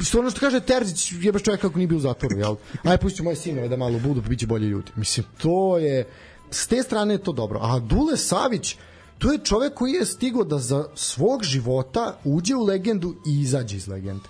što 0.00 0.18
ono 0.18 0.30
što 0.30 0.40
kaže 0.40 0.60
Terzić, 0.60 1.12
jebeš 1.12 1.42
čovjek 1.42 1.60
kako 1.60 1.78
nije 1.78 1.88
bio 1.88 1.98
u 1.98 2.00
zatvoru, 2.00 2.38
jel? 2.38 2.56
Aj, 2.82 2.98
pusti 2.98 3.22
moje 3.22 3.36
sinove 3.36 3.68
da 3.68 3.76
malo 3.76 3.98
budu, 3.98 4.22
pa 4.22 4.28
bit 4.28 4.40
će 4.40 4.46
bolji 4.46 4.68
ljudi. 4.68 4.92
Mislim, 4.96 5.26
to 5.42 5.78
je, 5.78 6.08
s 6.50 6.66
te 6.66 6.82
strane 6.82 7.14
je 7.14 7.22
to 7.22 7.32
dobro. 7.32 7.58
A 7.62 7.78
Dule 7.78 8.16
Savić, 8.16 8.76
to 9.22 9.32
je 9.32 9.38
čovek 9.38 9.74
koji 9.74 9.92
je 9.92 10.06
stigo 10.06 10.44
da 10.44 10.58
za 10.58 10.84
svog 10.94 11.42
života 11.42 12.18
uđe 12.24 12.54
u 12.54 12.64
legendu 12.64 13.14
i 13.26 13.40
izađe 13.40 13.76
iz 13.76 13.88
legende. 13.88 14.28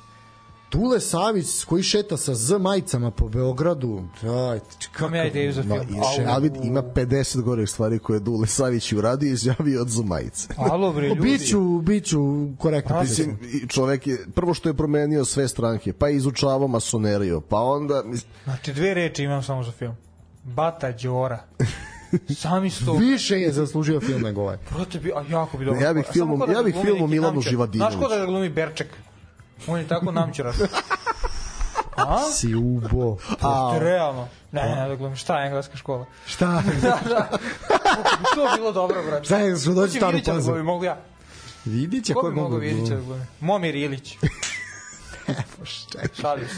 Dule 0.72 1.00
Savić 1.00 1.64
koji 1.64 1.82
šeta 1.82 2.16
sa 2.16 2.34
Z 2.34 2.58
majicama 2.58 3.10
po 3.10 3.28
Beogradu, 3.28 4.02
daj, 4.22 4.60
Imam 4.98 5.14
ja 5.14 5.24
ideju 5.24 5.52
za 5.52 5.62
film. 5.62 5.76
Ma, 5.90 6.22
i, 6.22 6.26
ali 6.26 6.50
ima 6.62 6.82
50 6.82 7.40
gorih 7.40 7.70
stvari 7.70 7.98
koje 7.98 8.16
je 8.16 8.20
Dule 8.20 8.46
Savić 8.46 8.92
uradio 8.92 9.30
i 9.30 9.32
izjavio 9.32 9.80
od 9.80 9.88
Zumajice. 9.88 10.48
Alo 10.56 10.92
bre, 10.92 11.08
ljudi. 11.08 11.20
Biću, 11.20 11.80
biću 11.82 12.18
korektno 12.58 13.00
Mislim, 13.00 13.38
i 13.52 13.68
čovek 13.68 14.06
je, 14.06 14.26
prvo 14.34 14.54
što 14.54 14.68
je 14.68 14.74
promenio 14.74 15.24
sve 15.24 15.48
stranke, 15.48 15.92
pa 15.92 16.08
je 16.08 16.16
izučavao 16.16 16.68
masoneriju, 16.68 17.40
pa 17.40 17.60
onda, 17.60 18.02
mis- 18.04 18.24
Znači, 18.44 18.72
dve 18.72 18.94
reči 18.94 19.22
imam 19.22 19.42
samo 19.42 19.62
za 19.62 19.72
film. 19.72 19.94
Bata 20.44 20.92
Đora. 20.92 21.44
Sami 22.36 22.70
sto... 22.70 22.92
Više 22.92 23.40
je 23.40 23.52
zaslužio 23.52 24.00
film 24.00 24.22
nego 24.22 24.40
ovaj. 24.40 24.56
Brate, 24.70 24.98
bi, 24.98 25.12
a 25.16 25.24
jako 25.28 25.58
bi 25.58 25.64
dobro. 25.64 25.80
Ja 25.80 25.92
bih 25.94 26.04
Samo 26.06 26.36
filmom- 26.36 26.46
da 26.46 26.52
ja 26.52 26.62
bih 26.62 26.74
filmom 26.82 27.10
Milanu. 27.10 27.40
Živadinović. 27.40 27.92
Znaš 27.94 28.08
ko 28.08 28.14
da 28.16 28.26
glumi 28.26 28.48
Berček? 28.48 28.88
On 29.66 29.78
je 29.78 29.88
tako 29.88 30.12
namćuraš. 30.12 30.56
A? 31.96 32.18
Si 32.32 32.54
ubo. 32.54 33.16
Je 33.74 33.80
realno. 33.80 34.28
Ne, 34.52 34.62
ne, 34.62 34.88
da 34.88 34.96
glumi. 34.96 35.16
Šta 35.16 35.40
je 35.40 35.46
engleska 35.46 35.76
škola? 35.76 36.06
Šta? 36.26 36.46
Da, 36.82 36.98
da. 37.08 37.28
Bi 38.18 38.24
to 38.34 38.48
bilo 38.56 38.72
dobro, 38.72 39.02
brate. 39.02 39.24
Šta 39.24 39.38
je, 39.38 39.56
što 39.56 39.72
dođe 39.72 39.80
Hoće 39.88 39.98
staru 39.98 40.12
Vidića 40.12 40.30
da 40.32 40.36
pazu? 40.36 40.50
glumi, 40.50 40.62
mogu 40.62 40.84
ja. 40.84 41.00
Vidit 41.64 42.04
će 42.04 42.14
Ko 42.14 42.20
ko 42.20 42.28
bi 42.28 42.34
mogu 42.36 42.48
mogu 42.48 42.60
Vidića 42.60 42.94
da 42.94 43.00
glumi? 43.00 43.22
Momir 43.40 43.74
Ilić. 43.76 44.16
Šalim 46.14 46.48
se. 46.48 46.54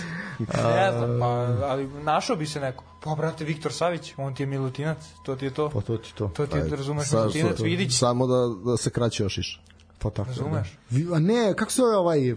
Ne 0.55 0.93
znam, 0.93 1.19
pa, 1.21 1.27
ali 1.65 1.87
našao 1.87 2.37
bi 2.37 2.47
se 2.47 2.61
neko. 2.61 2.85
Pa, 3.01 3.11
brate, 3.12 3.45
Viktor 3.45 3.73
Savić, 3.73 4.15
on 4.17 4.35
ti 4.35 4.43
je 4.43 4.47
Milutinac, 4.47 4.99
to 5.23 5.37
ti 5.37 5.45
je 5.45 5.51
to. 5.51 5.71
Pa 5.71 5.81
to 5.81 5.97
ti 5.97 6.15
to. 6.15 6.29
To 6.29 6.47
ti 6.47 6.57
je, 6.59 6.69
razumeš, 6.69 7.09
sa- 7.09 7.17
Milutinac, 7.17 7.57
sa- 7.57 7.65
Vidić, 7.65 7.93
samo 7.93 8.27
da, 8.27 8.35
da 8.65 8.77
se 8.77 8.91
kraće 8.91 9.23
još 9.23 9.39
iš. 9.39 9.61
Pa 9.99 10.11
tako. 10.11 10.29
razumeš? 10.29 10.79
Da. 10.91 10.97
Vi- 10.97 11.15
A 11.15 11.19
ne, 11.19 11.55
kako 11.57 11.73
se 11.73 11.77
zove 11.77 11.97
ovaj... 11.97 12.35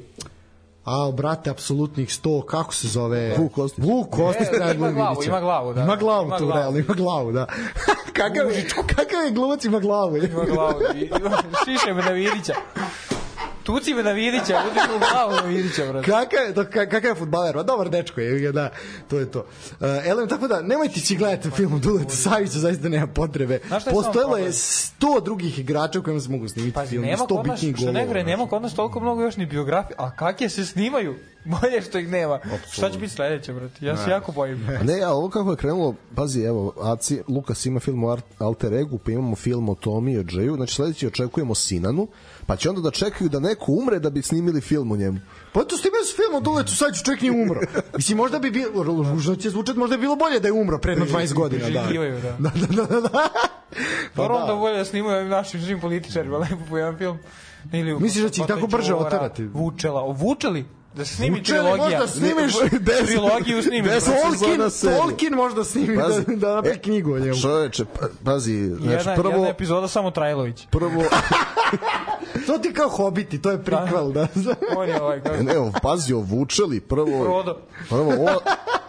A, 0.86 1.12
brate, 1.14 1.50
apsolutnih 1.50 2.10
100, 2.10 2.46
kako 2.46 2.74
se 2.74 2.88
zove? 2.88 3.36
Vuk 3.38 3.54
Kostić. 3.54 3.86
Vuk 3.86 4.10
Kostić 4.10 4.48
E, 4.48 4.52
treba 4.52 4.74
ima 4.74 4.92
glavu, 4.92 5.24
ima 5.24 5.40
glavu, 5.42 5.74
da. 5.74 5.82
Ima 5.82 5.96
glavu 5.96 6.26
Ima 6.26 6.38
tu, 6.38 6.46
glavu. 6.46 6.60
realno, 6.60 6.80
ima 6.80 6.94
glavu, 6.94 7.32
da. 7.32 7.46
kakav, 8.14 8.52
je, 8.52 8.68
kakav 8.88 9.26
je 9.26 9.32
glumac 9.32 9.66
ima 9.66 9.80
glavu? 9.80 10.18
Ima 10.18 10.44
glavu, 10.46 10.82
i- 10.96 11.10
šiše 11.66 11.94
me 11.94 12.02
na 12.04 12.12
Vidića. 12.12 12.54
Tuci 13.68 13.94
me 13.94 14.04
na 14.04 14.12
Vidića, 14.12 14.62
budi 14.64 14.80
u 14.96 15.00
glavu 15.00 15.32
na 15.32 15.42
Vidića, 15.42 15.86
brate. 15.86 16.12
Kakav 16.12 16.40
je, 16.48 16.54
to, 16.54 16.64
ka- 16.64 16.90
kakav 16.90 17.06
je 17.06 17.16
futbaler, 17.16 17.56
Ma, 17.56 17.64
dobar 17.64 17.90
dečko 17.90 18.22
je, 18.22 18.52
da, 18.52 18.70
to 19.10 19.20
je 19.20 19.32
to. 19.32 19.40
Uh, 19.40 19.88
elem, 20.06 20.28
tako 20.30 20.48
da, 20.48 20.62
nemojte 20.62 21.00
si 21.00 21.16
gledati 21.16 21.52
film 21.52 21.74
o 21.74 21.80
Duletu 21.80 22.16
Saviću, 22.16 22.60
zaista 22.60 22.90
nema 22.90 23.08
potrebe. 23.08 23.54
Je 23.54 23.60
Postojalo 23.92 24.38
je 24.38 24.44
problem? 24.44 24.52
100 24.52 25.24
drugih 25.24 25.60
igrača 25.60 26.00
u 26.00 26.04
kojima 26.04 26.22
se 26.22 26.30
mogu 26.30 26.48
snimiti 26.48 26.74
Pazi, 26.74 26.90
film, 26.90 27.04
nema 27.04 27.24
100 27.24 27.28
kod 27.28 27.48
nas, 27.48 27.56
bitnijih 27.56 27.76
što 27.76 27.86
ne 27.86 27.92
golova. 27.92 28.12
gre, 28.12 28.24
nema 28.24 28.48
kod 28.48 28.62
nas 28.62 28.74
toliko 28.74 29.00
mnogo 29.00 29.22
još 29.22 29.38
ni 29.38 29.46
biografije, 29.46 29.96
a 30.00 30.16
kakje 30.16 30.50
se 30.50 30.66
snimaju? 30.66 31.16
Bolje 31.48 31.82
što 31.82 32.00
ih 32.00 32.10
nema. 32.10 32.40
Šta 32.72 32.90
će 32.90 32.98
biti 33.00 33.14
sledeće, 33.14 33.54
brate? 33.54 33.86
Ja 33.86 33.98
se 33.98 34.10
jako 34.10 34.32
bojim. 34.32 34.68
A 34.80 34.84
ne, 34.84 35.02
a 35.02 35.12
ovo 35.12 35.30
kako 35.30 35.52
je 35.52 35.58
krenulo, 35.58 35.96
pazi, 36.16 36.42
evo, 36.42 36.74
Aci, 36.82 37.22
Lukas 37.28 37.66
ima 37.66 37.80
film 37.80 38.04
o 38.04 38.18
Alter 38.38 38.74
Egu, 38.74 38.98
pa 38.98 39.12
imamo 39.12 39.36
film 39.36 39.70
o 39.70 39.76
Tomi 39.76 40.14
i 40.14 40.20
o 40.20 40.24
Džeju, 40.24 40.56
znači 40.56 40.76
sledeći 40.76 41.08
očekujemo 41.08 41.56
Sinanu, 41.56 42.08
pa 42.46 42.56
će 42.56 42.70
onda 42.70 42.82
da 42.82 42.92
čekaju 42.92 43.30
da 43.30 43.40
neko 43.40 43.72
umre 43.72 44.00
da 44.00 44.10
bi 44.10 44.22
snimili 44.22 44.62
film 44.62 44.92
o 44.92 44.98
njemu. 44.98 45.20
Pa 45.54 45.64
to 45.64 45.78
ste 45.78 45.90
bez 45.90 46.16
film 46.16 46.36
o 46.36 46.40
Duletu 46.40 46.76
Saviću, 46.76 47.04
čovjek 47.04 47.22
nije 47.22 47.32
umro. 47.32 47.62
Mislim, 47.96 48.18
možda 48.18 48.40
bi 48.40 48.52
bilo, 48.52 48.84
ružno 48.84 49.36
će 49.36 49.50
zvučati, 49.50 49.80
možda 49.80 49.98
bi 49.98 50.02
bilo 50.02 50.16
bolje 50.16 50.40
da 50.40 50.48
je 50.48 50.52
umro 50.52 50.78
pre 50.80 50.92
jedno 50.92 51.06
20 51.06 51.34
godina. 51.34 51.70
Da. 51.70 51.82
Da. 51.82 51.88
Da, 52.40 52.50
da, 52.50 52.68
da, 52.76 52.86
da, 52.86 53.02
da. 53.02 53.30
Pa 54.16 54.24
onda 54.24 54.56
bolje 54.56 54.78
da 54.78 54.86
snimaju 54.86 55.30
našim 55.30 55.62
svim 55.62 55.80
političarima 55.80 56.38
lepo 56.44 56.64
po 56.70 56.78
jedan 56.78 56.98
film. 56.98 57.18
Ili 57.74 58.00
Misliš 58.00 58.24
da 58.24 58.30
će 58.30 58.42
ih 58.42 58.48
tako 58.48 58.68
brže 58.68 58.92
Đora, 58.92 59.06
oterati? 59.08 59.44
Vučela. 59.46 60.02
Vučeli? 60.02 60.66
Da 60.98 61.06
snimi 61.06 61.44
trilogija. 61.44 61.78
možda 61.80 62.08
snimiš 62.10 62.54
Trilogiju 63.06 63.64
snimiš. 63.64 63.92
Deset 63.92 64.14
brate. 64.14 64.38
Tolkien. 64.40 64.98
Tolkien 64.98 65.34
možda 65.34 65.64
snimi 65.64 65.98
da, 65.98 66.08
da 66.28 66.56
napravi 66.56 66.80
knjigu 66.80 67.14
o 67.14 67.20
njemu. 67.20 67.36
Čoveče, 67.36 67.86
pa, 67.86 68.08
pazi, 68.26 68.66
znači 68.68 68.90
Jedna, 68.90 69.16
prvo, 69.16 69.30
jedna 69.30 69.50
epizoda 69.50 69.88
samo 69.88 70.12
Trajlović. 70.12 70.68
prvo, 70.72 71.04
To 72.48 72.58
ti 72.58 72.74
kao 72.74 72.90
hobiti, 72.90 73.42
to 73.42 73.52
je 73.52 73.64
prikval, 73.64 74.12
da. 74.12 74.28
On 74.78 74.90
je 74.90 75.02
ovaj, 75.02 75.22
kako 75.22 75.44
ne, 75.44 75.54
pazi, 75.82 76.14
ovučeli, 76.14 76.80
prvo, 76.80 77.24
Frodo. 77.24 77.58
prvo, 77.90 78.12
o, 78.12 78.40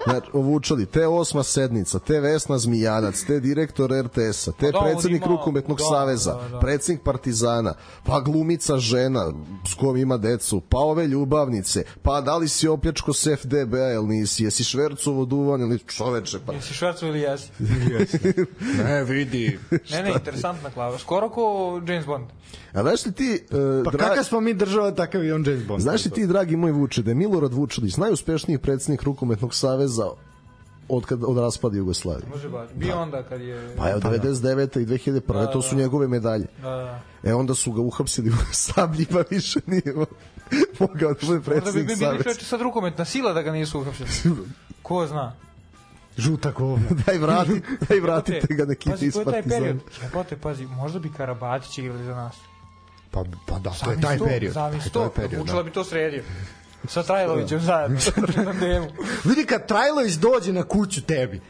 znači, 0.05 0.27
ovučeli, 0.33 0.87
te 0.87 1.07
osma 1.07 1.43
sednica, 1.43 1.99
te 1.99 2.21
Vesna 2.21 2.59
Zmijanac, 2.59 3.23
te 3.23 3.41
direktor 3.41 3.91
RTS-a, 3.93 4.53
te 4.53 4.73
Pa 4.73 4.79
da, 4.79 4.85
predsednik 4.85 5.23
ima- 5.23 5.29
rukometnog 5.29 5.79
da, 5.79 5.85
saveza, 5.87 6.35
da, 6.35 6.49
da. 6.49 6.59
predsednik 6.59 7.03
Partizana, 7.03 7.75
pa 8.05 8.21
glumica 8.21 8.77
žena 8.79 9.33
s 9.67 9.75
kojom 9.75 9.97
ima 9.97 10.17
decu, 10.17 10.61
pa 10.61 10.79
ove 10.79 11.07
ljubavnice, 11.07 11.85
pa 12.03 12.21
da 12.21 12.37
li 12.37 12.49
si 12.49 12.69
opljačko 12.69 13.13
s 13.13 13.27
FDB-a, 13.43 13.79
jel 13.79 14.07
nisi, 14.07 14.45
jesi 14.45 14.65
švercovo 14.65 15.25
duvan 15.25 15.61
ili 15.61 15.79
čoveče, 15.79 16.39
pa 16.47 16.53
Jesi 16.53 16.75
švercu 16.75 17.07
ili 17.07 17.21
jesi? 17.21 17.51
Ne, 18.85 19.05
vidi. 19.05 19.59
Ne, 19.91 20.03
ne, 20.03 20.13
interesantna 20.13 20.71
klava. 20.71 20.99
Skoro 20.99 21.29
ko 21.29 21.81
James 21.87 22.07
Bond. 22.07 22.27
A 22.73 22.83
znaš 22.83 23.07
li 23.07 23.13
ti, 23.13 23.41
uh, 23.51 23.85
Pa 23.85 23.91
kakva 23.91 24.25
smo 24.25 24.41
mi 24.41 24.55
država, 24.55 24.91
takav 24.91 25.25
i 25.25 25.33
on 25.33 25.45
James 25.47 25.65
Bond. 25.67 25.81
Znaš 25.81 26.05
li 26.05 26.11
ti, 26.11 26.27
dragi 26.27 26.57
moj 26.57 26.73
Vuče, 26.73 27.03
da 27.03 27.11
je 27.11 27.15
Milorad 27.15 27.53
Vučilić 27.53 27.97
najuspešniji 27.97 28.59
predsednik 28.59 29.03
rukometnog 29.03 29.55
saveza 29.55 30.07
od, 30.89 31.07
kad, 31.07 31.25
od 31.25 31.39
raspada 31.39 31.77
Jugoslavije? 31.77 32.29
Može 32.29 32.49
baš. 32.49 32.69
Bio 32.75 32.97
onda 32.97 33.23
kad 33.23 33.41
je... 33.41 33.75
Pa 33.77 33.91
evo, 33.91 34.01
99. 34.01 34.81
i 34.81 34.87
2001. 34.87 35.53
to 35.53 35.63
su 35.63 35.77
njegove 35.77 36.09
medalje. 36.09 36.47
Da, 36.63 36.71
da. 36.71 37.01
E 37.31 37.35
onda 37.35 37.55
su 37.55 37.73
ga 37.73 37.81
uhapsili 37.81 38.31
u 38.31 38.35
sablji, 38.53 39.07
pa 39.07 39.23
više 39.31 39.61
nije 39.67 39.95
mogao 40.81 41.15
da 41.15 41.27
bude 41.27 41.39
Možda 41.39 41.39
bi 41.39 41.45
predsednik 41.45 41.87
bili 41.87 41.97
saveza. 41.99 42.23
čoveče 42.23 42.45
sad 42.45 42.61
rukometna 42.61 43.05
sila 43.05 43.33
da 43.33 43.43
ga 43.43 43.53
nisu 43.53 43.81
uhapšili. 43.81 44.09
Ko 44.83 45.07
zna? 45.07 45.33
Žuta 46.19 46.53
kova. 46.53 46.79
Daj 47.07 47.19
vrati, 47.25 47.63
daj 47.89 48.01
vratite 48.01 48.55
ga 48.55 48.65
neki 48.65 48.91
pazi, 48.91 49.07
iz 49.07 49.15
Partizana. 49.25 49.75
Jebote, 50.03 50.37
pazi, 50.37 50.67
možda 50.67 50.99
bi 50.99 51.13
Karabatić 51.17 51.79
igrali 51.79 52.05
za 52.05 52.15
nas. 52.15 52.37
Pa, 53.11 53.25
pa 53.47 53.59
da, 53.59 53.71
to 53.85 53.91
je 53.91 54.01
taj 54.01 54.19
period. 54.19 54.53
Zamisli 54.53 54.91
To 54.91 55.11
period, 55.11 55.41
Vučela 55.41 55.59
da. 55.59 55.63
bi 55.63 55.71
to 55.71 55.85
sredio. 55.85 56.23
Sa 56.89 57.03
Trajlovićem 57.03 57.61
zajedno. 57.61 57.99
na 58.45 58.53
demu. 58.53 58.87
Vidi 59.25 59.45
kad 59.47 59.67
Trajlović 59.69 60.15
dođe 60.15 60.53
na 60.53 60.63
kuću 60.63 61.03
tebi, 61.03 61.41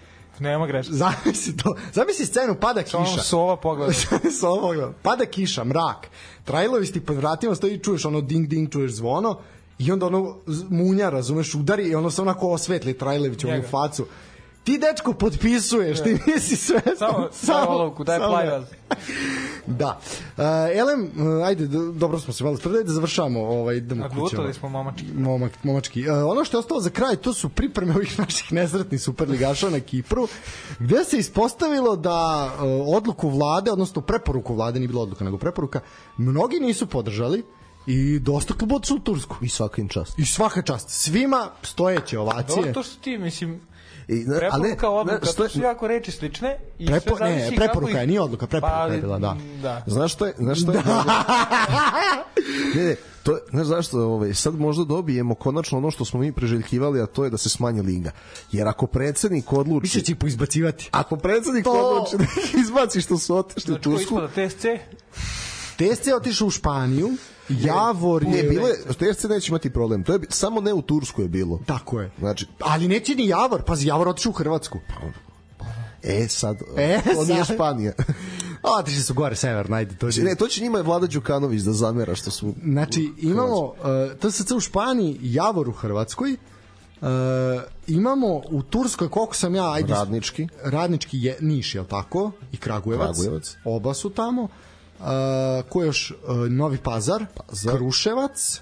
Nema 0.40 0.66
greške. 0.66 0.92
Zamisli 0.92 1.56
to. 1.56 1.76
Zamisli 1.92 2.26
scenu, 2.26 2.54
pada 2.54 2.82
Samo 2.86 3.04
kiša. 3.04 3.22
sova 3.22 3.56
pogleda. 3.56 3.92
sa 4.40 4.48
ovog, 4.48 4.76
pada 5.02 5.26
kiša, 5.26 5.64
mrak, 5.64 6.08
trajlovisti 6.44 7.00
pod 7.00 7.16
vratima 7.16 7.54
stoji 7.54 7.74
i 7.74 7.78
čuješ 7.78 8.04
ono 8.04 8.20
ding 8.20 8.48
ding, 8.48 8.72
čuješ 8.72 8.92
zvono 8.92 9.38
i 9.78 9.92
onda 9.92 10.06
ono 10.06 10.36
munja, 10.70 11.10
razumeš, 11.10 11.54
udari 11.54 11.88
i 11.88 11.94
ono 11.94 12.10
se 12.10 12.22
onako 12.22 12.48
osvetli 12.50 12.98
Trajlevićevom 12.98 13.60
u 13.60 13.68
facu. 13.70 14.06
Ti 14.64 14.78
dečko 14.78 15.12
potpisuješ, 15.12 16.02
ti 16.02 16.18
nisi 16.26 16.56
sve 16.56 16.80
Samo, 16.98 17.28
samo 17.46 17.70
olovku, 17.70 18.04
daj 18.04 18.18
plajvaz. 18.18 18.64
Da. 19.66 19.98
Uh, 20.36 20.42
Elem, 20.74 21.02
uh, 21.02 21.46
ajde, 21.46 21.66
do- 21.66 21.92
dobro 21.92 22.18
smo 22.18 22.32
se 22.32 22.44
malo 22.44 22.56
tvrdili 22.56 22.84
da 22.84 22.92
završavamo, 22.92 23.40
ovaj, 23.40 23.76
idemo 23.76 24.02
kućama. 24.04 24.24
Odlutali 24.24 24.54
smo 24.54 24.68
momački. 24.68 25.06
Momak, 25.14 25.52
momački. 25.64 26.08
Uh, 26.10 26.16
ono 26.30 26.44
što 26.44 26.56
je 26.56 26.58
ostalo 26.58 26.80
za 26.80 26.90
kraj, 26.90 27.16
to 27.16 27.32
su 27.32 27.48
pripreme 27.48 27.94
ovih 27.94 28.18
naših 28.22 28.52
nezretnih 28.52 29.02
superligaša 29.02 29.70
na 29.70 29.80
Kipru, 29.80 30.28
gde 30.78 31.04
se 31.04 31.18
ispostavilo 31.18 31.96
da 31.96 32.50
uh, 32.56 32.96
odluku 32.96 33.28
vlade, 33.28 33.70
odnosno 33.72 34.02
preporuku 34.02 34.54
vlade, 34.54 34.80
nije 34.80 34.88
bila 34.88 35.02
odluka, 35.02 35.24
nego 35.24 35.38
preporuka, 35.38 35.80
mnogi 36.16 36.60
nisu 36.60 36.86
podržali 36.86 37.44
i 37.88 38.18
dosta 38.18 38.54
kluba 38.54 38.74
otišlo 38.74 38.96
u 38.96 39.00
Tursku. 39.00 39.36
I 39.42 39.48
svaka 39.48 39.80
im 39.80 39.88
čast. 39.88 40.18
I 40.18 40.24
svaka 40.24 40.62
čast. 40.62 40.88
Svima 40.90 41.50
stojeće 41.62 42.18
ovacije. 42.18 42.56
Dobro, 42.56 42.72
to 42.72 42.82
što 42.82 42.96
ti, 42.96 43.18
mislim, 43.18 43.60
I, 44.08 44.14
ne, 44.16 44.20
ali 44.24 44.62
ne, 44.62 44.68
preporuka, 44.68 44.88
odluka, 44.90 45.14
ne, 45.16 45.32
što 45.32 45.42
je- 45.42 45.48
to 45.48 45.54
su 45.54 45.60
jako 45.60 45.88
reči 45.88 46.10
slične. 46.10 46.58
I 46.78 46.86
Prepo- 46.86 47.16
sve 47.16 47.28
ne, 47.30 47.52
preporuka 47.56 47.98
je, 47.98 48.06
nije 48.06 48.20
odluka, 48.20 48.46
preporuka 48.46 48.78
Pa, 48.78 48.86
je 48.86 49.00
bila, 49.00 49.18
da. 49.18 49.36
da. 49.62 49.82
Znaš 49.86 50.12
što 50.12 50.26
je, 50.26 50.34
znaš 50.38 50.62
što 50.62 50.72
je? 50.72 50.82
ne, 52.74 52.84
ne, 52.84 52.96
to 53.22 53.32
je, 53.32 53.40
ne 53.52 53.64
znaš 53.64 53.86
što, 53.86 53.98
ovaj, 54.00 54.34
sad 54.34 54.54
možda 54.56 54.84
dobijemo 54.84 55.34
konačno 55.34 55.78
ono 55.78 55.90
što 55.90 56.04
smo 56.04 56.20
mi 56.20 56.32
preželjkivali, 56.32 57.00
a 57.00 57.06
to 57.06 57.24
je 57.24 57.30
da 57.30 57.38
se 57.38 57.48
smanji 57.48 57.80
liga. 57.82 58.10
Jer 58.52 58.68
ako 58.68 58.86
predsednik 58.86 59.52
odluči... 59.52 59.82
Više 59.84 60.00
će 60.00 60.12
ih 60.12 60.18
poizbacivati. 60.18 60.88
Ako 60.92 61.16
predsednik 61.16 61.64
To- 61.64 61.72
odluči 61.72 62.16
da 62.16 62.24
izbaci 62.62 63.00
što 63.00 63.18
su 63.18 63.36
otišli 63.36 63.62
u 63.64 63.74
Znači, 63.74 63.80
ko 63.80 63.90
Tursku... 63.90 64.14
ispada 64.14 64.48
TSC? 64.48 64.64
TSC 65.76 66.06
je 66.06 66.16
otišao 66.16 66.46
u 66.46 66.50
Španiju, 66.50 67.08
Javor 67.48 68.22
je... 68.22 68.28
Ne, 68.28 68.42
bilo 68.42 68.68
je, 68.68 68.76
TSC 68.76 69.24
neće 69.24 69.48
imati 69.50 69.70
problem. 69.70 70.04
To 70.04 70.12
je 70.12 70.20
samo 70.28 70.60
ne 70.60 70.72
u 70.74 70.82
Tursku 70.82 71.22
je 71.22 71.28
bilo. 71.28 71.60
Tako 71.66 72.00
je. 72.00 72.10
Znači, 72.18 72.46
Ali 72.60 72.88
neće 72.88 73.14
ni 73.14 73.26
Javor, 73.26 73.62
pazi, 73.62 73.86
Javor 73.86 74.08
otišao 74.08 74.30
u 74.30 74.32
Hrvatsku. 74.32 74.78
e 76.02 76.28
sad, 76.28 76.56
E, 76.76 77.00
to 77.14 77.24
nije 77.24 77.44
sad. 77.44 77.54
Španija. 77.56 77.92
A, 78.62 78.78
otišli 78.80 79.02
su 79.02 79.14
gore, 79.14 79.36
sever, 79.36 79.70
najde. 79.70 79.94
To 79.96 80.08
je... 80.08 80.24
ne, 80.24 80.34
to 80.34 80.48
će 80.48 80.62
njima 80.62 80.80
Vlada 80.80 81.06
Đukanović 81.06 81.62
da 81.62 81.72
zamera 81.72 82.14
što 82.14 82.30
su... 82.30 82.54
Znači, 82.64 83.12
imamo 83.18 83.62
uh, 83.62 83.74
TSC 84.20 84.50
u 84.50 84.60
Španiji, 84.60 85.18
Javor 85.22 85.68
u 85.68 85.72
Hrvatskoj, 85.72 86.32
uh, 86.32 87.08
imamo 87.86 88.42
u 88.50 88.62
Turskoj, 88.62 89.08
koliko 89.08 89.34
sam 89.34 89.54
ja... 89.54 89.72
Ajde, 89.72 89.92
Radnički. 89.92 90.48
Radnički 90.64 91.18
je 91.18 91.36
Niš, 91.40 91.74
je 91.74 91.84
tako? 91.88 92.30
I 92.52 92.56
Kragujevac. 92.56 93.16
Kragujevac. 93.16 93.56
Oba 93.64 93.94
su 93.94 94.10
tamo. 94.10 94.42
Uh, 94.42 94.50
ko 95.68 95.82
je 95.82 95.86
još? 95.86 96.10
Uh, 96.10 96.50
Novi 96.50 96.78
Pazar, 96.78 97.26
Pazar. 97.34 97.76
Kruševac. 97.76 98.60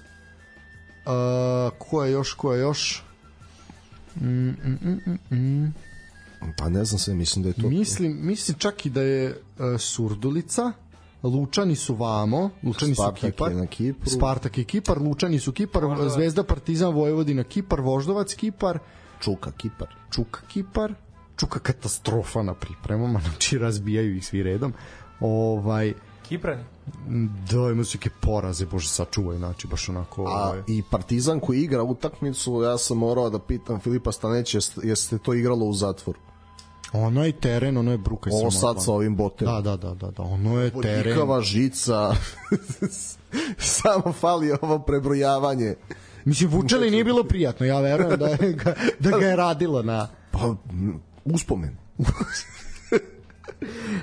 Uh, 1.05 1.71
ko 1.77 2.03
je 2.03 2.11
još, 2.11 2.33
ko 2.33 2.53
je 2.53 2.59
još? 2.59 3.03
Pa 6.57 6.69
ne 6.69 6.85
znam 6.85 6.99
sve, 6.99 7.15
mislim 7.15 7.43
da 7.43 7.49
je 7.49 7.53
to... 7.53 7.69
Mislim, 7.69 8.19
mislim 8.21 8.57
čak 8.57 8.85
i 8.85 8.89
da 8.89 9.01
je 9.01 9.29
uh, 9.29 9.79
Surdulica, 9.79 10.71
Lučani 11.23 11.75
su 11.75 11.95
vamo, 11.95 12.49
Lučani 12.63 12.95
Spartak 12.95 13.19
su 13.19 13.25
Kipar. 13.25 13.51
je 13.51 13.57
na 13.57 13.65
Kipru. 13.65 14.09
Spartak 14.09 14.57
je 14.57 14.63
Kipar, 14.63 15.01
Lučani 15.01 15.39
su 15.39 15.51
Kipar, 15.51 15.83
Zvezda 16.09 16.43
Partizan 16.43 16.93
Vojvodina 16.93 17.43
Kipar, 17.43 17.81
Voždovac 17.81 18.33
Kipar, 18.33 18.79
Čuka, 19.21 19.51
Kipar. 19.51 19.95
Čuka 20.11 20.41
Kipar, 20.47 20.93
Čuka 21.37 21.59
katastrofa 21.59 22.43
na 22.43 22.53
pripremama, 22.53 23.19
znači 23.29 23.57
razbijaju 23.57 24.15
ih 24.15 24.25
svi 24.25 24.43
redom. 24.43 24.73
Ovaj 25.19 25.93
Kiprani. 26.29 26.63
da 27.51 27.57
imaju 27.57 27.85
su 27.85 27.97
neke 27.97 28.09
poraze, 28.21 28.65
bože 28.65 28.89
sačuvaj, 28.89 29.37
znači 29.37 29.67
baš 29.67 29.89
onako 29.89 30.23
A 30.23 30.47
ovaj. 30.47 30.61
i 30.67 30.83
Partizan 30.91 31.39
koji 31.39 31.61
igra 31.61 31.83
utakmicu, 31.83 32.61
ja 32.63 32.77
sam 32.77 32.97
morao 32.97 33.29
da 33.29 33.39
pitam 33.39 33.79
Filipa 33.79 34.11
Staneća 34.11 34.57
jeste, 34.57 34.81
jeste 34.83 35.17
to 35.17 35.33
igralo 35.33 35.65
u 35.65 35.73
zatvoru. 35.73 36.19
ono 36.93 37.25
je 37.25 37.31
teren, 37.31 37.77
ono 37.77 37.91
je 37.91 37.97
bruka 37.97 38.29
Ovo 38.33 38.51
sad 38.51 38.83
sa 38.83 38.91
ovim 38.91 39.15
botem. 39.15 39.47
Da, 39.47 39.61
da, 39.61 39.77
da, 39.77 39.93
da, 39.93 40.11
da, 40.11 40.23
ono 40.23 40.59
je 40.59 40.69
teren. 40.81 41.03
Bodljikava 41.03 41.41
žica. 41.41 42.15
Samo 43.57 44.13
fali 44.13 44.51
ovo 44.61 44.79
prebrojavanje. 44.79 45.75
Mislim, 46.25 46.49
Vučeli 46.49 46.91
nije 46.91 47.03
bilo 47.03 47.23
prijatno, 47.31 47.65
ja 47.65 47.79
verujem 47.79 48.19
da, 48.19 48.27
je, 48.27 48.57
da 48.99 49.09
ga 49.19 49.25
je 49.25 49.35
radilo 49.35 49.83
na... 49.83 50.07
Pa, 50.31 50.55
uspomen. 51.25 51.77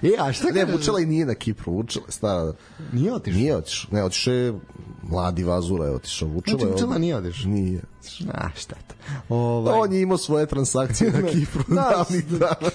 E, 0.03 0.11
a 0.19 0.33
šta 0.33 0.49
Ne? 0.49 0.65
Vučela 0.67 1.01
i 1.01 1.07
nije 1.07 1.27
na 1.27 1.35
Kipru, 1.35 1.73
Vučela 1.73 2.07
je 2.07 2.13
stara. 2.13 2.53
Nije 2.93 3.13
otišao? 3.15 3.39
Nije 3.39 3.57
otišao. 3.57 3.89
Ne, 3.93 4.05
otišao 4.05 4.35
je 4.35 4.55
mladi 5.03 5.45
Vazura 5.45 5.85
je 5.85 5.91
otišao. 5.93 6.29
Vučela 6.29 6.59
Znači, 6.59 6.67
je 6.67 6.73
Vučela 6.73 6.95
od- 6.95 7.01
nije 7.01 7.17
otišao? 7.17 7.51
Nije. 7.51 7.81
A, 8.29 8.49
šteta. 8.57 8.95
Ovaj, 9.29 9.79
On 9.79 9.93
je 9.93 10.03
imao 10.03 10.19
svoje 10.19 10.47
transakcije 10.47 11.11
na 11.13 11.23
Kipru 11.31 11.65
Da, 11.69 11.75
davnih 11.91 12.27
dana. 12.29 12.71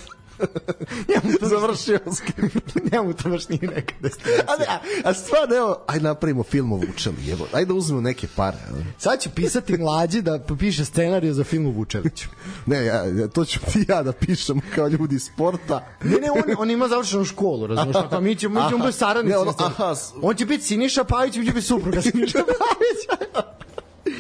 njemu 1.09 1.37
to 1.39 1.47
Završio 1.47 1.99
s 2.05 2.19
Kipru. 2.19 2.61
njemu 2.91 3.13
to 3.13 3.29
baš 3.29 3.49
nije 3.49 3.61
neka 3.61 3.93
destinacija. 3.99 4.45
A, 4.47 4.57
ne, 4.59 4.65
a, 4.67 5.09
a 5.09 5.13
stvarno, 5.13 5.55
evo, 5.55 5.83
ajde 5.87 6.03
napravimo 6.03 6.43
film 6.43 6.71
o 6.71 6.75
Vučeli. 6.75 7.31
Evo, 7.31 7.47
ajde 7.53 7.65
da 7.65 7.73
uzmemo 7.73 8.01
neke 8.01 8.27
pare. 8.35 8.57
evo. 8.69 8.77
Sad 8.97 9.21
ću 9.21 9.29
pisati 9.35 9.77
mlađi 9.77 10.21
da 10.21 10.39
piše 10.59 10.85
scenariju 10.85 11.33
za 11.33 11.43
film 11.43 11.65
u 11.65 11.71
Vučeviću. 11.71 12.27
Ne, 12.65 12.85
ja, 12.85 13.27
to 13.33 13.45
ću 13.45 13.59
ti 13.73 13.85
ja 13.87 14.03
da 14.03 14.11
pišem 14.11 14.61
kao 14.75 14.87
ljudi 14.87 15.19
sporta. 15.19 15.85
Ne, 16.03 16.17
ne, 16.17 16.31
on, 16.31 16.43
on 16.57 16.71
ima 16.71 16.87
završenu 16.87 17.25
školu, 17.25 17.67
razumiješ, 17.67 17.93
tako 17.93 18.21
mi 18.21 18.35
ćemo, 18.35 18.63
mi 18.63 18.69
ćemo 18.69 18.85
biti 18.85 18.97
saradnici. 18.97 19.31
Ne, 19.31 19.37
ono, 19.37 19.51
sceni. 19.51 19.69
aha, 19.69 19.95
On 20.21 20.35
će 20.35 20.45
biti 20.45 20.63
Siniša 20.63 21.03
Pavić, 21.03 21.35
mi 21.35 21.45
će 21.45 21.51
biti 21.51 21.67
supruga 21.67 22.01
Siniša 22.01 22.37
Pavić. 22.59 23.45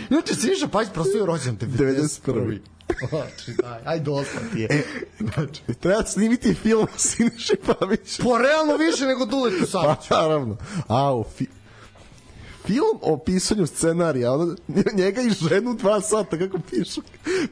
Inače, 0.09 0.35
Siniša 0.35 0.67
prosto 0.67 1.17
je 1.17 1.25
rođen 1.25 1.57
te 1.57 1.65
91.. 1.65 2.59
Znači, 3.09 3.51
daj, 3.61 3.81
aj 3.85 3.99
dosta 3.99 4.39
ti 4.53 4.59
je. 4.59 4.83
Znači, 5.19 5.61
Treba 5.79 6.03
snimiti 6.03 6.53
film 6.53 6.83
o 6.83 6.97
Siniši 6.97 7.55
Paviću. 7.55 8.23
po 8.23 8.37
realno 8.37 8.77
više 8.77 9.05
nego 9.05 9.25
Duletu 9.25 9.65
Saviću. 9.65 10.09
Pa, 10.09 10.21
naravno. 10.21 10.57
A, 10.87 11.15
o 11.15 11.23
fi... 11.23 11.47
Film 12.69 12.99
o 13.01 13.17
pisanju 13.17 13.67
scenarija, 13.67 14.33
ono, 14.33 14.55
njega 14.93 15.21
i 15.21 15.29
ženu 15.29 15.73
dva 15.73 16.01
sata 16.01 16.37
kako 16.37 16.57
pišu, 16.71 17.01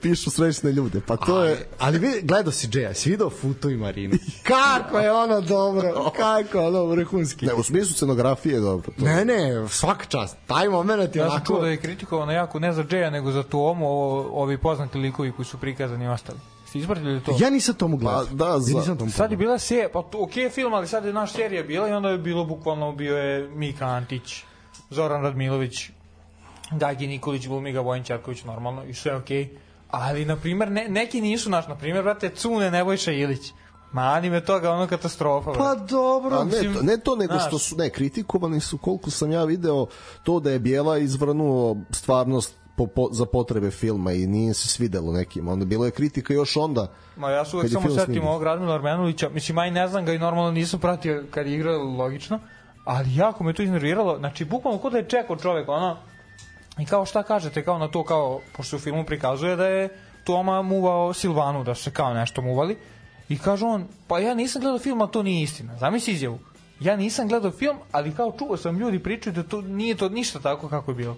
pišu 0.01 0.31
srećne 0.31 0.71
ljude. 0.71 1.01
Pa 1.07 1.17
to 1.17 1.43
je... 1.43 1.67
Ali 1.79 1.99
vidi, 1.99 2.21
gledao 2.23 2.51
si 2.51 2.67
Džeja, 2.67 2.93
si 2.93 3.09
vidio 3.09 3.29
Futu 3.29 3.69
i 3.69 3.77
Marinu. 3.77 4.17
Kako 4.43 4.99
je 4.99 5.11
ono 5.11 5.41
dobro, 5.41 5.93
kako 6.17 6.57
je 6.57 6.67
ono 6.67 6.85
vrhunski. 6.85 7.45
Ne, 7.45 7.53
u 7.53 7.63
smislu 7.63 7.93
scenografije 7.95 8.53
je 8.53 8.59
dobro. 8.59 8.91
To. 8.99 9.05
Ne, 9.05 9.25
ne, 9.25 9.67
svaka 9.69 10.05
čast. 10.05 10.37
Taj 10.47 10.69
moment 10.69 11.15
je 11.15 11.19
Ja 11.19 11.25
onako... 11.25 11.45
čuo 11.45 11.61
da 11.61 11.67
je 11.67 11.77
kritikovano 11.77 12.31
jako, 12.31 12.59
ne 12.59 12.73
za 12.73 12.83
Džeja, 12.83 13.09
nego 13.09 13.31
za 13.31 13.43
Tomu, 13.43 13.87
ovo, 13.87 14.29
ovi 14.33 14.57
poznati 14.57 14.97
likovi 14.97 15.31
koji 15.31 15.45
su 15.45 15.57
prikazani 15.57 16.05
i 16.05 16.07
ostali. 16.07 16.39
Ste 16.65 16.79
ispratili 16.79 17.21
to? 17.21 17.35
Ja 17.39 17.49
nisam 17.49 17.75
tomu 17.75 17.97
gledao. 17.97 18.25
Pa, 18.25 18.33
da, 18.35 18.59
za- 18.59 18.71
Ja 18.71 18.79
nisam 18.79 18.97
tomu 18.97 19.11
Sad 19.11 19.31
je 19.31 19.37
bila 19.37 19.59
serija, 19.59 19.89
pa 19.93 20.01
to, 20.01 20.23
ok 20.23 20.51
film, 20.51 20.73
ali 20.73 20.87
sad 20.87 21.05
je 21.05 21.13
naš 21.13 21.33
serija 21.33 21.63
bila 21.63 21.89
i 21.89 21.91
onda 21.91 22.09
je 22.09 22.17
bilo 22.17 22.45
bukvalno, 22.45 22.91
bio 22.91 23.17
je 23.17 23.49
Mika 23.49 23.85
Antić, 23.85 24.43
Zoran 24.89 25.23
Radmilović, 25.23 25.89
Gagi 26.71 27.07
Nikolić, 27.07 27.47
Glumiga 27.47 27.81
Vojin 27.81 28.03
Čarković, 28.03 28.43
normalno, 28.43 28.83
i 28.83 28.93
sve 28.93 29.15
ok. 29.15 29.29
Ali, 29.89 30.25
na 30.25 30.35
primjer, 30.35 30.71
ne, 30.71 30.87
neki 30.89 31.21
nisu 31.21 31.49
naš, 31.49 31.67
na 31.67 31.75
primjer, 31.75 32.03
brate, 32.03 32.29
Cune 32.29 32.71
Nebojša 32.71 33.11
Ilić. 33.11 33.53
Mani 33.91 34.29
me 34.29 34.45
toga, 34.45 34.71
ono 34.71 34.87
katastrofa, 34.87 35.51
Pa 35.51 35.57
brate. 35.57 35.93
dobro. 35.93 36.37
A 36.37 36.43
ne, 36.43 36.73
to, 36.73 36.81
ne 36.81 36.97
to, 36.97 37.15
nego 37.15 37.33
znaš. 37.33 37.47
što 37.47 37.59
su, 37.59 37.75
ne, 37.75 37.89
kritikovani 37.89 38.59
su, 38.59 38.77
koliko 38.77 39.11
sam 39.11 39.31
ja 39.31 39.43
video, 39.43 39.85
to 40.23 40.39
da 40.39 40.51
je 40.51 40.59
Bijela 40.59 40.97
izvrnuo 40.97 41.77
stvarnost 41.91 42.55
po, 42.77 42.87
po, 42.87 43.09
za 43.11 43.25
potrebe 43.25 43.71
filma 43.71 44.11
i 44.11 44.27
nije 44.27 44.53
se 44.53 44.67
svidelo 44.67 45.11
nekim. 45.11 45.47
Onda 45.47 45.65
bilo 45.65 45.85
je 45.85 45.91
kritika 45.91 46.33
još 46.33 46.57
onda. 46.57 46.91
Ma 47.17 47.29
ja 47.29 47.45
se 47.45 47.55
uvek 47.55 47.71
samo 47.71 47.89
setim 47.89 48.27
ovog 48.27 48.43
Radmila 48.43 48.75
Armenulića, 48.75 49.29
mislim, 49.29 49.57
aj 49.57 49.71
ne 49.71 49.87
znam 49.87 50.05
ga 50.05 50.13
i 50.13 50.19
normalno 50.19 50.51
nisam 50.51 50.79
pratio 50.79 51.25
kad 51.31 51.47
je 51.47 51.53
igrao 51.53 51.83
logično, 51.83 52.39
ali 52.87 53.15
jako 53.15 53.43
me 53.43 53.53
to 53.53 53.61
iznerviralo, 53.63 54.17
znači, 54.17 54.45
bukvalno 54.45 54.79
kod 54.79 54.91
da 54.91 54.97
je 54.97 55.09
čekao 55.09 55.35
čovek, 55.35 55.69
ono, 55.69 55.97
i 56.79 56.85
kao 56.85 57.05
šta 57.05 57.23
kažete, 57.23 57.63
kao 57.63 57.77
na 57.77 57.87
to, 57.87 58.03
kao, 58.03 58.41
pošto 58.57 58.75
u 58.75 58.79
filmu 58.79 59.05
prikazuje 59.05 59.55
da 59.55 59.67
je 59.67 59.89
Toma 60.23 60.61
muvao 60.61 61.13
Silvanu, 61.13 61.63
da 61.63 61.75
se 61.75 61.91
kao 61.91 62.13
nešto 62.13 62.41
muvali, 62.41 62.77
i 63.29 63.37
kaže 63.37 63.65
on, 63.65 63.85
pa 64.07 64.19
ja 64.19 64.33
nisam 64.33 64.61
gledao 64.61 64.79
film, 64.79 65.01
a 65.01 65.07
to 65.07 65.23
nije 65.23 65.43
istina, 65.43 65.77
zamisli 65.77 66.13
izjavu, 66.13 66.39
ja 66.79 66.95
nisam 66.95 67.27
gledao 67.27 67.51
film, 67.51 67.77
ali 67.91 68.15
kao 68.15 68.33
čuo 68.39 68.57
sam 68.57 68.79
ljudi 68.79 68.99
pričaju 68.99 69.33
da 69.33 69.43
to 69.43 69.61
nije 69.61 69.95
to 69.95 70.09
ništa 70.09 70.39
tako 70.39 70.69
kako 70.69 70.91
je 70.91 70.95
bilo. 70.95 71.17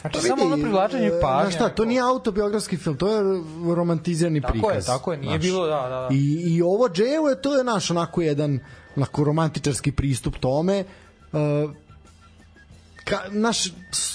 Znači, 0.00 0.14
Pa 0.14 0.20
samo 0.20 0.44
ono 0.44 0.56
privlačenje 0.56 1.06
e, 1.06 1.20
pažnje. 1.20 1.50
Znaš 1.50 1.54
šta, 1.54 1.68
to 1.68 1.84
nije 1.84 2.00
autobiografski 2.00 2.76
film, 2.76 2.96
to 2.96 3.08
je 3.08 3.22
romantizirani 3.74 4.40
Tako 4.40 4.52
prikaz. 4.52 4.76
je, 4.76 4.86
tako 4.86 5.12
je, 5.12 5.18
nije 5.18 5.38
znaš. 5.38 5.42
bilo, 5.42 5.66
da, 5.66 5.80
da, 5.82 5.88
da. 5.88 6.08
I, 6.10 6.54
I 6.56 6.62
ovo 6.62 6.88
Džejevo 6.88 7.28
je, 7.28 7.42
to 7.42 7.56
je 7.58 7.64
naš 7.64 7.90
onako 7.90 8.22
jedan 8.22 8.60
onako 8.96 9.24
romantičarski 9.24 9.92
pristup 9.92 10.36
tome. 10.36 10.84
Uh, 11.32 11.70
ka, 13.10 13.20
naš, 13.30 13.64
s, 13.92 14.14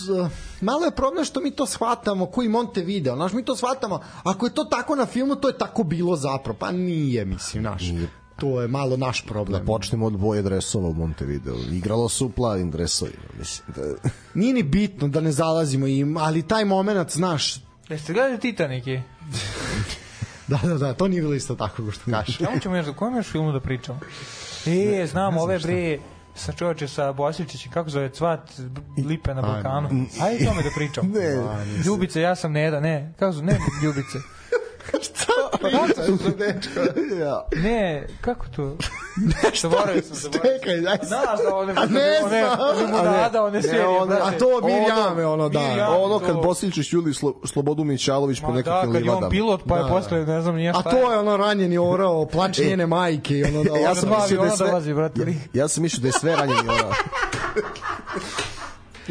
malo 0.62 0.86
je 0.86 0.92
problem 0.92 1.26
što 1.26 1.42
mi 1.42 1.52
to 1.52 1.66
shvatamo 1.66 2.26
koji 2.26 2.50
Monte 2.50 2.82
video, 2.82 3.16
naš 3.16 3.34
mi 3.34 3.46
to 3.46 3.56
shvatamo 3.56 4.02
ako 4.24 4.46
je 4.46 4.54
to 4.54 4.64
tako 4.64 4.96
na 4.96 5.06
filmu 5.06 5.36
to 5.36 5.48
je 5.48 5.58
tako 5.58 5.84
bilo 5.84 6.16
zapravo 6.16 6.58
pa 6.60 6.72
nije 6.72 7.26
mislim 7.26 7.64
naš 7.64 7.82
nije. 7.82 8.08
to 8.40 8.62
je 8.62 8.68
malo 8.68 8.98
naš 8.98 9.26
problem 9.26 9.60
da 9.60 9.66
počnemo 9.66 10.06
od 10.06 10.18
boje 10.18 10.42
dresova 10.42 10.88
u 10.88 10.94
Montevideo 10.94 11.56
igralo 11.72 12.10
se 12.10 12.24
u 12.24 12.30
plavim 12.30 12.72
dresovima 12.72 13.24
mislim 13.40 13.68
da... 13.76 14.10
nije 14.40 14.54
ni 14.54 14.64
bitno 14.64 15.08
da 15.08 15.22
ne 15.22 15.32
zalazimo 15.32 15.88
im 15.88 16.18
ali 16.18 16.48
taj 16.48 16.66
moment 16.66 17.12
znaš 17.12 17.66
Jeste 17.90 18.14
gledali 18.14 18.40
Titanike? 18.40 19.02
da, 20.48 20.60
da, 20.64 20.78
da, 20.78 20.94
to 20.94 21.08
nije 21.08 21.22
bilo 21.22 21.34
isto 21.34 21.56
tako 21.56 21.92
što 21.92 22.12
kažeš. 22.12 22.38
Čemu 22.38 22.60
ćemo 22.60 22.76
još, 22.76 22.88
kojem 22.96 23.16
još 23.16 23.28
filmu 23.28 23.52
da 23.52 23.60
pričamo? 23.60 24.00
E, 24.68 25.08
znam, 25.08 25.38
ove 25.38 25.60
bre, 25.60 25.98
sa 26.36 26.52
čoveče 26.52 26.88
sa 26.88 27.12
Bosičićem, 27.12 27.72
kako 27.72 27.90
zove, 27.90 28.10
cvat 28.10 28.52
lipe 29.08 29.34
na 29.34 29.42
Balkanu. 29.42 29.90
Ajde 30.22 30.46
tome 30.46 30.64
da 30.64 30.70
pričam. 30.76 31.12
ne. 31.16 31.84
Ljubice, 31.86 32.22
ja 32.22 32.36
sam 32.36 32.52
Neda, 32.52 32.80
ne. 32.80 33.14
Kako 33.20 33.32
zove, 33.32 33.46
ne, 33.46 33.60
Ljubice. 33.84 34.18
Šta 35.02 35.34
pričaš, 35.54 36.36
dečko? 36.38 36.80
ja. 37.16 37.48
Ne, 37.56 38.08
kako 38.22 38.46
to? 38.48 38.78
Nešto 39.44 39.70
zaboravio 39.70 40.02
sam, 40.04 40.16
zaboravio 40.16 40.52
Čekaj, 40.54 40.78
daj 40.78 40.98
sam. 40.98 41.08
Znaš 41.08 41.40
da 41.42 41.56
one, 41.56 41.74
A 41.74 41.86
ne 41.86 42.02
one, 42.24 42.30
znam. 42.30 42.78
limunada, 42.78 43.44
one 43.44 43.62
serije, 43.62 43.88
one- 43.88 44.08
brate. 44.08 44.36
A 44.36 44.40
to 44.40 44.62
Mirjame, 44.64 45.26
ono, 45.26 45.50
da. 45.50 45.60
Mirjam. 45.60 45.94
ono 45.96 46.20
kad 46.20 46.28
to- 46.30 46.42
Bosiličić 46.42 46.94
ljudi 46.94 47.14
Slo, 47.14 47.34
Slobodu 47.44 47.84
Mićalović 47.84 48.40
po 48.40 48.48
Ma 48.48 48.52
da, 48.52 48.58
nekakvim 48.58 48.94
kad 48.94 48.96
je 48.96 49.02
on 49.02 49.16
livadama. 49.16 49.30
pilot, 49.30 49.62
pa 49.68 49.78
je 49.78 49.84
Da. 49.84 49.90
posle, 49.90 50.26
ne 50.26 50.42
znam, 50.42 50.56
nije 50.56 50.70
A 50.70 50.74
šta 50.74 50.84
to 50.84 51.12
je 51.12 51.20
ono 51.20 51.38
ranjeni 51.38 51.78
orao, 51.78 52.26
E. 52.60 52.62
njene 52.62 52.86
majke 52.88 53.44
ono 53.48 53.64
da... 53.64 53.70
Ja 53.72 53.80
Ja 53.80 53.96
sam 53.96 54.10
mislio 54.12 54.40
da 54.40 54.46
je 54.46 54.52
sve- 54.52 54.68
dolazi, 54.68 54.94
brate. 54.94 55.34
Ja 55.54 55.68
sam 55.68 55.84
mislio 55.84 56.02
da 56.02 56.08
je 56.08 56.14
sve 56.14 56.36
ranjeni 56.36 56.60
ona. 56.62 56.96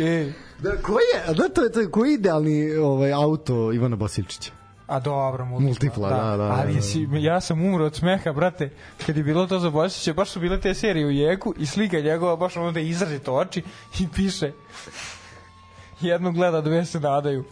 E, 0.01 0.33
Da, 0.59 0.77
koji 0.77 1.05
je, 1.15 1.35
da, 1.35 1.49
to 1.49 1.63
je, 1.63 1.73
to 1.73 1.81
je, 1.81 1.91
koji 1.91 2.11
je 2.11 2.15
idealni 2.15 2.77
ovaj, 2.77 3.13
auto 3.13 3.73
Ivana 3.73 3.97
Bosiljčića? 3.97 4.51
A 4.87 5.01
dobro, 5.01 5.45
multipla. 5.45 5.69
Multipla, 5.69 6.09
da, 6.09 6.37
da, 6.37 6.43
Ali 6.43 6.75
da. 6.75 6.83
si, 6.83 7.09
ja 7.13 7.41
sam 7.41 7.63
umro 7.63 7.85
od 7.85 7.95
smeha, 7.95 8.33
brate, 8.33 8.71
kad 9.07 9.17
je 9.17 9.23
bilo 9.23 9.47
to 9.47 9.59
za 9.59 9.71
Bosića, 9.71 10.13
baš 10.13 10.31
su 10.31 10.41
bile 10.41 10.61
te 10.61 10.75
serije 10.75 11.07
u 11.07 11.11
jeku 11.11 11.55
i 11.57 11.67
slika 11.67 12.01
njegova, 12.01 12.37
baš 12.37 12.57
ono 12.57 12.73
da 12.73 12.81
izrazito 12.81 13.35
oči 13.35 13.63
i 14.01 14.09
piše 14.15 14.53
jedno 16.01 16.33
gleda, 16.33 16.61
dve 16.61 16.85
se 16.85 17.01
nadaju. 17.01 17.45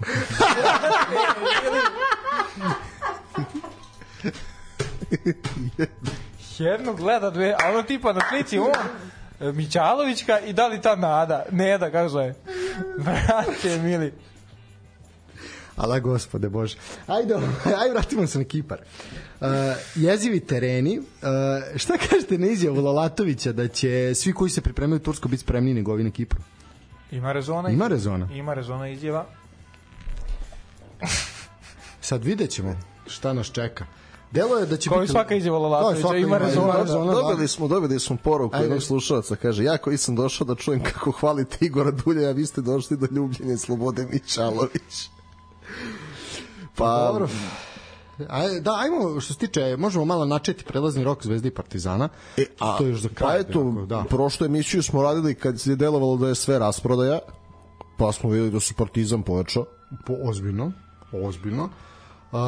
jedno 6.58 6.94
gleda, 6.94 7.30
dve, 7.30 7.52
a 7.52 7.70
ono 7.70 7.82
tipa 7.82 8.12
na 8.12 8.20
slici 8.28 8.58
on, 8.58 8.72
Mićalovićka 9.54 10.40
i 10.40 10.52
da 10.52 10.66
li 10.66 10.80
ta 10.80 10.96
nada, 10.96 11.44
Neda, 11.50 11.90
kako 11.90 12.08
zove. 12.08 12.34
Brate, 12.98 13.78
mili. 13.78 14.12
Ala 15.82 15.98
gospode 15.98 16.48
bože. 16.48 16.76
Ajde, 17.06 17.34
ajde 17.80 17.92
vratimo 17.92 18.26
se 18.26 18.38
na 18.38 18.44
Kipar. 18.44 18.78
Uh, 19.40 19.48
jezivi 19.94 20.40
tereni. 20.40 20.98
Uh, 20.98 21.04
šta 21.76 21.94
kažete 22.08 22.38
na 22.38 22.46
izjavu 22.46 22.80
Lalatovića 22.80 23.52
da 23.52 23.68
će 23.68 24.14
svi 24.14 24.32
koji 24.32 24.50
se 24.50 24.60
pripremaju 24.60 24.96
u 24.96 25.04
Tursko 25.04 25.28
biti 25.28 25.42
spremni 25.42 25.74
nego 25.74 25.92
ovi 25.92 26.04
na 26.04 26.10
Kipru? 26.10 26.40
Ima 27.10 27.32
rezona. 27.32 27.70
Ima 27.70 27.88
rezona. 27.88 28.28
Ima 28.34 28.54
rezona 28.54 28.88
izjava. 28.88 29.26
Sad 32.00 32.24
vidjet 32.24 32.50
ćemo 32.50 32.76
šta 33.06 33.32
nas 33.32 33.52
čeka. 33.52 33.86
Delo 34.30 34.56
je 34.56 34.66
da 34.66 34.76
će 34.76 34.88
Kao 34.88 34.98
i 34.98 35.00
biti... 35.00 35.12
svaka 35.12 35.34
izjava 35.34 35.58
Lalatovića, 35.58 36.08
Da, 36.08 36.16
ima 36.16 36.38
rezona, 36.38 36.82
rezona, 36.82 37.14
da. 37.14 37.20
Dobili 37.20 37.48
smo, 37.48 37.68
dobili 37.68 38.00
smo 38.00 38.16
poruku 38.16 38.56
Ajde. 38.56 38.64
jednog 38.64 38.82
slušalaca, 38.82 39.36
kaže, 39.36 39.64
ja 39.64 39.78
koji 39.78 39.96
sam 39.96 40.16
došao 40.16 40.46
da 40.46 40.54
čujem 40.54 40.82
kako 40.82 41.10
hvalite 41.10 41.56
Igora 41.60 41.90
Dulja, 41.90 42.28
a 42.28 42.32
vi 42.32 42.46
ste 42.46 42.60
došli 42.60 42.96
do 42.96 43.06
ljubljenja 43.10 43.56
Slobode 43.56 44.06
Mićalović. 44.12 45.08
Pa, 46.76 47.08
Dobro. 47.12 47.28
Aj, 48.28 48.60
da, 48.60 48.70
ajmo, 48.78 49.20
što 49.20 49.34
se 49.34 49.38
tiče, 49.38 49.76
možemo 49.76 50.04
malo 50.04 50.24
načeti 50.24 50.64
prelazni 50.64 51.04
rok 51.04 51.24
Zvezde 51.24 51.48
i 51.48 51.54
Partizana. 51.54 52.08
E, 52.36 52.44
a, 52.58 52.78
to 52.78 52.84
je 52.84 52.90
još 52.90 53.00
za 53.00 53.08
kraj. 53.08 53.32
Pa 53.32 53.38
eto, 53.38 53.86
da. 53.88 54.04
prošlu 54.08 54.46
emisiju 54.46 54.82
smo 54.82 55.02
radili 55.02 55.34
kad 55.34 55.66
je 55.66 55.76
delovalo 55.76 56.16
da 56.16 56.28
je 56.28 56.34
sve 56.34 56.58
rasprodaja, 56.58 57.18
pa 57.96 58.12
smo 58.12 58.30
videli 58.30 58.50
da 58.50 58.60
su 58.60 58.74
Partizan 58.74 59.22
pojačao. 59.22 59.64
po, 60.06 60.14
ozbiljno, 60.22 60.72
ozbiljno. 61.12 61.68
Uh, 62.32 62.38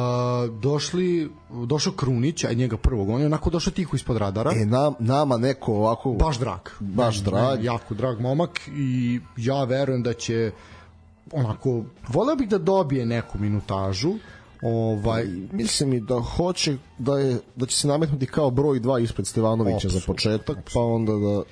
došli, 0.61 1.31
došao 1.65 1.93
Krunić, 1.93 2.43
a 2.43 2.53
njega 2.53 2.77
prvog, 2.77 3.09
on 3.09 3.19
je 3.19 3.25
onako 3.25 3.49
došao 3.49 3.73
tiho 3.73 3.95
ispod 3.95 4.17
radara. 4.17 4.51
E, 4.55 4.65
nam, 4.65 4.93
nama 4.99 5.37
neko 5.37 5.73
ovako... 5.73 6.11
baš 6.11 6.39
drag. 6.39 6.59
Baš 6.79 7.17
drag. 7.17 7.59
ne, 7.59 7.65
jako 7.65 7.93
drag 7.93 8.19
momak 8.19 8.61
i 8.67 9.19
ja 9.37 9.63
verujem 9.63 10.03
da 10.03 10.13
će 10.13 10.51
onako, 11.31 11.83
voleo 12.07 12.35
bih 12.35 12.49
da 12.49 12.57
dobije 12.57 13.05
neku 13.05 13.39
minutažu. 13.39 14.13
Ovaj, 14.61 15.25
Mislim 15.51 15.93
i 15.93 15.99
da 15.99 16.19
hoće 16.19 16.77
da 16.97 17.19
je 17.19 17.39
da 17.55 17.65
će 17.65 17.77
se 17.77 17.87
nametnuti 17.87 18.25
kao 18.25 18.51
broj 18.51 18.79
2 18.79 19.03
ispred 19.03 19.27
Stevanovića 19.27 19.89
za 19.89 19.97
Apsolutno, 19.97 20.13
početak, 20.13 20.57
pa 20.73 20.79
onda 20.79 21.13
da 21.13 21.43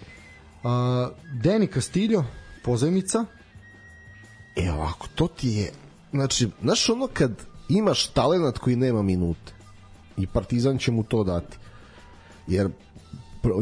a, 0.63 1.09
Deni 1.43 1.67
Castillo, 1.67 2.25
pozajmica, 2.63 3.25
E 4.55 4.71
ovako, 4.71 5.07
to 5.15 5.27
ti 5.27 5.49
je 5.49 5.71
znači, 6.11 6.49
znaš 6.61 6.89
ono 6.89 7.07
kad 7.13 7.31
imaš 7.69 8.07
talenat 8.07 8.57
koji 8.57 8.75
nema 8.75 9.01
minute 9.01 9.53
i 10.17 10.27
Partizan 10.27 10.77
će 10.77 10.91
mu 10.91 11.03
to 11.03 11.23
dati 11.23 11.57
jer 12.47 12.69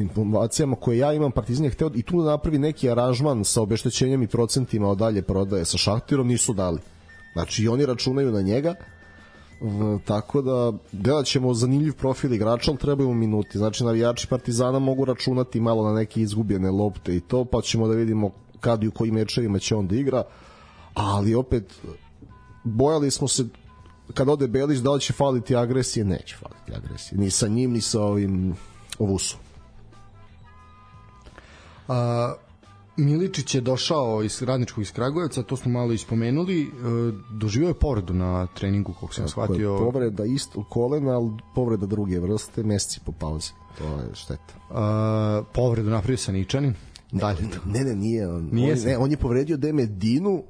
informacijama 0.01 0.75
koje 0.75 0.97
ja 0.97 1.13
imam 1.13 1.31
Partizan 1.31 1.65
je 1.65 1.71
hteo 1.71 1.91
i 1.95 2.03
tu 2.03 2.21
da 2.21 2.29
napravi 2.29 2.59
neki 2.59 2.89
aranžman 2.89 3.43
sa 3.43 3.61
obeštećenjem 3.61 4.23
i 4.23 4.27
procentima 4.27 4.89
od 4.89 4.97
dalje 4.97 5.21
prodaje 5.21 5.65
sa 5.65 5.77
Šahtirom 5.77 6.27
nisu 6.27 6.53
dali 6.53 6.79
znači 7.33 7.63
i 7.63 7.67
oni 7.67 7.85
računaju 7.85 8.31
na 8.31 8.41
njega 8.41 8.75
tako 10.05 10.41
da 10.41 10.73
gledat 10.91 11.25
ćemo 11.25 11.53
zanimljiv 11.53 11.93
profil 11.93 12.33
igrača, 12.33 12.71
ali 12.71 12.79
trebaju 12.79 13.13
minuti. 13.13 13.57
Znači 13.57 13.83
navijači 13.83 14.27
Partizana 14.27 14.79
mogu 14.79 15.05
računati 15.05 15.59
malo 15.59 15.83
na 15.83 15.93
neke 15.93 16.21
izgubljene 16.21 16.71
lopte 16.71 17.15
i 17.15 17.19
to, 17.19 17.45
pa 17.45 17.61
ćemo 17.61 17.87
da 17.87 17.95
vidimo 17.95 18.31
kad 18.59 18.83
i 18.83 18.87
u 18.87 18.91
kojim 18.91 19.13
mečevima 19.13 19.59
će 19.59 19.75
on 19.75 19.87
da 19.87 19.95
igra. 19.95 20.23
Ali 20.93 21.35
opet 21.35 21.73
bojali 22.63 23.11
smo 23.11 23.27
se 23.27 23.45
kad 24.13 24.29
ode 24.29 24.47
Belić 24.47 24.79
da 24.79 24.91
li 24.91 25.01
će 25.01 25.13
faliti 25.13 25.55
agresije, 25.55 26.05
neće 26.05 26.35
faliti 26.35 26.85
agresije. 26.85 27.17
Ni 27.19 27.29
sa 27.29 27.47
njim, 27.47 27.71
ni 27.71 27.81
sa 27.81 28.01
ovim 28.01 28.55
ovusom. 28.99 29.39
A, 31.87 32.33
Miličić 32.97 33.55
je 33.55 33.61
došao 33.61 34.23
iz 34.23 34.41
radničkog 34.41 34.81
iz 34.81 34.91
Kragujevca, 34.91 35.43
to 35.43 35.57
smo 35.57 35.71
malo 35.71 35.93
ispomenuli, 35.93 36.61
e, 36.61 36.67
doživio 37.31 37.67
je 37.67 37.73
povredu 37.73 38.13
na 38.13 38.47
treningu, 38.47 38.93
kako 38.93 39.13
sam 39.13 39.27
Tako 39.27 39.41
je, 39.41 39.45
shvatio. 39.45 39.77
Povreda 39.77 40.25
isto 40.25 40.63
kolena, 40.63 41.11
ali 41.11 41.31
povreda 41.55 41.85
druge 41.85 42.19
vrste, 42.19 42.63
meseci 42.63 42.99
po 43.05 43.11
pauzi. 43.11 43.51
To 43.77 43.83
je 43.83 44.09
šteta. 44.13 44.53
A, 44.69 45.43
povredu 45.53 45.89
napravio 45.89 46.17
sa 46.17 46.31
Ničanin. 46.31 46.73
Dalje. 47.11 47.39
Ne, 47.65 47.83
ne, 47.83 47.95
nije. 47.95 48.29
On, 48.29 48.49
Nije 48.51 48.73
on, 48.73 48.79
ne, 48.79 48.97
on 48.97 49.11
je 49.11 49.17
povredio 49.17 49.57
Demedinu, 49.57 50.43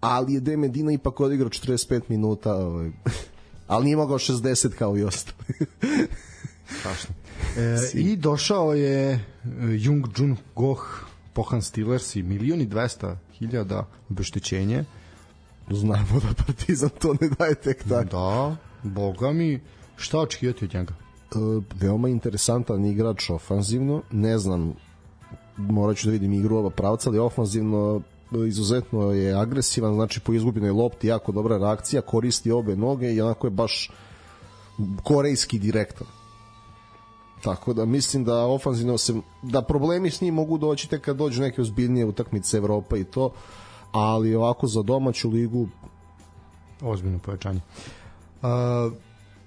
ali 0.00 0.34
je 0.34 0.40
Demedina 0.40 0.92
ipak 0.92 1.20
odigrao 1.20 1.50
45 1.50 2.02
minuta, 2.08 2.54
ovaj, 2.54 2.90
ali 3.66 3.84
nije 3.84 3.96
mogao 3.96 4.18
60 4.18 4.68
kao 4.68 4.98
i 4.98 5.02
ostali. 5.02 5.48
Strašno. 6.78 7.14
E, 7.56 7.98
I 7.98 8.16
došao 8.16 8.74
je 8.74 9.12
e, 9.12 9.20
Jung 9.78 10.06
Jun 10.18 10.36
Goh, 10.54 11.06
Pohan 11.32 11.62
Steelers 11.62 12.16
i 12.16 12.22
milion 12.22 12.60
i 12.60 12.66
dvesta 12.66 13.18
hiljada 13.38 13.86
obeštećenje. 14.10 14.84
Znamo 15.70 16.20
da 16.20 16.44
Partizan 16.46 16.90
to 17.00 17.14
ne 17.20 17.28
daje 17.38 17.54
tek 17.54 17.84
tako. 17.88 18.04
Da, 18.04 18.56
boga 18.82 19.32
mi, 19.32 19.60
šta 19.96 20.18
očekivati 20.18 20.64
od 20.64 20.74
njega? 20.74 20.94
E, 20.94 21.36
veoma 21.80 22.08
interesantan 22.08 22.84
igrač 22.84 23.30
ofanzivno, 23.30 24.02
ne 24.10 24.38
znam, 24.38 24.74
morat 25.56 25.96
ću 25.96 26.06
da 26.06 26.12
vidim 26.12 26.32
igru 26.32 26.56
ova 26.56 26.70
pravca, 26.70 27.10
ali 27.10 27.18
ofanzivno 27.18 28.00
e, 28.32 28.48
izuzetno 28.48 29.12
je 29.12 29.34
agresivan, 29.34 29.94
znači 29.94 30.20
po 30.20 30.32
izgubljenoj 30.32 30.70
lopti 30.70 31.06
jako 31.06 31.32
dobra 31.32 31.58
reakcija, 31.58 32.02
koristi 32.02 32.50
obe 32.50 32.76
noge 32.76 33.12
i 33.12 33.20
onako 33.20 33.46
je 33.46 33.50
baš 33.50 33.90
korejski 35.02 35.58
direktor. 35.58 36.06
Tako 37.44 37.72
da 37.72 37.84
mislim 37.84 38.24
da 38.24 38.46
ofanzivno 38.46 38.98
se 38.98 39.14
da 39.42 39.62
problemi 39.62 40.10
s 40.10 40.20
njim 40.20 40.34
mogu 40.34 40.58
doći 40.58 40.88
tek 40.88 41.00
kad 41.00 41.16
dođu 41.16 41.42
neke 41.42 41.60
ozbiljnije 41.60 42.06
utakmice 42.06 42.56
Evropa 42.56 42.96
i 42.96 43.04
to, 43.04 43.32
ali 43.92 44.34
ovako 44.34 44.66
za 44.66 44.82
domaću 44.82 45.30
ligu 45.30 45.68
Ozbiljno 46.80 47.18
pojačanje. 47.18 47.60
Uh, 48.42 48.48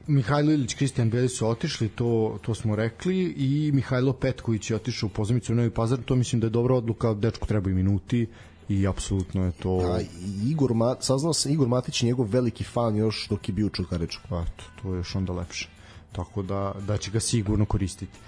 Mihajlo 0.08 0.52
Ilić, 0.52 0.74
Kristijan 0.74 1.10
Beli 1.10 1.30
su 1.30 1.48
otišli, 1.48 1.90
to, 1.90 2.38
to 2.42 2.56
smo 2.56 2.76
rekli, 2.76 3.34
i 3.38 3.72
Mihajlo 3.74 4.14
Petković 4.14 4.70
je 4.70 4.76
otišao 4.76 5.08
u 5.08 5.10
pozemicu 5.10 5.54
u 5.54 5.56
Novi 5.56 5.70
Pazar, 5.70 6.00
to 6.06 6.16
mislim 6.16 6.40
da 6.40 6.48
je 6.48 6.52
dobra 6.52 6.76
odluka, 6.76 7.14
dečku 7.14 7.48
trebaju 7.48 7.76
minuti 7.76 8.28
i 8.70 8.88
apsolutno 8.88 9.46
je 9.46 9.52
to... 9.52 9.80
a, 9.94 10.02
i 10.02 10.50
Igor 10.50 10.74
Ma, 10.74 10.96
saznao 11.00 11.34
sam 11.34 11.52
Igor 11.52 11.68
Matić 11.68 12.04
je 12.04 12.08
njegov 12.08 12.28
veliki 12.30 12.64
fan 12.64 12.96
još 12.96 13.28
dok 13.30 13.50
je 13.50 13.54
bio 13.54 13.68
u 13.68 13.70
Čukarečku. 13.70 14.28
Eto, 14.28 14.64
to 14.82 14.94
je 14.94 14.98
još 14.98 15.16
onda 15.16 15.34
lepše. 15.34 15.70
Tako 16.12 16.42
da, 16.42 16.74
da 16.88 16.98
će 16.98 17.12
ga 17.12 17.20
sigurno 17.20 17.66
koristiti. 17.66 18.20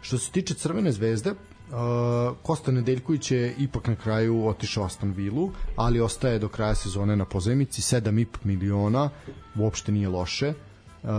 Što 0.00 0.18
se 0.18 0.30
tiče 0.30 0.54
Crvene 0.54 0.92
zvezde, 0.92 1.34
Uh, 1.66 2.36
Kosta 2.42 2.72
Nedeljković 2.72 3.30
je 3.30 3.54
ipak 3.58 3.88
na 3.88 3.96
kraju 3.96 4.46
otišao 4.46 4.84
Aston 4.84 5.12
Villu, 5.12 5.50
ali 5.76 6.00
ostaje 6.00 6.38
do 6.38 6.48
kraja 6.48 6.74
sezone 6.74 7.16
na 7.16 7.24
pozemici 7.24 7.82
7,5 7.82 8.26
miliona, 8.44 9.10
uopšte 9.58 9.92
nije 9.92 10.08
loše. 10.08 10.48
Uh, 11.02 11.10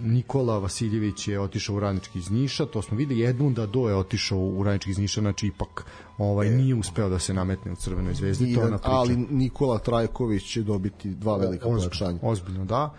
Nikola 0.00 0.58
Vasiljević 0.58 1.28
je 1.28 1.40
otišao 1.40 1.76
u 1.76 1.80
Radnički 1.80 2.18
iz 2.18 2.30
Niša, 2.30 2.66
to 2.66 2.82
smo 2.82 2.96
videli, 2.96 3.24
Edmunda 3.24 3.66
Do 3.66 3.88
je 3.88 3.94
otišao 3.94 4.38
u 4.38 4.62
Radnički 4.62 4.90
iz 4.90 4.98
Niša, 4.98 5.20
znači 5.20 5.46
ipak 5.46 5.84
ovaj 6.18 6.50
nije 6.50 6.74
uspeo 6.74 7.08
da 7.08 7.18
se 7.18 7.34
nametne 7.34 7.72
u 7.72 7.76
Crvenoj 7.76 8.14
zvezdi, 8.14 8.54
to 8.54 8.60
je 8.60 8.68
priča. 8.68 8.82
ali 8.84 9.16
Nikola 9.16 9.78
Trajković 9.78 10.52
će 10.52 10.62
dobiti 10.62 11.10
dva 11.10 11.36
velika 11.36 11.68
pojačanja. 11.68 12.18
Ozbiljno, 12.22 12.64
da. 12.64 12.94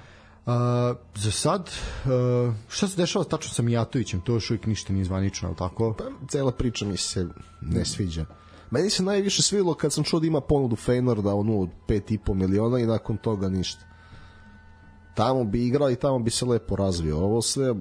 Uh, 0.45 0.97
za 1.15 1.31
sad, 1.31 1.69
uh, 2.05 2.53
šta 2.67 2.87
se 2.87 2.97
dešava 2.97 3.25
tačno 3.25 3.53
sa 3.53 3.61
Mijatovićem? 3.61 4.21
To 4.21 4.33
još 4.33 4.51
uvijek 4.51 4.65
ništa 4.65 4.93
nije 4.93 5.05
zvanično, 5.05 5.47
ali 5.47 5.57
tako? 5.57 5.95
Pa, 5.97 6.03
cela 6.27 6.51
priča 6.51 6.85
mi 6.85 6.97
se 6.97 7.27
ne 7.61 7.85
sviđa. 7.85 8.25
Meni 8.71 8.89
se 8.89 9.03
najviše 9.03 9.41
svidilo 9.41 9.73
kad 9.73 9.93
sam 9.93 10.03
čuo 10.03 10.19
da 10.19 10.27
ima 10.27 10.41
ponudu 10.41 10.75
Feynorda 10.75 11.33
onu 11.33 11.61
od 11.61 11.69
5,5 11.87 12.33
miliona 12.33 12.79
i 12.79 12.85
nakon 12.85 13.17
toga 13.17 13.49
ništa. 13.49 13.85
Tamo 15.15 15.43
bi 15.43 15.67
igrao 15.67 15.91
i 15.91 15.95
tamo 15.95 16.19
bi 16.19 16.31
se 16.31 16.45
lepo 16.45 16.75
razvio. 16.75 17.17
Ovo 17.17 17.41
sve, 17.41 17.75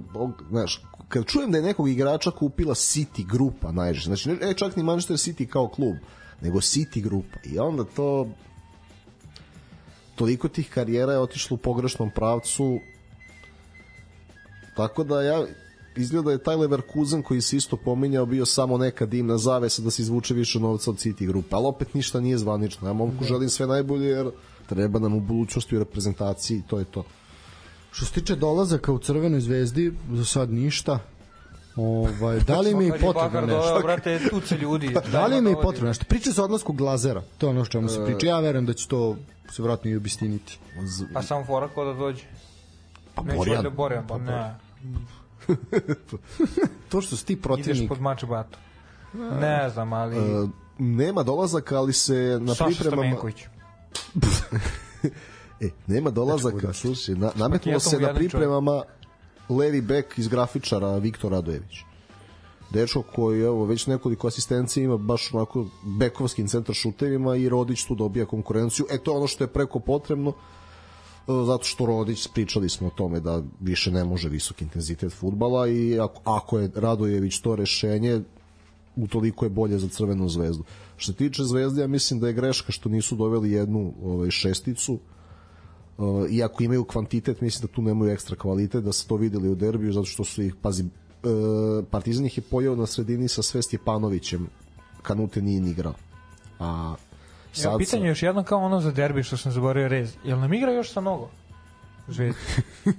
znaš, 0.51 0.83
kad 1.09 1.27
čujem 1.27 1.51
da 1.51 1.59
je 1.59 1.65
nekog 1.65 1.89
igrača 1.89 2.31
kupila 2.31 2.75
City 2.75 3.27
grupa 3.27 3.73
najže, 3.73 4.05
znači 4.05 4.29
ne 4.29 4.55
čak 4.55 4.77
ni 4.77 4.83
Manchester 4.83 5.17
City 5.17 5.47
kao 5.47 5.69
klub, 5.69 5.97
nego 6.41 6.59
City 6.59 7.03
grupa. 7.03 7.39
I 7.45 7.59
onda 7.59 7.85
to 7.85 8.27
toliko 10.21 10.49
tih 10.49 10.71
karijera 10.71 11.13
je 11.13 11.19
otišlo 11.19 11.55
u 11.55 11.59
pogrešnom 11.59 12.11
pravcu 12.11 12.81
tako 14.77 15.05
da 15.05 15.23
ja 15.23 15.47
izgleda 15.97 16.25
da 16.25 16.33
je 16.33 16.43
taj 16.43 16.57
Leverkusen 16.57 17.23
koji 17.23 17.41
se 17.41 17.57
isto 17.57 17.77
pominjao 17.77 18.27
bio 18.27 18.47
samo 18.47 18.79
neka 18.79 19.07
dimna 19.07 19.39
zavesa 19.39 19.83
da 19.83 19.91
se 19.91 20.03
izvuče 20.03 20.35
više 20.35 20.61
novca 20.61 20.91
od 20.91 20.97
City 20.97 21.27
grupe, 21.27 21.57
ali 21.57 21.67
opet 21.67 21.95
ništa 21.95 22.21
nije 22.21 22.39
zvanično. 22.39 22.89
Ja 22.89 22.93
momku 22.93 23.25
želim 23.25 23.49
sve 23.49 23.67
najbolje 23.67 24.09
jer 24.09 24.31
treba 24.69 24.99
nam 24.99 25.15
u 25.15 25.21
budućnosti 25.21 25.77
u 25.77 25.79
reprezentaciji 25.79 26.63
to 26.67 26.79
je 26.79 26.85
to. 26.85 27.05
Što 27.93 28.05
se 28.07 28.13
tiče 28.13 28.37
dolazaka 28.37 28.93
u 28.93 28.99
Crvenoj 28.99 29.41
zvezdi, 29.41 29.93
za 30.13 30.25
sad 30.25 30.51
ništa. 30.51 30.99
Ovaj, 31.77 32.41
da 32.41 32.61
li 32.61 32.75
mi 32.75 32.91
potrebno 33.01 33.41
nešto? 33.41 33.81
brate, 33.83 34.21
tuce 34.31 34.57
ljudi. 34.57 34.97
da 35.13 35.27
li 35.27 35.41
mi 35.41 35.55
potrebno 35.63 35.89
nešto? 35.89 36.05
Priča 36.09 36.33
se 36.33 36.41
o 36.41 36.45
odlasku 36.45 36.73
Glazera, 36.73 37.23
to 37.39 37.47
je 37.47 37.51
ono 37.51 37.65
što 37.65 37.73
čemu 37.73 37.89
se 37.89 38.05
priča. 38.05 38.27
Ja 38.27 38.41
verujem 38.41 38.67
da 38.67 38.73
će 38.73 38.89
to 38.89 39.17
se 39.51 39.63
vratno 39.63 39.91
i 39.91 39.97
obistiniti. 39.97 40.59
Pa 41.15 41.23
samo 41.23 41.45
fora 41.45 41.69
ko 41.69 41.85
da 41.85 41.93
dođe. 41.93 42.23
Pa 43.15 43.23
Borjan. 43.23 43.63
Da 43.63 43.71
Borjan, 43.71 44.07
pa 44.07 44.19
ne. 44.19 44.55
to 46.91 47.01
što 47.01 47.17
si 47.17 47.27
ti 47.27 47.43
protivnik... 47.43 47.77
Ideš 47.77 47.89
pod 47.89 48.01
mač 48.01 48.25
batu. 48.25 48.59
Ne 49.41 49.71
znam, 49.71 49.93
ali... 49.93 50.19
Uh, 50.19 50.51
nema 50.79 51.23
dolazaka, 51.23 51.79
ali 51.79 51.93
se 51.93 52.39
na 52.41 52.55
Saša 52.55 52.81
pripremama... 52.81 53.17
e, 55.61 55.69
nema 55.87 56.11
dolazaka, 56.11 56.73
slušaj, 56.73 57.15
na, 57.15 57.31
nametnulo 57.35 57.81
se 57.81 57.99
na 57.99 58.15
pripremama 58.15 58.83
levi 59.51 59.81
bek 59.81 60.19
iz 60.19 60.29
grafičara 60.29 60.99
Viktor 60.99 61.33
Radojević 61.33 61.91
dečko 62.71 63.03
koji 63.03 63.43
evo 63.43 63.65
već 63.65 63.87
nekoliko 63.87 64.29
asistencija 64.29 64.85
ima 64.85 64.97
baš 64.97 65.35
onako 65.35 65.67
bekovskim 65.99 66.49
centar 66.49 66.75
šutevima 66.75 67.37
i 67.37 67.49
Rodić 67.49 67.85
tu 67.85 67.95
dobija 67.95 68.27
konkurenciju. 68.27 68.87
E 68.91 68.99
to 68.99 69.13
je 69.13 69.17
ono 69.17 69.27
što 69.27 69.45
je 69.45 69.49
preko 69.49 69.81
potrebno 69.81 70.31
e, 70.31 70.35
zato 71.47 71.65
što 71.65 71.87
Rodić 71.87 72.29
pričali 72.35 72.69
smo 72.69 72.87
o 72.87 72.91
tome 72.91 73.21
da 73.21 73.43
više 73.61 73.91
ne 73.91 74.05
može 74.05 74.29
visok 74.29 74.63
intenzitet 74.63 75.13
futbala 75.13 75.69
i 75.69 76.01
ako, 76.01 76.21
ako 76.25 76.59
je 76.59 76.71
Radojević 76.75 77.41
to 77.41 77.57
rešenje 77.57 78.21
utoliko 78.97 79.45
je 79.45 79.51
bolje 79.51 79.79
za 79.79 79.89
Crvenu 79.89 80.29
zvezdu. 80.29 80.65
Što 80.97 81.13
se 81.13 81.19
tiče 81.19 81.45
Zvezde, 81.45 81.81
ja 81.81 81.87
mislim 81.87 82.21
da 82.21 82.27
je 82.27 82.33
greška 82.33 82.73
što 82.73 82.89
nisu 82.89 83.17
doveli 83.17 83.51
jednu 83.51 83.95
ovaj, 84.05 84.31
šesticu, 84.31 84.99
iako 86.31 86.63
imaju 86.63 86.85
kvantitet, 86.85 87.41
mislim 87.41 87.67
da 87.67 87.75
tu 87.75 87.83
nemaju 87.83 88.13
ekstra 88.13 88.37
kvalitet, 88.37 88.85
da 88.85 88.93
se 88.93 89.07
to 89.07 89.17
videli 89.17 89.49
u 89.49 89.55
derbiju, 89.55 89.93
zato 89.93 90.07
što 90.07 90.25
su 90.25 90.43
ih, 90.43 90.55
pazi, 90.63 90.85
E, 91.25 91.83
Partizan 91.91 92.27
ih 92.27 92.39
je 92.39 92.43
pojao 92.43 92.77
na 92.77 92.87
sredini 92.87 93.29
sa 93.29 93.43
sve 93.43 93.63
Stjepanovićem 93.63 94.49
Kanute 95.03 95.43
nije 95.43 95.61
ni 95.61 95.71
igrao. 95.71 95.95
A 96.59 96.95
sad 97.53 97.73
ja, 97.73 97.79
pitanje 97.79 98.09
još 98.09 98.23
jedno 98.23 98.43
kao 98.43 98.59
ono 98.59 98.81
za 98.81 98.91
derbi 98.91 99.23
što 99.23 99.37
sam 99.37 99.53
zaboravio 99.53 99.89
rez. 99.89 100.17
Jel 100.25 100.39
nam 100.39 100.55
igra 100.55 100.73
još 100.73 100.93
sa 100.93 101.01
nogo? 101.01 101.31
Zvezda. 102.09 102.41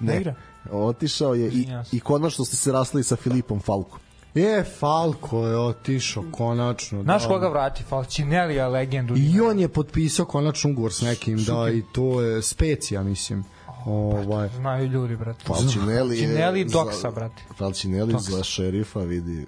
Ne, 0.00 0.12
ne 0.12 0.20
igra? 0.20 0.34
Otišao 0.70 1.34
je 1.34 1.48
i, 1.48 1.66
i 1.92 2.00
konačno 2.00 2.44
ste 2.44 2.56
se 2.56 2.72
rasli 2.72 3.04
sa 3.04 3.16
Filipom 3.16 3.60
Falkom 3.60 3.98
E, 4.36 4.64
Falko 4.78 5.46
je 5.46 5.58
otišao 5.58 6.24
konačno. 6.32 7.02
Znaš 7.02 7.22
da. 7.22 7.28
koga 7.28 7.48
vrati? 7.48 7.82
Falcinelija, 7.82 8.68
legendu. 8.68 9.14
I 9.16 9.40
on 9.40 9.58
je 9.58 9.68
potpisao 9.68 10.26
konačno 10.26 10.70
ugovor 10.70 10.92
s 10.92 11.00
nekim, 11.00 11.44
da, 11.44 11.70
i 11.70 11.82
to 11.92 12.20
je 12.20 12.42
specija, 12.42 13.02
mislim. 13.02 13.44
Ovaj 13.86 14.48
znaju 14.48 14.86
ljudi 14.86 15.16
brate. 15.16 15.44
Falcinelli 15.44 16.18
je 16.18 16.26
Falcinelli 16.26 16.64
doksa 16.64 17.10
brate. 17.10 17.42
Falcinelli 17.58 18.14
za 18.18 18.42
šerifa 18.42 19.00
vidi. 19.00 19.46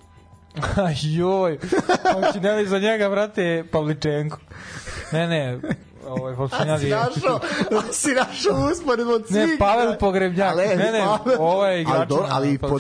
Joj. 1.17 1.59
Falcinelli 2.13 2.67
za 2.67 2.79
njega 2.79 3.09
brate 3.09 3.65
Pavličenko. 3.71 4.39
Ne, 5.13 5.27
ne, 5.27 5.61
ovaj 6.11 6.35
Volčinjali. 6.35 6.81
si 6.81 6.91
našao, 6.91 7.41
si 7.93 8.11
našao 8.13 8.71
usporedno 8.73 9.13
od 9.13 9.25
Ne, 9.31 9.57
Pavel 9.59 9.95
Pogrebnjak. 10.01 10.53
Ale, 10.53 10.67
ne, 10.67 10.93
ne, 10.93 11.05
ovaj 11.39 11.81
igrač. 11.81 11.97
Ali, 11.97 12.07
dobro, 12.09 12.27
ali 12.31 12.59
po, 12.59 12.79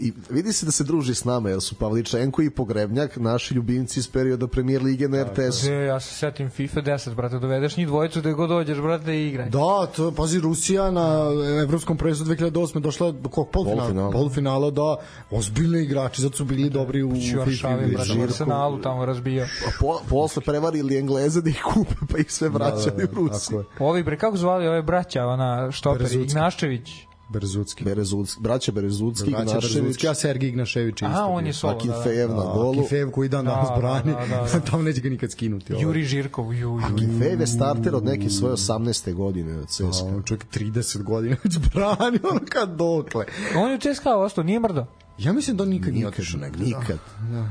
i, 0.00 0.12
vidi 0.30 0.52
se 0.52 0.66
da 0.66 0.72
se 0.72 0.84
druži 0.84 1.14
s 1.14 1.24
nama, 1.24 1.50
jer 1.50 1.60
su 1.60 1.74
Pavličenko 1.74 2.42
i 2.42 2.50
Pogrebnjak 2.50 3.16
naši 3.16 3.54
ljubimci 3.54 4.00
iz 4.00 4.08
perioda 4.08 4.46
premijer 4.46 4.82
lige 4.82 5.08
na 5.08 5.22
RTS. 5.22 5.64
Da, 5.64 5.72
ja 5.72 6.00
se 6.00 6.14
setim 6.14 6.50
FIFA 6.50 6.80
10, 6.80 7.14
brate, 7.14 7.38
dovedeš 7.38 7.76
njih 7.76 7.86
dvojicu 7.86 8.20
da 8.20 8.32
god 8.32 8.48
dođeš, 8.48 8.78
brate, 8.78 9.14
i 9.14 9.28
igraj. 9.28 9.48
Da, 9.48 9.86
to, 9.96 10.12
pazi, 10.12 10.40
Rusija 10.40 10.90
na 10.90 11.26
evropskom 11.62 11.96
prvenstvu 11.96 12.26
2008. 12.26 12.80
došla 12.80 13.12
do 13.12 13.28
kog 13.28 13.50
polfinala, 13.50 13.82
polfinala, 13.82 14.10
polfinala 14.10 14.70
da, 14.70 14.96
ozbiljni 15.30 15.82
igrači, 15.82 16.22
zato 16.22 16.36
su 16.36 16.44
bili 16.44 16.70
dobri 16.70 17.02
u 17.02 17.12
FIFA. 17.44 17.68
Brate, 17.92 18.22
Arsenalu 18.22 18.78
tamo 18.78 19.04
razbijao. 19.04 19.46
A 19.66 19.70
po, 19.80 20.00
posle 20.08 20.42
prevarili 20.42 20.98
Engleze 20.98 21.40
da 21.40 21.50
ih 21.50 21.62
kupe, 21.74 21.94
pa 22.12 22.18
ih 22.18 22.32
sve 22.32 22.48
vraća 22.48 22.69
vraćali 22.74 23.04
u 23.04 23.28
Rusiju. 23.28 23.64
Ovi 23.78 24.02
bre, 24.02 24.18
kako 24.18 24.36
zvali 24.36 24.68
ove 24.68 24.82
braća, 24.82 25.26
ona 25.26 25.72
štoperi, 25.72 26.22
Ignašević? 26.22 26.90
Berzutski. 27.32 27.84
Berzutski. 27.84 28.40
Braća 28.42 28.72
Berzutski, 28.72 29.30
Braća 29.30 29.54
Berzutski, 29.54 30.08
a 30.08 30.14
Sergij 30.14 30.48
Ignašević 30.48 30.94
isto. 30.94 31.06
A, 31.06 31.26
on 31.26 31.46
je 31.46 31.52
solo, 31.52 31.72
Akinfejev 31.72 32.28
da, 32.28 32.34
da. 32.34 32.44
na 32.44 32.52
golu. 32.52 32.70
Akinfejev 32.70 33.10
koji 33.10 33.28
dan 33.28 33.44
danas 33.44 33.68
da, 33.68 33.76
brani, 33.76 34.12
da, 34.12 34.36
da, 34.36 34.46
da. 34.52 34.60
tamo 34.70 34.82
neće 34.82 35.00
ga 35.00 35.08
nikad 35.08 35.32
skinuti. 35.32 35.72
Ovaj. 35.72 35.82
Juri 35.82 36.04
Žirkov, 36.04 36.54
ju, 36.54 36.58
ju. 36.58 36.80
Akinfejev 36.94 37.40
je 37.40 37.46
starter 37.46 37.94
od 37.94 38.04
neke 38.04 38.30
svoje 38.30 38.54
18. 38.54 39.14
godine 39.14 39.58
od 39.58 39.68
CSKA. 39.68 40.06
on 40.06 40.22
čovjek 40.22 40.46
30 40.54 41.02
godina 41.02 41.36
već 41.44 41.58
brani, 41.58 42.18
ono 42.30 42.40
kad 42.48 42.76
dokle. 42.76 43.24
On 43.56 43.70
je 43.70 43.76
u 43.76 43.78
CSKA 43.78 44.16
ostao, 44.16 44.44
nije 44.44 44.60
mrdo. 44.60 44.86
Ja 45.18 45.32
mislim 45.32 45.56
da 45.56 45.62
on 45.62 45.68
nikad, 45.68 45.86
nikad 45.86 45.94
nije 45.94 46.08
otišao 46.08 46.40
negde. 46.40 46.64
Nikad. 46.64 46.98
Da. 47.30 47.50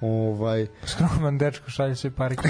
Ovaj 0.00 0.66
skroman 0.86 1.38
dečko 1.38 1.70
šalje 1.70 1.96
se 1.96 2.10
pare. 2.10 2.36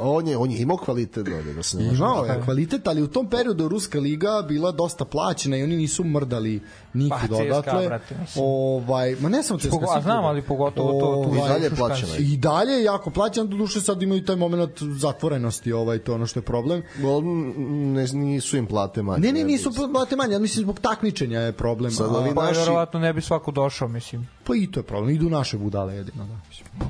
on 0.00 0.28
je 0.28 0.36
on 0.36 0.50
je 0.50 0.58
imao 0.58 0.76
kvalitet 0.76 1.26
da 1.26 1.52
da 1.52 1.62
se 1.62 1.76
ne 1.76 1.84
Imao 1.94 2.24
je 2.24 2.42
kvalitet, 2.44 2.86
ali 2.88 3.02
u 3.02 3.06
tom 3.06 3.30
periodu 3.30 3.68
ruska 3.68 3.98
liga 3.98 4.44
bila 4.48 4.72
dosta 4.72 5.04
plaćena 5.04 5.56
i 5.56 5.62
oni 5.62 5.76
nisu 5.76 6.04
mrdali 6.04 6.60
niki 6.92 7.14
pa, 7.20 7.26
dodatle. 7.26 8.00
ovaj, 8.36 9.16
ma 9.20 9.28
ne 9.28 9.42
samo 9.42 9.58
CSKA, 9.58 9.76
a 9.96 10.00
znam, 10.00 10.24
ali 10.24 10.42
pogotovo 10.42 11.00
to 11.00 11.30
tu 11.30 11.36
i 11.36 11.48
dalje 11.48 11.70
plaćeno. 11.70 12.12
I 12.18 12.36
dalje 12.36 12.72
je 12.72 12.84
jako 12.84 13.10
plaćeno, 13.10 13.46
do 13.46 13.56
duše 13.56 13.80
sad 13.80 14.02
imaju 14.02 14.24
taj 14.24 14.36
momenat 14.36 14.70
zatvorenosti, 14.82 15.72
ovaj 15.72 15.98
to 15.98 16.14
ono 16.14 16.26
što 16.26 16.38
je 16.38 16.44
problem. 16.44 16.82
Ne, 17.94 18.06
nisu 18.12 18.56
im 18.56 18.66
plate 18.66 19.02
manje. 19.02 19.20
Ne, 19.20 19.32
ne, 19.32 19.44
nisu 19.44 19.70
plate 19.92 20.16
manje, 20.16 20.32
ja 20.32 20.38
mislim 20.38 20.62
zbog 20.62 20.80
takmičenja 20.80 21.40
je 21.40 21.52
problem. 21.52 21.90
Sad, 21.90 22.10
a, 22.10 22.34
pa 22.34 22.44
naši... 22.44 22.60
verovatno 22.60 23.00
ne 23.00 23.12
bi 23.12 23.20
svako 23.20 23.50
došao, 23.50 23.88
mislim. 23.88 24.28
Pa 24.44 24.56
i 24.56 24.70
to 24.70 24.80
je 24.80 24.84
problem, 24.84 25.14
idu 25.14 25.30
naše 25.30 25.58
budale 25.58 25.94
jedino, 25.94 26.26
da. 26.26 26.36
Mislim. 26.48 26.68
Pa, 26.78 26.86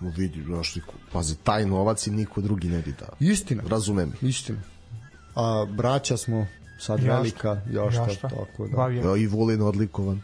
vidi, 0.00 0.42
znaš, 0.42 0.74
pazi, 1.12 1.36
taj 1.36 1.66
novac 1.66 2.06
i 2.06 2.10
niko 2.10 2.40
drugi 2.40 2.68
ne 2.68 2.82
bi 2.82 2.92
dao. 2.92 3.16
Istina. 3.20 3.62
Razumem. 3.68 4.12
Istina. 4.22 4.58
A 5.34 5.66
braća 5.70 6.16
smo 6.16 6.46
sad 6.78 6.98
Jašta. 6.98 7.16
velika, 7.16 7.60
Jašta, 7.70 8.02
Jašta. 8.02 8.28
tako 8.28 8.68
da. 8.68 9.08
Ja, 9.08 9.16
I 9.16 9.26
Vulin 9.26 9.62
odlikovan. 9.62 10.20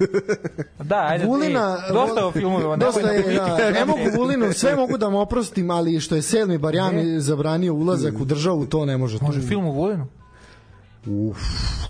da, 0.90 1.06
ajde, 1.08 1.24
Vulina, 1.26 1.76
ti, 1.76 1.92
dosta 1.92 2.26
o 2.26 2.32
filmovima. 2.32 2.76
Dosta 2.76 3.10
je, 3.10 3.34
da, 3.34 3.70
ne 3.70 3.84
mogu 3.84 4.00
Vulinu, 4.16 4.52
sve 4.52 4.76
mogu 4.76 4.98
da 4.98 5.10
mu 5.10 5.20
oprostim, 5.20 5.70
ali 5.70 6.00
što 6.00 6.14
je 6.14 6.22
Selmi 6.22 6.58
Barjani 6.58 7.20
zabranio 7.20 7.74
ulazak 7.74 8.14
u 8.20 8.24
državu, 8.24 8.66
to 8.66 8.84
ne 8.84 8.96
može. 8.96 9.18
Može 9.20 9.40
film 9.40 9.66
u 9.66 9.72
Vulinu? 9.72 10.06
Uf, 11.06 11.38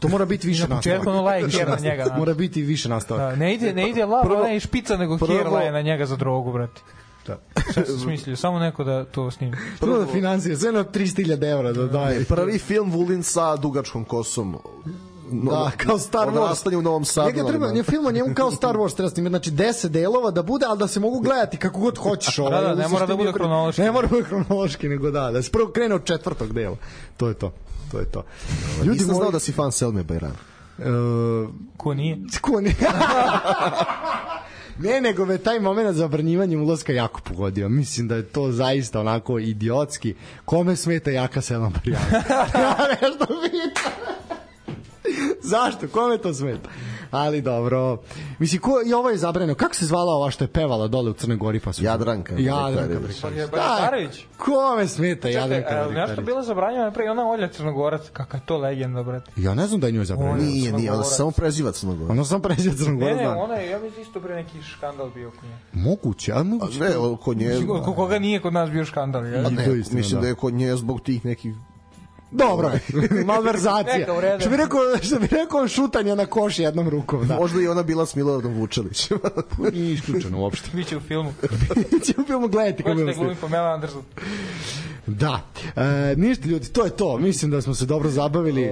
to 0.01 0.09
mora 0.09 0.25
biti 0.25 0.47
više 0.47 0.61
nastavak. 0.61 0.85
Na 0.85 0.93
početku 0.93 1.11
ono 1.11 1.23
laje 1.23 1.49
kjer 1.49 1.69
na 1.69 1.77
njega. 1.77 2.03
Znači. 2.07 2.19
Mora 2.19 2.35
biti 2.35 2.63
više 2.63 2.89
nastavak. 2.89 3.31
Da, 3.31 3.37
ne 3.37 3.55
ide, 3.55 3.73
ne 3.73 3.91
ide 3.91 4.05
lav, 4.05 4.25
ne 4.45 4.61
špica, 4.61 4.97
nego 4.97 5.19
prvo, 5.19 5.35
kjer 5.35 5.47
laje 5.47 5.73
na 5.73 5.83
njega 5.83 6.07
za 6.07 6.17
drogu, 6.17 6.53
brate. 6.53 6.81
Da. 7.27 7.39
Šta 7.71 7.85
se 7.85 7.99
smislio? 7.99 8.37
Samo 8.37 8.59
neko 8.59 8.85
da 8.85 9.05
to 9.05 9.31
snimi. 9.31 9.57
Prvo 9.81 9.99
da 9.99 10.07
financije, 10.07 10.57
sve 10.57 10.73
na 10.73 10.85
300.000 10.85 11.53
evra 11.53 11.73
da 11.73 11.87
daje. 11.87 12.25
Prvi 12.25 12.59
film 12.59 12.91
Vulin 12.91 13.23
sa 13.23 13.57
dugačkom 13.57 14.05
kosom 14.05 14.57
Da, 15.33 15.71
kao 15.77 15.99
Star 15.99 16.29
Wars. 16.29 16.43
Odrastanje 16.43 16.77
u 16.77 16.83
Novom 16.83 17.05
Sadu. 17.05 17.29
Njega 17.29 17.49
treba, 17.49 17.67
ali, 17.67 17.75
nje 17.75 17.83
film 17.83 18.07
o 18.07 18.11
njemu 18.11 18.35
kao 18.35 18.51
Star 18.51 18.77
Wars 18.77 18.97
treba 18.97 19.11
snimati, 19.11 19.31
znači 19.31 19.51
10 19.51 19.89
delova 19.89 20.31
da 20.31 20.43
bude, 20.43 20.67
ali 20.69 20.79
da 20.79 20.89
se 20.89 21.01
mogu 21.01 21.21
gledati 21.21 21.57
kako 21.57 21.81
god 21.81 21.99
hoćeš. 21.99 22.39
Ovaj, 22.39 22.63
Da, 22.63 22.69
da, 22.69 22.75
ne 22.75 22.87
u 22.87 22.91
mora 22.91 23.07
da 23.07 23.17
bude 23.17 23.29
je 23.29 23.33
hronološki. 23.33 23.83
Ne 23.83 23.93
mora 23.93 24.07
da 24.07 24.11
bude 24.17 24.25
hronološki, 24.25 24.89
nego 24.89 25.11
da, 25.11 25.31
da 25.31 25.43
se 25.43 25.51
prvo 25.51 25.69
krene 25.69 25.95
od 25.95 26.05
četvrtog 26.05 26.53
dela. 26.53 26.77
To 27.17 27.29
je 27.29 27.35
to. 27.35 27.53
To 27.93 27.99
je 27.99 28.05
to. 28.07 28.25
Ljudi 28.79 28.91
Nisam 28.91 29.07
moji- 29.07 29.17
znao 29.17 29.31
da 29.31 29.39
si 29.39 29.53
fan 29.53 29.73
Selme 29.73 30.03
Bajrami. 30.05 30.35
E, 30.79 30.83
Ko 31.77 31.95
nije? 31.95 32.19
ko 32.41 32.61
ne? 32.61 32.75
ne, 34.81 35.01
nego 35.01 35.25
me 35.25 35.39
taj 35.39 35.61
moment 35.61 35.97
zabranjivanja 35.97 36.59
ulaska 36.59 36.93
jako 36.93 37.21
pogodio. 37.21 37.69
Mislim 37.69 38.09
da 38.09 38.17
je 38.17 38.23
to 38.25 38.53
zaista 38.53 39.01
onako 39.01 39.39
idiotski. 39.41 40.15
Kome 40.45 40.77
smeta 40.77 41.11
jaka 41.11 41.41
Selma 41.41 41.71
Brijana? 41.71 42.05
ja 42.55 42.77
nešto 43.03 43.27
pitam. 43.27 43.93
Zašto? 45.45 45.89
Kome 45.89 46.19
to 46.19 46.35
smeta? 46.35 46.69
Ali 47.11 47.41
dobro. 47.43 47.99
Mislim, 48.39 48.61
ko, 48.61 48.73
i 48.87 48.93
ovo 48.93 49.11
je 49.11 49.17
zabranjeno. 49.17 49.55
Kako 49.55 49.75
se 49.75 49.87
zvala 49.87 50.13
ova 50.13 50.31
što 50.31 50.45
je 50.45 50.49
pevala 50.49 50.89
dole 50.89 51.11
u 51.11 51.15
Crnoj 51.15 51.37
Gori? 51.37 51.61
Pa 51.61 51.73
su... 51.73 51.85
Jadranka 51.85 52.35
Jadranka. 52.35 52.99
Brekarević. 52.99 53.51
Bajratarević? 53.51 54.25
Kome 54.39 54.89
smeta 54.89 55.29
Čekaj, 55.29 55.33
Jadranka 55.35 55.69
a, 55.69 55.75
nešto 55.75 55.89
Brekarević? 55.91 56.27
bilo 56.27 56.43
zabranjeno 56.43 56.91
pre 56.91 57.11
ona 57.11 57.29
Olja 57.29 57.49
Crnogorac, 57.49 58.03
kakva 58.11 58.39
je 58.39 58.47
to 58.47 58.59
legenda, 58.59 59.03
brate. 59.03 59.31
Ja 59.37 59.55
ne 59.55 59.67
znam 59.67 59.81
da 59.81 59.87
je 59.87 59.93
njoj 59.93 60.05
zabranjeno. 60.05 60.35
Ona- 60.35 60.45
Nije, 60.45 60.61
nije, 60.63 60.71
ona 60.73 60.79
Crnogorac. 60.79 61.17
samo 61.17 61.31
preziva 61.31 61.73
Crnogora. 61.73 62.13
Ono 62.13 62.25
sam 62.25 62.43
pređe 62.43 62.71
Ne, 62.71 62.77
Crnogorac. 62.77 63.17
ne, 63.17 63.25
znam. 63.25 63.39
ona 63.39 63.55
je, 63.55 63.71
ja 63.71 63.79
mislim 63.79 64.03
isto 64.03 64.21
pre 64.21 64.35
neki 64.35 64.63
škandal 64.63 65.11
bio 65.11 65.31
kod 65.31 65.45
nje. 65.45 65.57
Moguće, 65.75 66.33
a 66.33 66.43
moguće. 66.43 66.79
Ne, 66.81 66.91
kod 67.23 67.37
nje... 67.37 67.61
Koga 67.87 68.19
nije 68.19 68.41
kod 68.41 68.53
nas 68.53 68.71
bio 68.71 68.85
škandal, 68.85 69.27
ja? 69.27 69.39
A 69.39 69.51
ne, 69.51 69.67
mislim 69.69 70.11
da. 70.11 70.21
da 70.21 70.27
je 70.27 70.35
kod 70.35 70.55
nje 70.55 70.77
zbog 70.77 71.01
tih 71.01 71.25
nekih 71.25 71.55
Dobro, 72.33 72.71
malverzacija. 73.27 74.15
U 74.19 74.21
redu. 74.21 74.41
Što 74.41 74.51
bi 74.51 74.57
rekao, 74.57 74.81
što 75.03 75.19
bi 75.19 75.27
rekao 75.31 75.69
šutanje 75.69 76.17
na 76.17 76.27
koš 76.27 76.59
jednom 76.59 76.89
rukom, 76.89 77.29
da. 77.29 77.37
Možda 77.37 77.63
i 77.63 77.69
ona 77.69 77.83
bila 77.83 78.07
s 78.07 78.15
Miloradom 78.15 78.55
Vučelićem. 78.55 79.19
Nije 79.73 79.93
isključeno 79.93 80.39
uopšte. 80.39 80.71
Biće 80.77 80.97
u 80.97 81.01
filmu. 81.01 81.33
Ćemo 82.05 82.27
filmu 82.27 82.49
gledati 82.49 82.83
Ko 82.83 82.89
kako 82.89 82.99
će 82.99 83.05
da 83.05 83.11
je 83.11 83.17
glumi 83.17 83.37
Pamela 83.41 83.69
Anderson? 83.69 84.03
Da. 85.07 85.41
E, 85.77 86.15
ništa 86.17 86.49
ljudi, 86.49 86.69
to 86.69 86.85
je 86.85 86.91
to. 86.91 87.19
Mislim 87.19 87.51
da 87.51 87.63
smo 87.63 87.75
se 87.75 87.87
dobro 87.87 88.11
zabavili. 88.11 88.71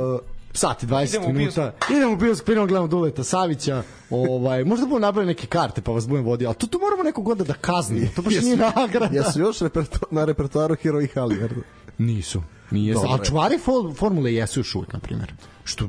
Sat 0.52 0.82
i 0.82 0.86
20 0.86 1.08
Idemo 1.08 1.26
u 1.26 1.32
minuta. 1.32 1.72
Idemo 1.90 2.12
u 2.12 2.16
bioskop, 2.16 2.48
idemo 2.48 2.66
gledamo 2.66 2.86
Duleta 2.88 3.24
Savića. 3.24 3.82
Ovaj, 4.10 4.64
možda 4.64 4.86
budemo 4.86 4.98
napravili 4.98 5.26
neke 5.26 5.46
karte 5.46 5.80
pa 5.80 5.92
vas 5.92 6.08
budem 6.08 6.24
vodio, 6.24 6.48
ali 6.48 6.56
to, 6.56 6.66
to 6.66 6.78
moramo 6.78 7.02
nekog 7.02 7.28
onda 7.28 7.44
da 7.44 7.54
kaznimo. 7.54 8.06
To 8.16 8.22
baš 8.22 8.34
nije 8.34 8.56
nagrada. 8.56 9.16
Jesu 9.16 9.40
još 9.40 9.60
reperto, 9.60 9.98
na 10.10 10.24
repertoaru 10.24 10.74
Hero 10.74 11.00
i 11.00 11.06
Halliard. 11.06 11.52
Nisu. 12.00 12.42
Nije 12.70 12.94
ali 12.96 13.20
je. 13.20 13.24
čuvari 13.24 13.58
fol, 13.58 13.94
formule 13.94 14.34
jesu 14.34 14.60
još 14.60 14.74
uvijek, 14.74 14.92
na 14.92 14.98
primjer. 14.98 15.32
Što 15.64 15.84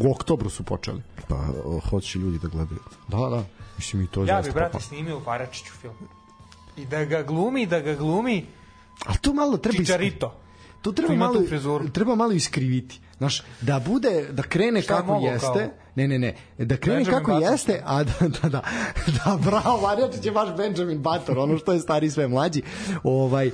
u 0.00 0.10
oktobru 0.10 0.50
su 0.50 0.62
počeli. 0.62 1.02
Pa, 1.28 1.46
hoće 1.90 2.18
ljudi 2.18 2.38
da 2.38 2.48
gledaju. 2.48 2.80
Da, 3.08 3.16
da. 3.16 3.44
Mislim 3.76 4.02
i 4.02 4.06
to 4.06 4.20
Ja 4.20 4.26
zaista 4.26 4.52
bi, 4.52 4.54
brate, 4.54 4.80
snimio 4.80 5.20
Paračiću 5.20 5.72
film. 5.80 5.94
I 6.76 6.86
da 6.86 7.04
ga 7.04 7.22
glumi, 7.22 7.66
da 7.66 7.80
ga 7.80 7.94
glumi 7.94 8.46
A 9.06 9.16
tu 9.16 9.32
malo 9.32 9.56
treba 9.56 9.78
Čičarito. 9.78 10.34
Tu 10.82 10.92
treba 10.92 11.14
malo 11.14 11.42
treba 11.92 12.14
malo 12.14 12.32
iskriviti. 12.32 13.00
Znaš, 13.18 13.42
da 13.60 13.78
bude 13.86 14.28
da 14.32 14.42
krene 14.42 14.82
Šta 14.82 14.94
je 14.94 15.00
kako 15.00 15.12
mogao 15.12 15.32
jeste. 15.32 15.46
kao? 15.46 15.68
Ne, 15.94 16.08
ne, 16.08 16.18
ne. 16.18 16.36
Da 16.58 16.76
krene 16.76 16.98
Benjamin 16.98 17.18
kako 17.18 17.32
Button. 17.32 17.52
jeste, 17.52 17.82
a 17.84 18.04
da 18.04 18.12
da 18.28 18.48
da. 18.48 18.62
Da 19.24 19.38
bravo, 19.44 19.80
Marjačić 19.80 20.24
je 20.24 20.32
baš 20.32 20.56
Benjamin 20.56 21.02
Button, 21.02 21.38
ono 21.38 21.58
što 21.58 21.72
je 21.72 21.80
stari 21.80 22.10
sve 22.10 22.28
mlađi. 22.28 22.62
Ovaj 23.04 23.50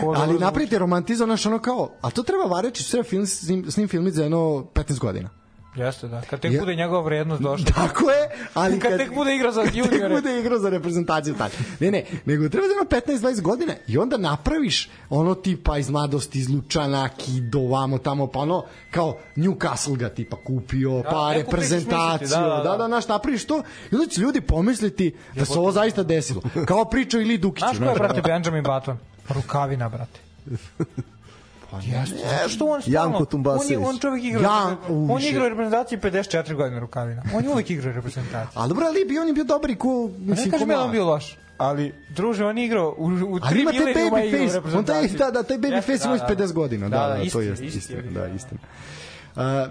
Kako 0.00 0.14
ali 0.16 0.38
napravite 0.38 0.78
romantizam 0.78 1.28
naš 1.28 1.46
ono 1.46 1.58
kao, 1.58 1.90
a 2.00 2.10
to 2.10 2.22
treba 2.22 2.44
Varečić 2.44 2.86
sve 2.86 3.02
film 3.02 3.26
s 3.26 3.48
njim, 3.48 3.70
s 3.70 3.76
njim 3.76 3.88
filmiti 3.88 4.16
za 4.16 4.22
jedno 4.22 4.38
15 4.74 4.98
godina. 4.98 5.28
Jeste, 5.76 6.08
da. 6.08 6.20
Kad 6.20 6.40
tek 6.40 6.52
Ja- 6.52 6.60
bude 6.60 6.74
njegova 6.74 7.02
vrednost 7.02 7.42
došla. 7.42 7.66
Tako 7.76 8.10
je, 8.10 8.18
ali 8.54 8.80
Kad 8.80 8.96
tek 8.96 9.14
bude 9.14 9.34
igrao 9.34 9.52
za 9.52 9.62
kad 9.64 9.72
tek 9.72 9.84
juniore. 9.84 10.14
bude 10.14 10.40
igrao 10.40 10.58
za 10.58 10.68
reprezentaciju 10.68 11.34
tad. 11.34 11.50
Ne, 11.80 11.90
ne, 11.90 12.04
nego 12.24 12.48
treba 12.48 12.66
da 12.66 12.72
ima 12.72 13.02
15-20 13.18 13.40
godina 13.40 13.74
i 13.86 13.98
onda 13.98 14.16
napraviš 14.16 14.90
ono 15.10 15.34
tipa 15.34 15.78
iz 15.78 15.90
mladosti, 15.90 16.38
iz 16.38 16.48
Lučana, 16.50 17.08
Kido, 17.08 17.60
vamo 17.60 17.98
tamo, 17.98 18.26
pa 18.26 18.38
ono 18.38 18.64
kao 18.90 19.16
Newcastle 19.36 19.96
ga 19.96 20.08
tipa 20.08 20.36
kupio, 20.36 20.90
Da, 20.92 21.02
pa 21.02 21.28
priču 21.30 21.46
reprezentaciju, 21.46 22.28
da, 22.30 22.40
da, 22.40 22.56
da, 22.56 22.70
da, 22.70 22.76
da. 22.76 22.88
naš 22.88 23.08
napraviš 23.08 23.44
to 23.44 23.62
i 23.92 23.94
onda 23.94 24.06
će 24.06 24.20
ljudi 24.20 24.40
pomisliti 24.40 25.14
da 25.34 25.44
se 25.44 25.58
ovo 25.58 25.72
zaista 25.72 26.02
desilo. 26.02 26.42
Kao 26.66 26.84
priča 26.84 27.18
ili 27.18 27.38
Dukiću. 27.38 27.66
Znaš 27.66 27.78
ko 27.78 27.84
je, 27.84 27.94
brate, 27.94 28.22
Benjamin 28.22 28.64
Button? 28.64 28.98
Rukavina, 29.28 29.88
brate. 29.88 30.20
Jeste. 31.82 32.16
Zato 32.36 32.48
što 32.48 32.66
on 32.66 32.82
stalno, 32.82 32.98
Janko 32.98 33.16
on, 33.16 33.22
je, 33.22 33.30
Tumbasević. 33.30 33.86
on 33.86 33.98
čovjek 33.98 34.24
igra, 34.24 34.40
Ja, 34.42 34.76
u, 34.88 35.08
on 35.12 35.22
igra 35.22 35.44
u 35.44 35.48
reprezentaciji 35.48 35.98
54 35.98 36.54
godine 36.54 36.80
Rukavina. 36.80 37.22
On 37.34 37.44
je 37.44 37.50
uvek 37.50 37.70
igrao 37.70 37.90
u 37.90 37.94
reprezentaciji. 37.94 38.52
Ali 38.54 38.68
dobro, 38.68 38.86
ali 38.86 39.04
bi 39.04 39.18
on 39.18 39.26
je 39.26 39.32
bio 39.32 39.44
dobar 39.44 39.70
i 39.70 39.76
ko, 39.76 40.10
Ne 40.18 40.30
mislim, 40.30 40.50
ko 40.50 40.54
kažem 40.54 40.70
ja 40.70 40.76
da 40.76 40.84
on 40.84 40.90
bio 40.90 41.06
loš, 41.06 41.36
ali 41.58 41.94
druže, 42.10 42.44
on 42.44 42.58
je 42.58 42.64
igrao 42.64 42.94
u, 42.98 43.06
u 43.06 43.40
tri 43.40 43.60
ima 43.60 43.70
baby 43.70 44.06
u 44.06 44.10
face, 44.10 44.76
on 44.76 44.84
taj, 44.84 45.02
reprezentaciji. 45.02 45.18
da, 45.18 45.30
da, 45.30 45.42
taj 45.42 45.58
baby 45.58 45.74
Jeste, 45.74 45.92
face 45.92 46.04
ima 46.08 46.14
već 46.14 46.22
50 46.38 46.52
godina, 46.52 46.88
da, 46.88 46.98
da, 46.98 47.14
to 47.16 47.22
istina, 47.22 47.44
je 47.44 47.52
istina, 47.52 47.68
istina, 47.68 47.98
istina. 48.00 48.20
da, 48.20 48.26
istina. 48.26 48.60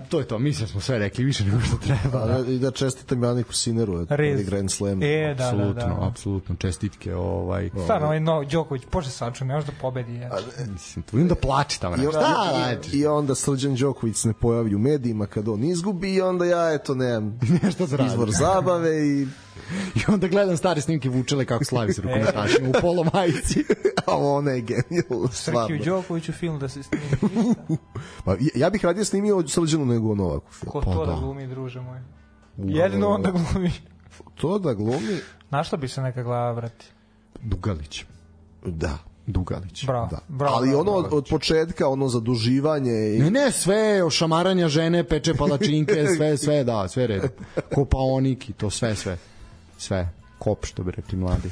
To 0.09 0.19
je 0.19 0.27
to, 0.27 0.39
mislim 0.39 0.65
da 0.65 0.71
smo 0.71 0.81
sve 0.81 0.99
rekli 0.99 1.23
više 1.23 1.43
nego 1.45 1.59
što 1.61 1.77
treba. 1.77 2.19
A, 2.19 2.43
I 2.47 2.59
da 2.59 2.71
čestitam 2.71 3.23
Janiku 3.23 3.53
Sineru, 3.53 4.05
Rez. 4.09 4.45
Grand 4.45 4.71
Slam. 4.71 5.03
E, 5.03 5.27
da, 5.27 5.33
da, 5.33 5.49
apsolutno, 5.49 5.99
da. 5.99 6.07
apsolutno, 6.07 6.55
čestitke, 6.55 7.15
ovaj, 7.15 7.69
Stvarno, 7.83 8.05
ovaj 8.05 8.19
no, 8.19 8.43
Đoković, 8.43 8.83
pože 8.91 9.09
saču, 9.09 9.45
ne 9.45 9.53
može 9.53 9.65
da 9.65 9.73
pobedi. 9.81 10.15
Ja. 10.15 10.29
mislim, 10.67 11.03
tu 11.03 11.15
vidim 11.17 11.27
da 11.27 11.35
plače 11.35 11.79
tamo. 11.79 11.95
I, 12.03 12.07
onda, 12.07 12.19
radiš? 12.67 12.93
i, 12.93 12.97
I 12.97 13.05
onda 13.05 13.35
Srđan 13.35 13.75
Đoković 13.75 14.23
ne 14.23 14.33
pojavi 14.33 14.75
u 14.75 14.79
medijima 14.79 15.25
kad 15.25 15.47
on 15.47 15.63
izgubi 15.63 16.13
i 16.13 16.21
onda 16.21 16.45
ja, 16.45 16.73
eto, 16.73 16.95
nemam 16.95 17.39
Nešto 17.63 17.83
izvor 17.83 18.31
zabave 18.31 19.07
i 19.07 19.27
I 19.95 19.99
onda 20.07 20.27
gledam 20.27 20.57
stare 20.57 20.81
snimke 20.81 21.09
Vučele 21.09 21.45
kako 21.45 21.65
slavi 21.65 21.93
s 21.93 21.99
rukometašima 21.99 22.69
u 22.69 22.81
polo 22.81 23.05
majici. 23.13 23.63
a 24.07 24.17
ona 24.17 24.51
je 24.51 24.61
genijalna 24.61 25.27
stvarno. 25.31 25.67
Srkiju 25.67 25.85
Đokoviću 25.85 26.31
film 26.31 26.59
da 26.59 26.69
se 26.69 26.83
snimi. 26.83 27.05
Pa, 28.25 28.35
ja- 28.55 28.69
bih 28.69 28.85
radije 28.85 29.05
snimio 29.05 29.47
Srđanu 29.47 29.85
nego 29.85 30.15
Novaku 30.15 30.51
film. 30.53 30.71
Ko 30.71 30.81
Pa 30.81 30.93
to 30.93 31.05
da 31.05 31.11
da. 31.11 31.19
glumi, 31.19 31.47
druže 31.47 31.81
moj? 31.81 31.99
Jedino 32.57 33.09
on 33.09 33.21
da 33.21 33.31
glumi. 33.31 33.71
To 34.35 34.59
da 34.59 34.73
glumi, 34.73 35.17
Našla 35.49 35.77
bi 35.77 35.87
se 35.87 36.01
neka 36.01 36.23
glava, 36.23 36.53
brate. 36.53 36.85
Dugalić. 37.41 38.05
da. 38.65 38.97
Dugalić. 39.27 39.85
Bravo. 39.85 40.07
Da. 40.11 40.19
bravo 40.27 40.55
Ali 40.55 40.75
ono 40.75 40.91
od, 40.91 41.05
od 41.11 41.27
početka, 41.29 41.87
ono 41.87 42.07
zaduživanje 42.07 43.15
i 43.15 43.19
Ne, 43.19 43.31
ne, 43.31 43.51
sve, 43.51 44.03
ošamaranja 44.03 44.67
žene, 44.67 45.03
peče 45.03 45.33
palačinke, 45.33 46.05
sve, 46.17 46.37
sve, 46.37 46.63
da, 46.63 46.87
sve 46.87 47.07
red. 47.07 47.21
Kopaonik 47.75 48.49
i 48.49 48.53
to 48.53 48.69
sve, 48.69 48.95
sve. 48.95 49.17
Sve. 49.77 50.09
Kop, 50.39 50.65
što 50.65 50.83
bi 50.83 50.91
rekli 50.91 51.17
mladi. 51.17 51.49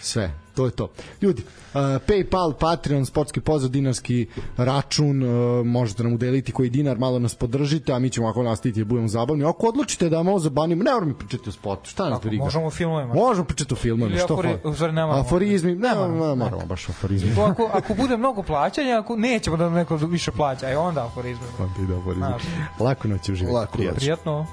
Sve, 0.00 0.30
to 0.54 0.64
je 0.64 0.70
to. 0.70 0.90
Ljudi, 1.22 1.42
uh, 1.42 1.80
Paypal, 1.80 2.52
Patreon, 2.58 3.06
sportski 3.06 3.40
pozor, 3.40 3.70
dinarski 3.70 4.26
račun, 4.56 5.22
uh, 5.22 5.66
možete 5.66 6.02
nam 6.02 6.12
udeliti 6.14 6.52
koji 6.52 6.70
dinar, 6.70 6.98
malo 6.98 7.18
nas 7.18 7.34
podržite, 7.34 7.92
a 7.92 7.98
mi 7.98 8.10
ćemo 8.10 8.28
ako 8.28 8.42
nastaviti 8.42 8.80
da 8.80 8.84
budemo 8.84 9.08
zabavni. 9.08 9.44
Ako 9.44 9.66
odlučite 9.66 10.08
da 10.08 10.22
malo 10.22 10.38
zabanimo, 10.38 10.84
ne 10.84 10.92
moramo 10.92 11.14
pričati 11.14 11.48
o 11.48 11.52
sportu, 11.52 11.90
šta 11.90 12.10
nas 12.10 12.20
briga? 12.22 12.44
možemo 12.44 12.70
filmovima. 12.70 13.14
Možemo 13.14 13.46
pričati 13.46 13.74
o 13.74 13.76
filmovima, 13.76 14.18
što 14.18 14.36
afori- 14.36 14.74
stvari 14.74 14.92
ne 14.92 15.02
moramo. 15.06 15.20
Aforizmi, 15.20 15.74
ne, 15.74 15.88
Ne 15.88 15.94
ne, 16.08 16.08
moramo. 16.36 16.66
baš 16.66 16.88
aforizmi. 16.88 17.34
To 17.34 17.40
ako, 17.42 17.70
ako 17.72 17.94
bude 17.94 18.16
mnogo 18.16 18.42
plaćanja, 18.42 18.98
ako 18.98 19.16
nećemo 19.16 19.56
da 19.56 19.70
neko 19.70 19.96
više 19.96 20.30
plaća, 20.32 20.66
aj 20.66 20.76
onda 20.76 21.06
aforizme. 21.06 21.46
Onda 21.58 21.82
ide 21.82 21.96
aforizmi. 21.96 22.26
Znaš. 22.26 22.42
Lako 22.80 23.08
noć 23.08 23.28
uživati. 23.28 23.54
Lako 23.54 23.78
noć. 23.82 23.94
Prijetno. 23.96 24.46